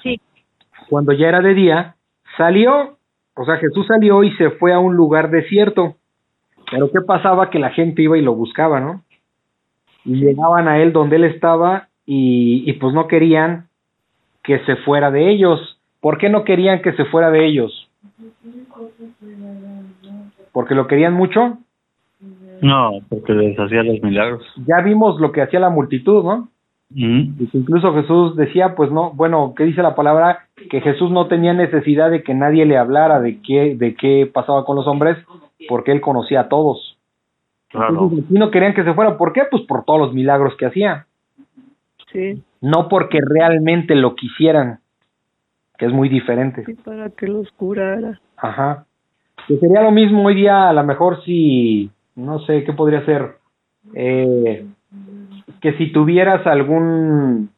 Sí. 0.02 0.20
Cuando 0.88 1.12
ya 1.12 1.28
era 1.28 1.40
de 1.40 1.54
día, 1.54 1.94
salió, 2.36 2.96
o 3.34 3.44
sea, 3.44 3.56
Jesús 3.56 3.86
salió 3.86 4.24
y 4.24 4.32
se 4.36 4.50
fue 4.50 4.72
a 4.72 4.78
un 4.78 4.96
lugar 4.96 5.30
desierto. 5.30 5.96
Pero 6.70 6.90
¿qué 6.90 7.00
pasaba? 7.00 7.50
Que 7.50 7.58
la 7.58 7.70
gente 7.70 8.02
iba 8.02 8.18
y 8.18 8.22
lo 8.22 8.34
buscaba, 8.34 8.80
¿no? 8.80 9.02
Y 10.04 10.16
llegaban 10.16 10.68
a 10.68 10.78
él 10.78 10.92
donde 10.92 11.16
él 11.16 11.24
estaba 11.24 11.88
y, 12.04 12.64
y 12.66 12.72
pues 12.74 12.94
no 12.94 13.06
querían 13.06 13.68
que 14.42 14.58
se 14.64 14.76
fuera 14.76 15.10
de 15.10 15.30
ellos. 15.30 15.78
¿Por 16.00 16.18
qué 16.18 16.28
no 16.28 16.44
querían 16.44 16.82
que 16.82 16.92
se 16.92 17.04
fuera 17.06 17.30
de 17.30 17.46
ellos? 17.46 17.88
¿Porque 20.52 20.74
lo 20.74 20.86
querían 20.86 21.14
mucho? 21.14 21.58
No, 22.60 22.90
porque 23.08 23.32
les 23.34 23.58
hacía 23.58 23.82
los 23.82 24.02
milagros. 24.02 24.42
Ya 24.66 24.80
vimos 24.82 25.20
lo 25.20 25.30
que 25.32 25.42
hacía 25.42 25.60
la 25.60 25.70
multitud, 25.70 26.24
¿no? 26.24 26.48
Y 26.90 27.46
que 27.46 27.58
incluso 27.58 27.92
Jesús 27.94 28.34
decía, 28.36 28.74
pues 28.74 28.90
no, 28.90 29.12
bueno, 29.12 29.52
¿qué 29.56 29.64
dice 29.64 29.82
la 29.82 29.94
palabra? 29.94 30.46
Que 30.70 30.80
Jesús 30.80 31.10
no 31.10 31.26
tenía 31.28 31.52
necesidad 31.52 32.10
de 32.10 32.22
que 32.22 32.32
nadie 32.34 32.64
le 32.64 32.78
hablara 32.78 33.20
de 33.20 33.40
qué, 33.42 33.76
de 33.76 33.94
qué 33.94 34.28
pasaba 34.32 34.64
con 34.64 34.76
los 34.76 34.86
hombres, 34.86 35.18
porque 35.68 35.92
él 35.92 36.00
conocía 36.00 36.40
a 36.42 36.48
todos. 36.48 36.96
Claro. 37.68 38.06
Aquí 38.06 38.34
no 38.34 38.50
querían 38.50 38.74
que 38.74 38.84
se 38.84 38.94
fuera. 38.94 39.18
¿Por 39.18 39.34
qué? 39.34 39.42
Pues 39.50 39.64
por 39.64 39.84
todos 39.84 40.00
los 40.00 40.14
milagros 40.14 40.56
que 40.56 40.64
hacía. 40.66 41.06
Sí, 42.10 42.42
No 42.62 42.88
porque 42.88 43.18
realmente 43.22 43.94
lo 43.94 44.14
quisieran, 44.14 44.78
que 45.76 45.84
es 45.84 45.92
muy 45.92 46.08
diferente. 46.08 46.64
sí, 46.64 46.72
para 46.72 47.10
que 47.10 47.26
los 47.28 47.50
curara. 47.52 48.18
Ajá. 48.38 48.86
Que 49.48 49.56
sería 49.56 49.80
lo 49.82 49.90
mismo 49.90 50.24
hoy 50.26 50.34
día, 50.34 50.68
a 50.68 50.72
lo 50.74 50.84
mejor 50.84 51.24
si, 51.24 51.90
no 52.14 52.38
sé, 52.40 52.64
¿qué 52.64 52.72
podría 52.74 53.04
ser? 53.06 53.38
Eh, 53.94 54.66
que 55.62 55.72
si 55.78 55.90
tuvieras 55.90 56.46
algún, 56.46 57.50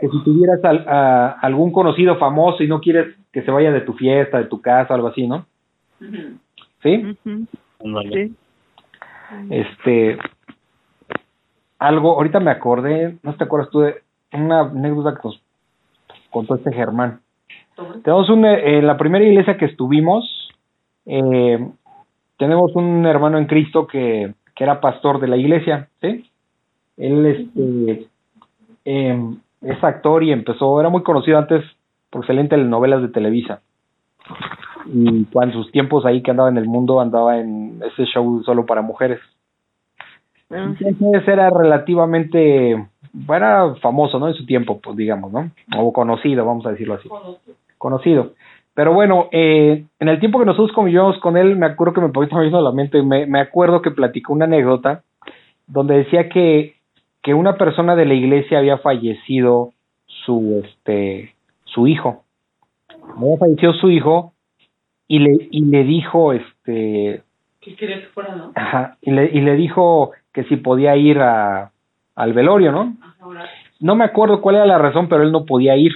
que 0.00 0.08
si 0.08 0.24
tuvieras 0.24 0.62
al- 0.64 0.86
a- 0.88 1.30
algún 1.40 1.70
conocido 1.72 2.16
famoso 2.18 2.62
y 2.64 2.66
no 2.68 2.80
quieres 2.80 3.16
que 3.32 3.42
se 3.42 3.50
vaya 3.52 3.70
de 3.72 3.80
tu 3.82 3.92
fiesta, 3.94 4.38
de 4.38 4.46
tu 4.46 4.60
casa, 4.60 4.92
algo 4.94 5.08
así, 5.08 5.26
¿no? 5.28 5.46
¿Sí? 6.82 7.16
Sí, 8.12 8.34
Este, 9.48 10.18
algo, 11.78 12.14
ahorita 12.16 12.40
me 12.40 12.50
acordé, 12.50 13.16
no 13.22 13.34
te 13.36 13.44
acuerdas 13.44 13.70
tú 13.70 13.80
de 13.80 14.02
una 14.32 14.60
anécdota 14.62 15.14
que 15.14 15.28
nos 15.28 15.40
contó 16.30 16.56
este 16.56 16.72
Germán. 16.72 17.20
Tenemos 18.02 18.28
un, 18.28 18.44
eh, 18.44 18.78
en 18.78 18.86
la 18.86 18.96
primera 18.96 19.24
iglesia 19.24 19.56
que 19.56 19.66
estuvimos, 19.66 20.50
eh, 21.06 21.58
tenemos 22.38 22.74
un 22.74 23.06
hermano 23.06 23.38
en 23.38 23.46
Cristo 23.46 23.86
que, 23.86 24.34
que 24.54 24.64
era 24.64 24.80
pastor 24.80 25.20
de 25.20 25.28
la 25.28 25.36
iglesia, 25.36 25.88
¿sí? 26.00 26.28
Él 26.96 27.26
este, 27.26 28.08
eh, 28.84 29.34
es 29.62 29.84
actor 29.84 30.22
y 30.22 30.32
empezó, 30.32 30.80
era 30.80 30.88
muy 30.88 31.02
conocido 31.02 31.38
antes 31.38 31.64
por 32.10 32.22
excelentes 32.22 32.58
novelas 32.58 33.02
de 33.02 33.08
Televisa. 33.08 33.60
Y 34.86 35.24
cuando 35.26 35.54
sus 35.54 35.70
tiempos 35.72 36.04
ahí 36.04 36.22
que 36.22 36.30
andaba 36.30 36.48
en 36.48 36.58
el 36.58 36.66
mundo, 36.66 37.00
andaba 37.00 37.38
en 37.38 37.80
ese 37.84 38.04
show 38.06 38.42
solo 38.44 38.66
para 38.66 38.82
mujeres. 38.82 39.20
Ah, 40.50 40.74
Entonces 40.80 41.26
era 41.26 41.48
relativamente, 41.48 42.88
era 43.28 43.74
famoso, 43.76 44.18
¿no? 44.18 44.28
En 44.28 44.34
su 44.34 44.44
tiempo, 44.44 44.80
pues 44.80 44.96
digamos, 44.96 45.32
¿no? 45.32 45.50
O 45.78 45.92
conocido, 45.92 46.44
vamos 46.44 46.66
a 46.66 46.70
decirlo 46.72 46.94
así. 46.94 47.08
Conocido. 47.82 48.32
Pero 48.74 48.94
bueno, 48.94 49.28
eh, 49.32 49.84
en 49.98 50.08
el 50.08 50.20
tiempo 50.20 50.38
que 50.38 50.46
nosotros 50.46 50.72
convivimos 50.72 51.18
con 51.18 51.36
él, 51.36 51.56
me 51.56 51.66
acuerdo 51.66 51.92
que 51.92 52.00
me 52.00 52.10
ahorita 52.14 52.36
me 52.36 52.44
vino 52.44 52.58
a 52.58 52.62
la 52.62 52.72
mente, 52.72 53.02
me, 53.02 53.26
me 53.26 53.40
acuerdo 53.40 53.82
que 53.82 53.90
platicó 53.90 54.32
una 54.32 54.46
anécdota 54.46 55.02
donde 55.66 55.98
decía 55.98 56.28
que, 56.28 56.76
que 57.22 57.34
una 57.34 57.58
persona 57.58 57.96
de 57.96 58.06
la 58.06 58.14
iglesia 58.14 58.58
había 58.58 58.78
fallecido 58.78 59.72
su, 60.06 60.62
este, 60.64 61.34
su 61.64 61.86
hijo. 61.86 62.22
Había 63.16 63.36
fallecido 63.36 63.74
su 63.74 63.90
hijo 63.90 64.32
y 65.06 65.18
le, 65.18 65.48
y 65.50 65.64
le 65.64 65.84
dijo, 65.84 66.32
este, 66.32 67.22
¿Qué 67.60 67.76
quería 67.76 68.00
que 68.00 68.06
fuera, 68.06 68.34
no? 68.34 68.52
ajá, 68.54 68.96
y 69.02 69.10
le, 69.10 69.24
y 69.32 69.40
le 69.40 69.54
dijo 69.56 70.12
que 70.32 70.44
si 70.44 70.56
podía 70.56 70.96
ir 70.96 71.18
a, 71.18 71.72
al 72.14 72.32
velorio, 72.32 72.72
¿no? 72.72 72.96
No 73.80 73.96
me 73.96 74.04
acuerdo 74.04 74.40
cuál 74.40 74.56
era 74.56 74.66
la 74.66 74.78
razón, 74.78 75.08
pero 75.08 75.22
él 75.24 75.32
no 75.32 75.44
podía 75.44 75.76
ir. 75.76 75.92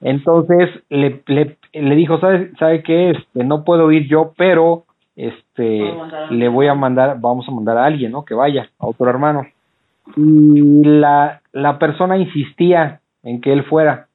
Entonces 0.00 0.70
le, 0.88 1.22
le, 1.26 1.56
le 1.72 1.94
dijo, 1.96 2.18
¿sabe, 2.20 2.52
¿sabe 2.58 2.82
qué? 2.82 3.10
Este, 3.10 3.44
no 3.44 3.64
puedo 3.64 3.90
ir 3.90 4.06
yo, 4.08 4.32
pero 4.36 4.84
este 5.16 5.92
le 6.30 6.48
voy 6.48 6.68
a 6.68 6.74
mandar, 6.74 7.18
vamos 7.20 7.48
a 7.48 7.52
mandar 7.52 7.76
a 7.76 7.84
alguien, 7.84 8.12
¿no? 8.12 8.24
Que 8.24 8.34
vaya, 8.34 8.70
a 8.78 8.86
otro 8.86 9.08
hermano. 9.10 9.46
Y 10.16 10.82
la, 10.84 11.40
la 11.52 11.78
persona 11.78 12.16
insistía 12.16 13.00
en 13.22 13.40
que 13.40 13.52
él 13.52 13.64
fuera. 13.64 14.06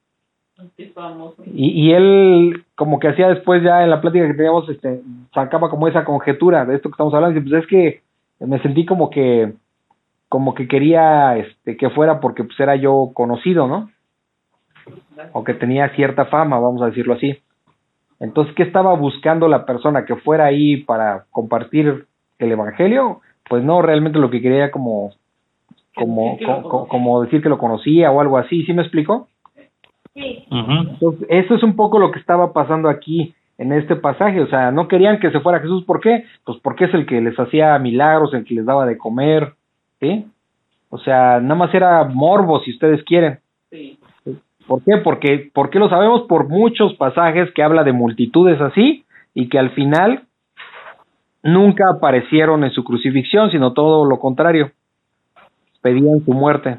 Y, 1.53 1.87
y 1.87 1.91
él, 1.91 2.63
como 2.75 2.99
que 2.99 3.09
hacía 3.09 3.27
después 3.27 3.61
ya 3.63 3.83
en 3.83 3.89
la 3.89 3.99
plática 4.01 4.27
que 4.27 4.33
teníamos, 4.33 4.69
este, 4.69 5.01
sacaba 5.33 5.69
como 5.69 5.87
esa 5.87 6.05
conjetura 6.05 6.65
de 6.65 6.75
esto 6.75 6.89
que 6.89 6.93
estamos 6.93 7.13
hablando. 7.13 7.37
Y 7.39 7.43
pues 7.43 7.63
es 7.63 7.67
que 7.67 8.01
me 8.39 8.61
sentí 8.61 8.85
como 8.85 9.09
que, 9.09 9.53
como 10.29 10.53
que 10.53 10.67
quería, 10.67 11.37
este, 11.37 11.75
que 11.75 11.89
fuera 11.89 12.19
porque 12.21 12.43
pues 12.43 12.59
era 12.59 12.75
yo 12.75 13.11
conocido, 13.13 13.67
¿no? 13.67 13.89
O 15.31 15.43
que 15.43 15.53
tenía 15.53 15.89
cierta 15.95 16.25
fama, 16.25 16.59
vamos 16.59 16.81
a 16.81 16.87
decirlo 16.87 17.13
así. 17.13 17.37
Entonces, 18.19 18.53
¿qué 18.55 18.63
estaba 18.63 18.93
buscando 18.95 19.47
la 19.47 19.65
persona 19.65 20.05
que 20.05 20.15
fuera 20.15 20.45
ahí 20.45 20.77
para 20.77 21.25
compartir 21.31 22.05
el 22.39 22.51
evangelio? 22.51 23.21
Pues 23.49 23.63
no, 23.63 23.81
realmente 23.81 24.19
lo 24.19 24.29
que 24.29 24.41
quería 24.41 24.57
era 24.59 24.71
como, 24.71 25.11
como, 25.95 26.37
co- 26.69 26.87
como 26.87 27.21
decir 27.23 27.41
que 27.41 27.49
lo 27.49 27.57
conocía 27.57 28.11
o 28.11 28.21
algo 28.21 28.37
así. 28.37 28.63
¿Sí 28.65 28.73
me 28.73 28.81
explico? 28.81 29.27
Sí. 30.13 30.45
Entonces, 30.49 31.25
eso 31.29 31.55
es 31.55 31.63
un 31.63 31.75
poco 31.75 31.99
lo 31.99 32.11
que 32.11 32.19
estaba 32.19 32.53
pasando 32.53 32.87
aquí 32.87 33.33
en 33.57 33.73
este 33.73 33.95
pasaje. 33.95 34.41
O 34.41 34.47
sea, 34.47 34.71
no 34.71 34.87
querían 34.87 35.19
que 35.19 35.31
se 35.31 35.39
fuera 35.41 35.59
Jesús. 35.59 35.83
¿Por 35.85 35.99
qué? 35.99 36.23
Pues 36.45 36.57
porque 36.63 36.85
es 36.85 36.93
el 36.93 37.05
que 37.05 37.19
les 37.19 37.37
hacía 37.39 37.77
milagros, 37.79 38.33
el 38.33 38.45
que 38.45 38.53
les 38.55 38.65
daba 38.65 38.85
de 38.85 38.97
comer. 38.97 39.53
¿Sí? 39.99 40.25
O 40.89 40.97
sea, 40.99 41.39
nada 41.41 41.55
más 41.55 41.73
era 41.73 42.03
morbo, 42.05 42.59
si 42.61 42.71
ustedes 42.71 43.03
quieren. 43.03 43.39
Sí. 43.71 43.97
¿Por 44.67 44.83
qué? 44.83 44.97
Porque, 45.03 45.51
porque 45.53 45.79
lo 45.79 45.89
sabemos 45.89 46.23
por 46.23 46.47
muchos 46.47 46.93
pasajes 46.95 47.51
que 47.53 47.63
habla 47.63 47.83
de 47.83 47.91
multitudes 47.91 48.59
así 48.61 49.05
y 49.33 49.49
que 49.49 49.59
al 49.59 49.71
final 49.71 50.23
nunca 51.43 51.89
aparecieron 51.89 52.63
en 52.63 52.71
su 52.71 52.83
crucifixión, 52.83 53.51
sino 53.51 53.73
todo 53.73 54.05
lo 54.05 54.19
contrario. 54.19 54.71
Pedían 55.81 56.23
su 56.23 56.31
muerte. 56.31 56.77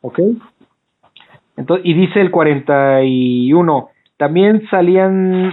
¿Ok? 0.00 0.20
Entonces, 1.56 1.84
y 1.84 1.92
dice 1.92 2.20
el 2.20 2.30
41, 2.30 3.88
también 4.16 4.66
salían, 4.70 5.52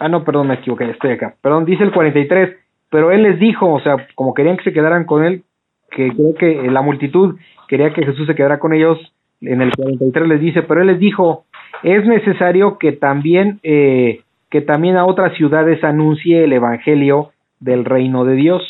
ah 0.00 0.08
no, 0.08 0.24
perdón, 0.24 0.48
me 0.48 0.54
equivoqué, 0.54 0.88
estoy 0.88 1.12
acá, 1.12 1.34
perdón, 1.42 1.66
dice 1.66 1.84
el 1.84 1.92
43, 1.92 2.56
pero 2.90 3.10
él 3.10 3.22
les 3.22 3.38
dijo, 3.38 3.70
o 3.70 3.80
sea, 3.80 4.06
como 4.14 4.32
querían 4.32 4.56
que 4.56 4.64
se 4.64 4.72
quedaran 4.72 5.04
con 5.04 5.22
él, 5.22 5.44
que 5.90 6.08
creo 6.08 6.34
que 6.34 6.70
la 6.70 6.80
multitud 6.80 7.36
quería 7.68 7.92
que 7.92 8.06
Jesús 8.06 8.26
se 8.26 8.34
quedara 8.34 8.58
con 8.58 8.72
ellos, 8.72 8.98
en 9.42 9.60
el 9.60 9.72
43 9.72 10.28
les 10.28 10.40
dice, 10.40 10.62
pero 10.62 10.80
él 10.80 10.88
les 10.88 10.98
dijo, 10.98 11.44
es 11.82 12.04
necesario 12.06 12.78
que 12.78 12.92
también, 12.92 13.60
eh, 13.62 14.22
que 14.50 14.60
también 14.60 14.96
a 14.96 15.06
otras 15.06 15.36
ciudades 15.36 15.82
anuncie 15.84 16.44
el 16.44 16.52
evangelio 16.52 17.32
del 17.60 17.84
reino 17.84 18.24
de 18.24 18.34
Dios. 18.34 18.62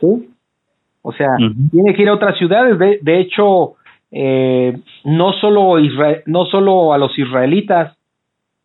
¿Sí? 0.00 0.28
O 1.02 1.12
sea, 1.12 1.36
tiene 1.70 1.94
que 1.94 2.02
ir 2.02 2.08
a 2.08 2.14
otras 2.14 2.38
ciudades. 2.38 2.78
De, 2.78 2.98
de 3.02 3.20
hecho, 3.20 3.74
eh, 4.10 4.78
no 5.04 5.32
solo 5.32 5.76
no 6.26 6.44
solo 6.46 6.92
a 6.92 6.98
los 6.98 7.18
israelitas, 7.18 7.96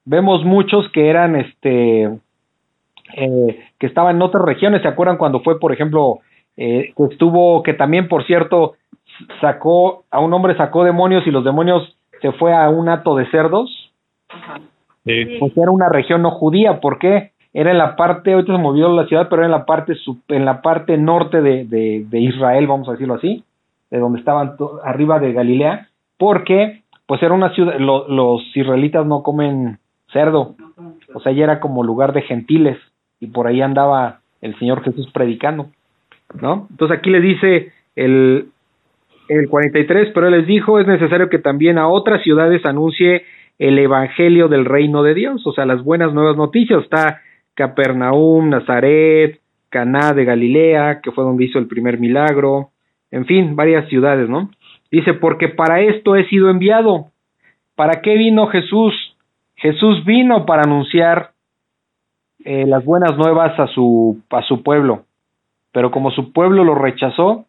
vemos 0.06 0.46
muchos 0.46 0.90
que 0.92 1.10
eran 1.10 1.36
este 1.36 2.10
eh, 3.14 3.66
que 3.80 3.88
estaban 3.88 4.18
en 4.18 4.22
otras 4.22 4.44
regiones. 4.46 4.82
¿Se 4.82 4.88
acuerdan 4.88 5.18
cuando 5.18 5.42
fue, 5.42 5.60
por 5.60 5.74
ejemplo, 5.74 6.20
eh, 6.56 6.94
que 6.96 7.04
estuvo, 7.12 7.64
que 7.64 7.74
también, 7.74 8.08
por 8.08 8.26
cierto, 8.26 8.76
sacó 9.42 10.04
a 10.12 10.20
un 10.20 10.34
hombre 10.34 10.56
sacó 10.58 10.84
demonios 10.84 11.26
y 11.26 11.32
los 11.32 11.44
demonios 11.44 11.98
se 12.22 12.32
fue 12.34 12.54
a 12.54 12.70
un 12.70 12.90
hato 12.90 13.16
de 13.16 13.30
cerdos? 13.30 13.92
Sí. 15.06 15.38
Pues 15.40 15.58
era 15.58 15.72
una 15.72 15.90
región 15.90 16.22
no 16.22 16.32
judía. 16.32 16.80
¿Por 16.80 17.00
qué? 17.00 17.32
Era 17.54 17.72
en 17.72 17.78
la 17.78 17.96
parte, 17.96 18.34
ahorita 18.34 18.56
se 18.56 18.62
movió 18.62 18.90
la 18.90 19.08
ciudad, 19.08 19.28
pero 19.30 19.42
era 19.42 19.48
en 19.48 19.52
la 19.52 19.66
parte 19.66 19.94
en 20.28 20.46
la 20.46 20.62
parte 20.62 20.98
norte 20.98 21.42
de, 21.42 21.66
de, 21.66 22.06
de 22.08 22.20
Israel, 22.20 22.68
vamos 22.68 22.88
a 22.90 22.92
decirlo 22.92 23.16
así 23.16 23.44
de 23.90 24.00
donde 24.00 24.20
estaban 24.20 24.56
arriba 24.84 25.20
de 25.20 25.34
Galilea, 25.34 25.88
porque 26.18 26.82
pues 27.06 27.22
era 27.24 27.34
una 27.34 27.54
ciudad, 27.54 27.80
los 27.80 28.42
israelitas 28.56 29.06
no 29.06 29.24
comen 29.24 29.80
cerdo, 30.12 30.56
o 31.14 31.20
sea, 31.22 31.32
ya 31.32 31.46
era 31.46 31.60
como 31.60 31.84
lugar 31.84 32.14
de 32.14 32.22
gentiles 32.22 32.78
y 33.20 33.28
por 33.28 33.48
ahí 33.48 33.62
andaba 33.62 34.20
el 34.42 34.58
Señor 34.60 34.84
Jesús 34.84 35.10
predicando, 35.14 35.68
¿no? 36.40 36.68
Entonces 36.70 36.98
aquí 36.98 37.10
le 37.10 37.22
dice 37.22 37.72
el, 37.96 38.50
el 39.30 39.50
43, 39.50 40.12
pero 40.14 40.28
él 40.28 40.38
les 40.38 40.48
dijo, 40.48 40.80
es 40.80 40.88
necesario 40.88 41.30
que 41.30 41.40
también 41.40 41.78
a 41.78 41.88
otras 41.88 42.24
ciudades 42.24 42.66
anuncie 42.66 43.24
el 43.60 43.80
evangelio 43.80 44.48
del 44.48 44.66
reino 44.66 45.04
de 45.04 45.14
Dios, 45.14 45.46
o 45.46 45.52
sea, 45.52 45.66
las 45.66 45.84
buenas 45.84 46.14
nuevas 46.14 46.38
noticias, 46.38 46.84
está 46.84 47.22
Capernaum, 47.56 48.50
Nazaret, 48.50 49.40
Caná 49.70 50.14
de 50.14 50.26
Galilea, 50.26 51.02
que 51.02 51.12
fue 51.12 51.24
donde 51.24 51.46
hizo 51.46 51.60
el 51.60 51.68
primer 51.68 52.00
milagro, 52.00 52.70
en 53.12 53.26
fin, 53.26 53.56
varias 53.56 53.88
ciudades, 53.90 54.30
¿no? 54.30 54.52
Dice, 54.92 55.14
porque 55.14 55.50
para 55.50 55.82
esto 55.82 56.16
he 56.16 56.28
sido 56.30 56.50
enviado. 56.50 57.08
¿Para 57.76 58.02
qué 58.02 58.16
vino 58.16 58.48
Jesús? 58.48 58.94
Jesús 59.56 60.06
vino 60.06 60.46
para 60.46 60.64
anunciar 60.64 61.32
eh, 62.46 62.66
las 62.66 62.86
buenas 62.86 63.18
nuevas 63.18 63.60
a 63.60 63.68
su, 63.68 64.22
a 64.30 64.42
su 64.44 64.64
pueblo, 64.64 65.04
pero 65.72 65.92
como 65.92 66.12
su 66.12 66.32
pueblo 66.32 66.64
lo 66.64 66.76
rechazó, 66.76 67.46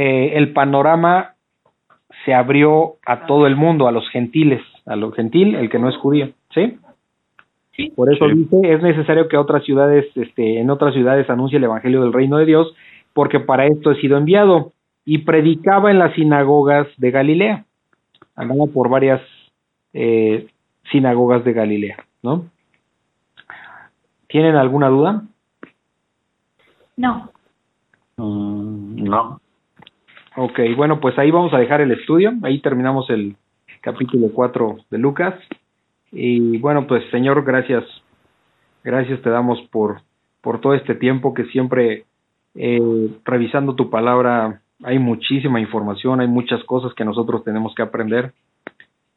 eh, 0.00 0.36
el 0.36 0.52
panorama 0.52 1.34
se 2.24 2.32
abrió 2.32 2.98
a 3.04 3.26
todo 3.26 3.48
el 3.48 3.56
mundo, 3.56 3.88
a 3.88 3.92
los 3.92 4.08
gentiles, 4.10 4.62
a 4.86 4.94
lo 4.94 5.10
gentil, 5.10 5.56
el 5.56 5.68
que 5.68 5.80
no 5.80 5.88
es 5.88 5.96
judío, 5.96 6.30
¿sí? 6.54 6.78
Por 7.96 8.12
eso 8.12 8.28
dice, 8.28 8.60
es 8.62 8.80
necesario 8.80 9.26
que 9.26 9.36
otras 9.36 9.64
ciudades, 9.64 10.06
este, 10.14 10.60
en 10.60 10.70
otras 10.70 10.94
ciudades 10.94 11.28
anuncie 11.28 11.58
el 11.58 11.64
evangelio 11.64 12.02
del 12.02 12.12
reino 12.12 12.38
de 12.38 12.46
Dios 12.46 12.72
porque 13.12 13.40
para 13.40 13.66
esto 13.66 13.90
he 13.90 14.00
sido 14.00 14.16
enviado. 14.16 14.72
Y 15.04 15.18
predicaba 15.18 15.90
en 15.90 15.98
las 15.98 16.14
sinagogas 16.14 16.86
de 16.98 17.10
Galilea. 17.10 17.64
Andaba 18.36 18.66
por 18.72 18.88
varias 18.88 19.20
eh, 19.94 20.46
sinagogas 20.92 21.42
de 21.42 21.52
Galilea, 21.54 21.96
¿no? 22.22 22.44
¿Tienen 24.28 24.54
alguna 24.54 24.90
duda? 24.90 25.22
No. 26.96 27.32
Mm, 28.16 29.02
no. 29.02 29.40
Ok, 30.40 30.60
bueno, 30.76 31.00
pues 31.00 31.18
ahí 31.18 31.32
vamos 31.32 31.52
a 31.52 31.58
dejar 31.58 31.80
el 31.80 31.90
estudio. 31.90 32.32
Ahí 32.44 32.60
terminamos 32.60 33.10
el 33.10 33.34
capítulo 33.80 34.28
4 34.32 34.76
de 34.88 34.98
Lucas. 34.98 35.34
Y 36.12 36.58
bueno, 36.58 36.86
pues 36.86 37.02
Señor, 37.10 37.42
gracias. 37.42 37.82
Gracias 38.84 39.20
te 39.22 39.30
damos 39.30 39.60
por, 39.72 40.02
por 40.40 40.60
todo 40.60 40.74
este 40.74 40.94
tiempo 40.94 41.34
que 41.34 41.46
siempre 41.46 42.04
eh, 42.54 43.10
revisando 43.24 43.74
tu 43.74 43.90
palabra 43.90 44.62
hay 44.84 45.00
muchísima 45.00 45.58
información, 45.58 46.20
hay 46.20 46.28
muchas 46.28 46.62
cosas 46.62 46.94
que 46.94 47.04
nosotros 47.04 47.42
tenemos 47.42 47.74
que 47.74 47.82
aprender. 47.82 48.32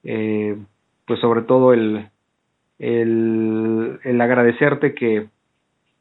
Eh, 0.03 0.57
pues 1.05 1.19
sobre 1.19 1.43
todo 1.43 1.73
el, 1.73 2.09
el, 2.79 3.99
el 4.03 4.21
agradecerte 4.21 4.95
que, 4.95 5.27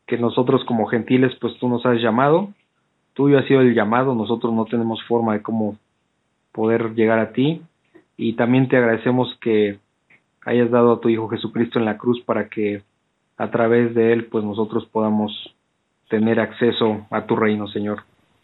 que 0.06 0.16
nosotros 0.16 0.64
como 0.64 0.86
gentiles 0.86 1.36
pues 1.42 1.58
tú 1.58 1.68
nos 1.68 1.84
has 1.84 2.00
llamado, 2.00 2.54
tuyo 3.14 3.38
ha 3.38 3.42
sido 3.44 3.60
el 3.60 3.74
llamado, 3.74 4.14
nosotros 4.14 4.52
no 4.52 4.64
tenemos 4.64 5.02
forma 5.04 5.34
de 5.34 5.42
cómo 5.42 5.76
poder 6.52 6.94
llegar 6.94 7.18
a 7.18 7.32
ti 7.32 7.62
y 8.16 8.34
también 8.34 8.68
te 8.68 8.76
agradecemos 8.76 9.36
que 9.40 9.78
hayas 10.44 10.70
dado 10.70 10.92
a 10.92 11.00
tu 11.00 11.08
Hijo 11.08 11.28
Jesucristo 11.28 11.78
en 11.78 11.84
la 11.84 11.96
cruz 11.96 12.20
para 12.22 12.48
que 12.48 12.82
a 13.36 13.50
través 13.50 13.94
de 13.94 14.12
él 14.12 14.26
pues 14.26 14.44
nosotros 14.44 14.86
podamos 14.86 15.32
tener 16.08 16.40
acceso 16.40 17.06
a 17.10 17.26
tu 17.26 17.36
reino, 17.36 17.68
Señor. 17.68 18.02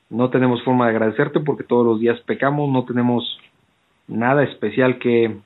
No 0.08 0.30
tenemos 0.30 0.62
forma 0.62 0.86
de 0.86 0.92
agradecerte 0.92 1.40
porque 1.40 1.64
todos 1.64 1.84
los 1.84 2.00
días 2.00 2.20
pecamos, 2.20 2.70
no 2.70 2.84
tenemos 2.84 3.38
nada 4.06 4.44
especial 4.44 4.98
que, 4.98 5.36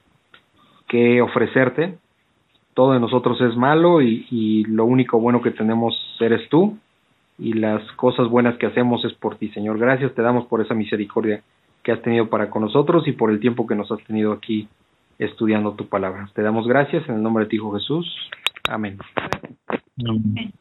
que 0.86 1.22
ofrecerte. 1.22 1.96
Todo 2.74 2.92
de 2.92 3.00
nosotros 3.00 3.40
es 3.40 3.56
malo 3.56 4.02
y, 4.02 4.26
y 4.30 4.64
lo 4.64 4.84
único 4.84 5.18
bueno 5.18 5.40
que 5.40 5.50
tenemos 5.50 5.94
eres 6.20 6.48
tú 6.50 6.76
y 7.40 7.54
las 7.54 7.82
cosas 7.92 8.28
buenas 8.28 8.58
que 8.58 8.66
hacemos 8.66 9.04
es 9.04 9.14
por 9.14 9.36
ti, 9.36 9.48
Señor. 9.48 9.78
Gracias 9.78 10.14
te 10.14 10.22
damos 10.22 10.46
por 10.46 10.60
esa 10.60 10.74
misericordia 10.74 11.42
que 11.82 11.92
has 11.92 12.02
tenido 12.02 12.28
para 12.28 12.50
con 12.50 12.62
nosotros 12.62 13.08
y 13.08 13.12
por 13.12 13.30
el 13.30 13.40
tiempo 13.40 13.66
que 13.66 13.74
nos 13.74 13.90
has 13.90 14.02
tenido 14.04 14.32
aquí 14.32 14.68
estudiando 15.18 15.72
tu 15.72 15.86
palabra. 15.86 16.28
Te 16.34 16.42
damos 16.42 16.66
gracias 16.66 17.08
en 17.08 17.16
el 17.16 17.22
nombre 17.22 17.44
de 17.44 17.50
tu 17.50 17.56
Hijo 17.56 17.72
Jesús. 17.72 18.06
Amén. 18.68 18.98
Amén. 20.06 20.52